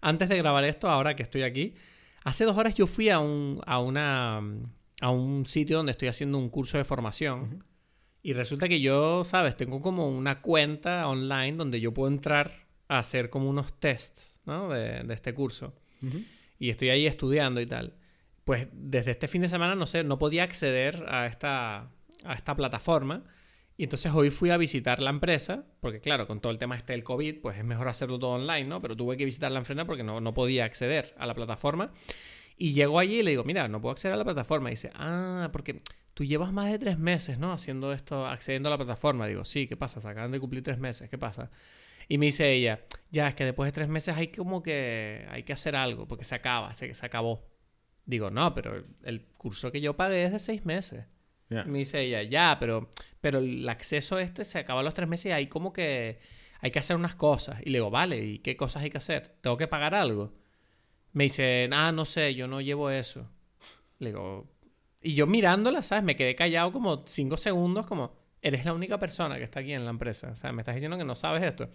antes 0.00 0.28
de 0.30 0.38
grabar 0.38 0.64
esto, 0.64 0.88
ahora 0.88 1.16
que 1.16 1.22
estoy 1.22 1.42
aquí, 1.42 1.74
Hace 2.24 2.44
dos 2.44 2.56
horas 2.56 2.74
yo 2.74 2.86
fui 2.86 3.10
a 3.10 3.18
un, 3.18 3.60
a 3.66 3.78
una, 3.78 4.38
a 5.00 5.10
un 5.10 5.44
sitio 5.46 5.76
donde 5.76 5.92
estoy 5.92 6.08
haciendo 6.08 6.38
un 6.38 6.48
curso 6.48 6.78
de 6.78 6.84
formación. 6.84 7.64
Y 8.22 8.32
resulta 8.32 8.66
que 8.66 8.80
yo, 8.80 9.22
¿sabes? 9.24 9.56
Tengo 9.56 9.78
como 9.80 10.08
una 10.08 10.40
cuenta 10.40 11.06
online 11.06 11.52
donde 11.52 11.80
yo 11.80 11.92
puedo 11.92 12.08
entrar 12.08 12.66
a 12.88 12.98
hacer 12.98 13.28
como 13.28 13.50
unos 13.50 13.78
tests, 13.78 14.40
¿no? 14.46 14.70
De, 14.70 15.02
de 15.02 15.14
este 15.14 15.34
curso. 15.34 15.74
Y 16.58 16.70
estoy 16.70 16.88
ahí 16.88 17.06
estudiando 17.06 17.60
y 17.60 17.66
tal. 17.66 17.94
Pues 18.44 18.68
desde 18.72 19.10
este 19.10 19.28
fin 19.28 19.42
de 19.42 19.48
semana, 19.48 19.74
no 19.74 19.84
sé, 19.84 20.04
no 20.04 20.18
podía 20.18 20.44
acceder 20.44 21.04
a 21.08 21.26
esta, 21.26 21.90
a 22.24 22.34
esta 22.34 22.56
plataforma. 22.56 23.24
Y 23.76 23.84
entonces 23.84 24.12
hoy 24.14 24.30
fui 24.30 24.50
a 24.50 24.56
visitar 24.56 25.00
la 25.00 25.10
empresa, 25.10 25.64
porque 25.80 26.00
claro, 26.00 26.28
con 26.28 26.40
todo 26.40 26.52
el 26.52 26.58
tema 26.58 26.76
este 26.76 26.92
del 26.92 27.02
COVID, 27.02 27.40
pues 27.40 27.58
es 27.58 27.64
mejor 27.64 27.88
hacerlo 27.88 28.18
todo 28.18 28.30
online, 28.32 28.64
¿no? 28.64 28.80
Pero 28.80 28.96
tuve 28.96 29.16
que 29.16 29.24
visitar 29.24 29.50
la 29.50 29.58
empresa 29.58 29.84
porque 29.84 30.04
no, 30.04 30.20
no 30.20 30.32
podía 30.32 30.64
acceder 30.64 31.14
a 31.18 31.26
la 31.26 31.34
plataforma. 31.34 31.92
Y 32.56 32.72
llego 32.72 33.00
allí 33.00 33.18
y 33.18 33.22
le 33.24 33.30
digo, 33.30 33.42
mira, 33.42 33.66
no 33.66 33.80
puedo 33.80 33.92
acceder 33.92 34.14
a 34.14 34.16
la 34.16 34.24
plataforma. 34.24 34.68
Y 34.68 34.72
dice, 34.72 34.92
ah, 34.94 35.50
porque 35.52 35.82
tú 36.14 36.24
llevas 36.24 36.52
más 36.52 36.70
de 36.70 36.78
tres 36.78 36.98
meses, 36.98 37.38
¿no? 37.38 37.52
Haciendo 37.52 37.92
esto, 37.92 38.26
accediendo 38.26 38.68
a 38.68 38.70
la 38.70 38.76
plataforma. 38.76 39.26
Digo, 39.26 39.44
sí, 39.44 39.66
¿qué 39.66 39.76
pasa? 39.76 40.00
Se 40.00 40.08
acaban 40.08 40.30
de 40.30 40.38
cumplir 40.38 40.62
tres 40.62 40.78
meses, 40.78 41.10
¿qué 41.10 41.18
pasa? 41.18 41.50
Y 42.08 42.18
me 42.18 42.26
dice 42.26 42.52
ella, 42.52 42.84
ya, 43.10 43.28
es 43.28 43.34
que 43.34 43.44
después 43.44 43.66
de 43.68 43.72
tres 43.72 43.88
meses 43.88 44.16
hay 44.16 44.28
como 44.28 44.62
que, 44.62 45.26
hay 45.30 45.42
que 45.42 45.52
hacer 45.52 45.74
algo, 45.74 46.06
porque 46.06 46.24
se 46.24 46.34
acaba, 46.36 46.74
se, 46.74 46.94
se 46.94 47.06
acabó. 47.06 47.50
Digo, 48.06 48.30
no, 48.30 48.54
pero 48.54 48.84
el 49.02 49.26
curso 49.38 49.72
que 49.72 49.80
yo 49.80 49.96
pagué 49.96 50.24
es 50.24 50.32
de 50.32 50.38
seis 50.38 50.64
meses. 50.64 51.06
Me 51.66 51.78
dice 51.78 52.00
ella, 52.00 52.22
ya, 52.22 52.56
pero, 52.58 52.90
pero 53.20 53.38
el 53.38 53.68
acceso 53.68 54.18
este 54.18 54.44
se 54.44 54.58
acaba 54.58 54.82
los 54.82 54.94
tres 54.94 55.08
meses 55.08 55.26
y 55.26 55.30
hay 55.32 55.46
como 55.46 55.72
que 55.72 56.18
hay 56.60 56.70
que 56.70 56.78
hacer 56.78 56.96
unas 56.96 57.14
cosas. 57.14 57.60
Y 57.62 57.70
le 57.70 57.78
digo, 57.78 57.90
vale, 57.90 58.24
¿y 58.24 58.38
qué 58.38 58.56
cosas 58.56 58.82
hay 58.82 58.90
que 58.90 58.98
hacer? 58.98 59.28
¿Tengo 59.40 59.56
que 59.56 59.68
pagar 59.68 59.94
algo? 59.94 60.32
Me 61.12 61.24
dice, 61.24 61.68
ah, 61.72 61.92
no 61.92 62.04
sé, 62.04 62.34
yo 62.34 62.48
no 62.48 62.60
llevo 62.60 62.90
eso. 62.90 63.30
Le 63.98 64.08
digo, 64.08 64.48
y 65.02 65.14
yo 65.14 65.26
mirándola, 65.26 65.82
¿sabes? 65.82 66.04
Me 66.04 66.16
quedé 66.16 66.34
callado 66.34 66.72
como 66.72 67.04
cinco 67.06 67.36
segundos, 67.36 67.86
como, 67.86 68.16
eres 68.44 68.64
la 68.64 68.72
única 68.72 68.98
persona 68.98 69.36
que 69.36 69.44
está 69.44 69.60
aquí 69.60 69.72
en 69.72 69.84
la 69.84 69.90
empresa. 69.90 70.30
O 70.30 70.36
sea, 70.36 70.52
me 70.52 70.62
estás 70.62 70.74
diciendo 70.74 70.98
que 70.98 71.04
no 71.04 71.14
sabes 71.14 71.42
esto. 71.42 71.70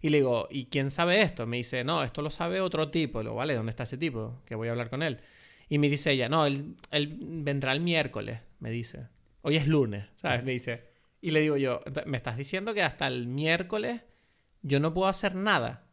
Y 0.00 0.10
le 0.10 0.18
digo, 0.18 0.48
¿y 0.50 0.66
quién 0.66 0.90
sabe 0.90 1.22
esto? 1.22 1.46
Me 1.46 1.58
dice, 1.58 1.84
no, 1.84 2.02
esto 2.02 2.22
lo 2.22 2.30
sabe 2.30 2.60
otro 2.60 2.90
tipo. 2.90 3.20
Le 3.22 3.28
digo, 3.28 3.36
vale, 3.36 3.54
¿dónde 3.54 3.70
está 3.70 3.84
ese 3.84 3.98
tipo? 3.98 4.42
Que 4.44 4.54
voy 4.54 4.68
a 4.68 4.72
hablar 4.72 4.90
con 4.90 5.02
él. 5.02 5.20
Y 5.68 5.78
me 5.78 5.88
dice 5.88 6.12
ella, 6.12 6.28
no, 6.28 6.46
él, 6.46 6.76
él 6.90 7.16
vendrá 7.18 7.72
el 7.72 7.80
miércoles, 7.80 8.40
me 8.58 8.70
dice. 8.70 9.08
Hoy 9.46 9.56
es 9.56 9.68
lunes, 9.68 10.06
¿sabes? 10.16 10.42
Me 10.42 10.52
dice. 10.52 10.88
Y 11.20 11.30
le 11.30 11.42
digo 11.42 11.58
yo, 11.58 11.82
¿me 12.06 12.16
estás 12.16 12.38
diciendo 12.38 12.72
que 12.72 12.82
hasta 12.82 13.06
el 13.06 13.26
miércoles 13.26 14.00
yo 14.62 14.80
no 14.80 14.94
puedo 14.94 15.06
hacer 15.06 15.34
nada? 15.34 15.86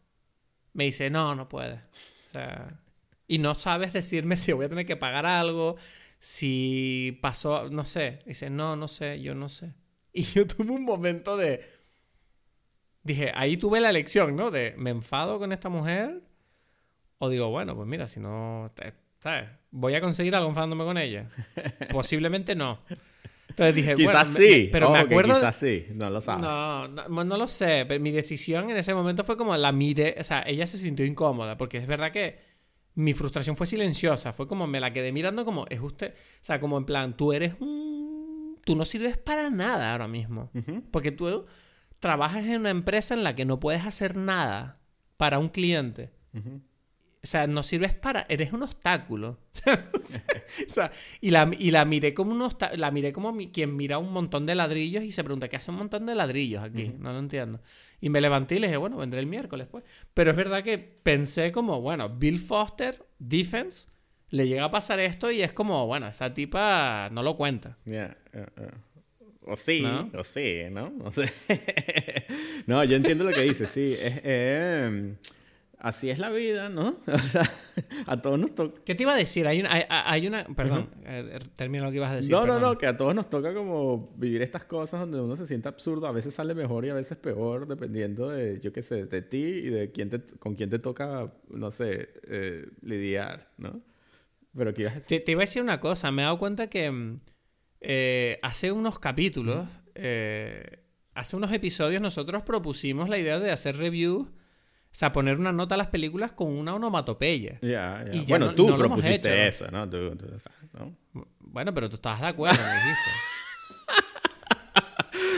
Me 0.72 0.86
dice, 0.86 1.10
no, 1.10 1.36
no 1.36 1.50
puedes. 1.50 1.82
O 2.28 2.32
sea, 2.32 2.80
y 3.28 3.40
no 3.40 3.54
sabes 3.54 3.92
decirme 3.92 4.36
si 4.38 4.54
voy 4.54 4.68
a 4.68 4.70
tener 4.70 4.86
que 4.86 4.96
pagar 4.96 5.26
algo, 5.26 5.76
si 6.18 7.20
pasó, 7.22 7.70
no 7.70 7.84
sé. 7.84 8.20
Dice, 8.26 8.50
no, 8.50 8.78
no 8.78 8.88
sé, 8.88 9.22
yo 9.22 9.36
no 9.36 9.50
sé. 9.50 9.74
Y 10.14 10.24
yo 10.24 10.48
tuve 10.48 10.72
un 10.72 10.86
momento 10.86 11.36
de... 11.36 11.70
Dije, 13.04 13.34
ahí 13.36 13.58
tuve 13.58 13.82
la 13.82 13.92
lección, 13.92 14.38
¿no? 14.38 14.50
De, 14.50 14.76
¿me 14.78 14.92
enfado 14.92 15.40
con 15.40 15.52
esta 15.52 15.68
mujer? 15.68 16.22
O 17.18 17.28
digo, 17.28 17.50
bueno, 17.50 17.76
pues 17.76 17.88
mira, 17.88 18.08
si 18.08 18.22
no, 18.22 18.72
¿sabes? 19.20 19.50
Voy 19.72 19.96
a 19.96 20.02
conseguir 20.02 20.36
algo 20.36 20.48
enfadándome 20.48 20.86
con 20.86 20.98
ella. 20.98 21.30
Posiblemente 21.92 22.56
no. 22.56 22.80
Entonces 23.62 23.76
dije, 23.76 23.96
quizás 23.96 24.34
bueno, 24.34 24.54
sí, 24.54 24.70
pero 24.72 24.90
me 24.90 24.98
acuerdo. 24.98 25.36
quizás 25.36 25.56
sí, 25.56 25.86
no 25.94 26.10
lo 26.10 26.20
sabes. 26.20 26.42
No, 26.42 26.88
no, 26.88 27.24
no, 27.24 27.38
lo 27.38 27.48
sé. 27.48 27.86
Pero 27.88 28.02
mi 28.02 28.10
decisión 28.10 28.72
en 28.72 28.78
ese 28.78 28.96
momento 28.96 29.24
fue 29.24 29.38
como 29.38 29.56
la 29.56 29.72
miré. 29.72 30.16
O 30.20 30.24
sea, 30.24 30.44
ella 30.48 30.66
se 30.66 30.78
sintió 30.78 31.06
incómoda. 31.06 31.58
Porque 31.58 31.78
es 31.78 31.86
verdad 31.86 32.12
que 32.12 32.40
mi 32.96 33.14
frustración 33.14 33.56
fue 33.56 33.68
silenciosa. 33.68 34.34
Fue 34.34 34.48
como 34.48 34.66
me 34.66 34.80
la 34.80 34.92
quedé 34.92 35.12
mirando 35.12 35.46
como, 35.46 35.68
es 35.70 35.80
usted. 35.80 36.16
O 36.16 36.44
sea, 36.44 36.60
como 36.60 36.78
en 36.80 36.86
plan, 36.86 37.16
tú 37.16 37.34
eres 37.34 37.56
un. 37.60 38.60
Tú 38.66 38.76
no 38.76 38.84
sirves 38.84 39.20
para 39.20 39.52
nada 39.52 39.92
ahora 39.92 40.08
mismo. 40.08 40.50
Porque 40.90 41.12
tú 41.12 41.46
trabajas 42.00 42.44
en 42.46 42.62
una 42.62 42.72
empresa 42.72 43.14
en 43.14 43.24
la 43.24 43.36
que 43.36 43.46
no 43.46 43.60
puedes 43.60 43.86
hacer 43.86 44.16
nada 44.16 44.80
para 45.18 45.38
un 45.38 45.50
cliente. 45.50 46.12
O 47.24 47.28
sea, 47.28 47.46
no 47.46 47.62
sirves 47.62 47.94
para. 47.94 48.26
Eres 48.30 48.52
un 48.52 48.64
obstáculo. 48.64 49.38
o 49.68 50.02
sea, 50.02 50.92
y, 51.20 51.30
la, 51.30 51.52
y 51.58 51.70
la 51.70 51.86
miré 51.86 52.16
como 52.16 52.32
un 52.32 52.50
La 52.76 52.90
miré 52.90 53.14
como 53.14 53.38
quien 53.52 53.76
mira 53.76 54.00
un 54.00 54.12
montón 54.12 54.48
de 54.48 54.56
ladrillos 54.56 55.04
y 55.04 55.12
se 55.12 55.24
pregunta, 55.24 55.48
¿qué 55.48 55.58
hace 55.58 55.70
un 55.70 55.78
montón 55.78 56.08
de 56.08 56.16
ladrillos 56.16 56.64
aquí? 56.64 56.94
No 56.98 57.14
lo 57.14 57.20
entiendo. 57.20 57.62
Y 58.00 58.10
me 58.10 58.22
levanté 58.22 58.56
y 58.56 58.60
le 58.60 58.68
dije, 58.68 58.78
bueno, 58.78 58.98
vendré 58.98 59.20
el 59.20 59.28
miércoles, 59.28 59.68
pues. 59.70 59.84
Pero 60.16 60.32
es 60.32 60.38
verdad 60.38 60.64
que 60.64 60.80
pensé 60.80 61.52
como, 61.52 61.80
bueno, 61.82 62.10
Bill 62.10 62.40
Foster, 62.40 63.06
defense, 63.20 63.90
le 64.30 64.48
llega 64.48 64.66
a 64.66 64.72
pasar 64.72 65.00
esto 65.00 65.30
y 65.30 65.44
es 65.44 65.54
como, 65.54 65.86
bueno, 65.86 66.08
esa 66.08 66.34
tipa 66.34 67.10
no 67.12 67.22
lo 67.22 67.38
cuenta. 67.38 67.78
O 69.44 69.56
sí, 69.56 69.84
o 70.18 70.24
sí, 70.24 70.64
¿no? 70.72 70.94
No 72.68 72.84
yo 72.84 72.96
entiendo 72.96 73.24
lo 73.24 73.32
que 73.32 73.42
dices, 73.42 73.70
sí. 73.70 73.96
Es, 74.00 74.22
em, 74.24 75.18
así 75.82 76.10
es 76.10 76.20
la 76.20 76.30
vida, 76.30 76.70
¿no? 76.70 76.96
O 77.08 77.18
sea, 77.20 77.50
a 78.06 78.22
todos 78.22 78.40
nos 78.40 78.54
toca. 78.54 78.82
¿Qué 78.86 78.96
te 78.96 79.04
iba 79.04 79.14
a 79.14 79.18
decir? 79.18 79.48
Hay 79.48 79.60
una. 79.60 79.72
Hay, 79.90 80.28
una 80.28 80.44
perdón, 80.44 80.90
eh, 81.06 81.40
termino 81.56 81.86
lo 81.86 81.92
que 81.92 81.98
ibas 81.98 82.12
a 82.12 82.16
decir. 82.16 82.32
No, 82.32 82.46
no, 82.46 82.60
no, 82.60 82.78
que 82.78 82.86
a 82.86 82.96
todos 82.96 83.16
nos 83.16 83.30
toca 83.30 83.54
como 83.54 84.14
vivir 84.18 84.42
estas 84.42 84.66
cosas 84.66 85.00
donde 85.02 85.20
uno 85.20 85.36
se 85.36 85.48
siente 85.48 85.68
absurdo. 85.68 86.08
A 86.08 86.12
veces 86.12 86.34
sale 86.34 86.54
mejor 86.54 86.86
y 86.86 86.90
a 86.90 86.94
veces 86.94 87.18
peor, 87.18 87.68
dependiendo 87.68 88.30
de, 88.30 88.60
yo 88.60 88.72
qué 88.72 88.84
sé, 88.84 89.06
de 89.06 89.22
ti 89.22 89.38
y 89.38 89.70
de 89.70 89.92
quién 89.92 90.10
te, 90.10 90.22
con 90.22 90.56
quién 90.56 90.70
te 90.70 90.80
toca, 90.80 91.34
no 91.50 91.72
sé, 91.72 92.10
eh, 92.28 92.68
lidiar, 92.82 93.50
¿no? 93.58 93.82
Pero 94.56 94.74
¿qué 94.74 94.82
ibas 94.82 94.94
a 94.94 95.00
decir? 95.00 95.24
Te, 95.24 95.32
iba 95.32 95.42
a 95.42 95.46
decir 95.46 95.62
una 95.62 95.80
cosa. 95.80 96.12
Me 96.12 96.22
he 96.22 96.26
dado 96.26 96.38
cuenta 96.38 96.68
que 96.68 96.92
mm, 96.92 97.20
eh, 97.80 98.40
hace 98.42 98.72
unos 98.72 99.00
capítulos, 99.00 99.66
hace 101.14 101.36
unos 101.36 101.52
episodios, 101.54 102.02
nosotros 102.02 102.44
propusimos 102.44 103.10
la 103.10 103.18
idea 103.18 103.40
de 103.40 103.52
hacer 103.52 103.78
reviews 103.78 104.30
o 104.92 104.94
sea, 104.94 105.14
poner 105.14 105.40
una 105.40 105.54
nota 105.54 105.76
a 105.76 105.78
las 105.78 105.88
películas 105.88 106.34
con 106.34 106.48
una 106.48 106.76
onomatopeya. 106.76 107.60
Ya, 107.62 108.04
ya. 108.12 108.24
Bueno, 108.28 108.54
tú 108.54 108.76
propusiste 108.78 109.48
eso, 109.48 109.66
¿no? 109.72 109.90
Bueno, 111.40 111.74
pero 111.74 111.90
tú 111.90 111.96
estabas 111.96 112.20
de 112.20 112.28
acuerdo, 112.28 112.60
me 112.62 112.74
dijiste. 112.74 113.10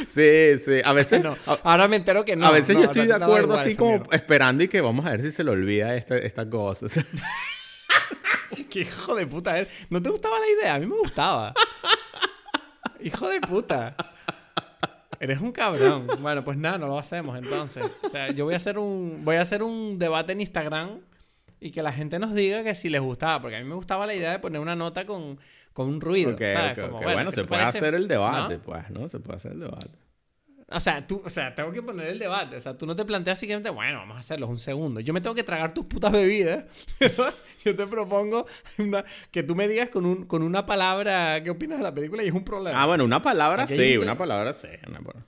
sí, 0.57 0.63
sí. 0.65 0.81
A 0.83 0.93
veces. 0.93 1.21
no. 1.23 1.37
Ahora 1.63 1.87
me 1.87 1.97
entero 1.97 2.25
que 2.25 2.35
no. 2.35 2.47
A 2.47 2.51
veces 2.51 2.75
yo 2.75 2.85
estoy 2.85 3.05
de 3.05 3.13
acuerdo, 3.13 3.53
así 3.53 3.75
como 3.75 4.01
esperando 4.11 4.63
y 4.63 4.67
que 4.67 4.81
vamos 4.81 5.05
a 5.05 5.11
ver 5.11 5.21
si 5.21 5.31
se 5.31 5.43
le 5.43 5.51
olvida 5.51 5.95
esta, 5.95 6.17
esta 6.17 6.49
cosa. 6.49 6.87
Qué 8.71 8.81
hijo 8.81 9.15
de 9.15 9.27
puta 9.27 9.59
es. 9.59 9.69
¿No 9.91 10.01
te 10.01 10.09
gustaba 10.09 10.39
la 10.39 10.47
idea? 10.47 10.75
A 10.75 10.79
mí 10.79 10.87
me 10.87 10.97
gustaba. 10.97 11.53
hijo 13.01 13.29
de 13.29 13.39
puta. 13.39 13.95
Eres 15.23 15.39
un 15.39 15.53
cabrón. 15.53 16.05
Bueno, 16.19 16.43
pues 16.43 16.57
nada, 16.57 16.77
no 16.77 16.87
lo 16.87 16.99
hacemos 16.99 17.37
entonces. 17.37 17.85
O 18.03 18.09
sea, 18.09 18.31
yo 18.31 18.43
voy 18.43 18.55
a 18.55 18.57
hacer 18.57 18.77
un, 18.77 19.23
voy 19.23 19.37
a 19.37 19.41
hacer 19.41 19.63
un 19.63 19.97
debate 19.97 20.33
en 20.33 20.41
Instagram 20.41 20.99
y 21.61 21.71
que 21.71 21.81
la 21.81 21.93
gente 21.93 22.19
nos 22.19 22.33
diga 22.33 22.61
que 22.61 22.75
si 22.75 22.89
les 22.89 22.99
gustaba, 22.99 23.41
porque 23.41 23.55
a 23.55 23.59
mí 23.59 23.65
me 23.65 23.75
gustaba 23.75 24.05
la 24.05 24.13
idea 24.13 24.31
de 24.31 24.39
poner 24.39 24.59
una 24.59 24.75
nota 24.75 25.05
con, 25.05 25.39
con 25.71 25.87
un 25.87 26.01
ruido. 26.01 26.35
bueno, 26.91 27.31
se 27.31 27.45
puede 27.45 27.61
hacer 27.61 27.93
el 27.93 28.09
debate, 28.09 28.57
pues, 28.57 28.89
¿no? 28.89 29.07
Se 29.07 29.21
puede 29.21 29.37
hacer 29.37 29.53
el 29.53 29.61
debate. 29.61 29.91
O 30.73 30.79
sea, 30.79 31.05
tú, 31.05 31.21
o 31.23 31.29
sea, 31.29 31.53
tengo 31.53 31.71
que 31.71 31.81
poner 31.81 32.07
el 32.07 32.19
debate. 32.19 32.55
O 32.55 32.59
sea, 32.59 32.77
tú 32.77 32.85
no 32.85 32.95
te 32.95 33.05
planteas 33.05 33.37
simplemente, 33.37 33.69
bueno, 33.69 33.99
vamos 33.99 34.17
a 34.17 34.19
hacerlo 34.19 34.47
un 34.47 34.57
segundo. 34.57 34.99
Yo 34.99 35.13
me 35.13 35.21
tengo 35.21 35.35
que 35.35 35.43
tragar 35.43 35.73
tus 35.73 35.85
putas 35.85 36.11
bebidas. 36.11 36.65
yo 37.63 37.75
te 37.75 37.85
propongo 37.85 38.45
que 39.31 39.43
tú 39.43 39.55
me 39.55 39.67
digas 39.67 39.89
con, 39.89 40.05
un, 40.05 40.25
con 40.25 40.41
una 40.41 40.65
palabra 40.65 41.41
qué 41.43 41.51
opinas 41.51 41.77
de 41.77 41.83
la 41.83 41.93
película 41.93 42.23
y 42.23 42.27
es 42.27 42.33
un 42.33 42.43
problema. 42.43 42.81
Ah, 42.81 42.87
bueno, 42.87 43.05
una 43.05 43.21
palabra 43.21 43.67
sí, 43.67 43.97
una 43.97 44.17
palabra 44.17 44.51
sí. 44.53 44.67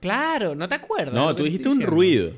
Claro, 0.02 0.56
¿no 0.56 0.68
te 0.68 0.76
acuerdas? 0.76 1.14
No, 1.14 1.36
tú 1.36 1.44
dijiste 1.44 1.70
un 1.70 1.82
ruido. 1.82 2.34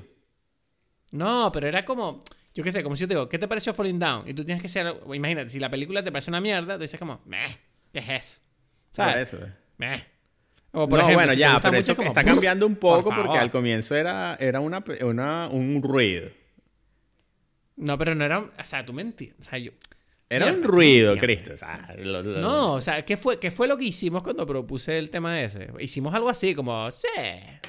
No, 1.12 1.52
pero 1.54 1.68
era 1.68 1.86
como, 1.86 2.20
yo 2.54 2.64
qué 2.64 2.72
sé, 2.72 2.84
como 2.84 2.96
si 2.96 3.02
yo 3.02 3.08
te 3.08 3.14
digo, 3.14 3.30
¿qué 3.30 3.40
te 3.40 3.48
pareció 3.48 3.74
Falling 3.74 4.00
Down? 4.00 4.28
Y 4.28 4.34
tú 4.34 4.44
tienes 4.44 4.62
que 4.62 4.68
ser, 4.68 5.00
imagínate, 5.14 5.50
si 5.50 5.60
la 5.60 5.70
película 5.70 6.04
te 6.04 6.12
parece 6.12 6.30
una 6.30 6.42
mierda, 6.42 6.76
tú 6.76 6.82
dices 6.82 7.00
como, 7.00 7.22
meh, 7.26 7.48
¿qué 7.94 8.00
es 8.00 8.10
eso? 8.10 8.42
¿Sabes? 8.92 9.34
eso, 9.34 9.40
no, 10.78 10.88
bueno, 10.88 11.34
ya, 11.34 11.60
pero 11.62 11.78
eso 11.78 11.94
está 11.94 12.24
cambiando 12.24 12.68
un 12.68 12.76
poco 12.76 13.10
porque 13.16 13.38
al 13.38 13.52
comienzo 13.52 13.96
era, 13.96 14.36
era 14.40 14.60
una, 14.60 14.84
una, 15.02 15.50
un 15.50 15.82
ruido. 15.82 16.30
No, 17.78 17.98
pero 17.98 18.16
no 18.16 18.26
era. 18.26 18.40
O 18.40 18.64
sea, 18.64 18.86
tú 18.86 18.94
me 18.94 19.04
entiendes. 19.04 19.40
O 19.40 19.50
sea, 19.50 19.60
yo. 19.60 19.72
Era 20.30 20.48
un 20.48 20.64
ruido, 20.64 21.16
Cristo. 21.18 21.54
No, 22.42 22.74
o 22.74 22.82
sea, 22.82 23.06
¿qué 23.06 23.16
fue, 23.16 23.40
¿qué 23.40 23.50
fue 23.50 23.68
lo 23.68 23.78
que 23.78 23.86
hicimos 23.86 24.24
cuando 24.24 24.46
propuse 24.46 24.98
el 24.98 25.10
tema 25.10 25.40
ese? 25.42 25.70
Hicimos 25.80 26.14
algo 26.14 26.28
así, 26.28 26.54
como, 26.54 26.92
sí. 26.92 27.08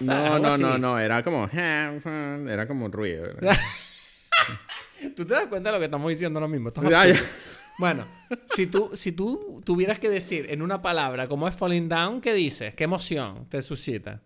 No, 0.00 0.40
no, 0.40 0.58
no, 0.58 0.76
no, 0.76 0.98
era 0.98 1.22
como, 1.22 1.48
era 1.52 2.66
como 2.66 2.86
un 2.86 2.92
ruido. 2.92 3.28
¿Tú 5.16 5.24
te 5.24 5.34
das 5.34 5.46
cuenta 5.46 5.70
de 5.70 5.76
lo 5.76 5.78
que 5.78 5.84
estamos 5.84 6.10
diciendo 6.10 6.40
lo 6.40 6.48
mismo? 6.48 6.72
Bueno, 7.78 8.06
si 8.46 8.66
tú, 8.66 8.90
si 8.92 9.12
tú 9.12 9.62
tuvieras 9.64 10.00
que 10.00 10.10
decir 10.10 10.46
en 10.50 10.62
una 10.62 10.82
palabra 10.82 11.28
cómo 11.28 11.46
es 11.46 11.54
Falling 11.54 11.88
Down, 11.88 12.20
¿qué 12.20 12.34
dices? 12.34 12.74
¿Qué 12.74 12.84
emoción 12.84 13.46
te 13.48 13.62
suscita? 13.62 14.20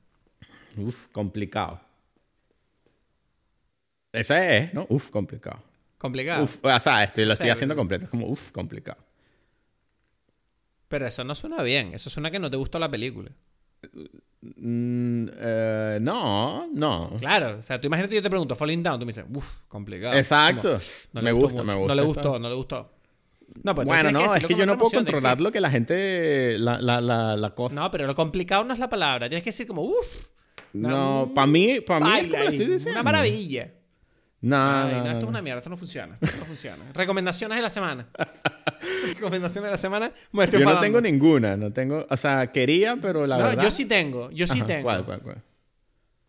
Uf, 0.78 1.08
complicado. 1.12 1.78
Ese 4.10 4.58
es, 4.58 4.74
¿no? 4.74 4.86
Uf, 4.88 5.10
complicado. 5.10 5.62
Complicado. 5.98 6.44
Uf, 6.44 6.58
o 6.62 6.80
sea, 6.80 7.04
estoy, 7.04 7.26
lo 7.26 7.34
estoy 7.34 7.50
haciendo 7.50 7.76
completo. 7.76 8.06
Es 8.06 8.10
como, 8.10 8.26
uf, 8.26 8.50
complicado. 8.52 8.98
Pero 10.88 11.06
eso 11.06 11.22
no 11.22 11.34
suena 11.34 11.62
bien. 11.62 11.92
Eso 11.94 12.08
suena 12.08 12.30
que 12.30 12.38
no 12.38 12.50
te 12.50 12.56
gustó 12.56 12.78
la 12.78 12.90
película. 12.90 13.30
Mm, 14.40 15.28
eh, 15.30 15.98
no, 16.00 16.68
no. 16.72 17.16
Claro, 17.18 17.58
o 17.58 17.62
sea, 17.62 17.80
tú 17.80 17.86
imagínate 17.86 18.14
yo 18.14 18.22
te 18.22 18.30
pregunto, 18.30 18.56
Falling 18.56 18.82
Down, 18.82 18.98
tú 18.98 19.06
me 19.06 19.10
dices, 19.10 19.24
uff, 19.32 19.46
complicado. 19.68 20.16
Exacto. 20.16 20.78
me, 21.12 21.32
gusta, 21.32 21.62
me 21.62 21.74
gusta. 21.74 21.88
No 21.88 21.94
le 21.94 22.02
gustó, 22.02 22.38
no 22.38 22.48
le 22.48 22.54
gustó. 22.54 23.01
No, 23.62 23.74
pues 23.74 23.86
bueno, 23.86 24.10
no, 24.10 24.34
es 24.34 24.44
que 24.44 24.54
yo 24.54 24.66
no 24.66 24.78
puedo 24.78 24.92
controlar 24.92 25.40
lo 25.40 25.52
que 25.52 25.60
la 25.60 25.70
gente. 25.70 26.58
La, 26.58 26.80
la, 26.80 27.00
la, 27.36 27.54
cosa. 27.54 27.74
No, 27.74 27.90
pero 27.90 28.06
lo 28.06 28.14
complicado 28.14 28.64
no 28.64 28.72
es 28.72 28.78
la 28.78 28.88
palabra. 28.88 29.28
Tienes 29.28 29.44
que 29.44 29.50
decir 29.50 29.66
como, 29.66 29.82
uff. 29.82 30.28
No, 30.72 31.30
para 31.34 31.46
mí, 31.46 31.80
para 31.80 32.04
mí 32.04 32.20
es 32.20 32.28
lo 32.30 32.38
estoy 32.38 32.66
diciendo. 32.66 32.92
Una 32.92 33.02
maravilla. 33.02 33.72
No, 34.42 34.60
no, 34.60 35.06
esto 35.06 35.20
es 35.20 35.24
una 35.24 35.40
mierda, 35.40 35.58
esto 35.58 35.70
no 35.70 35.76
funciona. 35.76 36.18
no 36.20 36.28
funciona. 36.28 36.84
Recomendaciones 36.94 37.56
de 37.56 37.62
la 37.62 37.70
semana. 37.70 38.08
Recomendaciones 39.14 39.68
de 39.68 39.70
la 39.70 39.76
semana. 39.76 40.12
yo 40.32 40.58
no 40.60 40.80
tengo 40.80 41.00
ninguna, 41.00 41.56
no 41.56 41.72
tengo, 41.72 42.04
o 42.10 42.16
sea, 42.16 42.50
quería, 42.50 42.96
pero 43.00 43.24
la 43.24 43.36
verdad. 43.36 43.56
No, 43.56 43.62
yo 43.62 43.70
sí 43.70 43.84
tengo, 43.84 44.30
yo 44.32 44.48
sí 44.48 44.62
tengo. 44.62 44.82
¿Cuál, 44.82 45.04
cuál, 45.04 45.20
cuál? 45.20 45.42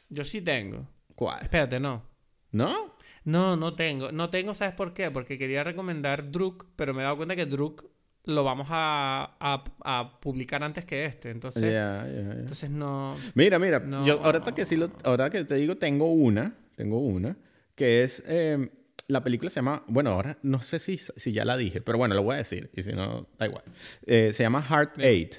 Yo 0.09 0.23
sí 0.23 0.41
tengo. 0.41 0.87
¿Cuál? 1.15 1.41
Espérate, 1.41 1.79
no. 1.79 2.03
¿No? 2.51 2.92
No, 3.25 3.55
no 3.55 3.75
tengo. 3.75 4.11
No 4.11 4.29
tengo, 4.29 4.53
¿sabes 4.53 4.73
por 4.73 4.93
qué? 4.93 5.11
Porque 5.11 5.37
quería 5.37 5.63
recomendar 5.63 6.31
Druk, 6.31 6.67
pero 6.75 6.93
me 6.93 7.01
he 7.01 7.03
dado 7.03 7.17
cuenta 7.17 7.35
que 7.35 7.45
Druk 7.45 7.85
lo 8.25 8.43
vamos 8.43 8.67
a, 8.69 9.37
a, 9.39 10.19
publicar 10.19 10.63
antes 10.63 10.85
que 10.85 11.05
este. 11.05 11.29
Entonces, 11.29 11.63
entonces 11.65 12.69
no. 12.69 13.17
Mira, 13.33 13.59
mira, 13.59 13.83
yo 14.05 14.23
ahora 14.23 14.41
que 14.41 14.65
sí 14.65 14.75
lo, 14.75 14.91
ahora 15.03 15.29
que 15.29 15.43
te 15.43 15.55
digo, 15.55 15.75
tengo 15.75 16.11
una 16.11 16.55
tengo 16.75 16.99
una, 16.99 17.37
que 17.75 18.03
es, 18.03 18.23
eh, 18.27 18.69
la 19.07 19.23
película 19.23 19.49
se 19.49 19.55
llama, 19.55 19.83
bueno, 19.87 20.11
ahora 20.11 20.37
no 20.43 20.61
sé 20.61 20.79
si, 20.79 20.97
si 20.97 21.31
ya 21.31 21.45
la 21.45 21.57
dije, 21.57 21.81
pero 21.81 21.97
bueno, 21.97 22.15
lo 22.15 22.23
voy 22.23 22.35
a 22.35 22.37
decir, 22.37 22.69
y 22.73 22.83
si 22.83 22.93
no, 22.93 23.27
da 23.37 23.47
igual. 23.47 23.63
Eh, 24.05 24.31
se 24.33 24.43
llama 24.43 24.61
Heart 24.61 24.99
Eight, 24.99 25.35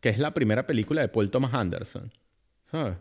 que 0.00 0.08
es 0.08 0.18
la 0.18 0.34
primera 0.34 0.66
película 0.66 1.00
de 1.00 1.08
Paul 1.08 1.30
Thomas 1.30 1.54
Anderson. 1.54 2.12
¿Sabes? 2.70 2.96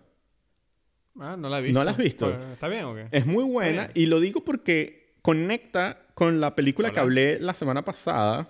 Ah, 1.20 1.36
no 1.38 1.50
la 1.50 1.60
he 1.60 1.62
visto. 1.62 1.80
¿No 1.80 1.86
la 1.86 1.92
has 1.92 1.98
visto? 1.98 2.30
Pues, 2.30 2.52
¿Está 2.54 2.68
bien 2.68 2.86
o 2.86 2.96
qué? 2.96 3.08
Es 3.12 3.26
muy 3.26 3.44
buena 3.44 3.90
y 3.94 4.06
lo 4.06 4.20
digo 4.20 4.44
porque 4.44 5.16
conecta 5.22 6.06
con 6.14 6.40
la 6.40 6.56
película 6.56 6.92
que 6.92 7.00
hablé 7.00 7.40
la 7.40 7.54
semana 7.54 7.84
pasada. 7.84 8.50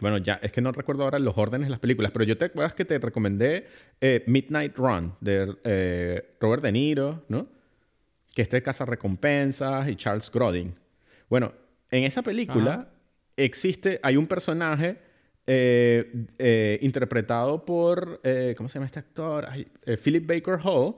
Bueno, 0.00 0.18
ya 0.18 0.34
es 0.34 0.52
que 0.52 0.60
no 0.60 0.70
recuerdo 0.72 1.04
ahora 1.04 1.18
los 1.18 1.36
órdenes 1.36 1.66
de 1.66 1.70
las 1.70 1.80
películas, 1.80 2.12
pero 2.12 2.24
yo 2.24 2.38
te 2.38 2.46
acuerdas 2.46 2.74
que 2.74 2.84
te 2.84 2.98
recomendé 2.98 3.66
eh, 4.00 4.22
Midnight 4.26 4.76
Run 4.76 5.14
de 5.20 5.56
eh, 5.64 6.36
Robert 6.40 6.62
De 6.62 6.72
Niro, 6.72 7.24
¿no? 7.28 7.48
Que 8.32 8.42
este 8.42 8.62
caza 8.62 8.84
recompensas 8.84 9.88
y 9.88 9.96
Charles 9.96 10.30
Grodin. 10.30 10.74
Bueno, 11.28 11.52
en 11.90 12.04
esa 12.04 12.22
película 12.22 12.72
Ajá. 12.72 12.88
existe, 13.36 13.98
hay 14.02 14.16
un 14.16 14.26
personaje 14.26 14.98
eh, 15.46 16.78
interpretado 16.80 17.64
por, 17.64 18.20
¿cómo 18.56 18.68
se 18.68 18.74
llama 18.74 18.86
este 18.86 19.00
actor? 19.00 19.46
Ay, 19.48 19.66
Philip 20.02 20.26
Baker 20.26 20.60
Hall. 20.62 20.96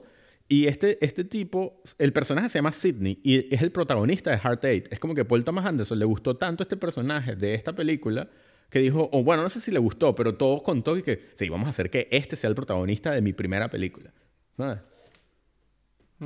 Y 0.51 0.67
este, 0.67 0.97
este 0.99 1.23
tipo, 1.23 1.81
el 1.97 2.11
personaje 2.11 2.49
se 2.49 2.57
llama 2.57 2.73
Sidney 2.73 3.21
y 3.23 3.55
es 3.55 3.61
el 3.61 3.71
protagonista 3.71 4.31
de 4.31 4.37
Heart 4.37 4.65
Eight. 4.65 4.87
Es 4.91 4.99
como 4.99 5.15
que 5.15 5.23
Paul 5.23 5.45
Thomas 5.45 5.65
Anderson 5.65 5.97
le 5.97 6.03
gustó 6.03 6.35
tanto 6.35 6.61
este 6.61 6.75
personaje 6.75 7.37
de 7.37 7.53
esta 7.53 7.73
película 7.73 8.27
que 8.69 8.79
dijo, 8.79 9.09
o 9.13 9.23
bueno, 9.23 9.43
no 9.43 9.47
sé 9.47 9.61
si 9.61 9.71
le 9.71 9.79
gustó, 9.79 10.13
pero 10.13 10.35
todo 10.35 10.61
contó 10.61 10.97
y 10.97 11.03
que, 11.03 11.29
sí, 11.35 11.47
vamos 11.47 11.67
a 11.67 11.69
hacer 11.69 11.89
que 11.89 12.09
este 12.11 12.35
sea 12.35 12.49
el 12.49 12.55
protagonista 12.55 13.13
de 13.13 13.21
mi 13.21 13.31
primera 13.31 13.69
película. 13.69 14.11
¿Sabes? 14.57 14.79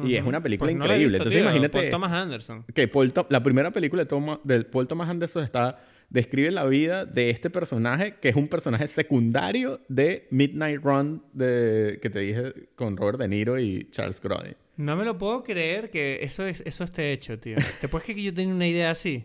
Y 0.04 0.16
es 0.16 0.26
una 0.26 0.42
película 0.42 0.72
Pues 0.72 0.76
no 0.76 0.86
increíble. 0.86 1.06
visto, 1.06 1.18
Entonces 1.18 1.42
tío, 1.42 1.48
imagínate 1.48 1.82
por 1.82 1.90
Thomas 1.92 2.12
Anderson. 2.12 2.66
que 2.74 2.88
Paul 2.88 3.14
la 3.30 3.44
primera 3.44 3.70
película 3.70 4.08
de 4.44 4.64
Paul 4.64 4.88
Thomas 4.88 5.08
Anderson 5.08 5.44
está 5.44 5.86
describe 6.10 6.52
la 6.52 6.66
vida 6.66 7.06
de 7.06 7.30
este 7.30 7.50
personaje 7.50 8.16
que 8.22 8.30
es 8.30 8.36
un 8.36 8.48
personaje 8.48 8.88
secundario 8.88 9.82
de 9.90 10.28
Midnight 10.32 10.82
Run 10.82 11.24
de, 11.34 12.00
que 12.02 12.10
te 12.10 12.20
dije 12.20 12.54
con 12.76 12.96
Robert 12.98 13.20
De 13.20 13.28
Niro 13.28 13.60
y 13.60 13.90
Charles 13.92 14.22
Grodin. 14.22 14.56
No 14.78 14.96
me 14.98 15.06
lo 15.06 15.18
puedo 15.18 15.44
creer 15.44 15.90
que 15.90 16.20
eso, 16.22 16.46
es, 16.46 16.62
eso 16.66 16.84
esté 16.84 17.12
hecho, 17.14 17.40
tío. 17.40 17.56
¿Te 17.82 17.88
puedes 17.88 18.04
creer 18.06 18.18
que 18.18 18.24
yo 18.24 18.34
tenía 18.34 18.54
una 18.54 18.68
idea 18.68 18.92
así? 18.92 19.24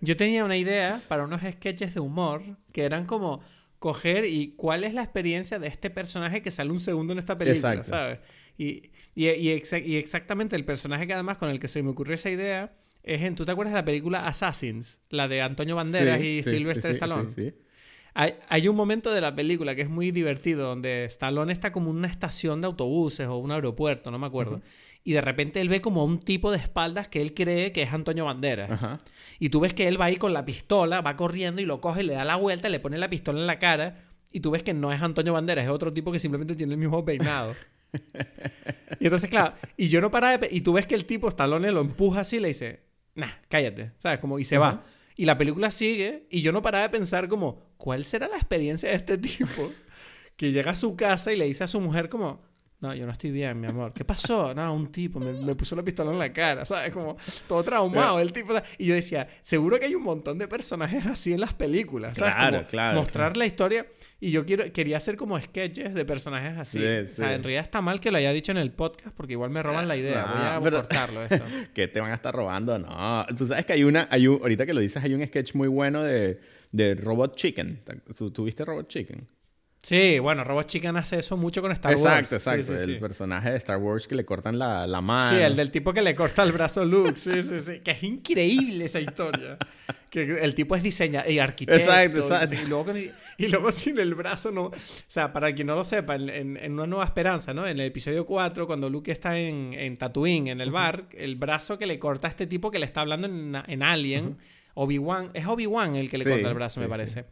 Yo 0.00 0.16
tenía 0.16 0.44
una 0.44 0.56
idea 0.56 1.02
para 1.08 1.24
unos 1.24 1.40
sketches 1.42 1.94
de 1.94 2.00
humor 2.00 2.42
que 2.72 2.84
eran 2.84 3.06
como 3.06 3.40
coger 3.78 4.24
y 4.24 4.54
cuál 4.56 4.84
es 4.84 4.94
la 4.94 5.02
experiencia 5.02 5.58
de 5.58 5.66
este 5.68 5.90
personaje 5.90 6.42
que 6.42 6.50
sale 6.50 6.70
un 6.70 6.80
segundo 6.80 7.12
en 7.12 7.18
esta 7.18 7.36
película, 7.36 7.72
Exacto. 7.74 7.90
¿sabes? 7.90 8.18
Y, 8.56 8.90
y, 9.14 9.28
y 9.28 9.48
exa- 9.58 9.84
y 9.84 9.96
exactamente 9.96 10.54
el 10.56 10.64
personaje 10.64 11.06
que 11.06 11.12
además 11.14 11.38
con 11.38 11.50
el 11.50 11.58
que 11.58 11.68
se 11.68 11.82
me 11.82 11.90
ocurrió 11.90 12.14
esa 12.14 12.30
idea 12.30 12.72
es 13.06 13.22
en, 13.22 13.36
¿tú 13.36 13.44
te 13.44 13.52
acuerdas 13.52 13.72
de 13.72 13.80
la 13.80 13.84
película 13.84 14.26
Assassins? 14.26 15.00
La 15.10 15.28
de 15.28 15.40
Antonio 15.40 15.76
Banderas 15.76 16.20
Sí, 16.20 16.26
y 16.26 16.42
sí, 16.42 16.50
Sylvester 16.50 16.90
sí, 16.90 16.96
Stallone. 16.96 17.28
sí, 17.28 17.50
sí. 17.50 17.54
Hay, 18.14 18.34
hay 18.48 18.66
un 18.66 18.74
momento 18.76 19.12
de 19.12 19.20
la 19.20 19.34
película 19.34 19.74
que 19.74 19.82
es 19.82 19.90
muy 19.90 20.10
divertido 20.10 20.66
donde 20.66 21.04
Stallone 21.04 21.52
está 21.52 21.70
como 21.70 21.90
en 21.90 21.98
una 21.98 22.08
estación 22.08 22.60
de 22.62 22.66
autobuses 22.66 23.28
o 23.28 23.36
un 23.36 23.52
aeropuerto, 23.52 24.10
no 24.10 24.18
me 24.18 24.26
acuerdo. 24.26 24.62
Y 25.04 25.12
de 25.12 25.20
repente 25.20 25.60
él 25.60 25.68
ve 25.68 25.80
como 25.80 26.00
a 26.00 26.04
un 26.04 26.18
tipo 26.18 26.50
de 26.50 26.56
espaldas 26.56 27.08
que 27.08 27.22
él 27.22 27.34
cree 27.34 27.72
que 27.72 27.82
es 27.82 27.92
Antonio 27.92 28.24
Banderas. 28.24 28.98
Y 29.38 29.50
tú 29.50 29.60
ves 29.60 29.72
que 29.74 29.86
él 29.86 30.00
va 30.00 30.06
ahí 30.06 30.16
con 30.16 30.32
la 30.32 30.44
pistola, 30.44 31.00
va 31.02 31.14
corriendo 31.14 31.62
y 31.62 31.66
lo 31.66 31.80
coge, 31.80 32.02
le 32.02 32.14
da 32.14 32.24
la 32.24 32.36
vuelta, 32.36 32.68
le 32.70 32.80
pone 32.80 32.98
la 32.98 33.08
pistola 33.08 33.38
en 33.38 33.46
la 33.46 33.58
cara. 33.58 34.02
Y 34.32 34.40
tú 34.40 34.50
ves 34.50 34.62
que 34.62 34.74
no 34.74 34.92
es 34.92 35.00
Antonio 35.00 35.34
Banderas, 35.34 35.64
es 35.66 35.70
otro 35.70 35.92
tipo 35.92 36.10
que 36.10 36.18
simplemente 36.18 36.56
tiene 36.56 36.72
el 36.72 36.78
mismo 36.78 37.04
peinado. 37.04 37.54
y 38.98 39.04
entonces, 39.04 39.30
claro, 39.30 39.54
y 39.76 39.88
yo 39.88 40.00
no 40.00 40.10
paraba 40.10 40.38
de... 40.38 40.48
Y 40.50 40.62
tú 40.62 40.72
ves 40.72 40.86
que 40.86 40.94
el 40.94 41.04
tipo, 41.04 41.28
Stallone, 41.28 41.70
lo 41.70 41.82
empuja 41.82 42.20
así 42.20 42.38
y 42.38 42.40
le 42.40 42.48
dice, 42.48 42.85
nah, 43.16 43.32
cállate, 43.48 43.92
¿sabes? 43.98 44.20
Como, 44.20 44.38
y 44.38 44.44
se 44.44 44.58
va. 44.58 44.84
Y 45.16 45.24
la 45.24 45.38
película 45.38 45.70
sigue 45.70 46.26
y 46.30 46.42
yo 46.42 46.52
no 46.52 46.62
paraba 46.62 46.82
de 46.84 46.90
pensar 46.90 47.26
como, 47.28 47.72
¿cuál 47.78 48.04
será 48.04 48.28
la 48.28 48.36
experiencia 48.36 48.90
de 48.90 48.96
este 48.96 49.18
tipo? 49.18 49.70
Que 50.36 50.52
llega 50.52 50.72
a 50.72 50.76
su 50.76 50.94
casa 50.94 51.32
y 51.32 51.36
le 51.36 51.46
dice 51.46 51.64
a 51.64 51.68
su 51.68 51.80
mujer 51.80 52.08
como, 52.08 52.42
no, 52.88 52.94
yo 52.94 53.06
no 53.06 53.12
estoy 53.12 53.30
bien, 53.30 53.60
mi 53.60 53.66
amor. 53.66 53.92
¿Qué 53.92 54.04
pasó? 54.04 54.54
No, 54.54 54.72
un 54.74 54.90
tipo 54.92 55.18
me, 55.20 55.32
me 55.32 55.54
puso 55.54 55.74
la 55.76 55.82
pistola 55.82 56.12
en 56.12 56.18
la 56.18 56.32
cara, 56.32 56.64
¿sabes? 56.64 56.92
Como 56.92 57.16
todo 57.48 57.62
traumado 57.64 58.20
el 58.20 58.32
tipo. 58.32 58.54
Y 58.78 58.86
yo 58.86 58.94
decía, 58.94 59.28
seguro 59.42 59.78
que 59.78 59.86
hay 59.86 59.94
un 59.94 60.02
montón 60.02 60.38
de 60.38 60.46
personajes 60.48 61.04
así 61.06 61.32
en 61.32 61.40
las 61.40 61.54
películas, 61.54 62.16
¿sabes? 62.18 62.34
Claro, 62.34 62.56
Como 62.58 62.68
claro, 62.68 62.98
Mostrar 63.00 63.36
la 63.36 63.46
historia. 63.46 63.86
Y 64.18 64.30
yo 64.30 64.46
quiero, 64.46 64.72
quería 64.72 64.96
hacer 64.96 65.16
como 65.16 65.38
sketches 65.40 65.92
de 65.92 66.04
personajes 66.04 66.56
así. 66.58 66.78
Sí, 66.78 66.84
O 66.84 67.14
sea, 67.14 67.28
sí. 67.28 67.34
en 67.34 67.42
realidad 67.42 67.62
está 67.62 67.80
mal 67.82 68.00
que 68.00 68.10
lo 68.10 68.16
haya 68.18 68.32
dicho 68.32 68.50
en 68.52 68.58
el 68.58 68.72
podcast 68.72 69.14
porque 69.14 69.32
igual 69.34 69.50
me 69.50 69.62
roban 69.62 69.86
la 69.88 69.96
idea. 69.96 70.24
Voy 70.24 70.42
a 70.42 70.56
Ah, 70.56 70.60
cortarlo 70.60 71.22
esto. 71.24 71.44
que 71.74 71.88
te 71.88 72.00
van 72.00 72.12
a 72.12 72.14
estar 72.14 72.34
robando. 72.34 72.78
No, 72.78 73.26
tú 73.36 73.46
sabes 73.46 73.66
que 73.66 73.74
hay 73.74 73.84
una, 73.84 74.08
hay 74.10 74.26
un, 74.28 74.40
ahorita 74.40 74.64
que 74.64 74.72
lo 74.72 74.80
dices, 74.80 75.02
hay 75.02 75.12
un 75.14 75.24
sketch 75.26 75.54
muy 75.54 75.68
bueno 75.68 76.02
de, 76.02 76.40
de 76.72 76.94
Robot 76.94 77.36
Chicken. 77.36 77.82
¿Tuviste 78.32 78.64
Robot 78.64 78.88
Chicken? 78.88 79.26
Sí, 79.86 80.18
bueno, 80.18 80.42
Robot 80.42 80.66
Chicken 80.66 80.96
hace 80.96 81.20
eso 81.20 81.36
mucho 81.36 81.62
con 81.62 81.70
Star 81.70 81.92
Wars. 81.94 82.02
exacto, 82.32 82.34
exacto. 82.34 82.76
sí, 82.76 82.84
sí. 82.86 82.92
El 82.94 82.98
personaje 82.98 83.52
de 83.52 83.56
Star 83.58 83.78
Wars 83.78 84.08
que 84.08 84.16
le 84.16 84.24
cortan 84.24 84.58
la, 84.58 84.84
la 84.84 85.00
mano. 85.00 85.28
Sí, 85.30 85.36
el 85.36 85.54
del 85.54 85.70
tipo 85.70 85.92
que 85.92 86.02
le 86.02 86.12
corta 86.16 86.42
el 86.42 86.50
brazo 86.50 86.80
a 86.80 86.84
Luke. 86.84 87.14
Sí, 87.14 87.40
sí, 87.40 87.60
sí. 87.60 87.78
Que 87.84 87.92
es 87.92 88.02
increíble 88.02 88.84
esa 88.86 88.98
historia. 88.98 89.56
Que 90.10 90.42
el 90.42 90.56
tipo 90.56 90.74
es 90.74 90.82
diseñador 90.82 91.30
y 91.30 91.38
arquitecto. 91.38 91.80
Exacto, 91.88 92.18
y- 92.18 92.22
exacto. 92.22 92.54
Y, 92.56 92.66
luego, 92.68 92.84
con- 92.86 92.96
y 92.98 93.46
luego 93.48 93.70
sin 93.70 93.96
el 94.00 94.16
brazo 94.16 94.50
no. 94.50 94.62
O 94.64 94.72
sea, 95.06 95.32
para 95.32 95.54
quien 95.54 95.68
no 95.68 95.76
lo 95.76 95.84
sepa, 95.84 96.16
en, 96.16 96.30
en- 96.30 96.56
en 96.56 96.72
Una 96.72 96.88
Nueva 96.88 97.04
Esperanza, 97.04 97.54
¿no? 97.54 97.64
En 97.68 97.78
el 97.78 97.86
episodio 97.86 98.26
4, 98.26 98.66
cuando 98.66 98.90
Luke 98.90 99.12
está 99.12 99.38
en, 99.38 99.72
en 99.72 99.96
Tatooine, 99.98 100.48
en 100.48 100.60
el 100.60 100.72
bar, 100.72 101.06
el 101.16 101.36
brazo 101.36 101.78
que 101.78 101.86
le 101.86 102.00
corta 102.00 102.26
a 102.26 102.30
este 102.30 102.48
tipo 102.48 102.72
que 102.72 102.80
le 102.80 102.86
está 102.86 103.02
hablando 103.02 103.28
en, 103.28 103.54
en 103.68 103.82
Alien. 103.84 104.36
Obi-Wan, 104.78 105.30
es 105.32 105.46
Obi-Wan 105.46 105.96
el 105.96 106.10
que 106.10 106.18
le 106.18 106.24
Sí, 106.24 106.30
corta 106.30 106.48
el 106.48 106.54
brazo, 106.54 106.80
me 106.80 106.86
sí, 106.86 106.90
parece. 106.90 107.24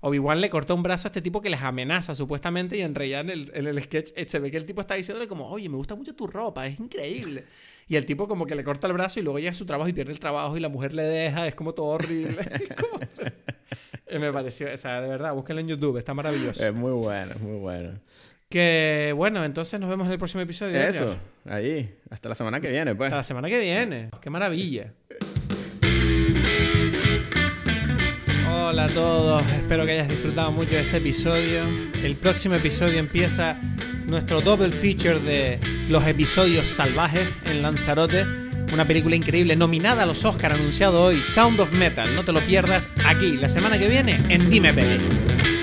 Obi-Wan 0.00 0.40
le 0.40 0.48
corta 0.50 0.72
un 0.72 0.82
brazo 0.84 1.08
a 1.08 1.10
este 1.10 1.20
tipo 1.20 1.40
que 1.40 1.50
les 1.50 1.60
amenaza 1.60 2.14
supuestamente 2.14 2.76
y 2.78 2.82
en 2.82 2.94
realidad 2.94 3.22
en 3.22 3.30
el, 3.30 3.50
en 3.54 3.66
el 3.66 3.82
sketch 3.82 4.10
eh, 4.14 4.24
se 4.24 4.38
ve 4.38 4.50
que 4.52 4.56
el 4.56 4.64
tipo 4.64 4.80
está 4.80 4.94
diciéndole 4.94 5.26
como, 5.26 5.48
oye, 5.48 5.68
me 5.68 5.76
gusta 5.76 5.96
mucho 5.96 6.14
tu 6.14 6.26
ropa, 6.28 6.64
es 6.66 6.78
increíble. 6.78 7.44
Y 7.88 7.96
el 7.96 8.06
tipo 8.06 8.28
como 8.28 8.46
que 8.46 8.54
le 8.54 8.62
corta 8.62 8.86
el 8.86 8.92
brazo 8.92 9.18
y 9.18 9.24
luego 9.24 9.38
llega 9.40 9.50
a 9.50 9.54
su 9.54 9.66
trabajo 9.66 9.88
y 9.88 9.92
pierde 9.92 10.12
el 10.12 10.20
trabajo 10.20 10.56
y 10.56 10.60
la 10.60 10.68
mujer 10.68 10.94
le 10.94 11.02
deja, 11.02 11.46
es 11.48 11.54
como 11.56 11.74
todo 11.74 11.86
horrible. 11.86 12.36
Como- 12.80 13.00
Eh, 14.06 14.18
me 14.18 14.30
pareció, 14.32 14.66
o 14.72 14.76
sea, 14.76 15.00
de 15.00 15.08
verdad, 15.08 15.32
búsquenlo 15.34 15.60
en 15.62 15.68
YouTube, 15.68 15.96
está 15.96 16.12
maravilloso. 16.12 16.62
Es 16.64 16.74
muy 16.74 16.92
bueno, 16.92 17.32
es 17.34 17.40
muy 17.40 17.58
bueno. 17.58 17.98
Que 18.50 19.14
bueno, 19.16 19.42
entonces 19.42 19.80
nos 19.80 19.88
vemos 19.88 20.06
en 20.06 20.12
el 20.12 20.18
próximo 20.18 20.42
episodio. 20.42 20.78
Eso, 20.78 21.16
ahí. 21.46 21.94
Hasta 22.10 22.28
la 22.28 22.34
semana 22.34 22.60
que 22.60 22.68
viene, 22.70 22.94
pues. 22.94 23.06
Hasta 23.08 23.16
la 23.16 23.22
semana 23.22 23.48
que 23.48 23.58
viene. 23.58 24.10
Qué 24.20 24.28
maravilla. 24.28 24.92
Hola 28.72 28.86
a 28.86 28.88
todos, 28.88 29.42
espero 29.52 29.84
que 29.84 29.92
hayas 29.92 30.08
disfrutado 30.08 30.50
mucho 30.50 30.70
de 30.70 30.80
este 30.80 30.96
episodio. 30.96 31.60
El 32.02 32.14
próximo 32.16 32.54
episodio 32.54 33.00
empieza 33.00 33.60
nuestro 34.06 34.40
double 34.40 34.70
feature 34.70 35.18
de 35.18 35.60
los 35.90 36.06
episodios 36.06 36.68
salvajes 36.68 37.28
en 37.44 37.60
Lanzarote. 37.60 38.24
Una 38.72 38.86
película 38.86 39.14
increíble 39.14 39.56
nominada 39.56 40.04
a 40.04 40.06
los 40.06 40.24
Oscar 40.24 40.52
anunciado 40.52 41.02
hoy, 41.02 41.20
Sound 41.20 41.60
of 41.60 41.70
Metal. 41.72 42.14
No 42.14 42.24
te 42.24 42.32
lo 42.32 42.40
pierdas 42.40 42.88
aquí 43.04 43.36
la 43.36 43.50
semana 43.50 43.78
que 43.78 43.88
viene 43.88 44.18
en 44.30 44.48
Dime 44.48 44.72
Peli. 44.72 45.61